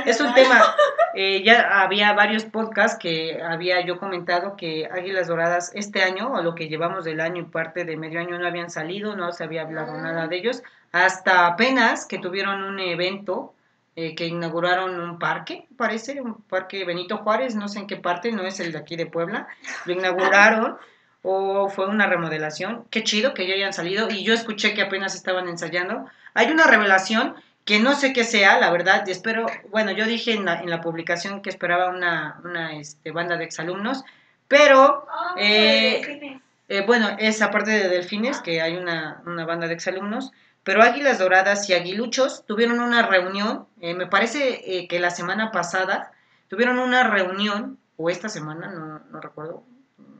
es 0.04 0.20
un 0.20 0.34
tema, 0.34 0.74
eh, 1.14 1.42
ya 1.44 1.80
había 1.80 2.12
varios 2.12 2.44
podcasts 2.44 2.98
que 2.98 3.40
había 3.40 3.82
yo 3.82 3.98
comentado 3.98 4.56
que 4.56 4.88
Águilas 4.90 5.28
Doradas 5.28 5.70
este 5.74 6.02
año, 6.02 6.32
o 6.32 6.42
lo 6.42 6.56
que 6.56 6.68
llevamos 6.68 7.04
del 7.04 7.20
año 7.20 7.42
y 7.42 7.44
parte 7.44 7.84
de 7.84 7.96
medio 7.96 8.18
año, 8.18 8.38
no 8.38 8.46
habían 8.46 8.70
salido, 8.70 9.14
no 9.14 9.30
se 9.30 9.44
había 9.44 9.62
hablado 9.62 9.80
Ah. 9.88 10.02
nada 10.02 10.26
de 10.26 10.36
ellos, 10.36 10.62
hasta 10.92 11.46
apenas 11.46 12.06
que 12.06 12.18
tuvieron 12.18 12.62
un 12.62 12.80
evento 12.80 13.54
eh, 13.96 14.14
que 14.14 14.26
inauguraron 14.26 14.98
un 15.00 15.18
parque, 15.18 15.66
parece, 15.76 16.20
un 16.20 16.42
parque 16.42 16.84
Benito 16.84 17.18
Juárez, 17.18 17.54
no 17.54 17.68
sé 17.68 17.80
en 17.80 17.86
qué 17.86 17.96
parte, 17.96 18.32
no 18.32 18.42
es 18.42 18.60
el 18.60 18.72
de 18.72 18.78
aquí 18.78 18.96
de 18.96 19.06
Puebla, 19.06 19.48
lo 19.84 19.92
inauguraron 19.92 20.78
o 21.22 21.68
fue 21.68 21.86
una 21.88 22.06
remodelación, 22.06 22.84
qué 22.90 23.02
chido 23.04 23.34
que 23.34 23.46
ya 23.46 23.54
hayan 23.54 23.72
salido. 23.72 24.08
Y 24.10 24.24
yo 24.24 24.34
escuché 24.34 24.74
que 24.74 24.82
apenas 24.82 25.14
estaban 25.14 25.48
ensayando. 25.48 26.06
Hay 26.34 26.50
una 26.50 26.66
revelación 26.66 27.34
que 27.64 27.78
no 27.78 27.94
sé 27.94 28.12
qué 28.12 28.24
sea, 28.24 28.58
la 28.58 28.70
verdad, 28.70 29.04
y 29.06 29.10
espero, 29.10 29.46
bueno, 29.70 29.92
yo 29.92 30.06
dije 30.06 30.32
en 30.32 30.44
la, 30.44 30.60
en 30.60 30.70
la 30.70 30.80
publicación 30.80 31.42
que 31.42 31.50
esperaba 31.50 31.88
una, 31.90 32.40
una 32.42 32.74
este, 32.74 33.12
banda 33.12 33.36
de 33.36 33.44
exalumnos, 33.44 34.02
pero 34.48 35.06
Eh, 35.36 36.40
eh, 36.68 36.82
bueno, 36.86 37.08
esa 37.18 37.50
parte 37.50 37.70
de 37.70 37.88
Delfines, 37.88 38.40
que 38.40 38.60
hay 38.60 38.76
una, 38.76 39.22
una 39.26 39.44
banda 39.44 39.66
de 39.66 39.74
exalumnos, 39.74 40.32
pero 40.64 40.82
Águilas 40.82 41.18
Doradas 41.18 41.68
y 41.68 41.74
Aguiluchos 41.74 42.44
tuvieron 42.46 42.80
una 42.80 43.06
reunión, 43.06 43.66
eh, 43.80 43.94
me 43.94 44.06
parece 44.06 44.60
eh, 44.64 44.88
que 44.88 44.98
la 44.98 45.10
semana 45.10 45.50
pasada 45.50 46.12
tuvieron 46.48 46.78
una 46.78 47.04
reunión, 47.04 47.78
o 47.96 48.10
esta 48.10 48.28
semana, 48.28 48.68
no, 48.72 49.00
no 49.10 49.20
recuerdo, 49.20 49.62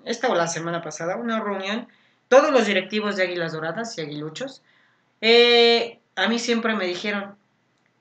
esta 0.05 0.28
o 0.28 0.34
la 0.34 0.46
semana 0.46 0.82
pasada, 0.82 1.16
una 1.16 1.40
reunión, 1.40 1.88
todos 2.28 2.51
los 2.51 2.66
directivos 2.66 3.16
de 3.16 3.24
Águilas 3.24 3.53
Doradas 3.53 3.96
y 3.98 4.03
Aguiluchos, 4.03 4.62
eh, 5.20 5.98
a 6.16 6.28
mí 6.28 6.38
siempre 6.38 6.74
me 6.74 6.86
dijeron, 6.86 7.36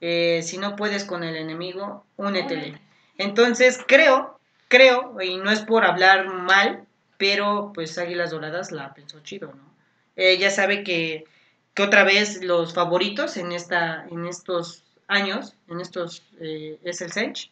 eh, 0.01 0.41
si 0.43 0.57
no 0.57 0.75
puedes 0.75 1.03
con 1.03 1.23
el 1.23 1.35
enemigo, 1.35 2.05
únetele. 2.17 2.79
Entonces 3.17 3.79
creo, 3.87 4.39
creo, 4.67 5.21
y 5.21 5.37
no 5.37 5.51
es 5.51 5.61
por 5.61 5.83
hablar 5.83 6.27
mal, 6.27 6.85
pero 7.17 7.71
pues 7.73 7.97
Águilas 7.97 8.31
Doradas 8.31 8.71
la 8.71 8.93
pensó 8.93 9.19
chido, 9.21 9.53
¿no? 9.53 9.69
Ella 10.15 10.51
sabe 10.51 10.83
que, 10.83 11.25
que 11.73 11.83
otra 11.83 12.03
vez 12.03 12.43
los 12.43 12.73
favoritos 12.73 13.37
en, 13.37 13.51
esta, 13.51 14.05
en 14.09 14.25
estos 14.25 14.83
años, 15.07 15.55
en 15.67 15.79
estos, 15.79 16.23
eh, 16.39 16.77
es 16.83 17.01
el 17.01 17.11
Sench. 17.11 17.51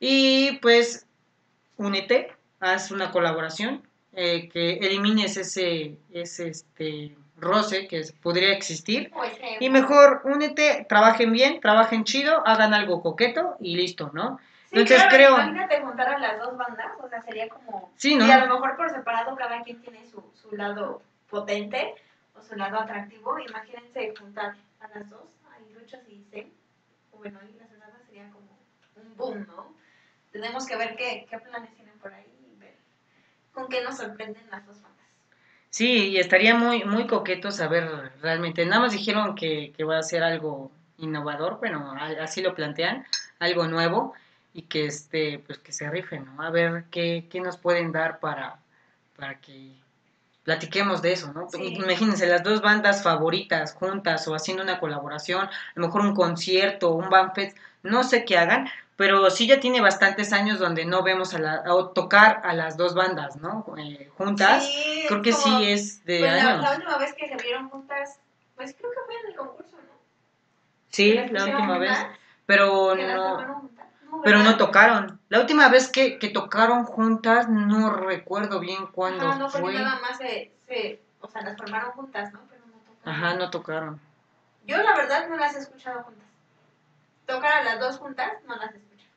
Y 0.00 0.58
pues 0.60 1.06
únete, 1.76 2.32
haz 2.62 2.90
una 2.90 3.10
colaboración, 3.10 3.82
eh, 4.12 4.48
que 4.48 4.74
elimines 4.74 5.36
ese, 5.36 5.98
ese 6.12 6.48
este, 6.48 7.16
roce 7.36 7.88
que 7.88 8.02
podría 8.22 8.52
existir. 8.52 9.12
Y 9.60 9.68
mejor 9.68 10.22
únete, 10.24 10.86
trabajen 10.88 11.32
bien, 11.32 11.60
trabajen 11.60 12.04
chido, 12.04 12.46
hagan 12.46 12.72
algo 12.72 13.02
coqueto 13.02 13.56
y 13.60 13.76
listo, 13.76 14.10
¿no? 14.14 14.38
sí, 14.70 14.78
entonces 14.78 14.96
claro, 15.08 15.16
creo- 15.16 15.34
Imagínate 15.34 15.80
juntar 15.80 16.08
a 16.14 16.18
las 16.18 16.38
dos 16.38 16.56
bandas, 16.56 16.92
o 17.02 17.08
sea, 17.08 17.20
sería 17.22 17.48
como. 17.48 17.92
Sí, 17.96 18.14
¿no? 18.14 18.26
Y 18.26 18.30
a 18.30 18.46
lo 18.46 18.54
mejor 18.54 18.76
por 18.76 18.90
separado 18.90 19.34
cada 19.36 19.62
quien 19.62 19.80
tiene 19.82 20.06
su, 20.06 20.22
su 20.34 20.54
lado 20.56 21.02
potente 21.28 21.94
o 22.38 22.42
su 22.42 22.54
lado 22.54 22.78
atractivo. 22.78 23.38
Imagínense 23.38 24.14
juntar 24.16 24.54
a 24.80 24.88
las 24.96 25.10
dos, 25.10 25.26
a 25.50 25.58
Luchas 25.78 26.00
y 26.08 26.22
Zen. 26.30 26.52
O 27.10 27.18
bueno, 27.18 27.40
ahí 27.42 27.54
las 27.58 27.70
doradas 27.70 28.02
sería 28.06 28.30
como 28.30 28.56
un 28.96 29.16
boom, 29.16 29.46
¿no? 29.48 29.74
Tenemos 30.30 30.64
que 30.64 30.76
ver 30.76 30.96
qué, 30.96 31.26
qué 31.28 31.38
planes 31.38 31.74
tienen 31.74 31.98
por 31.98 32.14
ahí 32.14 32.31
con 33.52 33.68
qué 33.68 33.82
nos 33.82 33.96
sorprenden 33.98 34.42
las 34.50 34.66
dos 34.66 34.80
bandas. 34.82 34.92
Sí, 35.70 36.08
y 36.08 36.18
estaría 36.18 36.54
muy, 36.54 36.84
muy 36.84 37.06
coqueto 37.06 37.50
saber 37.50 38.12
realmente. 38.20 38.66
Nada 38.66 38.82
más 38.82 38.92
dijeron 38.92 39.34
que, 39.34 39.72
que 39.76 39.84
va 39.84 39.98
a 39.98 40.02
ser 40.02 40.22
algo 40.22 40.70
innovador, 40.98 41.58
bueno, 41.58 41.94
así 42.20 42.42
lo 42.42 42.54
plantean, 42.54 43.06
algo 43.38 43.66
nuevo 43.66 44.14
y 44.54 44.62
que 44.62 44.86
este, 44.86 45.42
pues 45.46 45.58
que 45.58 45.72
se 45.72 45.88
rifen, 45.90 46.26
¿no? 46.26 46.42
A 46.42 46.50
ver 46.50 46.84
qué, 46.90 47.26
qué 47.30 47.40
nos 47.40 47.56
pueden 47.56 47.90
dar 47.90 48.20
para, 48.20 48.58
para 49.16 49.40
que 49.40 49.72
platiquemos 50.44 51.02
de 51.02 51.12
eso, 51.12 51.32
¿no? 51.32 51.48
Sí. 51.48 51.74
Imagínense 51.74 52.26
las 52.26 52.42
dos 52.42 52.60
bandas 52.60 53.02
favoritas 53.02 53.74
juntas 53.74 54.26
o 54.28 54.34
haciendo 54.34 54.62
una 54.62 54.78
colaboración, 54.78 55.46
a 55.46 55.50
lo 55.74 55.86
mejor 55.86 56.02
un 56.02 56.14
concierto, 56.14 56.90
un 56.90 57.08
banfest, 57.08 57.56
no 57.82 58.04
sé 58.04 58.24
qué 58.24 58.38
hagan, 58.38 58.68
pero 58.96 59.30
sí 59.30 59.46
ya 59.46 59.58
tiene 59.60 59.80
bastantes 59.80 60.32
años 60.32 60.58
donde 60.58 60.84
no 60.84 61.02
vemos 61.02 61.34
a 61.34 61.38
la, 61.38 61.62
o 61.74 61.88
tocar 61.90 62.40
a 62.44 62.54
las 62.54 62.76
dos 62.76 62.94
bandas, 62.94 63.36
¿no? 63.36 63.64
Eh, 63.78 64.10
juntas. 64.16 64.64
Sí, 64.64 65.04
Creo 65.08 65.22
que 65.22 65.32
como- 65.32 65.42
sí 65.58 65.70
es 65.70 66.04
de 66.04 66.20
pues 66.20 66.32
la, 66.32 66.50
años. 66.50 66.62
la 66.62 66.72
última 66.74 66.98
vez 66.98 67.14
que 67.14 67.28
se 67.28 67.36
vieron 67.36 67.68
juntas, 67.70 68.18
pues 68.56 68.74
creo 68.78 68.90
que 68.90 68.98
fue 69.06 69.14
en 69.20 69.26
el 69.30 69.36
concurso, 69.36 69.76
¿no? 69.76 69.92
Sí, 70.90 71.14
la 71.30 71.44
última 71.44 71.78
vez. 71.78 71.98
Pero 72.46 72.94
no. 72.94 73.70
No, 74.12 74.20
pero 74.22 74.42
no 74.42 74.56
tocaron. 74.58 75.18
La 75.30 75.40
última 75.40 75.68
vez 75.70 75.88
que, 75.90 76.18
que 76.18 76.28
tocaron 76.28 76.84
juntas, 76.84 77.48
no 77.48 77.88
recuerdo 77.90 78.60
bien 78.60 78.86
cuándo 78.88 79.26
Ajá, 79.26 79.38
no, 79.38 79.48
fue. 79.48 79.72
nada 79.72 79.98
más 80.00 80.18
se, 80.18 80.52
se, 80.68 81.00
o 81.22 81.28
sea, 81.28 81.40
las 81.42 81.56
formaron 81.56 81.92
juntas, 81.92 82.30
¿no? 82.32 82.40
Pero 82.50 82.60
no 82.66 82.74
tocaron. 82.84 83.24
Ajá, 83.24 83.34
no 83.36 83.50
tocaron. 83.50 84.00
Yo 84.66 84.76
la 84.82 84.94
verdad 84.94 85.28
no 85.30 85.36
las 85.36 85.56
he 85.56 85.60
escuchado 85.60 86.02
juntas. 86.02 86.26
Tocar 87.26 87.52
a 87.60 87.64
las 87.64 87.80
dos 87.80 87.98
juntas, 87.98 88.32
no 88.46 88.56
las 88.56 88.74
he 88.74 88.78
escuchado. 88.78 89.10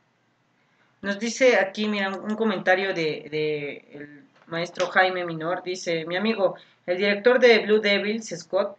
Nos 1.01 1.19
dice 1.19 1.57
aquí, 1.57 1.87
mira, 1.87 2.09
un 2.09 2.35
comentario 2.35 2.93
de, 2.93 3.27
de 3.29 3.87
el 3.91 4.25
maestro 4.47 4.87
Jaime 4.87 5.25
Minor. 5.25 5.63
Dice, 5.63 6.05
mi 6.05 6.15
amigo, 6.15 6.55
el 6.85 6.97
director 6.97 7.39
de 7.39 7.59
Blue 7.59 7.79
Devils, 7.79 8.29
Scott, 8.37 8.77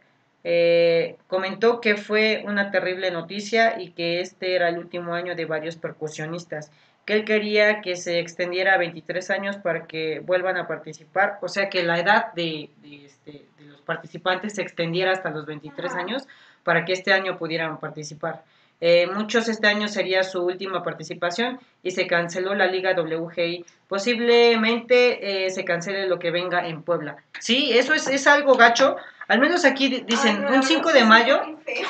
eh, 0.48 1.16
comentó 1.26 1.80
que 1.80 1.96
fue 1.96 2.44
una 2.46 2.70
terrible 2.70 3.10
noticia 3.10 3.80
y 3.80 3.90
que 3.90 4.20
este 4.20 4.54
era 4.54 4.68
el 4.68 4.78
último 4.78 5.12
año 5.12 5.34
de 5.34 5.44
varios 5.44 5.74
percusionistas, 5.74 6.70
que 7.04 7.14
él 7.14 7.24
quería 7.24 7.80
que 7.80 7.96
se 7.96 8.20
extendiera 8.20 8.74
a 8.74 8.78
23 8.78 9.30
años 9.30 9.56
para 9.56 9.86
que 9.86 10.20
vuelvan 10.20 10.56
a 10.56 10.68
participar, 10.68 11.38
o 11.42 11.48
sea 11.48 11.68
que 11.68 11.82
la 11.82 11.98
edad 11.98 12.32
de, 12.34 12.70
de, 12.76 13.06
este, 13.06 13.46
de 13.58 13.64
los 13.64 13.80
participantes 13.80 14.54
se 14.54 14.62
extendiera 14.62 15.10
hasta 15.10 15.30
los 15.30 15.46
23 15.46 15.90
Ajá. 15.90 16.00
años 16.00 16.28
para 16.62 16.84
que 16.84 16.92
este 16.92 17.12
año 17.12 17.38
pudieran 17.38 17.80
participar. 17.80 18.44
Eh, 18.80 19.06
muchos 19.06 19.48
este 19.48 19.66
año 19.68 19.88
sería 19.88 20.22
su 20.22 20.42
última 20.44 20.82
participación 20.82 21.58
y 21.82 21.92
se 21.92 22.06
canceló 22.06 22.54
la 22.54 22.66
Liga 22.66 22.92
WGI. 22.94 23.64
Posiblemente 23.88 25.46
eh, 25.46 25.50
se 25.50 25.64
cancele 25.64 26.06
lo 26.08 26.18
que 26.18 26.30
venga 26.30 26.66
en 26.66 26.82
Puebla. 26.82 27.16
Sí, 27.40 27.70
eso 27.76 27.94
es, 27.94 28.06
es 28.06 28.26
algo 28.26 28.54
gacho. 28.54 28.96
Al 29.28 29.40
menos 29.40 29.64
aquí 29.64 29.88
di- 29.88 30.04
dicen 30.06 30.36
Ay, 30.36 30.42
no, 30.42 30.48
un 30.48 30.54
la 30.56 30.62
5 30.62 30.86
verdad 30.88 31.00
de 31.00 31.04
mayo. 31.06 31.40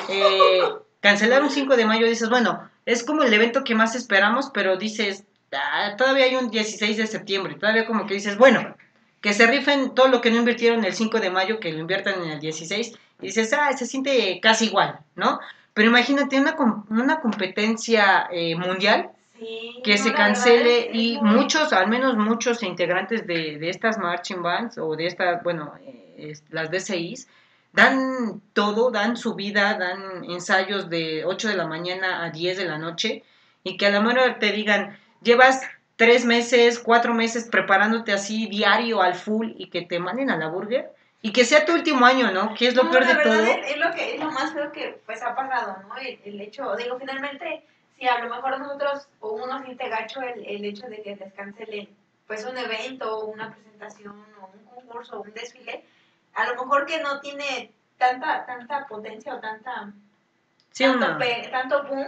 eh, 0.09 0.61
cancelar 1.01 1.43
un 1.43 1.49
5 1.49 1.75
de 1.77 1.85
mayo, 1.85 2.07
dices, 2.07 2.29
bueno, 2.29 2.69
es 2.85 3.03
como 3.03 3.23
el 3.23 3.33
evento 3.33 3.63
que 3.63 3.75
más 3.75 3.95
esperamos, 3.95 4.49
pero 4.53 4.77
dices, 4.77 5.23
"Ah, 5.53 5.95
todavía 5.97 6.25
hay 6.25 6.35
un 6.35 6.49
16 6.49 6.97
de 6.97 7.07
septiembre. 7.07 7.55
Todavía 7.55 7.85
como 7.85 8.05
que 8.07 8.15
dices, 8.15 8.37
bueno, 8.37 8.75
que 9.21 9.33
se 9.33 9.45
rifen 9.47 9.93
todo 9.93 10.07
lo 10.07 10.21
que 10.21 10.31
no 10.31 10.37
invirtieron 10.37 10.83
el 10.85 10.93
5 10.93 11.19
de 11.19 11.29
mayo, 11.29 11.59
que 11.59 11.71
lo 11.71 11.79
inviertan 11.79 12.21
en 12.23 12.29
el 12.31 12.39
16. 12.39 12.93
Y 13.21 13.27
dices, 13.27 13.51
ah, 13.53 13.71
se 13.75 13.85
siente 13.87 14.39
casi 14.41 14.65
igual, 14.65 14.99
¿no? 15.15 15.39
Pero 15.77 15.89
imagínate 15.89 16.39
una, 16.39 16.55
una 16.89 17.19
competencia 17.19 18.27
eh, 18.31 18.55
mundial 18.55 19.11
Sí, 19.37 19.79
que 19.83 19.91
no, 19.91 20.03
se 20.03 20.13
cancele 20.13 20.89
y 20.91 21.19
muchos, 21.21 21.71
al 21.71 21.87
menos 21.87 22.17
muchos 22.17 22.63
integrantes 22.63 23.27
de, 23.27 23.59
de 23.59 23.69
estas 23.69 23.99
marching 23.99 24.41
bands 24.41 24.79
o 24.79 24.95
de 24.95 25.05
estas, 25.05 25.43
bueno, 25.43 25.75
eh, 25.85 26.33
las 26.49 26.71
DCIs, 26.71 27.27
dan 27.73 28.41
todo, 28.53 28.89
dan 28.89 29.15
su 29.15 29.35
vida, 29.35 29.77
dan 29.77 30.25
ensayos 30.25 30.89
de 30.89 31.23
8 31.23 31.49
de 31.49 31.55
la 31.55 31.67
mañana 31.67 32.23
a 32.23 32.31
10 32.31 32.57
de 32.57 32.65
la 32.65 32.79
noche 32.79 33.23
y 33.63 33.77
que 33.77 33.85
a 33.85 33.91
la 33.91 34.01
mejor 34.01 34.39
te 34.39 34.51
digan, 34.51 34.97
llevas 35.21 35.61
tres 35.95 36.25
meses, 36.25 36.79
cuatro 36.79 37.13
meses 37.13 37.47
preparándote 37.51 38.13
así 38.13 38.47
diario 38.47 39.03
al 39.03 39.13
full 39.13 39.51
y 39.55 39.69
que 39.69 39.83
te 39.83 39.99
manden 39.99 40.31
a 40.31 40.37
la 40.37 40.47
burger 40.47 40.89
y 41.21 41.31
que 41.33 41.45
sea 41.45 41.65
tu 41.65 41.73
último 41.73 42.05
año, 42.05 42.31
¿no? 42.31 42.53
Que 42.53 42.67
es 42.67 42.75
lo 42.75 42.83
No, 42.83 42.91
peor 42.91 43.05
la 43.05 43.13
de 43.15 43.23
todo. 43.23 43.33
Es, 43.41 43.71
es 43.71 43.77
lo 43.77 43.91
que 43.91 44.15
es 44.15 44.19
lo 44.23 44.31
más 44.31 44.53
feo 44.53 44.71
que 44.71 45.01
pues 45.05 45.21
ha 45.23 45.35
pasado, 45.35 45.77
¿no? 45.87 45.97
El, 45.97 46.19
el 46.23 46.41
hecho, 46.41 46.75
digo, 46.75 46.97
finalmente, 46.99 47.65
si 47.97 48.07
a 48.07 48.19
lo 48.19 48.29
mejor 48.33 48.59
nosotros 48.59 49.07
o 49.19 49.31
uno 49.33 49.61
siente 49.63 49.89
gacho 49.89 50.21
el, 50.21 50.45
el 50.45 50.65
hecho 50.65 50.87
de 50.87 51.01
que 51.01 51.15
les 51.15 51.33
cancelen 51.33 51.89
pues 52.27 52.45
un 52.45 52.57
evento, 52.57 53.17
o 53.19 53.25
una 53.27 53.51
presentación, 53.53 54.23
o 54.41 54.47
un 54.47 54.65
concurso, 54.65 55.17
o 55.19 55.21
un 55.23 55.33
desfile, 55.33 55.83
a 56.35 56.45
lo 56.45 56.53
mejor 56.55 56.85
que 56.85 56.99
no 57.01 57.19
tiene 57.21 57.71
tanta 57.97 58.45
tanta 58.45 58.85
potencia 58.85 59.33
o 59.35 59.39
tanta 59.39 59.91
Sí, 60.71 60.83
tanto, 60.83 61.17
pe- 61.17 61.47
tanto 61.49 61.83
boom, 61.85 62.05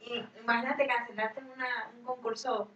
y 0.00 0.22
imagínate 0.42 0.86
cancelarte 0.86 1.40
una, 1.54 1.90
un 1.96 2.04
concurso. 2.04 2.68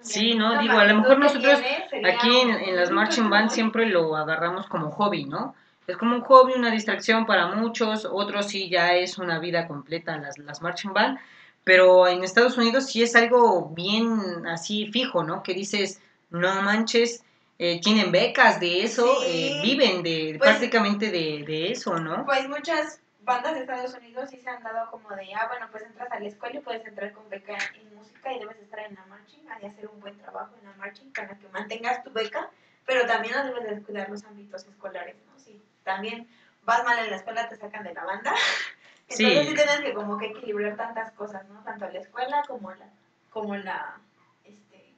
Sí, 0.00 0.34
no, 0.34 0.60
digo, 0.60 0.78
a 0.78 0.84
lo 0.86 0.94
mejor 0.96 1.18
nosotros 1.18 1.60
Aquí 2.04 2.40
en, 2.40 2.50
en 2.50 2.76
las 2.76 2.90
marching 2.90 3.28
band 3.28 3.50
siempre 3.50 3.86
lo 3.86 4.16
agarramos 4.16 4.66
como 4.66 4.90
hobby, 4.90 5.24
¿no? 5.24 5.54
Es 5.86 5.96
como 5.96 6.14
un 6.14 6.22
hobby, 6.22 6.54
una 6.54 6.70
distracción 6.70 7.26
para 7.26 7.48
muchos, 7.48 8.06
otros 8.10 8.46
sí 8.46 8.68
ya 8.70 8.94
es 8.94 9.18
una 9.18 9.38
vida 9.38 9.66
completa 9.66 10.16
las, 10.18 10.38
las 10.38 10.62
marching 10.62 10.92
band, 10.92 11.18
pero 11.64 12.06
en 12.08 12.22
Estados 12.24 12.56
Unidos 12.56 12.86
sí 12.86 13.02
es 13.02 13.14
algo 13.16 13.70
bien 13.70 14.46
así 14.46 14.86
fijo, 14.92 15.22
¿no? 15.24 15.42
Que 15.42 15.52
dices, 15.52 16.00
no 16.30 16.62
manches, 16.62 17.22
eh, 17.58 17.80
tienen 17.82 18.10
becas 18.12 18.60
de 18.60 18.84
eso, 18.84 19.04
Sí. 19.22 19.26
eh, 19.26 19.60
viven 19.62 20.02
de 20.02 20.36
Pues- 20.38 20.48
prácticamente 20.50 21.10
de, 21.10 21.44
de 21.46 21.72
eso, 21.72 21.98
¿no? 21.98 22.24
Pues 22.24 22.48
muchas 22.48 23.00
bandas 23.22 23.54
de 23.54 23.60
Estados 23.60 23.94
Unidos 23.94 24.30
sí 24.30 24.40
se 24.40 24.50
han 24.50 24.62
dado 24.62 24.90
como 24.90 25.08
de, 25.10 25.32
ah, 25.34 25.46
bueno, 25.48 25.68
pues 25.70 25.84
entras 25.84 26.10
a 26.10 26.18
la 26.20 26.26
escuela 26.28 26.58
y 26.58 26.62
puedes 26.62 26.86
entrar 26.86 27.12
con 27.12 27.28
beca 27.28 27.56
en 27.74 27.94
música 27.94 28.32
y 28.32 28.38
debes 28.38 28.58
estar 28.58 28.80
en 28.80 28.94
la 28.94 29.04
marching, 29.06 29.40
y 29.62 29.66
hacer 29.66 29.88
un 29.88 30.00
buen 30.00 30.16
trabajo 30.18 30.54
en 30.58 30.64
la 30.64 30.72
marching 30.76 31.12
para 31.12 31.36
que 31.38 31.48
mantengas 31.48 32.02
tu 32.02 32.10
beca, 32.12 32.50
pero 32.86 33.06
también 33.06 33.34
no 33.34 33.44
debes 33.44 33.64
descuidar 33.76 34.08
los 34.08 34.24
ámbitos 34.24 34.64
escolares, 34.66 35.16
¿no? 35.26 35.38
Si 35.38 35.60
también 35.84 36.28
vas 36.64 36.84
mal 36.84 36.98
en 36.98 37.10
la 37.10 37.16
escuela, 37.16 37.48
te 37.48 37.56
sacan 37.56 37.84
de 37.84 37.94
la 37.94 38.04
banda. 38.04 38.32
Entonces 39.08 39.48
sí 39.48 39.54
tienes 39.54 39.80
que 39.80 39.92
como 39.94 40.18
que 40.18 40.26
equilibrar 40.26 40.76
tantas 40.76 41.10
cosas, 41.12 41.46
¿no? 41.48 41.62
Tanto 41.64 41.88
la 41.88 41.98
escuela 41.98 42.42
como 42.46 42.70
la, 42.72 42.88
como 43.30 43.56
la, 43.56 43.98
este, 44.44 44.94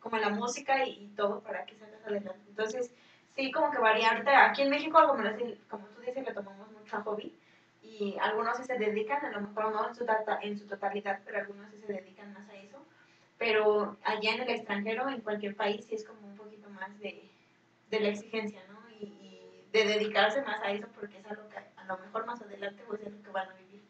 como 0.00 0.16
la 0.16 0.28
música 0.30 0.84
y, 0.84 1.04
y 1.04 1.08
todo 1.16 1.40
para 1.40 1.64
que 1.66 1.74
salgas 1.76 2.02
adelante. 2.04 2.40
Entonces, 2.48 2.92
sí, 3.34 3.50
como 3.50 3.70
que 3.72 3.78
varía. 3.78 4.10
Ahorita 4.10 4.46
aquí 4.46 4.62
en 4.62 4.70
México, 4.70 5.00
como, 5.06 5.22
lo- 5.22 5.36
como 5.68 5.86
tú 5.88 6.00
dices, 6.02 6.24
le 6.24 6.32
tomamos 6.32 6.70
mucho 6.70 6.96
a 6.96 7.02
hobby 7.02 7.36
y 7.98 8.16
algunos 8.20 8.56
sí 8.56 8.64
se 8.64 8.78
dedican, 8.78 9.24
a 9.24 9.30
lo 9.30 9.40
mejor 9.42 9.72
no 9.72 9.88
en 9.88 9.94
su, 9.94 10.04
tata- 10.04 10.38
en 10.42 10.58
su 10.58 10.66
totalidad, 10.66 11.20
pero 11.24 11.38
algunos 11.38 11.70
sí 11.70 11.78
se 11.86 11.92
dedican 11.94 12.32
más 12.34 12.48
a 12.48 12.54
eso. 12.56 12.78
Pero 13.38 13.96
allá 14.04 14.34
en 14.34 14.42
el 14.42 14.50
extranjero, 14.50 15.08
en 15.08 15.20
cualquier 15.20 15.54
país, 15.56 15.84
sí 15.86 15.94
es 15.94 16.04
como 16.04 16.26
un 16.26 16.36
poquito 16.36 16.68
más 16.70 16.98
de, 17.00 17.22
de 17.90 18.00
la 18.00 18.08
exigencia, 18.08 18.60
¿no? 18.70 18.78
Y, 19.00 19.04
y 19.06 19.62
de 19.72 19.84
dedicarse 19.84 20.42
más 20.42 20.60
a 20.62 20.70
eso 20.72 20.86
porque 20.94 21.18
es 21.18 21.26
algo 21.26 21.48
que 21.48 21.58
a 21.58 21.84
lo 21.84 21.98
mejor 21.98 22.26
más 22.26 22.40
adelante 22.42 22.82
pues 22.86 23.00
es 23.02 23.12
lo 23.12 23.22
que 23.22 23.30
van 23.30 23.48
a 23.48 23.54
vivir. 23.54 23.82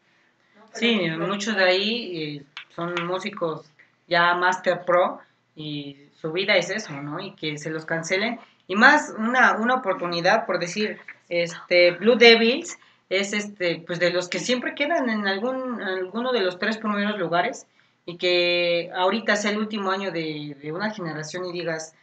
¿no? 0.55 0.65
Sí, 0.73 1.09
muchos 1.17 1.55
de 1.55 1.63
ahí 1.63 2.37
eh, 2.37 2.43
son 2.75 2.93
músicos 3.05 3.71
ya 4.07 4.33
Master 4.35 4.83
Pro 4.85 5.19
y 5.55 6.09
su 6.13 6.31
vida 6.31 6.55
es 6.55 6.69
eso, 6.69 6.93
¿no? 7.01 7.19
Y 7.19 7.31
que 7.35 7.57
se 7.57 7.69
los 7.69 7.85
cancelen. 7.85 8.39
Y 8.67 8.75
más 8.75 9.13
una, 9.17 9.57
una 9.57 9.75
oportunidad, 9.75 10.45
por 10.45 10.59
decir, 10.59 10.99
este 11.27 11.91
Blue 11.91 12.15
Devils 12.15 12.77
es 13.09 13.33
este 13.33 13.83
pues 13.85 13.99
de 13.99 14.11
los 14.11 14.29
que 14.29 14.39
siempre 14.39 14.75
quedan 14.75 15.09
en 15.09 15.27
algún 15.27 15.81
alguno 15.81 16.31
de 16.31 16.41
los 16.41 16.59
tres 16.59 16.77
primeros 16.77 17.17
lugares 17.19 17.65
y 18.05 18.17
que 18.17 18.91
ahorita 18.95 19.35
sea 19.35 19.51
el 19.51 19.57
último 19.57 19.91
año 19.91 20.11
de, 20.11 20.55
de 20.61 20.71
una 20.71 20.91
generación 20.91 21.45
y 21.45 21.51
digas 21.51 21.93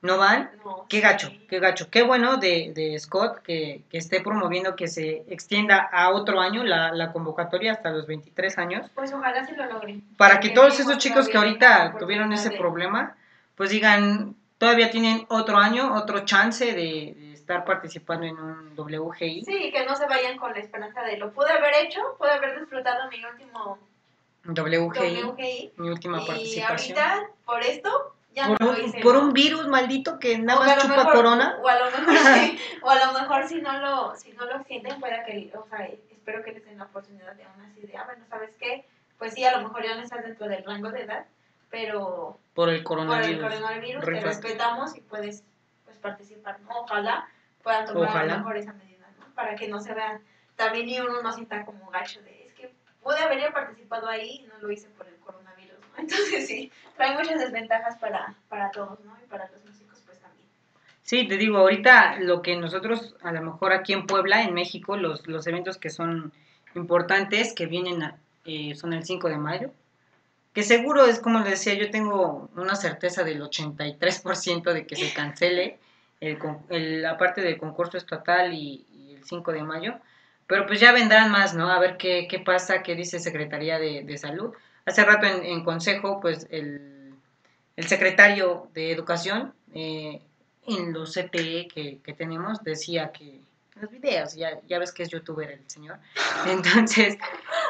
no 0.00 0.16
van 0.16 0.50
No, 0.64 0.86
Qué 0.88 1.00
gacho, 1.00 1.28
qué 1.48 1.58
gacho. 1.58 1.88
Qué 1.90 2.02
bueno 2.02 2.36
de, 2.36 2.72
de 2.72 2.96
Scott 3.00 3.38
que, 3.42 3.82
que 3.90 3.98
esté 3.98 4.20
promoviendo 4.20 4.76
que 4.76 4.86
se 4.86 5.24
extienda 5.28 5.78
a 5.92 6.10
otro 6.10 6.40
año 6.40 6.62
la, 6.62 6.92
la 6.92 7.10
convocatoria 7.12 7.72
hasta 7.72 7.90
los 7.90 8.06
23 8.06 8.58
años, 8.58 8.90
Pues 8.94 9.12
ojalá 9.12 9.44
sí 9.44 9.54
lo 9.56 9.66
logren. 9.66 10.02
para 10.16 10.38
que 10.38 10.50
todos 10.50 10.78
esos 10.78 10.98
chicos 10.98 11.28
que 11.28 11.36
ahorita 11.36 11.96
tuvieron 11.98 12.32
ese 12.32 12.50
de- 12.50 12.56
problema, 12.58 13.16
pues 13.56 13.70
digan, 13.70 14.36
todavía 14.58 14.88
tienen 14.92 15.26
otro 15.30 15.56
año, 15.58 15.92
otro 15.96 16.20
chance 16.24 16.64
de 16.72 17.27
estar 17.48 17.64
participando 17.64 18.26
en 18.26 18.38
un 18.38 18.74
WGI. 18.76 19.42
Sí, 19.46 19.70
que 19.72 19.86
no 19.86 19.96
se 19.96 20.06
vayan 20.06 20.36
con 20.36 20.52
la 20.52 20.58
esperanza 20.58 21.00
de 21.02 21.16
lo 21.16 21.32
pude 21.32 21.50
haber 21.50 21.72
hecho, 21.86 22.00
pude 22.18 22.30
haber 22.30 22.60
disfrutado 22.60 23.08
mi 23.10 23.24
último 23.24 23.78
WGI, 24.44 25.22
WGI. 25.22 25.72
mi 25.78 25.88
última 25.88 26.20
Y 26.22 26.26
participación. 26.26 26.98
ahorita, 26.98 27.30
por 27.46 27.62
esto, 27.62 28.14
ya 28.34 28.48
Por, 28.48 28.60
no 28.60 28.72
lo 28.72 28.78
hice. 28.78 29.00
por 29.00 29.14
¿no? 29.14 29.20
un 29.22 29.32
virus 29.32 29.66
maldito 29.66 30.18
que 30.18 30.38
nada 30.38 30.60
O 30.60 30.64
más 30.64 30.76
chupa 30.82 30.96
mejor- 30.98 31.14
corona. 31.14 31.56
O 31.62 31.68
a 31.68 31.78
lo 31.78 31.84
mejor, 31.86 32.16
sí, 32.34 32.58
o 32.82 32.90
a 32.90 33.06
lo 33.06 33.12
mejor 33.18 33.48
si 33.48 33.62
no 33.62 33.78
lo, 33.80 34.14
si 34.16 34.32
no 34.32 34.44
lo 34.44 34.62
sienten, 34.64 35.00
pueda 35.00 35.24
que, 35.24 35.50
o 35.56 35.66
sea, 35.70 35.86
espero 36.10 36.44
que 36.44 36.52
les 36.52 36.64
den 36.66 36.76
la 36.76 36.84
oportunidad 36.84 37.32
de 37.34 37.44
aún 37.44 37.62
así 37.62 37.80
de, 37.80 37.96
ah, 37.96 38.04
bueno, 38.04 38.24
¿sabes 38.28 38.50
qué? 38.60 38.84
Pues 39.18 39.32
sí, 39.32 39.44
a 39.46 39.56
lo 39.56 39.66
mejor 39.66 39.82
ya 39.84 39.94
no 39.94 40.02
estás 40.02 40.22
dentro 40.22 40.46
del 40.48 40.64
rango 40.64 40.90
de 40.90 41.00
edad, 41.02 41.24
pero 41.70 42.38
Por 42.54 42.68
el 42.68 42.82
por 42.82 42.98
el 42.98 43.06
coronavirus. 43.06 43.42
coronavirus 43.42 44.04
te 44.04 44.20
respetamos 44.20 44.94
y 44.96 45.00
puedes 45.00 45.42
pues, 45.86 45.96
participar, 45.96 46.60
¿no? 46.60 46.80
Ojalá 46.82 47.26
puedan 47.68 47.84
tomar 47.86 48.08
a 48.08 48.10
Ojalá. 48.12 48.32
lo 48.32 48.38
mejor 48.38 48.56
esa 48.56 48.72
medida, 48.72 49.06
¿no? 49.20 49.26
Para 49.34 49.54
que 49.54 49.68
no 49.68 49.78
se 49.78 49.92
vea, 49.92 50.20
también 50.56 51.02
uno 51.02 51.20
no 51.20 51.32
sienta 51.32 51.66
como 51.66 51.90
gacho 51.90 52.22
de, 52.22 52.46
es 52.46 52.54
que 52.54 52.72
pude 53.02 53.18
haber 53.18 53.52
participado 53.52 54.08
ahí 54.08 54.40
y 54.42 54.46
no 54.46 54.58
lo 54.60 54.70
hice 54.72 54.88
por 54.96 55.06
el 55.06 55.16
coronavirus, 55.16 55.78
¿no? 55.78 55.86
Entonces 55.98 56.46
sí, 56.46 56.72
trae 56.96 57.14
muchas 57.14 57.38
desventajas 57.38 57.96
para, 57.98 58.34
para 58.48 58.70
todos, 58.70 58.98
¿no? 59.04 59.14
Y 59.22 59.26
para 59.28 59.50
los 59.50 59.62
músicos 59.66 60.02
pues 60.06 60.18
también. 60.18 60.48
Sí, 61.02 61.28
te 61.28 61.36
digo, 61.36 61.58
ahorita 61.58 62.20
lo 62.20 62.40
que 62.40 62.56
nosotros, 62.56 63.14
a 63.22 63.32
lo 63.32 63.42
mejor 63.42 63.72
aquí 63.74 63.92
en 63.92 64.06
Puebla, 64.06 64.42
en 64.42 64.54
México, 64.54 64.96
los, 64.96 65.26
los 65.28 65.46
eventos 65.46 65.76
que 65.76 65.90
son 65.90 66.32
importantes, 66.74 67.52
que 67.52 67.66
vienen, 67.66 68.02
a- 68.02 68.16
eh, 68.46 68.74
son 68.76 68.94
el 68.94 69.04
5 69.04 69.28
de 69.28 69.36
mayo, 69.36 69.72
que 70.54 70.62
seguro 70.62 71.04
es 71.04 71.20
como 71.20 71.40
les 71.40 71.50
decía, 71.50 71.74
yo 71.74 71.90
tengo 71.90 72.48
una 72.56 72.74
certeza 72.76 73.22
del 73.24 73.42
83% 73.42 74.72
de 74.72 74.86
que 74.86 74.96
se 74.96 75.12
cancele 75.12 75.78
el, 76.20 76.38
el- 76.70 77.02
la 77.02 77.16
del 77.36 77.58
concurso 77.58 77.96
estatal 77.96 78.52
y, 78.52 78.86
y 78.92 79.14
el 79.14 79.24
5 79.24 79.52
de 79.52 79.62
mayo, 79.62 79.94
pero 80.46 80.66
pues 80.66 80.80
ya 80.80 80.92
vendrán 80.92 81.30
más, 81.30 81.54
¿no? 81.54 81.70
A 81.70 81.78
ver 81.78 81.96
qué, 81.96 82.26
qué 82.28 82.38
pasa, 82.38 82.82
qué 82.82 82.94
dice 82.94 83.20
Secretaría 83.20 83.78
de, 83.78 84.02
de 84.02 84.18
Salud. 84.18 84.54
Hace 84.86 85.04
rato 85.04 85.26
en, 85.26 85.44
en 85.44 85.62
consejo, 85.64 86.20
pues 86.20 86.46
el, 86.50 87.12
el 87.76 87.86
secretario 87.86 88.68
de 88.74 88.90
Educación, 88.92 89.52
eh, 89.74 90.22
en 90.66 90.92
los 90.92 91.12
CTE 91.14 91.68
que, 91.68 91.98
que 92.02 92.12
tenemos, 92.14 92.62
decía 92.64 93.12
que 93.12 93.40
los 93.80 93.90
videos, 93.90 94.34
ya, 94.34 94.58
ya 94.66 94.78
ves 94.78 94.92
que 94.92 95.02
es 95.04 95.08
youtuber 95.10 95.50
el 95.50 95.68
señor, 95.70 95.98
entonces, 96.46 97.16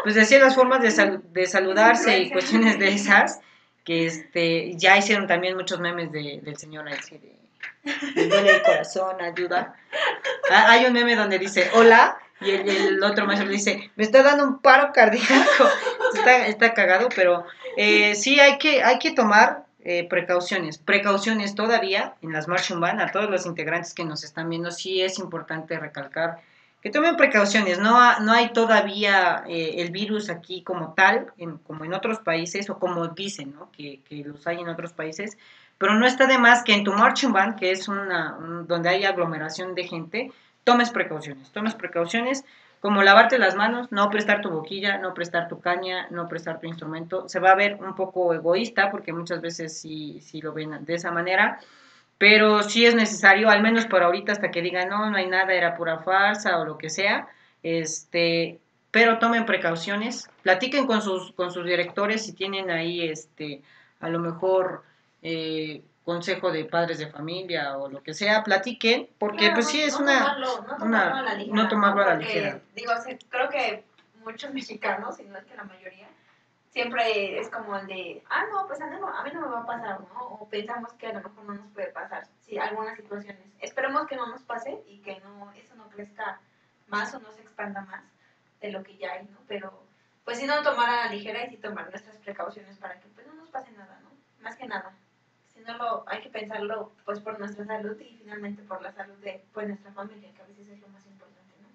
pues 0.05 0.15
decía 0.15 0.39
las 0.39 0.55
formas 0.55 0.81
de, 0.81 0.91
sal- 0.91 1.23
de 1.33 1.47
saludarse 1.47 2.19
y 2.21 2.31
cuestiones 2.31 2.79
de 2.79 2.89
esas, 2.89 3.41
que 3.85 4.07
este, 4.07 4.75
ya 4.77 4.97
hicieron 4.97 5.27
también 5.27 5.57
muchos 5.57 5.81
memes 5.81 6.13
de, 6.13 6.41
del 6.43 6.57
señor 6.57 6.89
así 6.89 7.19
de, 7.19 7.35
duele 8.15 8.57
el 8.57 8.63
corazón, 8.63 9.21
ayuda. 9.21 9.75
Ah, 10.51 10.67
hay 10.71 10.87
un 10.87 10.93
meme 10.93 11.17
donde 11.17 11.39
dice, 11.39 11.71
hola, 11.75 12.19
y 12.41 12.51
el, 12.51 13.03
otro 13.03 13.27
maestro 13.27 13.49
le 13.49 13.55
dice, 13.55 13.91
me 13.97 14.05
está 14.05 14.23
dando 14.23 14.45
un 14.45 14.59
paro 14.61 14.93
cardíaco. 14.93 15.69
Está, 16.47 16.73
cagado, 16.73 17.09
pero 17.15 17.45
eh, 17.77 18.15
sí 18.15 18.41
hay 18.41 18.57
que, 18.59 18.83
hay 18.83 18.99
que 18.99 19.11
tomar 19.11 19.65
eh, 19.85 20.07
precauciones. 20.09 20.79
Precauciones 20.79 21.55
todavía 21.55 22.15
en 22.23 22.33
las 22.33 22.49
marching 22.49 22.81
band, 22.81 23.01
a 23.01 23.13
todos 23.13 23.29
los 23.29 23.45
integrantes 23.45 23.93
que 23.93 24.05
nos 24.05 24.25
están 24.25 24.49
viendo, 24.49 24.71
sí 24.71 25.03
es 25.03 25.19
importante 25.19 25.79
recalcar 25.79 26.41
que 26.81 26.91
tomen 26.91 27.17
precauciones. 27.17 27.79
No, 27.79 28.21
no 28.21 28.33
hay 28.33 28.53
todavía 28.53 29.43
eh, 29.49 29.75
el 29.79 29.91
virus 29.91 30.31
aquí 30.31 30.63
como 30.63 30.95
tal, 30.95 31.33
en- 31.37 31.59
como 31.59 31.85
en 31.85 31.93
otros 31.93 32.21
países, 32.21 32.71
o 32.71 32.79
como 32.79 33.09
dicen, 33.09 33.55
¿no? 33.55 33.71
que, 33.73 34.01
que 34.09 34.17
los 34.25 34.47
hay 34.47 34.61
en 34.61 34.69
otros 34.69 34.93
países. 34.93 35.37
Pero 35.79 35.95
no 35.95 36.07
está 36.07 36.27
de 36.27 36.39
más 36.39 36.65
que 36.65 36.75
en 36.75 36.85
tu 36.85 36.93
marching 36.93 37.33
band, 37.33 37.57
que 37.59 37.71
es 37.71 37.89
una, 37.89 38.37
un- 38.37 38.67
donde 38.67 38.89
hay 38.89 39.05
aglomeración 39.05 39.75
de 39.75 39.85
gente, 39.85 40.33
tomes 40.65 40.91
precauciones. 40.91 41.51
Tomes 41.53 41.75
precauciones 41.75 42.45
como 42.81 43.03
lavarte 43.03 43.39
las 43.39 43.57
manos, 43.57 43.91
no 43.91 44.09
prestar 44.11 44.41
tu 44.41 44.51
boquilla, 44.51 44.99
no 44.99 45.15
prestar 45.15 45.49
tu 45.49 45.61
caña, 45.61 46.07
no 46.11 46.29
prestar 46.29 46.61
tu 46.61 46.67
instrumento. 46.67 47.29
Se 47.29 47.41
va 47.41 47.51
a 47.53 47.57
ver 47.57 47.77
un 47.83 47.95
poco 47.95 48.33
egoísta 48.35 48.91
porque 48.91 49.13
muchas 49.13 49.41
veces 49.41 49.79
sí, 49.81 50.21
sí 50.21 50.41
lo 50.41 50.53
ven 50.53 50.85
de 50.85 50.95
esa 50.95 51.11
manera, 51.11 51.59
pero 52.19 52.63
sí 52.63 52.85
es 52.87 52.95
necesario, 52.95 53.49
al 53.49 53.63
menos 53.63 53.87
por 53.87 54.03
ahorita 54.03 54.33
hasta 54.33 54.51
que 54.51 54.63
digan, 54.63 54.89
no, 54.89 55.09
no 55.11 55.17
hay 55.17 55.27
nada, 55.27 55.53
era 55.55 55.77
pura 55.77 55.99
farsa 55.99 56.59
o 56.59 56.65
lo 56.65 56.77
que 56.79 56.91
sea, 56.91 57.29
este, 57.63 58.59
pero 58.91 59.19
tomen 59.19 59.47
precauciones, 59.47 60.29
platiquen 60.43 60.87
con 60.87 61.03
sus, 61.03 61.33
con 61.33 61.51
sus 61.53 61.65
directores 61.65 62.25
si 62.25 62.33
tienen 62.33 62.71
ahí, 62.71 63.09
este, 63.09 63.63
a 64.01 64.09
lo 64.09 64.19
mejor... 64.19 64.83
eh, 65.23 65.83
consejo 66.05 66.51
de 66.51 66.65
padres 66.65 66.99
de 66.99 67.09
familia 67.11 67.77
o 67.77 67.89
lo 67.89 68.03
que 68.03 68.15
sea, 68.15 68.43
platiquen, 68.45 69.09
porque 69.19 69.39
Claro, 69.39 69.55
pues 69.55 69.69
sí 69.69 69.83
es 69.83 69.93
no 69.95 70.01
una... 70.05 70.21
tomarlo- 70.37 70.67
no 70.67 70.77
una- 70.77 70.79
tomarlo 70.79 71.17
a 71.17 71.23
la 71.23 71.35
ligera, 71.35 71.55
no 71.57 71.69
tomarlo 71.69 72.03
a 72.03 72.07
la 72.07 72.15
ligera. 72.15 72.61
Digo, 72.75 72.93
creo 73.29 73.49
que 73.51 73.85
muchos 74.25 74.53
mexicanos, 74.55 75.21
y 75.21 75.25
no 75.25 75.37
es 75.39 75.45
que 75.45 75.55
la 75.57 75.65
mayoría, 75.65 76.09
siempre 76.71 77.39
es 77.41 77.49
como 77.51 77.77
el 77.77 77.87
de, 77.87 78.23
ah, 78.31 78.45
no, 78.51 78.67
pues 78.67 78.81
a 78.81 78.87
mí, 78.87 78.97
no, 79.01 79.09
a 79.09 79.23
mí 79.25 79.31
no 79.35 79.41
me 79.41 79.49
va 79.49 79.61
a 79.61 79.67
pasar, 79.67 80.01
¿no? 80.01 80.25
O 80.41 80.49
pensamos 80.49 80.93
que 80.95 81.09
a 81.09 81.13
lo 81.15 81.29
mejor 81.29 81.45
no 81.45 81.55
nos 81.55 81.67
puede 81.73 81.89
pasar, 81.89 82.27
sí, 82.47 82.57
algunas 82.59 82.97
situaciones. 82.97 83.43
Esperemos 83.61 84.07
que 84.07 84.17
no 84.17 84.27
nos 84.29 84.43
pase 84.43 84.79
y 84.87 84.99
que 85.01 85.19
no 85.21 85.51
eso 85.53 85.75
no 85.75 85.89
crezca 85.89 86.41
más 86.87 87.13
o 87.15 87.21
no 87.21 87.33
se 87.33 87.43
expanda 87.43 87.81
más 87.83 88.03
de 88.61 88.71
lo 88.73 88.83
que 88.83 88.97
ya 88.97 89.13
hay, 89.13 89.25
¿no? 89.25 89.39
Pero, 89.47 89.83
pues 90.25 90.39
sí, 90.39 90.47
no 90.47 90.63
tomar 90.63 90.89
a 90.89 91.05
la 91.07 91.13
ligera 91.13 91.45
y 91.45 91.51
sí 91.51 91.57
tomar 91.57 91.91
nuestras 91.91 92.17
precauciones 92.19 92.77
para 92.79 92.99
que 93.01 93.09
pues 93.09 93.27
no 93.27 93.35
nos 93.35 93.49
pase 93.51 93.71
nada, 93.73 93.99
¿no? 94.03 94.11
Más 94.41 94.57
que 94.57 94.67
nada. 94.67 94.93
No 95.69 96.03
hay 96.07 96.21
que 96.23 96.31
pensarlo 96.31 96.93
pues 97.05 97.21
por 97.21 97.39
nuestra 97.39 97.65
salud 97.67 97.97
y 98.01 98.17
finalmente 98.23 98.63
por 98.63 98.81
la 98.83 98.91
salud 98.93 99.15
de 99.23 99.45
pues 99.53 99.69
nuestra 99.69 99.93
familia, 99.93 100.31
que 100.35 100.43
a 100.43 100.47
veces 100.47 100.67
es 100.69 100.81
lo 100.81 100.89
más 100.89 101.05
importante, 101.07 101.55
¿no? 101.61 101.69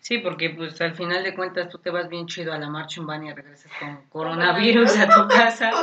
Sí, 0.00 0.18
porque 0.18 0.50
pues 0.50 0.78
al 0.82 0.94
final 0.94 1.22
de 1.24 1.34
cuentas 1.34 1.68
tú 1.70 1.78
te 1.78 1.88
vas 1.90 2.08
bien 2.10 2.26
chido 2.26 2.52
a 2.52 2.58
la 2.58 2.68
marching 2.68 3.06
band 3.06 3.24
y 3.24 3.32
regresas 3.32 3.72
con 3.80 4.02
coronavirus 4.10 4.98
a 4.98 5.08
tu 5.08 5.28
casa. 5.28 5.70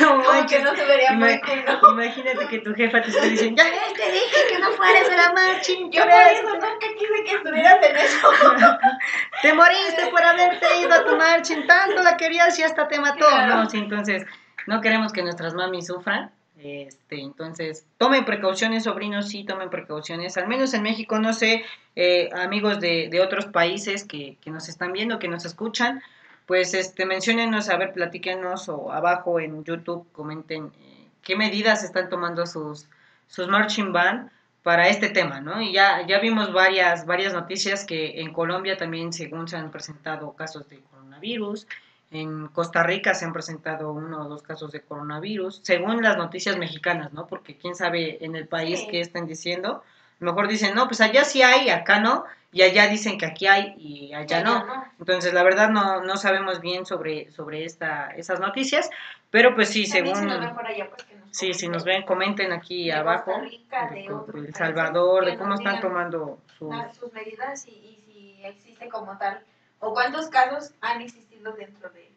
No 0.00 0.22
Como 0.22 0.46
que 0.46 0.58
no 0.60 0.74
se 0.74 0.84
vería 0.86 1.12
Ima- 1.12 1.40
cool, 1.44 1.64
¿no? 1.66 1.92
Imagínate 1.92 2.46
que 2.48 2.58
tu 2.60 2.74
jefa 2.74 3.02
te 3.02 3.08
esté 3.10 3.28
diciendo, 3.28 3.62
ya 3.62 3.68
ves, 3.70 3.92
te 3.94 4.10
dije 4.12 4.36
que 4.48 4.58
no 4.58 4.70
fueras 4.70 5.10
a 5.10 5.16
la 5.16 5.32
marching. 5.32 5.90
Yo 5.90 6.02
por 6.02 6.10
eso 6.10 6.42
nunca 6.54 6.86
quise 6.98 7.24
que 7.24 7.36
estuvieras 7.36 7.78
en 7.82 7.96
eso. 7.96 8.28
Te 9.42 9.52
moriste 9.52 10.06
por 10.10 10.22
haberte 10.22 10.66
ido 10.80 10.92
a 10.94 11.04
tu 11.04 11.16
marching, 11.16 11.66
tanto 11.66 12.02
la 12.02 12.16
querías 12.16 12.58
y 12.58 12.62
hasta 12.62 12.88
te 12.88 12.98
mató. 12.98 13.26
Claro. 13.26 13.56
No, 13.56 13.68
sí, 13.70 13.76
entonces 13.78 14.24
no 14.66 14.80
queremos 14.80 15.12
que 15.12 15.22
nuestras 15.22 15.52
mamis 15.54 15.88
sufran. 15.88 16.30
Este, 16.56 17.20
entonces, 17.20 17.86
tomen 17.98 18.24
precauciones, 18.24 18.84
sobrinos, 18.84 19.28
sí, 19.28 19.44
tomen 19.44 19.70
precauciones. 19.70 20.36
Al 20.36 20.46
menos 20.46 20.72
en 20.74 20.82
México, 20.82 21.18
no 21.18 21.32
sé, 21.32 21.64
eh, 21.96 22.30
amigos 22.32 22.80
de, 22.80 23.20
otros 23.20 23.46
países 23.46 24.04
que, 24.04 24.36
que, 24.40 24.50
nos 24.50 24.68
están 24.68 24.92
viendo, 24.92 25.18
que 25.18 25.28
nos 25.28 25.44
escuchan, 25.44 26.02
pues 26.46 26.74
este, 26.74 27.06
menciónenos, 27.06 27.68
a 27.68 27.76
ver, 27.76 27.92
platíquenos 27.92 28.68
o 28.68 28.92
abajo 28.92 29.40
en 29.40 29.64
YouTube 29.64 30.06
comenten 30.12 30.72
eh, 30.78 31.08
qué 31.22 31.36
medidas 31.36 31.82
están 31.82 32.08
tomando 32.08 32.46
sus, 32.46 32.86
sus 33.26 33.48
marching 33.48 33.92
band 33.92 34.30
para 34.62 34.88
este 34.88 35.10
tema, 35.10 35.40
¿no? 35.40 35.60
Y 35.60 35.72
ya, 35.72 36.06
ya 36.06 36.20
vimos 36.20 36.52
varias, 36.52 37.04
varias 37.04 37.34
noticias 37.34 37.84
que 37.84 38.20
en 38.20 38.32
Colombia 38.32 38.76
también, 38.76 39.12
según 39.12 39.48
se 39.48 39.56
han 39.56 39.70
presentado 39.70 40.32
casos 40.32 40.68
de 40.68 40.80
coronavirus, 40.80 41.66
en 42.10 42.46
Costa 42.48 42.82
Rica 42.82 43.14
se 43.14 43.24
han 43.24 43.32
presentado 43.32 43.92
uno 43.92 44.22
o 44.22 44.28
dos 44.28 44.42
casos 44.42 44.70
de 44.72 44.80
coronavirus, 44.82 45.60
según 45.64 46.02
las 46.02 46.16
noticias 46.16 46.56
mexicanas, 46.56 47.12
¿no? 47.12 47.26
Porque 47.26 47.56
quién 47.56 47.74
sabe 47.74 48.24
en 48.24 48.36
el 48.36 48.46
país 48.46 48.80
sí. 48.80 48.88
qué 48.90 49.00
están 49.00 49.26
diciendo. 49.26 49.82
A 50.20 50.24
lo 50.24 50.32
mejor 50.32 50.46
dicen, 50.48 50.74
no, 50.76 50.86
pues 50.86 51.00
allá 51.00 51.24
sí 51.24 51.42
hay, 51.42 51.70
acá 51.70 51.98
no, 51.98 52.24
y 52.52 52.62
allá 52.62 52.86
dicen 52.86 53.18
que 53.18 53.26
aquí 53.26 53.46
hay 53.48 53.74
y 53.76 54.14
allá, 54.14 54.38
allá 54.38 54.44
no. 54.44 54.64
no. 54.64 54.84
Entonces, 55.00 55.34
la 55.34 55.42
verdad 55.42 55.70
no, 55.70 56.02
no 56.02 56.16
sabemos 56.16 56.60
bien 56.60 56.86
sobre, 56.86 57.32
sobre 57.32 57.64
esta, 57.64 58.10
esas 58.12 58.38
noticias, 58.38 58.88
pero 59.30 59.54
pues 59.56 59.70
sí, 59.70 59.90
También 59.90 60.14
según... 60.14 60.30
Si 60.30 60.36
nos 60.36 60.40
ven 60.46 60.54
por 60.54 60.66
allá, 60.66 60.88
pues 60.88 61.02
que 61.04 61.16
nos 61.16 61.24
Sí, 61.36 61.52
si 61.52 61.66
nos 61.66 61.82
ven, 61.82 62.04
comenten 62.04 62.52
aquí 62.52 62.84
de 62.86 62.92
abajo 62.92 63.32
Costa 63.32 63.40
Rica, 63.40 63.88
de, 63.88 63.94
de 63.96 64.02
de 64.02 64.12
otros 64.14 64.44
El 64.46 64.54
Salvador, 64.54 65.24
de 65.24 65.36
cómo 65.36 65.54
están 65.54 65.80
tomando 65.80 66.38
su, 66.56 66.70
las- 66.70 66.96
sus 66.96 67.12
medidas 67.12 67.66
y, 67.66 67.70
y 67.72 68.02
si 68.06 68.44
existe 68.46 68.88
como 68.88 69.18
tal, 69.18 69.40
o 69.80 69.92
cuántos 69.92 70.28
casos 70.28 70.72
han 70.80 71.00
existido 71.02 71.23
dentro 71.52 71.90
de 71.90 72.10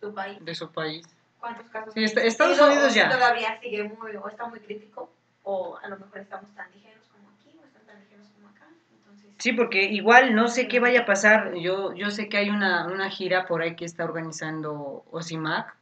su 0.00 0.12
país. 0.14 0.44
de 0.44 0.54
su 0.54 0.70
país. 0.72 1.06
¿Cuántos 1.40 1.66
casos 1.68 1.92
Sí, 1.94 2.00
han 2.00 2.04
est- 2.04 2.16
existido? 2.18 2.48
Estados 2.52 2.70
Unidos 2.72 2.92
si 2.92 2.98
ya. 3.00 3.08
todavía 3.10 3.60
sigue 3.60 3.84
muy, 3.84 4.14
o 4.16 4.28
está 4.28 4.46
muy 4.46 4.60
crítico, 4.60 5.10
o 5.42 5.76
a 5.76 5.88
lo 5.88 5.98
mejor 5.98 6.18
estamos 6.18 6.54
tan 6.54 6.70
ligeros 6.72 7.02
como 7.12 7.28
aquí, 7.30 7.58
o 7.60 7.66
están 7.66 7.84
tan 7.86 8.00
ligeros 8.00 8.26
como 8.34 8.48
acá. 8.48 8.66
Entonces, 8.96 9.30
Sí, 9.38 9.52
porque 9.52 9.82
igual 9.84 10.34
no 10.34 10.46
sé 10.48 10.68
qué 10.68 10.78
vaya 10.80 11.00
a 11.00 11.06
pasar. 11.06 11.54
Yo, 11.54 11.94
yo 11.94 12.10
sé 12.10 12.28
que 12.28 12.36
hay 12.36 12.50
una, 12.50 12.86
una 12.86 13.10
gira 13.10 13.46
por 13.46 13.62
ahí 13.62 13.74
que 13.74 13.84
está 13.84 14.04
organizando 14.04 15.04
Osimac, 15.10 15.74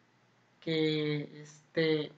que 0.61 1.43
este, 1.43 2.13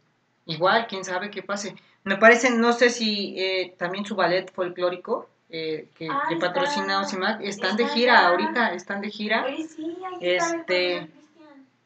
igual, 0.47 0.87
quién 0.89 1.05
sabe 1.05 1.31
qué 1.31 1.43
pase. 1.43 1.75
Me 2.05 2.17
parece, 2.17 2.51
no 2.51 2.73
sé 2.73 2.91
si 2.91 3.35
eh, 3.39 3.75
también 3.79 4.05
su 4.05 4.15
ballet 4.17 4.53
folclórico, 4.53 5.29
eh, 5.53 5.89
que, 5.95 6.09
Ah, 6.11 6.23
que 6.29 6.37
patrocina 6.37 7.01
Osimac, 7.01 7.41
están 7.43 7.77
de 7.77 7.87
gira 7.87 8.27
ahorita, 8.29 8.73
están 8.73 9.01
de 9.03 9.11
gira. 9.11 9.45
oye, 9.45 9.69
sí, 9.69 9.97
Este. 10.21 11.09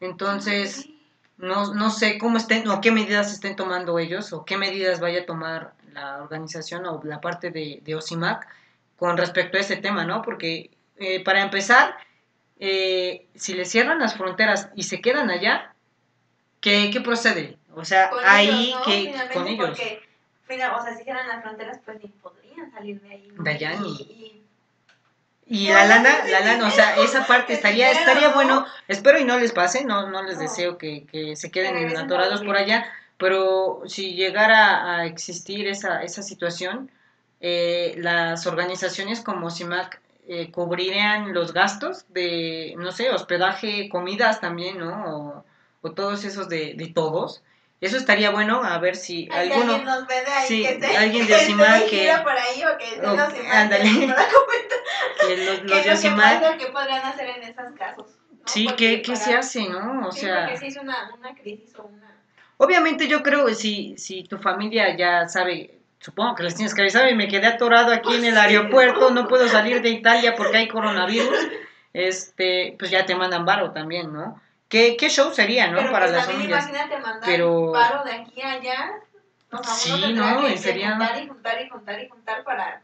Entonces, 0.01 0.89
no, 1.37 1.75
no 1.75 1.91
sé 1.91 2.19
cómo 2.19 2.37
estén 2.37 2.69
o 2.69 2.81
qué 2.81 2.93
medidas 2.93 3.33
estén 3.33 3.57
tomando 3.57 3.99
ellos 3.99 4.33
o 4.33 4.45
qué 4.45 4.57
medidas 4.57 5.01
vaya 5.01 5.23
a 5.23 5.27
tomar 5.27 5.75
la 5.93 6.23
organización 6.23 6.87
o 6.87 7.01
la 7.05 7.21
parte 7.21 7.51
de, 7.51 7.81
de 7.83 7.95
OSIMAC 7.95 8.47
con 8.99 9.17
respecto 9.17 9.57
a 9.57 9.61
este 9.61 9.77
tema, 9.77 10.05
¿no? 10.05 10.23
Porque 10.23 10.71
eh, 10.97 11.25
para 11.25 11.43
empezar, 11.43 11.97
eh, 12.61 13.27
si 13.35 13.55
le 13.55 13.65
cierran 13.65 13.99
las 13.99 14.17
fronteras 14.17 14.69
y 14.75 14.85
se 14.85 15.01
quedan 15.01 15.31
allá, 15.31 15.75
¿qué, 16.61 16.91
qué 16.93 17.01
procede? 17.01 17.59
O 17.75 17.85
sea, 17.85 18.11
Con 18.11 18.21
ahí 18.25 18.69
ellos, 18.69 18.79
¿no? 18.79 18.85
que 18.85 18.93
Finalmente, 19.01 19.35
con 19.35 19.49
ellos. 19.49 19.69
Porque, 19.71 20.03
mira, 20.49 20.77
o 20.77 20.83
sea, 20.83 20.97
si 20.97 21.05
cierran 21.05 21.29
las 21.29 21.43
fronteras, 21.43 21.81
pues 21.85 21.99
ni 22.03 22.09
podrían 22.57 22.73
salir 22.73 23.01
de 23.01 23.11
ahí. 23.11 23.29
¿no? 23.35 23.43
De 23.45 23.51
allá 23.51 23.75
Y- 23.85 23.87
y- 24.03 24.43
Y 25.49 25.69
la 25.69 25.85
lana, 25.87 26.11
la 26.29 26.41
lana, 26.41 26.67
o 26.67 26.71
sea, 26.73 26.97
esa 26.97 27.25
parte 27.25 27.53
estaría, 27.53 27.93
estaría 27.93 28.29
¿no? 28.31 28.35
bueno. 28.35 28.67
Espero 28.89 29.21
y 29.21 29.25
no 29.25 29.39
les 29.39 29.53
pase, 29.53 29.85
no, 29.85 30.09
no 30.11 30.25
les 30.25 30.41
deseo 30.41 30.77
que, 30.77 31.07
que 31.07 31.37
se 31.37 31.53
queden 31.53 31.97
atorados 31.97 32.43
por 32.43 32.57
allá, 32.57 32.85
pero 33.17 33.81
si 33.87 34.15
llegara 34.15 34.97
a 34.97 35.07
existir 35.07 35.69
esa, 35.69 36.03
esa 36.03 36.23
situación, 36.25 36.91
eh, 37.41 37.95
las 37.99 38.47
organizaciones 38.49 39.21
como 39.21 39.51
CIMAC 39.53 40.01
eh, 40.27 40.51
cubrirían 40.51 41.33
los 41.33 41.53
gastos 41.53 42.05
de, 42.09 42.75
no 42.77 42.91
sé, 42.91 43.11
hospedaje, 43.11 43.89
comidas 43.89 44.41
también, 44.41 44.79
¿no? 44.79 45.05
O, 45.17 45.45
o 45.83 45.93
todos 45.93 46.25
esos 46.25 46.49
de, 46.49 46.75
de 46.75 46.89
todos. 46.89 47.43
Eso 47.81 47.99
estaría 47.99 48.31
bueno, 48.31 48.63
a 48.65 48.79
ver 48.79 48.97
si 48.97 49.29
Ay, 49.31 49.51
alguno... 49.53 49.75
alguien 49.75 49.85
nos 49.85 50.07
ve 50.07 50.15
de 50.25 50.33
ahí, 50.33 50.49
sí, 50.49 50.63
que 50.63 50.69
esté, 50.73 50.97
alguien 50.97 51.27
de 51.27 51.33
que 51.47 51.55
de 51.55 51.87
que- 51.91 51.99
gira 52.01 52.23
por 52.23 52.33
ahí 52.33 52.65
o 52.65 52.79
que 52.79 53.01
de 53.01 53.49
ándale. 53.49 53.85
que 53.85 53.99
que 55.27 55.37
los, 55.45 55.63
de 55.63 55.83
que 56.01 56.11
pasa, 56.17 56.57
qué 56.57 56.67
podrían 56.67 57.05
hacer 57.05 57.29
en 57.29 57.43
esos 57.43 57.73
casos. 57.79 58.07
¿no? 58.33 58.39
Sí, 58.47 58.67
¿qué, 58.79 59.03
qué 59.03 59.13
para- 59.13 59.25
se 59.25 59.35
hace, 59.35 59.69
no? 59.69 60.09
O 60.09 60.13
sí, 60.13 60.21
sea... 60.21 60.45
porque 60.47 60.59
si 60.59 60.67
es 60.69 60.77
una, 60.79 61.15
una 61.19 61.35
crisis 61.35 61.75
o 61.79 61.85
una... 61.85 62.17
Obviamente 62.59 63.09
yo 63.09 63.23
creo 63.23 63.45
que 63.45 63.55
si, 63.55 63.95
si 63.99 64.25
tu 64.25 64.39
familia 64.39 64.97
ya 64.97 65.29
sabe, 65.29 65.79
supongo 66.01 66.35
que 66.35 66.45
les 66.45 66.55
tienes 66.55 66.75
que 66.75 66.81
avisar, 66.81 67.07
y 67.11 67.15
me 67.15 67.29
quedé 67.29 67.47
atorado 67.49 67.93
aquí 67.93 68.15
en 68.15 68.25
el 68.25 68.39
aeropuerto, 68.39 69.11
no 69.11 69.29
puedo 69.29 69.47
salir 69.49 69.83
de 69.83 69.91
Italia 69.91 70.35
porque 70.35 70.57
hay 70.57 70.69
coronavirus, 70.69 71.37
este, 71.93 72.75
pues 72.79 72.91
ya 72.91 73.05
te 73.05 73.15
mandan 73.15 73.45
varo 73.45 73.73
también, 73.73 74.13
¿no? 74.13 74.41
¿Qué, 74.69 74.97
qué 74.97 75.09
show 75.09 75.33
sería, 75.33 75.69
no? 75.69 75.79
Pero 75.79 75.93
Para 75.93 76.07
pues 76.07 76.17
las 76.17 76.27
también 76.27 76.51
familias. 76.51 76.69
imagínate 76.71 77.01
mandar 77.03 77.31
Pero- 77.31 77.73
paro 77.73 78.05
de 78.05 78.13
aquí 78.13 78.43
a 78.43 78.51
allá. 78.53 78.95
Sea, 79.51 79.75
Sí, 79.75 80.01
tendrá 80.01 80.33
¿no? 80.33 80.47
que, 80.47 80.59
sería- 80.59 80.91
juntar 80.97 81.23
y 81.23 81.29
juntar 81.29 81.63
y 81.63 81.69
juntar 81.69 82.03
y 82.03 82.09
juntar 82.09 82.45
para... 82.45 82.83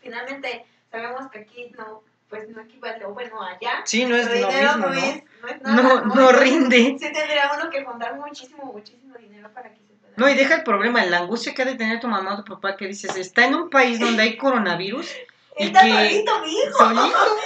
Finalmente, 0.00 0.66
sabemos 0.90 1.30
que 1.30 1.38
aquí 1.40 1.72
no, 1.78 2.02
pues 2.28 2.48
no 2.48 2.60
equivale, 2.62 3.04
bueno, 3.06 3.40
allá. 3.42 3.82
Sí, 3.84 4.04
no 4.04 4.16
es 4.16 4.26
lo 4.26 4.48
mismo, 4.50 4.76
no 4.88 4.92
es, 4.92 5.22
no 5.40 5.48
es 5.48 5.62
nada, 5.62 5.82
No, 5.82 6.04
no 6.14 6.32
rinde. 6.32 6.96
Sí 6.98 7.12
tendría 7.12 7.52
uno 7.56 7.70
que 7.70 7.84
juntar 7.84 8.16
muchísimo, 8.16 8.64
muchísimo 8.64 9.14
dinero 9.18 9.50
para 9.54 9.70
que 9.70 9.76
se 9.76 9.94
pueda... 9.94 10.12
No, 10.16 10.28
y 10.28 10.34
deja 10.34 10.56
el 10.56 10.64
problema, 10.64 11.04
la 11.04 11.18
angustia 11.18 11.54
que 11.54 11.62
ha 11.62 11.66
de 11.66 11.76
tener 11.76 12.00
tu 12.00 12.08
mamá 12.08 12.34
o 12.34 12.44
tu 12.44 12.54
papá 12.54 12.76
que 12.76 12.86
dices, 12.88 13.14
está 13.16 13.44
en 13.46 13.54
un 13.54 13.70
país 13.70 14.00
donde 14.00 14.22
hay 14.24 14.36
coronavirus 14.36 15.08
y 15.58 15.66
Está 15.66 15.82
que- 15.82 15.90
solito, 15.92 16.40
mi 16.40 16.52
hijo. 16.58 16.76
solito, 16.78 17.36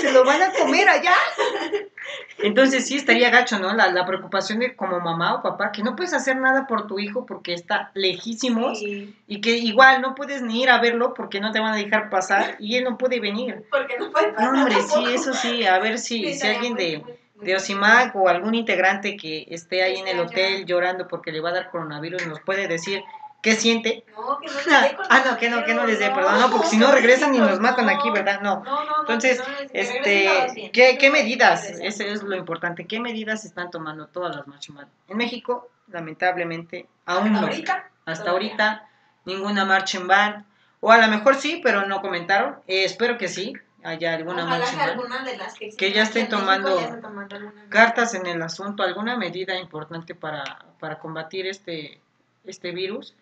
se 0.00 0.12
lo 0.12 0.24
van 0.24 0.42
a 0.42 0.52
comer 0.52 0.88
allá. 0.88 1.14
Entonces 2.38 2.86
sí 2.86 2.96
estaría 2.96 3.30
gacho, 3.30 3.58
¿no? 3.58 3.72
La, 3.74 3.90
la 3.90 4.04
preocupación 4.06 4.58
de 4.58 4.76
como 4.76 5.00
mamá 5.00 5.34
o 5.36 5.42
papá, 5.42 5.72
que 5.72 5.82
no 5.82 5.96
puedes 5.96 6.12
hacer 6.12 6.36
nada 6.36 6.66
por 6.66 6.86
tu 6.86 6.98
hijo 6.98 7.24
porque 7.26 7.54
está 7.54 7.90
lejísimos 7.94 8.78
Sí, 8.80 9.14
y 9.26 9.40
que 9.40 9.56
igual 9.56 10.02
no 10.02 10.14
puedes 10.14 10.42
ni 10.42 10.62
ir 10.62 10.70
a 10.70 10.80
verlo 10.80 11.14
porque 11.14 11.40
no 11.40 11.50
te 11.52 11.60
van 11.60 11.72
a 11.72 11.76
dejar 11.76 12.10
pasar 12.10 12.56
y 12.58 12.76
él 12.76 12.84
no 12.84 12.98
puede 12.98 13.20
venir. 13.20 13.64
porque 13.70 13.98
no 13.98 14.10
puede 14.10 14.28
No, 14.28 14.34
pasar 14.36 14.54
hombre, 14.54 14.74
sí, 14.82 15.04
eso 15.14 15.32
sí, 15.34 15.64
a 15.66 15.78
ver 15.78 15.98
si, 15.98 16.24
Sí, 16.32 16.34
si 16.34 16.46
alguien 16.46 16.74
muy, 16.74 16.84
de, 16.84 16.98
muy, 16.98 17.12
muy 17.36 17.46
de 17.46 17.56
Osimac 17.56 18.14
o 18.16 18.28
algún 18.28 18.54
integrante 18.54 19.16
que 19.16 19.46
esté 19.50 19.82
ahí 19.82 19.96
en 19.96 20.08
el 20.08 20.20
hotel 20.20 20.64
llorando 20.66 21.08
porque 21.08 21.32
le 21.32 21.40
va 21.40 21.50
a 21.50 21.54
dar 21.54 21.70
coronavirus 21.70 22.26
nos 22.26 22.40
puede 22.40 22.68
decir 22.68 23.02
qué 23.46 23.54
siente. 23.54 24.04
No, 24.16 24.40
que 24.40 24.48
no 24.48 24.54
les 24.56 24.66
dé 24.66 24.96
Ah, 25.08 25.22
no, 25.24 25.36
que 25.36 25.48
no, 25.48 25.64
que 25.64 25.72
no 25.72 25.86
les 25.86 26.00
dé, 26.00 26.10
perdón, 26.10 26.40
no, 26.40 26.50
porque 26.50 26.66
si 26.66 26.76
no 26.78 26.90
regresan 26.98 27.32
y 27.32 27.38
nos 27.38 27.60
matan 27.60 27.88
aquí, 27.88 28.10
¿verdad? 28.10 28.40
No. 28.40 28.64
No, 28.64 28.84
no, 28.84 28.90
no. 28.90 29.00
Entonces, 29.02 29.40
Este. 29.72 30.70
¿qué, 30.72 30.98
qué 30.98 31.10
medidas? 31.12 31.64
Ese 31.64 32.10
es 32.10 32.24
lo 32.24 32.34
importante. 32.34 32.86
¿Qué 32.86 32.98
medidas 32.98 33.44
están 33.44 33.70
tomando 33.70 34.08
todas 34.08 34.34
las 34.34 34.48
marching 34.48 34.74
band? 34.74 34.88
En 35.06 35.16
México, 35.16 35.68
lamentablemente, 35.86 36.88
aún 37.04 37.28
Hasta 37.28 37.40
no. 37.40 37.46
ahorita, 37.46 37.90
Hasta 38.04 38.30
ahorita, 38.30 38.88
ninguna 39.26 39.64
marching 39.64 40.08
band. 40.08 40.44
O 40.80 40.90
a 40.90 40.98
lo 40.98 41.06
mejor 41.06 41.36
sí, 41.36 41.60
pero 41.62 41.86
no 41.86 42.00
comentaron. 42.00 42.56
Eh, 42.66 42.82
espero 42.82 43.16
que 43.16 43.28
sí, 43.28 43.52
haya 43.84 44.14
alguna 44.14 44.44
marching 44.44 44.70
que 44.72 44.76
band. 44.76 44.90
alguna 44.90 45.22
de 45.22 45.36
las 45.36 45.54
que, 45.54 45.70
Que 45.70 45.92
ya 45.92 46.02
estén 46.02 46.24
en 46.24 46.30
tomando 46.30 46.80
ya 46.80 47.00
tomando. 47.00 47.36
Cartas 47.68 48.12
en 48.14 48.26
el 48.26 48.42
asunto, 48.42 48.82
alguna 48.82 49.16
medida 49.16 49.56
importante 49.56 50.16
para, 50.16 50.64
para 50.80 50.98
combatir 50.98 51.46
este, 51.46 52.00
este 52.44 52.72
virus. 52.72 53.14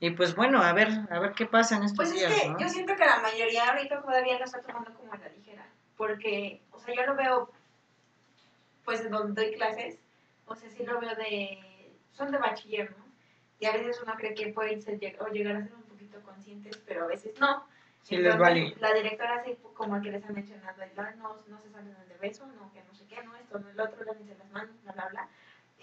Y 0.00 0.10
pues 0.12 0.34
bueno, 0.34 0.62
a 0.62 0.72
ver, 0.72 0.88
a 1.10 1.18
ver 1.20 1.32
qué 1.32 1.44
pasa 1.46 1.76
en 1.76 1.82
estos 1.84 1.96
Pues 2.08 2.10
es 2.10 2.28
días, 2.28 2.40
que 2.40 2.48
¿no? 2.48 2.58
yo 2.58 2.68
siento 2.68 2.96
que 2.96 3.04
la 3.04 3.20
mayoría 3.20 3.68
ahorita 3.68 4.00
todavía 4.00 4.38
lo 4.38 4.44
está 4.46 4.60
tomando 4.62 4.92
como 4.94 5.12
a 5.12 5.18
la 5.18 5.28
ligera. 5.28 5.66
Porque, 5.96 6.62
o 6.72 6.80
sea, 6.80 6.94
yo 6.94 7.02
lo 7.04 7.14
veo, 7.16 7.52
pues 8.84 9.08
donde 9.10 9.42
doy 9.44 9.54
clases, 9.54 9.98
o 10.46 10.54
sea, 10.56 10.70
sí 10.70 10.84
lo 10.84 10.98
veo 11.00 11.14
de. 11.14 11.92
Son 12.12 12.30
de 12.30 12.38
bachiller, 12.38 12.90
¿no? 12.96 13.04
Y 13.60 13.66
a 13.66 13.72
veces 13.72 14.00
uno 14.02 14.14
cree 14.16 14.34
que 14.34 14.52
pueden 14.52 14.80
ser, 14.80 14.98
o 15.20 15.26
llegar 15.28 15.56
a 15.56 15.62
ser 15.62 15.74
un 15.74 15.82
poquito 15.82 16.20
conscientes, 16.22 16.78
pero 16.86 17.04
a 17.04 17.06
veces 17.06 17.38
no. 17.38 17.66
Sí 18.02 18.16
les 18.16 18.38
vale. 18.38 18.74
La 18.80 18.94
directora, 18.94 19.36
así 19.36 19.58
como 19.74 20.00
que 20.00 20.10
les 20.10 20.24
ha 20.24 20.32
mencionado, 20.32 20.80
"Ay, 20.80 20.90
no, 21.18 21.36
no 21.46 21.60
se 21.60 21.70
salen 21.70 21.94
de 22.08 22.16
beso, 22.16 22.46
no, 22.46 22.72
que 22.72 22.82
no 22.82 22.94
sé 22.94 23.04
qué, 23.06 23.22
no, 23.22 23.36
esto, 23.36 23.58
no, 23.58 23.68
el 23.68 23.78
otro, 23.78 24.02
lávense 24.04 24.34
las 24.34 24.50
manos, 24.50 24.74
bla, 24.82 24.92
bla, 24.92 25.08
bla. 25.08 25.28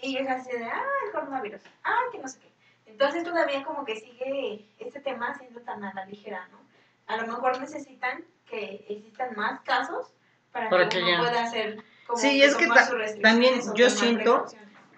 Y 0.02 0.16
ellos 0.16 0.28
así 0.28 0.50
de, 0.50 0.64
ah, 0.64 0.84
el 1.06 1.12
coronavirus, 1.12 1.62
ah, 1.84 2.00
que 2.10 2.18
no 2.18 2.26
sé 2.26 2.40
qué. 2.40 2.48
Entonces 2.88 3.24
todavía 3.24 3.62
como 3.64 3.84
que 3.84 3.96
sigue 3.96 4.66
este 4.78 5.00
tema 5.00 5.34
siendo 5.38 5.60
tan 5.60 5.84
a 5.84 5.92
la 5.94 6.04
ligera, 6.06 6.48
¿no? 6.50 6.58
A 7.06 7.16
lo 7.16 7.26
mejor 7.26 7.60
necesitan 7.60 8.24
que 8.48 8.84
existan 8.88 9.34
más 9.36 9.60
casos 9.60 10.06
para, 10.52 10.68
Para 10.70 10.88
que, 10.88 10.98
que 10.98 11.04
uno 11.04 11.12
ya- 11.12 11.18
pueda 11.18 11.44
hacer 11.44 11.82
como 12.06 12.18
Sí, 12.18 12.42
es 12.42 12.54
que 12.56 12.66
ta- 12.66 12.88
también 13.22 13.60
yo 13.74 13.90
siento 13.90 14.46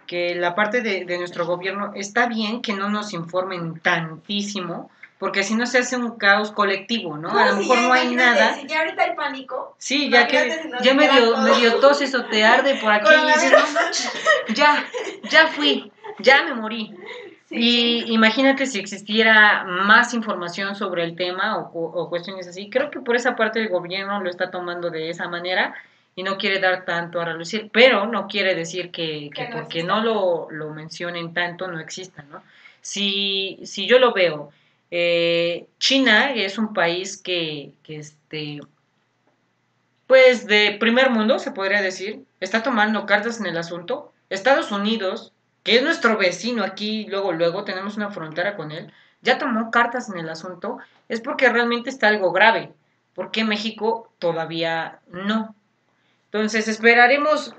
que 0.07 0.35
la 0.35 0.55
parte 0.55 0.81
de, 0.81 1.05
de 1.05 1.19
nuestro 1.19 1.47
gobierno 1.47 1.93
está 1.95 2.27
bien 2.27 2.63
que 2.63 2.73
no 2.73 2.89
nos 2.89 3.13
informen 3.13 3.79
tantísimo, 3.81 4.91
porque 5.19 5.43
si 5.45 5.55
no 5.55 5.67
se 5.67 5.79
hace 5.79 5.97
un 5.97 6.17
caos 6.17 6.51
colectivo, 6.51 7.17
¿no? 7.19 7.31
A 7.39 7.47
lo 7.47 7.53
si 7.57 7.61
mejor 7.61 7.77
ya 7.77 7.83
no 7.87 7.93
hay 7.93 8.15
nada. 8.15 8.55
Si 8.55 8.67
ya 8.67 8.81
ahorita 8.81 9.03
hay 9.05 9.15
pánico, 9.15 9.77
Sí, 9.79 10.09
ya 10.11 10.27
que 10.27 10.51
si 10.51 10.71
ya 10.83 10.95
medio, 10.95 11.37
medio 11.39 11.79
toses 11.81 12.15
o 12.15 12.25
te 12.25 12.45
arde 12.45 12.77
por 12.77 12.91
aquí 12.93 13.07
y 13.13 13.27
dices, 13.27 13.51
Coronavirus. 13.53 13.75
no 13.75 13.81
manches, 13.81 14.13
ya, 14.55 14.85
ya 15.31 15.47
fui, 15.49 15.93
ya 16.19 16.43
me 16.45 16.55
morí. 16.55 16.95
Y 17.51 18.13
imagínate 18.13 18.67
si 18.67 18.79
existiera 18.79 19.65
más 19.65 20.15
información 20.15 20.77
sobre 20.77 21.03
el 21.03 21.17
tema 21.17 21.59
o, 21.59 21.69
o, 21.73 22.09
cuestiones 22.09 22.47
así. 22.47 22.71
Creo 22.71 22.91
que 22.91 23.01
por 23.01 23.17
esa 23.17 23.35
parte 23.35 23.61
el 23.61 23.69
gobierno 23.69 24.21
lo 24.23 24.31
está 24.31 24.53
tomando 24.53 24.89
de 24.89 25.11
esa 25.11 25.29
manera 25.29 25.75
y 26.15 26.23
no 26.23 26.39
quiere 26.39 26.61
dar 26.61 26.85
tanto 26.85 27.21
a 27.21 27.25
relucir, 27.25 27.71
pero 27.73 28.07
no 28.07 28.29
quiere 28.29 28.55
decir 28.55 28.91
que, 28.91 29.31
que, 29.35 29.49
porque 29.53 29.83
no 29.83 30.01
lo, 30.03 30.49
lo, 30.51 30.71
mencionen 30.71 31.35
tanto 31.35 31.67
no 31.67 31.81
exista, 31.81 32.23
¿no? 32.31 32.43
Si, 32.83 33.59
si 33.65 33.87
yo 33.87 33.99
lo 33.99 34.13
veo, 34.13 34.51
eh, 34.91 35.67
China 35.79 36.33
es 36.35 36.57
un 36.57 36.73
país 36.73 37.17
que, 37.17 37.73
que 37.83 37.97
este, 37.97 38.61
pues 40.07 40.47
de 40.47 40.77
primer 40.79 41.11
mundo, 41.11 41.39
se 41.39 41.53
podría 41.53 41.83
decir, 41.83 42.25
está 42.41 42.63
tomando 42.63 43.07
cartas 43.07 43.41
en 43.41 43.47
el 43.47 43.57
asunto. 43.57 44.13
Estados 44.29 44.71
Unidos 44.73 45.33
que 45.63 45.77
es 45.77 45.83
nuestro 45.83 46.17
vecino 46.17 46.65
aquí, 46.65 47.07
luego, 47.09 47.33
luego 47.33 47.65
tenemos 47.65 47.97
una 47.97 48.11
frontera 48.11 48.57
con 48.57 48.73
él, 48.73 48.93
ya 49.23 49.39
tomó 49.39 49.71
cartas 49.71 50.09
en 50.09 50.19
el 50.19 50.29
asunto, 50.29 50.79
es 51.09 51.21
porque 51.21 51.49
realmente 51.49 51.91
está 51.91 52.09
algo 52.09 52.33
grave. 52.33 52.73
porque 53.15 53.45
México 53.45 54.11
todavía 54.19 55.01
no? 55.09 55.55
Entonces 56.27 56.69
esperaremos 56.69 57.55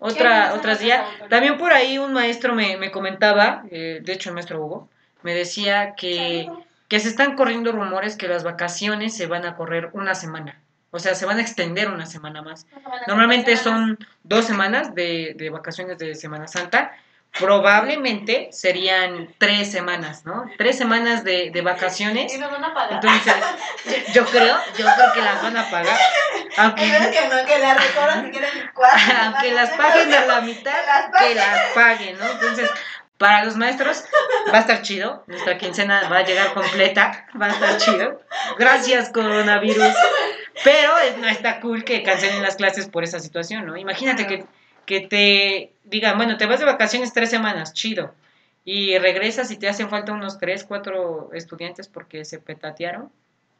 otra, 0.00 0.52
otras 0.54 0.80
días. 0.80 1.06
También 1.30 1.56
por 1.56 1.72
ahí 1.72 1.98
un 1.98 2.12
maestro 2.12 2.54
me, 2.54 2.90
comentaba, 2.90 3.64
eh, 3.70 4.00
de 4.02 4.12
hecho 4.12 4.28
el 4.30 4.34
maestro 4.34 4.62
Hugo, 4.62 4.88
me 5.22 5.34
decía 5.34 5.94
que, 5.96 6.50
que 6.88 7.00
se 7.00 7.08
están 7.08 7.36
corriendo 7.36 7.72
rumores 7.72 8.16
que 8.16 8.28
las 8.28 8.44
vacaciones 8.44 9.16
se 9.16 9.26
van 9.26 9.46
a 9.46 9.56
correr 9.56 9.90
una 9.92 10.14
semana. 10.14 10.60
O 10.90 10.98
sea, 10.98 11.14
se 11.14 11.26
van 11.26 11.38
a 11.38 11.42
extender 11.42 11.88
una 11.88 12.06
semana 12.06 12.42
más. 12.42 12.66
Normalmente 13.06 13.56
son 13.56 13.98
dos 14.24 14.46
semanas 14.46 14.94
de, 14.94 15.34
de 15.36 15.50
vacaciones 15.50 15.98
de 15.98 16.14
Semana 16.14 16.48
Santa 16.48 16.92
probablemente 17.32 18.48
serían 18.52 19.34
tres 19.38 19.70
semanas, 19.70 20.24
¿no? 20.24 20.50
Tres 20.56 20.76
semanas 20.76 21.24
de, 21.24 21.50
de 21.50 21.60
vacaciones. 21.60 22.34
Y 22.34 22.38
nos 22.38 22.50
van 22.50 22.64
a 22.64 22.74
pagar. 22.74 22.94
Entonces, 22.94 23.34
yo, 24.12 24.24
creo, 24.26 24.56
yo 24.76 24.86
creo 24.94 25.12
que 25.14 25.22
las 25.22 25.42
van 25.42 25.56
a 25.56 25.70
pagar. 25.70 25.98
Aunque, 26.56 26.82
que 26.82 27.28
no, 27.28 27.46
que 27.46 27.58
las 27.58 27.86
recorran 27.86 28.24
si 28.24 28.30
quieren 28.30 28.70
cuatro. 28.74 29.14
Aunque 29.22 29.52
las 29.52 29.70
paguen 29.70 30.12
a 30.12 30.26
la 30.26 30.40
mitad, 30.40 31.12
que 31.18 31.34
las 31.34 31.72
paguen, 31.74 32.18
¿no? 32.18 32.26
Entonces, 32.26 32.70
para 33.18 33.44
los 33.44 33.56
maestros 33.56 34.04
va 34.52 34.58
a 34.58 34.60
estar 34.60 34.82
chido. 34.82 35.24
Nuestra 35.26 35.58
quincena 35.58 36.08
va 36.08 36.18
a 36.18 36.24
llegar 36.24 36.54
completa. 36.54 37.26
Va 37.40 37.46
a 37.46 37.50
estar 37.50 37.76
chido. 37.78 38.20
Gracias, 38.58 39.10
coronavirus. 39.10 39.94
Pero 40.64 40.92
no 41.18 41.28
está 41.28 41.60
cool 41.60 41.84
que 41.84 42.02
cancelen 42.02 42.42
las 42.42 42.56
clases 42.56 42.88
por 42.88 43.04
esa 43.04 43.20
situación, 43.20 43.66
¿no? 43.66 43.76
Imagínate 43.76 44.26
que 44.26 44.44
que 44.88 45.02
te 45.02 45.74
digan, 45.84 46.16
bueno, 46.16 46.38
te 46.38 46.46
vas 46.46 46.60
de 46.60 46.64
vacaciones 46.64 47.12
tres 47.12 47.28
semanas, 47.28 47.74
chido, 47.74 48.14
y 48.64 48.96
regresas 48.96 49.50
y 49.50 49.58
te 49.58 49.68
hacen 49.68 49.90
falta 49.90 50.12
unos 50.12 50.38
tres, 50.38 50.64
cuatro 50.64 51.28
estudiantes 51.34 51.88
porque 51.88 52.24
se 52.24 52.38
petatearon. 52.38 53.12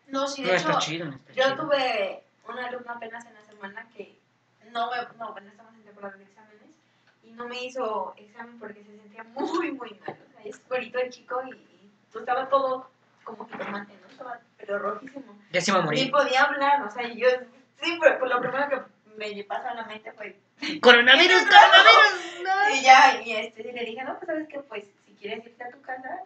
No, 0.07 0.27
sí, 0.27 0.43
de 0.43 0.57
hecho, 0.57 0.79
yo 1.37 1.55
tuve 1.55 2.23
una 2.49 2.67
alumna 2.67 2.95
apenas 2.95 3.27
en 3.27 3.35
la 3.35 3.43
semana 3.43 3.87
que 3.95 4.17
no, 4.73 4.87
no, 5.19 5.33
bueno, 5.33 5.49
estamos 5.51 5.75
en 5.75 5.83
temporada 5.83 6.17
de 6.17 6.25
exámenes 6.25 6.71
y 7.23 7.31
no 7.33 7.47
me 7.47 7.63
hizo 7.63 8.15
examen 8.17 8.59
porque 8.59 8.83
se 8.83 8.97
sentía 8.97 9.25
muy, 9.25 9.73
muy 9.73 10.01
mal. 10.01 10.17
O 10.27 10.33
sea, 10.33 10.43
es 10.45 10.67
bonito 10.67 10.99
el 10.99 11.11
chico 11.11 11.43
y, 11.45 12.19
estaba 12.19 12.49
todo 12.49 12.89
como 13.23 13.47
que 13.47 13.59
tomate, 13.59 13.93
¿no? 14.01 14.09
Estaba 14.09 14.41
pero 14.57 14.79
rojísimo. 14.79 15.39
Ya 15.53 15.61
se 15.61 15.73
iba 15.73 15.81
a 15.81 15.83
morir. 15.83 16.07
Ni 16.07 16.11
podía 16.11 16.45
hablar, 16.45 16.83
o 16.85 16.91
sea, 16.91 17.07
yo, 17.07 17.29
sí, 17.83 17.99
pero 18.01 18.27
lo 18.27 18.41
primero 18.41 18.69
que 18.71 18.98
me 19.19 19.45
pasó 19.45 19.69
a 19.69 19.75
la 19.75 19.85
mente 19.85 20.13
fue 20.13 20.39
coronavirus, 20.81 21.43
coronavirus. 21.43 22.43
No. 22.43 22.77
Y 22.77 22.83
ya, 22.83 23.21
y 23.23 23.33
este, 23.33 23.69
y 23.69 23.73
le 23.73 23.85
dije, 23.85 24.05
no, 24.05 24.17
pues 24.17 24.27
sabes 24.27 24.49
que, 24.49 24.61
pues, 24.61 24.85
si 25.07 25.15
quieres 25.15 25.45
irte 25.45 25.65
a 25.65 25.71
tu 25.71 25.81
casa, 25.83 26.23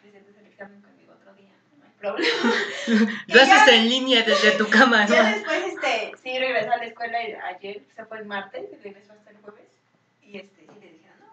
presentes 0.00 0.36
el 0.38 0.46
examen 0.46 0.80
conmigo 0.80 1.12
otro 1.12 1.34
día, 1.34 1.50
no 1.78 1.84
hay 1.84 1.92
problema. 1.98 3.14
Lo 3.26 3.42
haces 3.42 3.68
en 3.68 3.88
línea 3.88 4.22
desde 4.22 4.52
tu 4.52 4.68
cama, 4.68 5.04
¿no? 5.06 5.14
Ya 5.14 5.34
después, 5.34 5.64
este, 5.66 6.12
sí, 6.22 6.38
regresó 6.38 6.72
a 6.72 6.76
la 6.76 6.84
escuela 6.84 7.18
ayer, 7.48 7.82
se 7.94 8.04
fue 8.04 8.18
el 8.18 8.26
martes, 8.26 8.70
y 8.72 8.76
regresó 8.82 9.12
hasta 9.12 9.30
el 9.30 9.38
jueves, 9.38 9.66
y 10.22 10.38
este, 10.38 10.60
sí 10.60 10.80
le 10.80 10.92
dije, 10.92 11.10
no, 11.18 11.26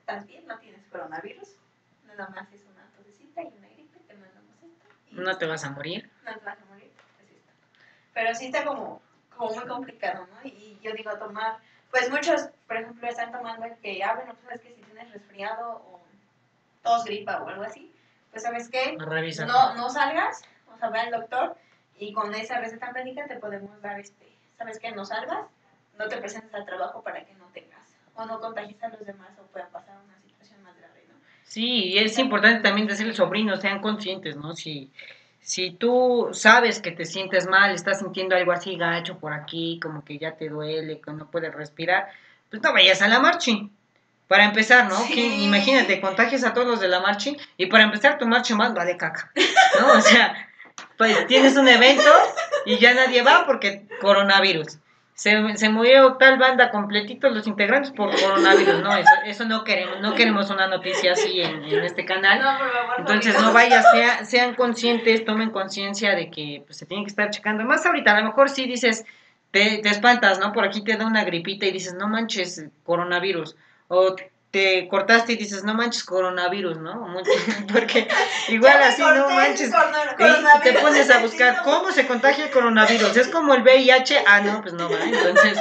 estás 0.00 0.26
bien, 0.26 0.46
no 0.46 0.58
tienes 0.58 0.86
coronavirus, 0.90 1.48
nada 2.06 2.28
más 2.30 2.52
es 2.52 2.62
una 2.64 2.84
tosecita 2.96 3.42
y 3.42 3.46
una 3.58 3.68
gripe, 3.68 3.98
te 4.06 4.14
mandamos 4.14 4.54
esto. 4.62 5.22
no 5.22 5.38
te 5.38 5.46
vas 5.46 5.64
a 5.64 5.70
morir. 5.70 6.10
No 6.24 6.34
te 6.34 6.44
vas 6.44 6.58
a 6.58 6.64
morir, 6.66 6.90
pues 7.16 7.30
está. 7.30 7.52
Pero 8.12 8.34
sí 8.34 8.46
está 8.46 8.64
como, 8.64 9.00
como 9.38 9.54
muy 9.54 9.66
complicado, 9.66 10.26
¿no? 10.26 10.48
Y 10.48 10.78
yo 10.82 10.92
digo, 10.92 11.16
tomar 11.18 11.58
pues 11.90 12.10
muchos, 12.10 12.48
por 12.66 12.76
ejemplo, 12.76 13.08
están 13.08 13.32
tomando 13.32 13.64
el 13.64 13.76
que, 13.78 14.02
ah, 14.02 14.14
bueno, 14.14 14.34
sabes 14.44 14.60
que 14.60 14.74
si 14.74 14.82
tienes 14.82 15.10
resfriado 15.12 15.82
o 15.86 16.02
tos, 16.82 17.04
gripa 17.04 17.42
o 17.42 17.48
algo 17.48 17.62
así, 17.62 17.92
pues 18.30 18.42
sabes 18.42 18.68
que 18.68 18.96
no, 18.96 19.74
no 19.74 19.88
salgas, 19.88 20.42
o 20.74 20.78
sea, 20.78 20.90
ve 20.90 21.00
al 21.00 21.10
doctor 21.10 21.56
y 21.98 22.12
con 22.12 22.34
esa 22.34 22.60
receta 22.60 22.92
médica 22.92 23.26
te 23.26 23.36
podemos 23.36 23.80
dar, 23.80 23.98
este, 23.98 24.36
sabes 24.58 24.78
que 24.78 24.92
no 24.92 25.04
salgas, 25.04 25.46
no 25.98 26.08
te 26.08 26.18
presentes 26.18 26.54
al 26.54 26.66
trabajo 26.66 27.02
para 27.02 27.24
que 27.24 27.34
no 27.34 27.46
tengas 27.46 27.96
o 28.14 28.26
no 28.26 28.38
contagies 28.38 28.82
a 28.82 28.88
los 28.88 29.04
demás 29.06 29.30
o 29.40 29.46
pueda 29.46 29.68
pasar 29.68 29.96
una 30.04 30.20
situación 30.20 30.62
más 30.62 30.76
grave, 30.76 31.06
¿no? 31.08 31.14
Sí, 31.44 31.94
y 31.94 31.98
es 31.98 32.18
importante 32.18 32.60
también 32.60 32.86
decirle 32.86 33.14
sobrinos, 33.14 33.60
sean 33.60 33.80
conscientes, 33.80 34.36
¿no? 34.36 34.54
Si 34.54 34.92
si 35.48 35.70
tú 35.70 36.28
sabes 36.32 36.78
que 36.78 36.90
te 36.90 37.06
sientes 37.06 37.46
mal, 37.46 37.74
estás 37.74 38.00
sintiendo 38.00 38.36
algo 38.36 38.52
así 38.52 38.76
gacho 38.76 39.18
por 39.18 39.32
aquí, 39.32 39.80
como 39.82 40.04
que 40.04 40.18
ya 40.18 40.36
te 40.36 40.50
duele, 40.50 41.00
que 41.00 41.10
no 41.10 41.30
puedes 41.30 41.54
respirar, 41.54 42.10
pues 42.50 42.62
no 42.62 42.70
vayas 42.74 43.00
a 43.00 43.08
la 43.08 43.18
marching. 43.18 43.70
Para 44.26 44.44
empezar, 44.44 44.90
¿no? 44.90 45.06
imagínate, 45.08 46.02
contagias 46.02 46.44
a 46.44 46.52
todos 46.52 46.66
los 46.66 46.80
de 46.80 46.88
la 46.88 47.00
marching 47.00 47.34
y 47.56 47.64
para 47.64 47.84
empezar 47.84 48.18
tu 48.18 48.26
marcha 48.26 48.54
más 48.54 48.74
vale 48.74 48.98
caca, 48.98 49.32
¿no? 49.80 49.92
O 49.92 50.00
sea, 50.02 50.50
pues 50.98 51.26
tienes 51.28 51.56
un 51.56 51.66
evento 51.66 52.12
y 52.66 52.76
ya 52.76 52.92
nadie 52.92 53.22
va 53.22 53.46
porque 53.46 53.86
coronavirus 54.02 54.76
se, 55.18 55.56
se 55.56 55.68
murió 55.68 56.14
tal 56.14 56.38
banda 56.38 56.70
completito 56.70 57.28
los 57.28 57.48
integrantes 57.48 57.90
por 57.90 58.08
coronavirus, 58.14 58.84
no, 58.84 58.96
eso, 58.96 59.10
eso 59.26 59.44
no 59.46 59.64
queremos, 59.64 60.00
no 60.00 60.14
queremos 60.14 60.48
una 60.48 60.68
noticia 60.68 61.14
así 61.14 61.40
en, 61.40 61.64
este 61.64 62.04
canal. 62.04 62.40
Entonces 62.98 63.34
no 63.40 63.52
vaya, 63.52 63.82
sea, 63.82 64.24
sean 64.24 64.54
conscientes, 64.54 65.24
tomen 65.24 65.50
conciencia 65.50 66.14
de 66.14 66.30
que 66.30 66.62
pues, 66.64 66.78
se 66.78 66.86
tienen 66.86 67.04
que 67.04 67.10
estar 67.10 67.30
checando. 67.30 67.64
Más 67.64 67.84
ahorita, 67.84 68.16
a 68.16 68.20
lo 68.20 68.26
mejor 68.26 68.48
sí 68.48 68.66
dices, 68.66 69.06
te, 69.50 69.78
te 69.78 69.88
espantas, 69.88 70.38
¿no? 70.38 70.52
Por 70.52 70.64
aquí 70.64 70.84
te 70.84 70.96
da 70.96 71.04
una 71.04 71.24
gripita 71.24 71.66
y 71.66 71.72
dices, 71.72 71.94
no 71.94 72.06
manches, 72.06 72.66
coronavirus. 72.84 73.56
O 73.88 74.14
te 74.50 74.88
cortaste 74.88 75.34
y 75.34 75.36
dices, 75.36 75.64
no 75.64 75.74
manches 75.74 76.04
coronavirus, 76.04 76.78
¿no? 76.78 77.14
Porque 77.72 78.08
igual 78.48 78.82
así, 78.82 79.02
no 79.02 79.28
manches. 79.28 79.70
Y 79.70 80.60
te 80.62 80.72
pones 80.74 81.10
a 81.10 81.18
buscar 81.18 81.62
cómo 81.64 81.92
se 81.92 82.06
contagia 82.06 82.46
el 82.46 82.50
coronavirus. 82.50 83.16
Es 83.16 83.28
como 83.28 83.54
el 83.54 83.62
VIH. 83.62 84.24
Ah, 84.26 84.40
no, 84.40 84.62
pues 84.62 84.72
no 84.72 84.88
va. 84.88 85.02
Entonces, 85.04 85.58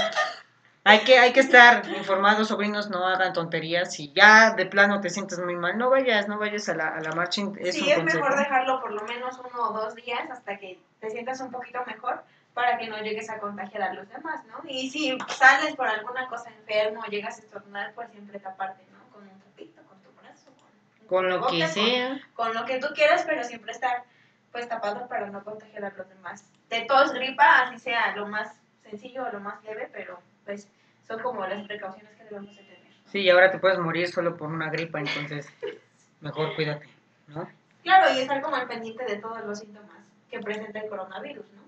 hay 0.86 1.00
que, 1.00 1.20
hay 1.20 1.34
que 1.34 1.42
estar 1.42 1.86
informados, 1.98 2.48
sobrinos, 2.48 2.90
no 2.90 3.06
hagan 3.06 3.34
tonterías. 3.34 3.94
Si 3.94 4.14
ya 4.14 4.52
de 4.52 4.66
plano 4.66 5.02
te 5.02 5.10
sientes 5.10 5.38
muy 5.40 5.56
mal, 5.56 5.78
no 5.78 5.90
vayas, 5.90 6.30
no 6.30 6.40
vayas 6.40 6.70
a 6.70 6.76
la, 6.76 6.88
a 6.88 7.02
la 7.02 7.12
marcha. 7.12 7.42
Es 7.60 7.76
sí, 7.76 7.92
es 7.92 8.02
mejor 8.02 8.38
dejarlo 8.38 8.80
por 8.80 8.94
lo 8.94 9.04
menos 9.04 9.38
uno 9.40 9.70
o 9.70 9.74
dos 9.74 9.96
días 9.96 10.32
hasta 10.32 10.58
que 10.58 10.80
te 11.02 11.10
sientas 11.10 11.42
un 11.42 11.52
poquito 11.52 11.84
mejor 11.86 12.24
para 12.58 12.80
que 12.80 12.88
no 12.88 12.98
llegues 13.04 13.30
a 13.30 13.38
contagiar 13.38 13.84
a 13.84 13.94
los 13.94 14.10
demás, 14.10 14.44
¿no? 14.48 14.68
Y 14.68 14.90
si 14.90 15.16
sales 15.28 15.76
por 15.76 15.88
alguna 15.88 16.28
cosa 16.28 16.50
enfermo 16.50 17.04
o 17.06 17.08
llegas 17.08 17.38
a 17.38 17.42
estornudar, 17.44 17.94
pues 17.94 18.10
siempre 18.10 18.40
taparte, 18.40 18.84
¿no? 18.92 18.98
Con 19.14 19.30
un 19.30 19.40
tapito, 19.42 19.84
con 19.84 20.02
tu 20.02 20.10
brazo, 20.20 20.50
con, 20.60 21.08
con 21.08 21.30
lo 21.30 21.46
que 21.46 21.68
sea. 21.68 22.20
Con, 22.34 22.56
lo 22.56 22.66
que 22.66 22.80
tú 22.80 22.88
quieras, 22.96 23.26
pero 23.28 23.44
siempre 23.44 23.74
estar 23.74 24.06
pues 24.52 24.68
tapado 24.68 25.08
para 25.08 25.30
no 25.30 25.44
contagiar 25.44 25.86
a 25.86 25.92
los 25.92 26.10
demás. 26.10 26.52
De 26.68 26.82
todos 26.86 27.14
gripa, 27.14 27.62
así 27.62 27.78
sea 27.78 28.16
lo 28.16 28.26
más 28.26 28.56
sencillo 28.82 29.26
o 29.26 29.32
lo 29.32 29.40
más 29.40 29.64
leve, 29.64 29.88
pero 29.94 30.20
pues 30.44 30.68
son 31.08 31.22
como 31.22 31.46
las 31.46 31.64
precauciones 31.68 32.12
que 32.16 32.24
debemos 32.24 32.56
de 32.56 32.64
tener. 32.64 32.80
Sí, 33.06 33.20
y 33.20 33.30
ahora 33.30 33.52
te 33.52 33.60
puedes 33.60 33.78
morir 33.78 34.08
solo 34.08 34.36
por 34.36 34.50
una 34.50 34.72
gripa, 34.72 34.98
entonces 34.98 35.48
mejor 36.22 36.56
cuídate, 36.56 36.90
¿no? 37.28 37.48
Claro, 37.84 38.16
y 38.16 38.22
estar 38.22 38.42
como 38.42 38.56
al 38.56 38.68
pendiente 38.68 39.06
de 39.06 39.18
todos 39.18 39.46
los 39.46 39.60
síntomas 39.60 40.00
que 40.32 40.40
presenta 40.40 40.80
el 40.80 40.90
coronavirus, 40.90 41.46
¿no? 41.52 41.67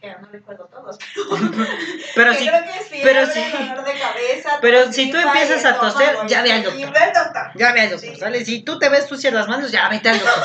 Que 0.00 0.08
no 0.08 0.28
recuerdo 0.32 0.64
todos, 0.66 0.98
pero, 2.14 2.32
si, 2.32 2.48
pero 3.02 3.26
si, 3.26 3.40
pero 4.62 4.92
si 4.92 5.10
tú 5.10 5.18
empiezas 5.18 5.64
a 5.66 5.78
toser, 5.78 6.16
ya 6.26 6.42
ve 6.42 6.52
al 6.52 6.62
doctor. 6.62 7.52
Ya 7.54 7.72
ve 7.72 7.80
al 7.82 7.90
doctor, 7.90 8.16
¿sale? 8.16 8.44
Si 8.44 8.62
tú 8.62 8.78
te 8.78 8.88
ves 8.88 9.06
sucias 9.06 9.34
las 9.34 9.46
manos, 9.46 9.70
ya 9.70 9.88
vete 9.90 10.08
al 10.08 10.18
doctor. 10.18 10.42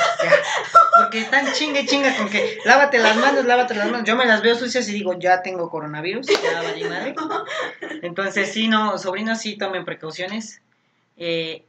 Porque 0.99 1.19
están 1.19 1.53
chingue 1.53 1.85
chinga 1.85 2.15
con 2.17 2.29
que 2.29 2.59
lávate 2.65 2.99
las 2.99 3.15
manos, 3.15 3.45
lávate 3.45 3.75
las 3.75 3.89
manos. 3.89 4.05
Yo 4.05 4.15
me 4.17 4.25
las 4.25 4.41
veo 4.41 4.55
sucias 4.55 4.89
y 4.89 4.91
digo, 4.91 5.17
ya 5.17 5.41
tengo 5.41 5.69
coronavirus, 5.69 6.27
ya 6.27 6.61
vale 6.61 6.89
madre. 6.89 7.15
Entonces, 8.01 8.51
sí, 8.51 8.67
no, 8.67 8.97
sobrinos, 8.97 9.39
sí 9.39 9.57
tomen 9.57 9.85
precauciones. 9.85 10.61
Eh, 11.15 11.63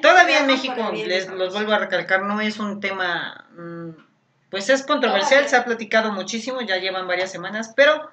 todavía 0.00 0.40
en 0.40 0.46
México, 0.46 0.90
les 0.92 1.28
los 1.28 1.52
vuelvo 1.52 1.72
a 1.72 1.78
recalcar, 1.78 2.22
no 2.22 2.40
es 2.40 2.58
un 2.58 2.80
tema... 2.80 3.46
Mm, 3.56 4.06
pues 4.50 4.68
es 4.68 4.84
controversial, 4.84 5.48
se 5.48 5.56
ha 5.56 5.64
platicado 5.64 6.12
muchísimo, 6.12 6.60
ya 6.60 6.76
llevan 6.76 7.08
varias 7.08 7.30
semanas, 7.30 7.72
pero 7.74 8.10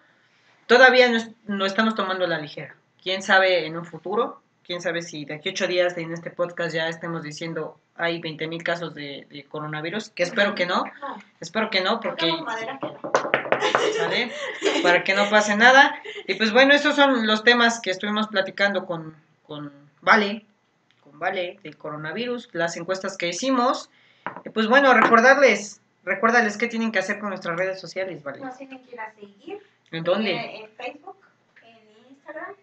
todavía 0.66 1.08
no, 1.46 1.66
estamos 1.66 1.96
tomando 1.96 2.26
la 2.28 2.40
ligera. 2.40 2.76
Quién 3.02 3.22
sabe 3.22 3.66
en 3.66 3.78
un 3.78 3.86
futuro, 3.86 4.42
quién 4.64 4.82
sabe 4.82 5.02
si 5.02 5.26
de 5.26 5.36
aquí 5.36 5.50
ocho 5.50 5.68
días 5.68 5.98
en 5.98 6.12
este 6.12 6.32
podcast 6.32 6.74
ya 6.74 6.88
estemos 6.88 7.24
diciendo 7.24 7.78
hay 7.96 8.20
20 8.20 8.48
mil 8.48 8.64
casos 8.64 8.96
de, 8.96 9.28
de 9.30 9.44
coronavirus, 9.44 10.10
que 10.10 10.24
espero 10.24 10.56
que 10.56 10.66
no, 10.66 10.84
No, 11.02 11.18
espero 11.40 11.70
que 11.70 11.82
no, 11.82 12.00
porque 12.00 12.28
no. 12.28 12.46
¿sale? 13.98 14.32
Para 14.82 15.04
que 15.04 15.14
no 15.14 15.30
pase 15.30 15.56
nada. 15.56 15.96
Y 16.28 16.36
pues 16.36 16.52
bueno, 16.52 16.74
esos 16.74 16.96
son 16.96 17.28
los 17.28 17.44
temas 17.44 17.80
que 17.80 17.92
estuvimos 17.92 18.28
platicando 18.28 18.86
con, 18.86 19.16
con 19.46 19.72
Vale, 20.02 20.46
con 21.02 21.20
Vale 21.20 21.60
del 21.64 21.78
coronavirus, 21.78 22.50
las 22.54 22.76
encuestas 22.78 23.18
que 23.18 23.28
hicimos. 23.28 23.90
Y 24.46 24.50
pues 24.50 24.68
bueno, 24.68 24.94
recordarles, 24.94 25.82
recordarles 26.04 26.58
qué 26.58 26.68
tienen 26.68 26.92
que 26.92 27.00
hacer 27.00 27.20
con 27.20 27.30
nuestras 27.30 27.58
redes 27.58 27.80
sociales, 27.80 28.24
Vale. 28.24 28.40
Nos 28.40 28.58
tienen 28.58 28.84
que 28.84 28.92
ir 28.94 29.00
a 29.00 29.14
seguir. 29.14 29.60
¿En 29.92 30.04
dónde? 30.04 30.32
Eh, 30.32 30.62
en 30.64 30.70
Facebook, 30.76 31.18
en 31.64 32.10
Instagram. 32.12 32.56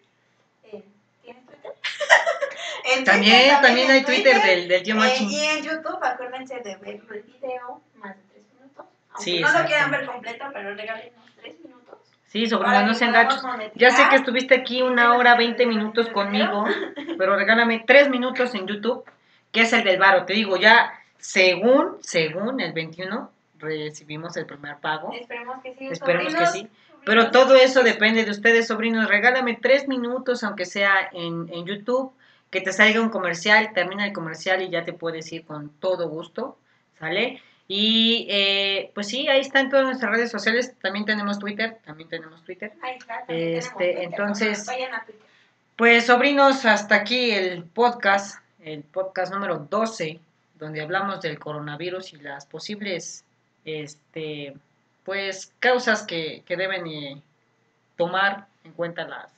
en- 0.63 0.83
¿Tienes 1.23 1.45
Twitter? 1.45 1.71
En 2.95 3.03
También, 3.03 3.35
Twitter, 3.41 3.61
también 3.61 3.85
en 3.89 3.95
hay 3.95 4.03
Twitter 4.03 4.41
del, 4.41 4.67
del 4.67 4.83
Gio 4.83 5.03
Eh, 5.03 5.17
y 5.21 5.39
en 5.45 5.63
YouTube, 5.63 5.99
acuérdense 6.03 6.55
de 6.61 6.75
ver 6.77 7.01
el 7.11 7.21
video 7.23 7.81
más 7.95 8.15
de 8.15 8.23
tres 8.31 8.43
minutos. 8.59 8.85
Aunque 9.11 9.23
Sí, 9.23 9.39
no 9.39 9.51
lo 9.59 9.65
quieran 9.65 9.91
ver 9.91 10.05
completo, 10.07 10.45
pero 10.51 10.73
regálenos 10.75 11.25
tres 11.39 11.55
minutos. 11.63 11.99
Sí, 12.27 12.47
sobrina, 12.47 12.83
no 12.83 12.93
sean 12.95 13.11
monetizar. 13.11 13.71
Ya 13.75 13.91
sé 13.91 14.07
que 14.09 14.15
estuviste 14.15 14.55
aquí 14.55 14.81
una 14.81 15.15
hora, 15.15 15.35
20 15.35 15.65
minutos 15.67 16.07
conmigo, 16.09 16.65
pero 17.17 17.35
regálame 17.35 17.83
tres 17.85 18.09
minutos 18.09 18.55
en 18.55 18.65
YouTube, 18.67 19.03
que 19.51 19.61
es 19.61 19.73
el 19.73 19.83
del 19.83 19.99
varo. 19.99 20.25
Te 20.25 20.33
digo, 20.33 20.57
ya 20.57 20.91
según, 21.21 21.97
según 22.01 22.59
el 22.59 22.73
21, 22.73 23.31
recibimos 23.59 24.35
el 24.37 24.45
primer 24.45 24.77
pago. 24.77 25.13
Esperemos 25.13 25.61
que 25.63 25.75
sí. 25.75 25.87
Esperemos 25.87 26.33
que 26.33 26.47
sí. 26.47 26.67
Pero 27.05 27.31
todo 27.31 27.55
eso 27.55 27.83
depende 27.83 28.25
de 28.25 28.31
ustedes, 28.31 28.67
sobrinos. 28.67 29.07
Regálame 29.07 29.57
tres 29.61 29.87
minutos, 29.87 30.43
aunque 30.43 30.65
sea 30.65 31.09
en, 31.13 31.47
en 31.51 31.65
YouTube, 31.65 32.11
que 32.49 32.61
te 32.61 32.73
salga 32.73 33.01
un 33.01 33.09
comercial, 33.09 33.71
termina 33.73 34.05
el 34.05 34.13
comercial 34.13 34.61
y 34.61 34.69
ya 34.69 34.83
te 34.83 34.93
puedes 34.93 35.31
ir 35.31 35.45
con 35.45 35.69
todo 35.79 36.09
gusto, 36.09 36.57
¿sale? 36.99 37.41
Y 37.67 38.27
eh, 38.29 38.91
pues 38.93 39.07
sí, 39.07 39.27
ahí 39.29 39.39
están 39.39 39.69
todas 39.69 39.85
nuestras 39.85 40.11
redes 40.11 40.29
sociales. 40.29 40.73
También 40.81 41.05
tenemos 41.05 41.39
Twitter, 41.39 41.77
también 41.85 42.09
tenemos 42.09 42.43
Twitter. 42.43 42.73
Ahí 42.81 42.97
está, 42.97 43.25
también 43.25 43.57
Este, 43.57 43.71
Twitter, 43.73 44.03
entonces-. 44.03 44.65
Vayan 44.65 44.93
a 44.93 45.05
Twitter. 45.05 45.21
Pues 45.77 46.05
sobrinos, 46.07 46.65
hasta 46.65 46.95
aquí 46.95 47.31
el 47.31 47.63
podcast, 47.63 48.43
el 48.59 48.83
podcast 48.83 49.33
número 49.33 49.65
12, 49.69 50.19
donde 50.61 50.79
hablamos 50.79 51.21
del 51.21 51.39
coronavirus 51.39 52.13
y 52.13 52.17
las 52.17 52.45
posibles, 52.45 53.25
este, 53.65 54.53
pues, 55.03 55.51
causas 55.59 56.03
que, 56.03 56.43
que 56.45 56.55
deben 56.55 56.85
eh, 56.85 57.19
tomar 57.97 58.45
en 58.63 58.71
cuenta 58.73 59.05
las, 59.07 59.31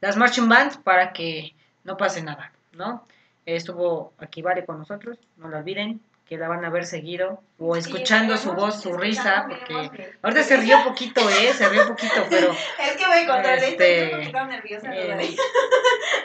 las 0.00 0.16
marching 0.16 0.48
bands 0.48 0.76
para 0.76 1.12
que 1.12 1.54
no 1.84 1.96
pase 1.96 2.20
nada, 2.20 2.52
¿no? 2.72 3.06
Estuvo 3.46 4.12
aquí 4.18 4.42
Vale 4.42 4.66
con 4.66 4.78
nosotros, 4.78 5.18
no 5.36 5.48
lo 5.48 5.58
olviden, 5.58 6.00
que 6.28 6.36
la 6.36 6.48
van 6.48 6.64
a 6.64 6.70
ver 6.70 6.84
seguido 6.84 7.42
o 7.58 7.74
Sí, 7.76 7.80
escuchando 7.80 8.36
su 8.36 8.52
voz, 8.52 8.82
su 8.82 8.92
risa, 8.96 9.46
porque 9.48 10.14
ahorita 10.22 10.42
se 10.42 10.56
rió 10.56 10.82
poquito, 10.84 11.20
¿eh? 11.30 11.52
Se 11.54 11.68
rió 11.68 11.86
poquito, 11.86 12.26
pero... 12.28 12.50
Es 12.80 12.96
que 12.96 13.06
me 13.06 13.26
controlé, 13.26 13.68
Este, 13.68 14.02
estoy 14.04 14.14
un 14.14 14.24
poquito 14.24 14.44
nerviosa. 14.46 14.94
eh, 14.94 15.36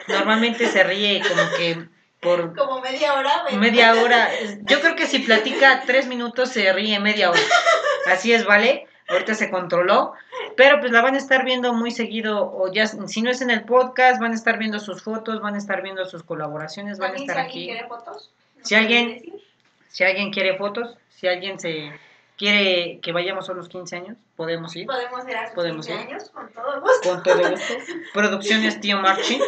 normalmente 0.08 0.68
se 0.68 0.84
ríe 0.84 1.22
como 1.22 1.42
que 1.58 1.95
por 2.26 2.56
Como 2.56 2.82
media 2.82 3.14
hora. 3.14 3.44
¿ves? 3.46 3.56
media 3.58 3.94
hora. 3.94 4.28
Yo 4.64 4.82
creo 4.82 4.96
que 4.96 5.06
si 5.06 5.20
platica 5.20 5.84
tres 5.86 6.08
minutos 6.08 6.50
se 6.50 6.74
ríe 6.74 7.00
media 7.00 7.30
hora. 7.32 7.40
Así 8.08 8.34
es, 8.34 8.46
¿vale? 8.46 8.88
Ahorita 9.08 9.34
se 9.36 9.50
controló. 9.50 10.14
Pero 10.58 10.80
pues 10.80 10.92
la 10.92 11.02
van 11.02 11.16
a 11.16 11.18
estar 11.18 11.44
viendo 11.46 11.74
muy 11.74 11.92
seguido, 11.92 12.52
o 12.54 12.72
ya 12.72 12.88
si 12.88 13.22
no 13.22 13.30
es 13.30 13.42
en 13.42 13.50
el 13.52 13.64
podcast, 13.64 14.20
van 14.22 14.32
a 14.32 14.36
estar 14.36 14.58
viendo 14.58 14.80
sus 14.80 15.02
fotos, 15.04 15.42
van 15.42 15.56
a 15.56 15.58
estar 15.58 15.82
viendo 15.82 16.06
sus 16.06 16.24
colaboraciones, 16.24 16.98
van 16.98 17.12
a 17.14 17.16
estar 17.16 17.36
si 17.36 17.42
alguien 17.42 17.46
aquí. 17.46 17.66
quiere 17.68 17.88
fotos. 17.88 18.32
¿nos 18.58 18.68
Si 18.68 18.76
alguien- 18.76 19.08
decir? 19.14 19.34
Si 19.90 20.04
alguien 20.04 20.32
quiere 20.32 20.58
fotos, 20.58 20.98
si 21.10 21.28
alguien 21.28 21.60
se 21.60 21.92
quiere 22.38 22.99
que 23.02 23.12
vayamos 23.12 23.49
a 23.49 23.53
los 23.53 23.70
15 23.70 23.95
años, 23.95 24.18
podemos 24.36 24.76
ir. 24.76 24.86
Podemos 24.88 25.28
ir 25.28 25.36
a 25.38 25.45
sus 25.48 25.56
Podemos 25.56 25.86
15 25.88 26.02
ir. 26.03 26.07
años 26.10 26.30
con 26.32 26.49
todo 26.52 26.82
gusto. 26.82 27.10
Con 27.10 27.24
todo 27.24 27.49
gusto. 27.52 27.74
Producciones 28.14 28.80
Tío 28.82 28.99
Marchi. 28.99 29.40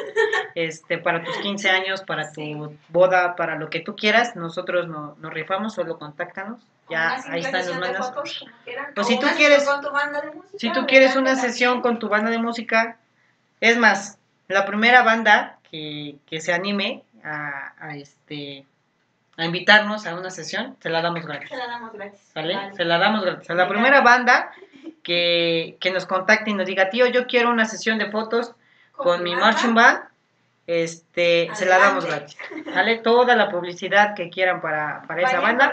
Este, 0.56 0.98
para 0.98 1.24
tus 1.24 1.38
15 1.38 1.70
años, 1.70 2.02
para 2.02 2.32
tu 2.32 2.42
Sí. 2.42 2.56
boda, 2.90 3.36
para 3.36 3.56
lo 3.56 3.70
que 3.70 3.80
tú 3.80 3.96
quieras, 3.96 4.36
nosotros 4.36 4.88
no, 4.88 5.16
nos 5.20 5.34
rifamos, 5.34 5.74
solo 5.76 5.98
contáctanos. 6.00 6.60
Ya 6.90 7.22
ahí 7.30 7.42
están 7.42 7.68
los 7.68 7.78
manos. 7.80 8.08
fotos, 8.08 8.46
quieran. 8.64 8.94
Pues 8.96 9.08
si 9.08 9.20
tú 9.20 9.28
quieres- 9.36 9.60
sesión 9.64 9.76
con 9.76 9.84
tu 9.86 9.92
banda 9.92 10.22
de 10.22 10.32
música, 10.32 10.58
Si 10.58 10.72
tú 10.72 10.86
quieres 10.88 11.16
una 11.18 11.36
sesión 11.36 11.82
con 11.82 12.00
tu 12.00 12.08
banda 12.08 12.32
de 12.32 12.38
música, 12.38 12.98
es 13.60 13.78
más, 13.78 14.18
la 14.48 14.66
primera 14.66 15.04
banda 15.04 15.60
que, 15.70 16.16
que 16.30 16.40
se 16.40 16.54
anime 16.54 17.04
a, 17.26 17.74
a, 17.78 17.98
este 17.98 18.66
a 19.38 19.46
invitarnos 19.46 20.06
a 20.08 20.16
una 20.16 20.30
sesión, 20.32 20.76
se 20.80 20.90
la 20.90 21.02
damos 21.02 21.26
gratis. 21.26 21.50
Se 21.50 21.56
la 21.58 21.68
damos 21.68 21.94
gratis. 21.94 22.32
Vale. 22.34 22.58
Se 22.76 22.84
la 22.86 22.98
damos 22.98 23.24
gratis. 23.24 23.50
A 23.50 23.54
la 23.54 23.66
Me 23.66 23.70
primera 23.72 24.02
banda 24.02 24.52
que, 25.04 25.78
que 25.80 25.92
nos 25.92 26.06
contacte 26.06 26.50
y 26.50 26.54
nos 26.56 26.66
diga, 26.66 26.90
tío, 26.90 27.06
yo 27.08 27.28
quiero 27.28 27.50
una 27.52 27.66
sesión 27.66 27.98
de 28.00 28.10
fotos 28.10 28.54
con 28.94 29.24
mi 29.24 29.36
marching 29.36 29.76
band, 29.76 30.00
este, 30.66 31.50
se 31.54 31.66
la 31.66 31.78
damos 31.78 32.06
gratis. 32.06 32.36
¿Vale? 32.76 32.98
Toda 32.98 33.36
la 33.36 33.50
publicidad 33.50 34.16
que 34.16 34.30
quieran 34.30 34.60
para, 34.60 35.04
para 35.08 35.22
esa 35.22 35.40
banda. 35.40 35.72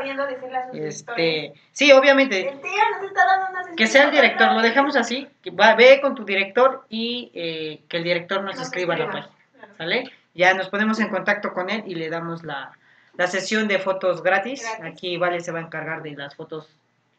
Este, 0.72 1.54
sí, 1.72 1.90
obviamente, 1.90 2.48
El 2.48 2.60
tío 2.60 2.70
nos 2.92 3.02
está 3.08 3.24
dando 3.26 3.50
una 3.50 3.58
sesión 3.60 3.76
que 3.76 3.86
sea 3.86 4.04
el 4.04 4.10
director, 4.10 4.46
lo 4.48 4.52
gratis". 4.54 4.70
dejamos 4.70 4.96
así, 4.96 5.28
que 5.42 5.50
va, 5.50 5.74
ve 5.74 6.00
con 6.00 6.14
tu 6.14 6.24
director 6.24 6.84
y 6.88 7.32
eh, 7.34 7.82
que 7.88 7.96
el 7.96 8.04
director 8.04 8.42
nos, 8.42 8.56
Nos 8.56 8.66
escriba 8.66 8.96
la 8.96 9.04
escriba. 9.04 9.28
página. 9.28 9.74
¿sale? 9.78 10.12
Ya 10.34 10.54
nos 10.54 10.68
ponemos 10.68 11.00
en 11.00 11.08
contacto 11.08 11.52
con 11.52 11.70
él 11.70 11.82
y 11.86 11.94
le 11.94 12.10
damos 12.10 12.44
la, 12.44 12.72
la 13.16 13.26
sesión 13.26 13.68
de 13.68 13.78
fotos 13.78 14.22
gratis. 14.22 14.62
Gratis. 14.62 14.84
Aquí 14.84 15.16
Vale 15.16 15.40
se 15.40 15.52
va 15.52 15.60
a 15.60 15.62
encargar 15.62 16.02
de 16.02 16.12
las 16.12 16.34
fotos 16.34 16.68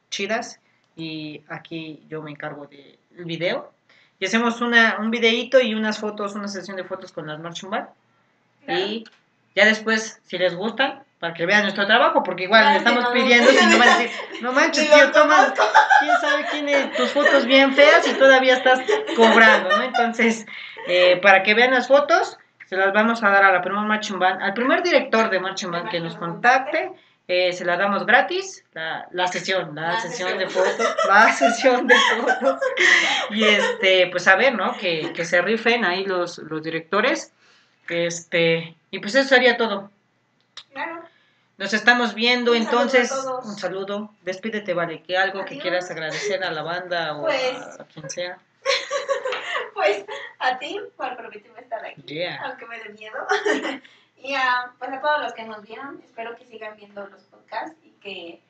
chidas 0.09 0.59
y 0.95 1.41
aquí 1.49 2.03
yo 2.09 2.21
me 2.21 2.31
encargo 2.31 2.67
del 2.67 3.25
video. 3.25 3.71
Y 4.19 4.25
hacemos 4.25 4.61
una, 4.61 4.97
un 4.99 5.11
videíto 5.11 5.59
y 5.59 5.73
unas 5.75 5.99
fotos, 5.99 6.35
una 6.35 6.47
sesión 6.47 6.77
de 6.77 6.83
fotos 6.85 7.11
con 7.11 7.27
las 7.27 7.39
marching 7.39 7.69
band. 7.69 7.89
Claro. 8.65 8.79
Y 8.79 9.03
ya 9.55 9.65
después, 9.65 10.21
si 10.25 10.37
les 10.37 10.55
gustan, 10.55 11.03
para 11.19 11.33
que 11.33 11.45
vean 11.45 11.63
nuestro 11.63 11.85
trabajo, 11.85 12.23
porque 12.23 12.43
igual 12.43 12.61
Claro, 12.61 12.73
le 12.73 12.77
estamos 12.77 13.03
no, 13.03 13.09
no. 13.09 13.13
pidiendo, 13.13 13.49
si 13.51 13.65
no 13.65 13.77
van 13.77 13.89
a 13.89 13.97
decir, 13.97 14.11
no 14.41 14.51
manches, 14.51 14.89
tío, 14.93 15.11
toma, 15.11 15.53
quién 15.99 16.11
sabe 16.21 16.45
quién 16.51 16.69
es, 16.69 16.93
tus 16.93 17.11
fotos 17.11 17.45
bien 17.45 17.73
feas 17.73 18.07
y 18.07 18.13
todavía 18.13 18.55
estás 18.55 18.79
cobrando, 19.15 19.69
¿no? 19.77 19.83
Entonces, 19.83 20.45
eh, 20.87 21.17
para 21.21 21.43
que 21.43 21.53
vean 21.53 21.71
las 21.71 21.87
fotos, 21.87 22.37
se 22.67 22.75
las 22.77 22.93
vamos 22.93 23.23
a 23.23 23.29
dar 23.29 23.43
a 23.43 23.51
la 23.51 23.61
primer 23.61 23.83
marching 23.85 24.19
band, 24.19 24.41
al 24.41 24.53
primer 24.53 24.81
director 24.83 25.29
de 25.29 25.39
marching 25.39 25.71
band 25.71 25.89
que 25.89 25.99
nos 25.99 26.15
contacte, 26.15 26.91
eh, 27.27 27.53
se 27.53 27.65
la 27.65 27.75
damos 27.77 28.05
gratis, 28.05 28.63
la, 28.73 29.07
la 29.11 29.27
sesión, 29.27 29.73
la, 29.73 29.93
La 29.93 29.99
sesión 30.01 30.37
de 30.37 30.47
fotos, 30.47 30.95
la 31.07 31.31
sesión 31.33 31.87
de 31.87 31.95
fotos. 31.95 32.59
Y 33.31 33.43
este, 33.43 34.07
pues 34.11 34.27
a 34.27 34.35
ver, 34.35 34.53
¿no? 34.55 34.77
Que, 34.77 35.11
que 35.13 35.25
se 35.25 35.41
rifen 35.41 35.85
ahí 35.85 36.05
los, 36.05 36.37
los 36.37 36.61
directores. 36.61 37.31
Este, 37.89 38.75
y 38.91 38.99
pues 38.99 39.15
eso 39.15 39.27
sería 39.29 39.57
todo. 39.57 39.89
Claro. 40.71 41.01
Nos 41.57 41.73
estamos 41.73 42.13
viendo, 42.13 42.51
Un 42.51 42.57
entonces, 42.57 43.11
un 43.43 43.55
saludo. 43.57 44.11
Despídete, 44.23 44.73
vale, 44.73 45.01
que 45.01 45.17
algo 45.17 45.45
que 45.45 45.57
quieras 45.57 45.89
agradecer 45.89 46.43
a 46.43 46.51
la 46.51 46.63
banda 46.63 47.15
o 47.15 47.21
Pues- 47.21 47.55
a, 47.55 47.81
a 47.81 47.85
quien 47.85 48.09
sea. 48.09 48.37
Pues 49.73 50.05
a 50.39 50.57
ti 50.57 50.79
por 50.95 51.17
permitirme 51.17 51.59
estar 51.59 51.85
aquí. 51.85 52.01
Yeah. 52.05 52.41
aunque 52.45 52.65
me 52.65 52.79
dé 52.79 52.89
miedo. 52.89 53.27
y 54.17 54.33
a, 54.33 54.73
pues 54.79 54.91
a 54.91 55.01
todos 55.01 55.21
los 55.21 55.33
que 55.33 55.43
nos 55.43 55.61
vieron, 55.63 56.01
espero 56.03 56.35
que 56.37 56.45
sigan 56.45 56.77
viendo 56.77 57.05
los 57.07 57.23
podcasts 57.23 57.77
y 57.83 57.91
que 58.01 58.41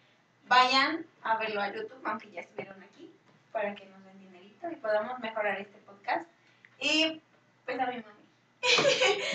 vayan 0.48 1.06
a 1.24 1.38
verlo 1.38 1.62
a 1.62 1.74
YouTube, 1.74 2.00
aunque 2.06 2.30
ya 2.30 2.42
estuvieron 2.42 2.82
aquí, 2.84 3.12
para 3.52 3.74
que 3.74 3.86
nos 3.88 4.06
den 4.06 4.20
dinerito 4.20 4.70
y 4.70 4.76
podamos 4.76 5.20
mejorar 5.20 5.60
este 5.60 5.80
podcast. 5.80 6.30
Y 6.80 7.22
pues 7.66 7.80
a 7.80 7.88
mi 7.88 8.02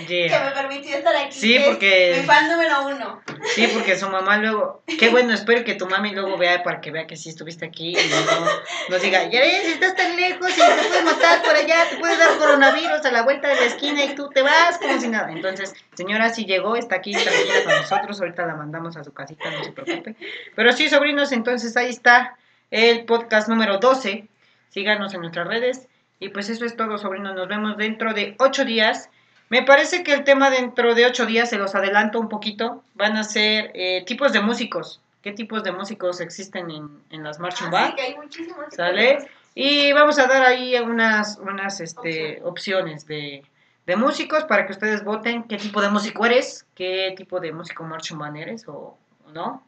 que 0.07 0.29
me 0.45 0.51
permitió 0.53 0.97
estar 0.97 1.15
aquí. 1.17 1.33
Sí, 1.33 1.59
porque- 1.65 2.17
Mi 2.21 2.27
fan 2.27 2.49
número 2.51 2.87
uno. 2.87 3.23
Sí, 3.55 3.69
porque 3.73 3.97
su 3.97 4.09
mamá 4.09 4.37
luego, 4.39 4.83
qué 4.99 5.09
bueno, 5.09 5.33
espero 5.33 5.65
que 5.65 5.75
tu 5.75 5.87
mami 5.87 6.13
luego 6.13 6.37
vea 6.37 6.63
para 6.63 6.81
que 6.81 6.91
vea 6.91 7.07
que 7.07 7.17
sí 7.17 7.29
estuviste 7.31 7.65
aquí 7.67 7.91
y 7.91 8.09
no 8.11 8.47
nos 8.89 9.03
diga, 9.03 9.25
ya 9.31 9.41
ves, 9.41 9.67
estás 9.67 9.97
tan 9.97 10.15
lejos 10.17 10.51
y 10.51 10.55
te 10.61 10.63
puedes 10.89 11.05
matar 11.05 11.43
por 11.43 11.55
allá, 11.55 11.89
te 11.89 11.97
puede 11.97 12.17
dar 12.17 12.37
coronavirus 12.39 13.05
a 13.05 13.13
la 13.13 13.23
vuelta 13.23 13.49
de 13.49 13.57
la 13.57 13.65
esquina 13.67 14.05
y 14.05 14.15
tú 14.15 14.29
te 14.31 14.43
vas 14.43 14.79
como 14.79 15.01
si 15.01 15.09
nada. 15.09 15.31
Entonces, 15.33 15.75
señora, 15.95 16.31
si 16.31 16.45
llegó, 16.45 16.77
está 16.77 16.97
aquí 16.97 17.13
tranquila 17.13 17.65
con 17.65 17.77
nosotros, 17.77 18.21
ahorita 18.21 18.47
la 18.47 18.55
mandamos 18.55 18.97
a 18.97 19.05
su 19.05 19.13
casita, 19.13 19.51
no 19.51 19.65
se 19.65 19.73
preocupe. 19.73 20.17
Pero 20.55 20.73
sí, 20.73 20.89
sobrinos, 20.89 21.33
entonces 21.33 21.77
ahí 21.77 21.89
está 21.91 22.37
el 22.71 23.05
podcast 23.05 23.49
número 23.49 23.79
12. 23.79 24.27
Síganos 24.71 25.15
en 25.15 25.21
nuestras 25.23 25.47
redes. 25.49 25.89
Y 26.21 26.29
pues 26.29 26.51
eso 26.51 26.65
es 26.67 26.77
todo, 26.77 26.99
sobrinos. 26.99 27.35
Nos 27.35 27.49
vemos 27.49 27.77
dentro 27.79 28.13
de 28.13 28.35
ocho 28.39 28.65
días. 28.65 29.09
Me 29.51 29.65
parece 29.65 30.05
que 30.05 30.15
el 30.15 30.23
tema 30.23 30.49
dentro 30.49 30.95
de 30.95 31.07
ocho 31.07 31.27
días, 31.27 31.51
se 31.51 31.59
los 31.59 31.75
adelanto 31.75 32.21
un 32.21 32.29
poquito, 32.29 32.85
van 32.95 33.17
a 33.17 33.25
ser 33.25 33.73
eh, 33.75 34.05
tipos 34.07 34.33
de 34.33 34.41
músicos. 34.41 35.01
¿Qué 35.23 35.33
tipos 35.33 35.65
de 35.65 35.73
músicos 35.73 36.21
existen 36.21 36.71
en, 36.71 36.89
en 37.11 37.25
las 37.25 37.41
marching 37.41 37.67
Así 37.67 37.73
band? 37.73 37.95
que 37.97 38.03
hay 38.03 38.17
muchísimos. 38.17 38.67
¿Sale? 38.71 39.29
Y 39.57 39.93
vamos 39.93 40.21
a 40.21 40.29
dar 40.29 40.43
ahí 40.45 40.77
unas, 40.77 41.37
unas 41.39 41.81
este, 41.81 42.41
opciones 42.45 43.07
de, 43.07 43.43
de 43.87 43.97
músicos 43.97 44.45
para 44.45 44.67
que 44.67 44.73
ustedes 44.73 45.03
voten 45.03 45.43
qué 45.43 45.57
tipo 45.57 45.83
de 45.83 45.91
músico 45.91 46.25
eres, 46.25 46.65
qué 46.77 47.13
tipo 47.17 47.41
de 47.41 47.53
músico 47.53 47.83
marching 47.83 48.19
band 48.19 48.37
eres 48.37 48.69
o, 48.69 48.97
o 49.27 49.33
no. 49.33 49.67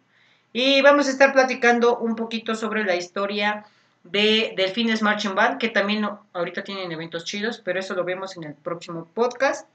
Y 0.53 0.81
vamos 0.83 1.09
a 1.09 1.11
estar 1.11 1.33
platicando 1.33 1.99
un 1.99 2.15
poquito 2.15 2.55
sobre 2.55 2.85
la 2.85 2.95
historia 2.95 3.67
de 4.05 4.55
Delfines 4.57 5.03
Marching 5.03 5.35
Band, 5.35 5.59
que 5.59 5.69
también 5.69 6.07
ahorita 6.33 6.65
tienen 6.65 6.91
eventos 6.93 7.25
chidos, 7.25 7.61
pero 7.65 7.81
eso 7.81 7.95
lo 7.95 8.05
vemos 8.05 8.37
en 8.37 8.45
el 8.45 8.55
próximo 8.55 9.09
podcast. 9.15 9.69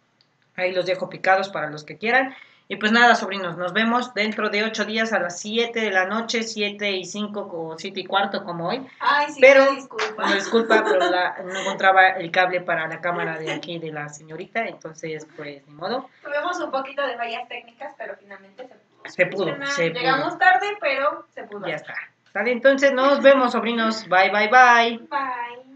Ahí 0.58 0.72
los 0.74 0.88
dejo 0.88 1.08
picados 1.08 1.50
para 1.50 1.70
los 1.70 1.84
que 1.84 1.98
quieran. 1.98 2.36
Y 2.70 2.76
pues 2.78 2.92
nada, 2.92 3.16
sobrinos, 3.16 3.56
nos 3.58 3.72
vemos 3.72 4.14
dentro 4.14 4.50
de 4.50 4.64
ocho 4.66 4.84
días 4.84 5.14
a 5.14 5.20
las 5.20 5.40
7 5.40 5.80
de 5.80 5.92
la 5.92 6.06
noche, 6.06 6.44
7 6.44 6.92
y 6.92 7.06
5 7.06 7.40
o 7.54 7.76
7 7.78 8.00
y 8.02 8.06
cuarto 8.06 8.44
como 8.44 8.68
hoy. 8.70 8.86
Ay, 9.00 9.28
sí, 9.32 9.40
Pero, 9.40 9.72
disculpa. 9.72 10.34
Disculpa, 10.34 10.84
pero 10.84 11.10
la- 11.10 11.38
no 11.46 11.60
encontraba 11.60 12.10
el 12.10 12.30
cable 12.32 12.60
para 12.62 12.88
la 12.88 13.00
cámara 13.00 13.38
de 13.38 13.54
aquí 13.54 13.80
de 13.80 13.92
la 13.94 14.10
señorita, 14.10 14.66
entonces 14.66 15.26
pues 15.38 15.66
ni 15.68 15.74
modo. 15.76 16.10
Tuvimos 16.24 16.60
un 16.60 16.72
poquito 16.72 17.06
de 17.08 17.16
fallas 17.16 17.48
técnicas, 17.48 17.94
pero 17.98 18.16
finalmente 18.20 18.68
se 18.68 18.74
pudo. 18.74 19.06
Se 19.06 19.26
pudo, 19.28 19.66
se 19.68 19.90
pudo. 19.92 20.00
Llegamos 20.02 20.38
tarde, 20.40 20.68
pero 20.82 21.26
se 21.34 21.44
pudo. 21.44 21.68
Ya 21.68 21.76
está. 21.76 21.94
Sale, 22.34 22.52
entonces 22.52 22.92
nos 22.92 23.22
vemos, 23.22 23.54
sobrinos. 23.54 24.08
Bye, 24.10 24.32
bye, 24.32 24.50
bye. 24.50 24.98
Bye. 25.08 25.67